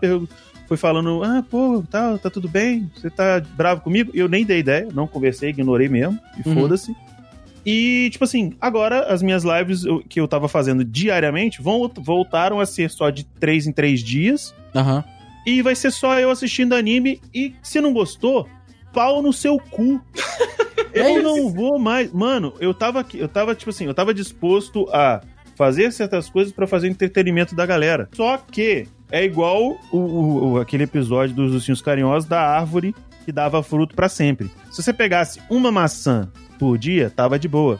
foi 0.67 0.75
falando: 0.75 1.23
Ah, 1.23 1.43
pô, 1.49 1.81
tá, 1.89 2.17
tá 2.17 2.29
tudo 2.29 2.49
bem? 2.49 2.91
Você 2.95 3.09
tá 3.09 3.41
bravo 3.55 3.79
comigo? 3.81 4.11
Eu 4.13 4.27
nem 4.27 4.45
dei 4.45 4.59
ideia, 4.59 4.87
não 4.93 5.07
conversei, 5.07 5.49
ignorei 5.51 5.87
mesmo. 5.87 6.19
E 6.43 6.47
Uhum. 6.49 6.55
foda-se. 6.55 6.93
E, 7.65 8.09
tipo 8.11 8.23
assim, 8.23 8.53
agora 8.59 9.01
as 9.13 9.21
minhas 9.21 9.43
lives 9.43 9.83
que 10.09 10.19
eu 10.19 10.27
tava 10.27 10.47
fazendo 10.47 10.83
diariamente 10.83 11.61
vão, 11.61 11.89
voltaram 11.97 12.59
a 12.59 12.65
ser 12.65 12.89
só 12.89 13.09
de 13.11 13.23
três 13.23 13.67
em 13.67 13.71
três 13.71 14.01
dias. 14.03 14.53
Aham. 14.75 15.03
E 15.45 15.61
vai 15.61 15.75
ser 15.75 15.91
só 15.91 16.19
eu 16.19 16.29
assistindo 16.31 16.73
anime. 16.73 17.21
E 17.33 17.53
se 17.63 17.79
não 17.81 17.93
gostou, 17.93 18.47
pau 18.93 19.21
no 19.21 19.31
seu 19.33 19.57
cu. 19.57 20.01
É 20.93 21.09
eu 21.09 21.19
isso. 21.19 21.23
não 21.23 21.49
vou 21.49 21.79
mais. 21.79 22.11
Mano, 22.11 22.53
eu 22.59 22.73
tava 22.73 22.99
aqui, 22.99 23.17
eu 23.17 23.29
tava, 23.29 23.55
tipo 23.55 23.69
assim, 23.69 23.85
eu 23.85 23.93
tava 23.93 24.13
disposto 24.13 24.89
a 24.91 25.21
fazer 25.55 25.89
certas 25.93 26.29
coisas 26.29 26.51
pra 26.51 26.67
fazer 26.67 26.89
entretenimento 26.89 27.55
da 27.55 27.65
galera. 27.65 28.09
Só 28.13 28.37
que 28.37 28.85
é 29.09 29.23
igual 29.23 29.79
o, 29.89 29.97
o- 29.97 30.51
o- 30.51 30.59
aquele 30.59 30.83
episódio 30.83 31.33
dos 31.33 31.53
ursinhos 31.53 31.81
carinhosos 31.81 32.27
da 32.27 32.41
árvore 32.41 32.93
que 33.23 33.31
dava 33.31 33.63
fruto 33.63 33.95
pra 33.95 34.09
sempre. 34.09 34.51
Se 34.69 34.83
você 34.83 34.91
pegasse 34.91 35.39
uma 35.49 35.71
maçã 35.71 36.29
por 36.59 36.77
dia, 36.77 37.09
tava 37.09 37.39
de 37.39 37.47
boa. 37.47 37.79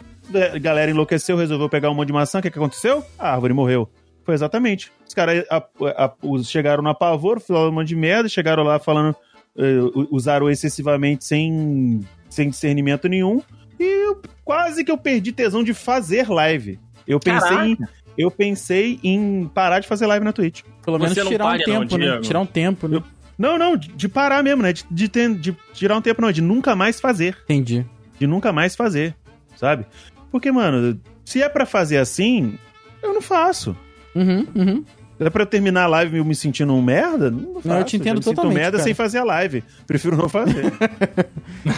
A 0.54 0.58
galera 0.58 0.90
enlouqueceu, 0.90 1.36
resolveu 1.36 1.68
pegar 1.68 1.92
um 1.92 1.94
monte 1.94 2.08
de 2.08 2.14
maçã, 2.14 2.40
o 2.40 2.42
que, 2.42 2.50
que 2.50 2.58
aconteceu? 2.58 3.04
A 3.20 3.34
árvore 3.34 3.54
morreu. 3.54 3.90
Foi 4.24 4.34
exatamente. 4.34 4.92
Os 5.08 5.14
caras 5.14 5.44
a- 5.50 5.64
a- 5.98 6.14
os- 6.24 6.50
chegaram 6.50 6.84
na 6.84 6.94
pavor, 6.94 7.40
falaram 7.40 7.70
um 7.70 7.74
monte 7.74 7.88
de 7.90 7.96
merda, 7.96 8.30
chegaram 8.30 8.64
lá 8.64 8.78
falando, 8.80 9.16
eh, 9.58 9.80
u- 9.82 10.08
usaram 10.12 10.50
excessivamente 10.50 11.26
sem, 11.26 12.02
sem 12.30 12.50
discernimento 12.50 13.08
nenhum. 13.10 13.42
E 13.80 13.84
eu- 13.84 14.22
quase 14.46 14.84
que 14.84 14.92
eu 14.92 14.98
perdi 14.98 15.32
tesão 15.32 15.64
de 15.64 15.74
fazer 15.74 16.30
live. 16.30 16.80
Eu 17.08 17.20
pensei, 17.20 17.58
em, 17.58 17.78
eu 18.18 18.30
pensei 18.30 19.00
em 19.04 19.50
parar 19.54 19.80
de 19.80 19.88
fazer 19.88 20.06
live 20.06 20.24
na 20.24 20.32
Twitch. 20.32 20.62
Pelo 20.86 21.00
menos 21.00 21.14
Você 21.16 21.24
não 21.24 21.32
tirar 21.32 21.46
um 21.46 21.48
palha, 21.48 21.64
não, 21.68 21.80
tempo, 21.82 21.98
né? 21.98 22.20
Tirar 22.22 22.40
um 22.40 22.46
tempo, 22.46 22.88
né? 22.88 23.04
Não, 23.38 23.58
não, 23.58 23.76
de, 23.76 23.88
de 23.88 24.08
parar 24.08 24.44
mesmo, 24.44 24.62
né? 24.62 24.72
De, 24.72 24.86
de, 24.92 25.08
ter- 25.10 25.34
de 25.34 25.58
tirar 25.74 25.98
um 25.98 26.02
tempo, 26.02 26.22
não, 26.22 26.32
de 26.32 26.42
nunca 26.42 26.76
mais 26.76 27.02
fazer. 27.02 27.36
Entendi. 27.46 27.84
De 28.20 28.28
nunca 28.28 28.54
mais 28.54 28.76
fazer, 28.76 29.16
sabe? 29.56 29.84
Porque, 30.32 30.52
mano, 30.52 31.00
se 31.26 31.42
é 31.42 31.50
pra 31.50 31.66
fazer 31.66 31.98
assim, 31.98 32.56
eu 33.02 33.14
não 33.16 33.22
faço. 33.22 33.76
Uhum, 34.16 34.48
uhum. 34.56 34.84
É 35.20 35.30
pra 35.30 35.44
eu 35.44 35.48
terminar 35.48 35.84
a 35.84 35.88
live 35.88 36.18
eu 36.18 36.26
me 36.26 36.34
sentindo 36.34 36.74
um 36.74 36.82
merda? 36.82 37.30
Não, 37.30 37.62
faço. 37.62 37.70
eu 37.70 37.84
te 37.84 37.96
entendo 37.96 38.18
sinto 38.24 38.36
totalmente, 38.36 38.56
merda 38.56 38.72
cara. 38.78 38.84
sem 38.84 38.94
fazer 38.96 39.20
a 39.20 39.24
live. 39.24 39.64
Prefiro 39.86 40.18
não 40.18 40.28
fazer. 40.28 40.72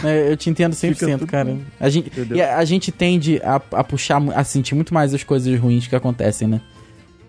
É, 0.02 0.32
eu 0.32 0.36
te 0.36 0.48
entendo 0.48 0.72
100%, 0.72 0.94
Fica 0.94 1.18
tudo 1.18 1.26
cara. 1.26 1.58
A 1.78 1.88
gente, 1.90 2.10
e 2.32 2.40
a, 2.40 2.56
a 2.56 2.64
gente 2.64 2.90
tende 2.90 3.40
a, 3.42 3.56
a 3.56 3.84
puxar, 3.84 4.22
a 4.34 4.42
sentir 4.42 4.74
muito 4.74 4.94
mais 4.94 5.12
as 5.12 5.22
coisas 5.22 5.58
ruins 5.60 5.86
que 5.86 5.94
acontecem, 5.94 6.48
né? 6.48 6.60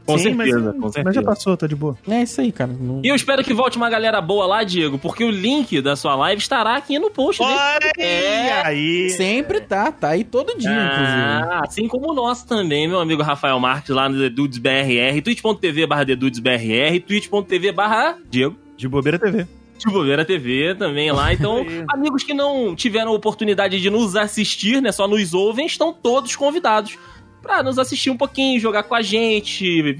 Com 0.05 0.17
Sim, 0.19 0.35
certeza, 0.35 0.59
mas, 0.61 0.73
com 0.75 0.79
mas 0.81 0.93
certeza. 0.93 1.13
já 1.15 1.23
passou, 1.23 1.57
tá 1.57 1.65
de 1.65 1.75
boa. 1.75 1.97
É 2.07 2.21
isso 2.21 2.39
aí, 2.39 2.51
cara. 2.51 2.71
Não- 2.79 3.01
E 3.03 3.07
eu 3.07 3.15
espero 3.15 3.43
que 3.43 3.53
volte 3.53 3.75
uma 3.77 3.89
galera 3.89 4.21
boa 4.21 4.45
lá, 4.45 4.63
Diego, 4.63 4.99
porque 4.99 5.23
o 5.23 5.31
link 5.31 5.81
da 5.81 5.95
sua 5.95 6.15
live 6.15 6.39
estará 6.39 6.75
aqui 6.75 6.99
no 6.99 7.09
post. 7.09 7.41
desse 7.41 7.51
Olha 7.53 7.91
É. 7.97 8.61
aí! 8.67 9.09
Sempre 9.09 9.61
tá, 9.61 9.91
tá 9.91 10.09
aí 10.09 10.23
todo 10.23 10.55
dia, 10.57 10.69
inclusive. 10.69 11.51
Ah, 11.51 11.61
assim 11.65 11.87
como 11.87 12.11
o 12.11 12.13
nosso 12.13 12.47
também, 12.47 12.87
meu 12.87 12.99
amigo 12.99 13.23
Rafael 13.23 13.59
Marques, 13.59 13.89
lá 13.95 14.07
no 14.07 14.29
DudesBRR, 14.29 15.21
twitch.tv 15.23 15.87
barra 15.87 16.05
TheDudesBRR, 16.05 16.99
twitch.tv 16.99 17.71
barra 17.71 18.17
Diego. 18.29 18.55
De 18.77 18.87
bobeira 18.87 19.17
TV. 19.17 19.47
De 19.77 19.91
Bobeira 19.91 20.23
TV 20.23 20.73
também 20.75 21.11
lá. 21.11 21.33
Então, 21.33 21.65
amigos 21.89 22.23
que 22.23 22.33
não 22.33 22.73
tiveram 22.75 23.13
oportunidade 23.13 23.81
de 23.81 23.89
nos 23.89 24.15
assistir, 24.15 24.81
né? 24.81 24.91
Só 24.91 25.05
nos 25.07 25.33
ouvem, 25.33 25.65
estão 25.65 25.91
todos 25.91 26.33
convidados 26.35 26.97
pra 27.45 27.61
nos 27.63 27.77
assistir 27.79 28.09
um 28.09 28.17
pouquinho, 28.17 28.59
jogar 28.59 28.83
com 28.83 28.95
a 28.95 29.01
gente. 29.01 29.97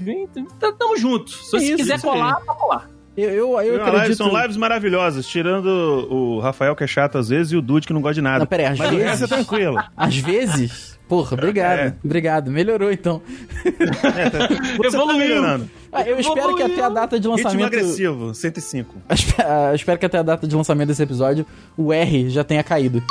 Tamo 0.58 0.96
junto. 0.98 1.30
Se 1.30 1.50
você 1.52 1.64
Isso, 1.64 1.76
quiser 1.76 2.00
colar, 2.00 2.36
pode 2.44 2.58
colar. 2.58 2.90
Eu, 3.16 3.30
eu, 3.30 3.60
eu 3.62 3.76
Live- 3.78 3.80
acredito... 3.96 4.16
são 4.18 4.42
lives 4.42 4.58
maravilhosas, 4.58 5.26
tirando 5.26 5.66
o 6.10 6.38
Rafael 6.38 6.76
que 6.76 6.84
é 6.84 6.86
chato 6.86 7.16
às 7.16 7.30
vezes 7.30 7.50
e 7.52 7.56
o 7.56 7.62
Dude 7.62 7.86
que 7.86 7.92
não 7.94 8.02
gosta 8.02 8.16
de 8.16 8.20
nada. 8.20 8.40
Não, 8.40 8.46
pera 8.46 8.64
aí, 8.64 8.68
às 8.72 8.78
Mas 8.78 8.92
o 8.92 8.96
resto 8.96 9.00
é 9.00 9.08
vezes... 9.08 9.28
tranquilo. 9.30 9.82
Às 9.96 10.16
vezes... 10.18 10.96
Porra, 11.08 11.34
obrigado. 11.34 11.78
É. 11.78 11.94
Obrigado. 12.04 12.50
Melhorou, 12.50 12.90
então. 12.92 13.22
É, 13.64 14.28
tá- 14.28 14.48
tá 14.50 14.54
Evoluiu. 14.84 15.18
melhorando. 15.18 15.70
Ah, 15.92 16.02
eu 16.02 16.18
espero 16.18 16.56
que 16.56 16.62
até 16.64 16.82
a 16.82 16.88
data 16.88 17.18
de 17.18 17.26
Ritmo 17.28 17.42
lançamento... 17.44 17.66
agressivo, 17.68 18.34
105. 18.34 18.94
Espe- 19.08 19.40
ah, 19.42 19.72
espero 19.74 19.98
que 20.00 20.04
até 20.04 20.18
a 20.18 20.22
data 20.22 20.46
de 20.48 20.54
lançamento 20.56 20.88
desse 20.88 21.02
episódio 21.02 21.46
o 21.76 21.92
R 21.92 22.28
já 22.28 22.42
tenha 22.44 22.62
caído. 22.64 23.02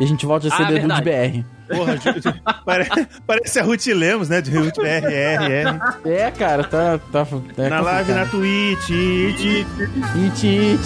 E 0.00 0.04
a 0.04 0.06
gente 0.06 0.24
volte 0.26 0.48
a 0.48 0.50
ser 0.50 0.62
Ah, 0.64 0.70
verdade. 0.70 1.02
BR. 1.04 1.44
Porra, 1.68 1.96
Ju- 1.96 2.20
Ju- 2.20 2.34
pare- 2.64 3.08
parece 3.26 3.58
a 3.60 3.62
Ruth 3.62 3.86
Lemos, 3.86 4.28
né? 4.28 4.40
De 4.40 4.50
Ruth 4.56 4.76
BR, 4.76 5.06
R, 5.06 5.52
R. 5.52 5.80
É, 6.04 6.30
cara, 6.30 6.64
tá. 6.64 6.98
tá 6.98 7.26
é 7.56 7.68
Na 7.68 7.80
live, 7.80 8.12
na 8.12 8.26
complicado. 8.26 8.30
Twitch. 8.30 8.90
it, 8.90 9.70
It, 10.16 10.46
it. 10.46 10.80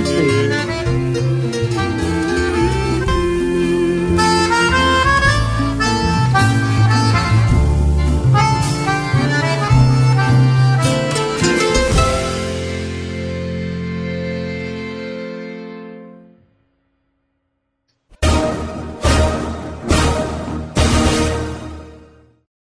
Gostei. 0.00 1.53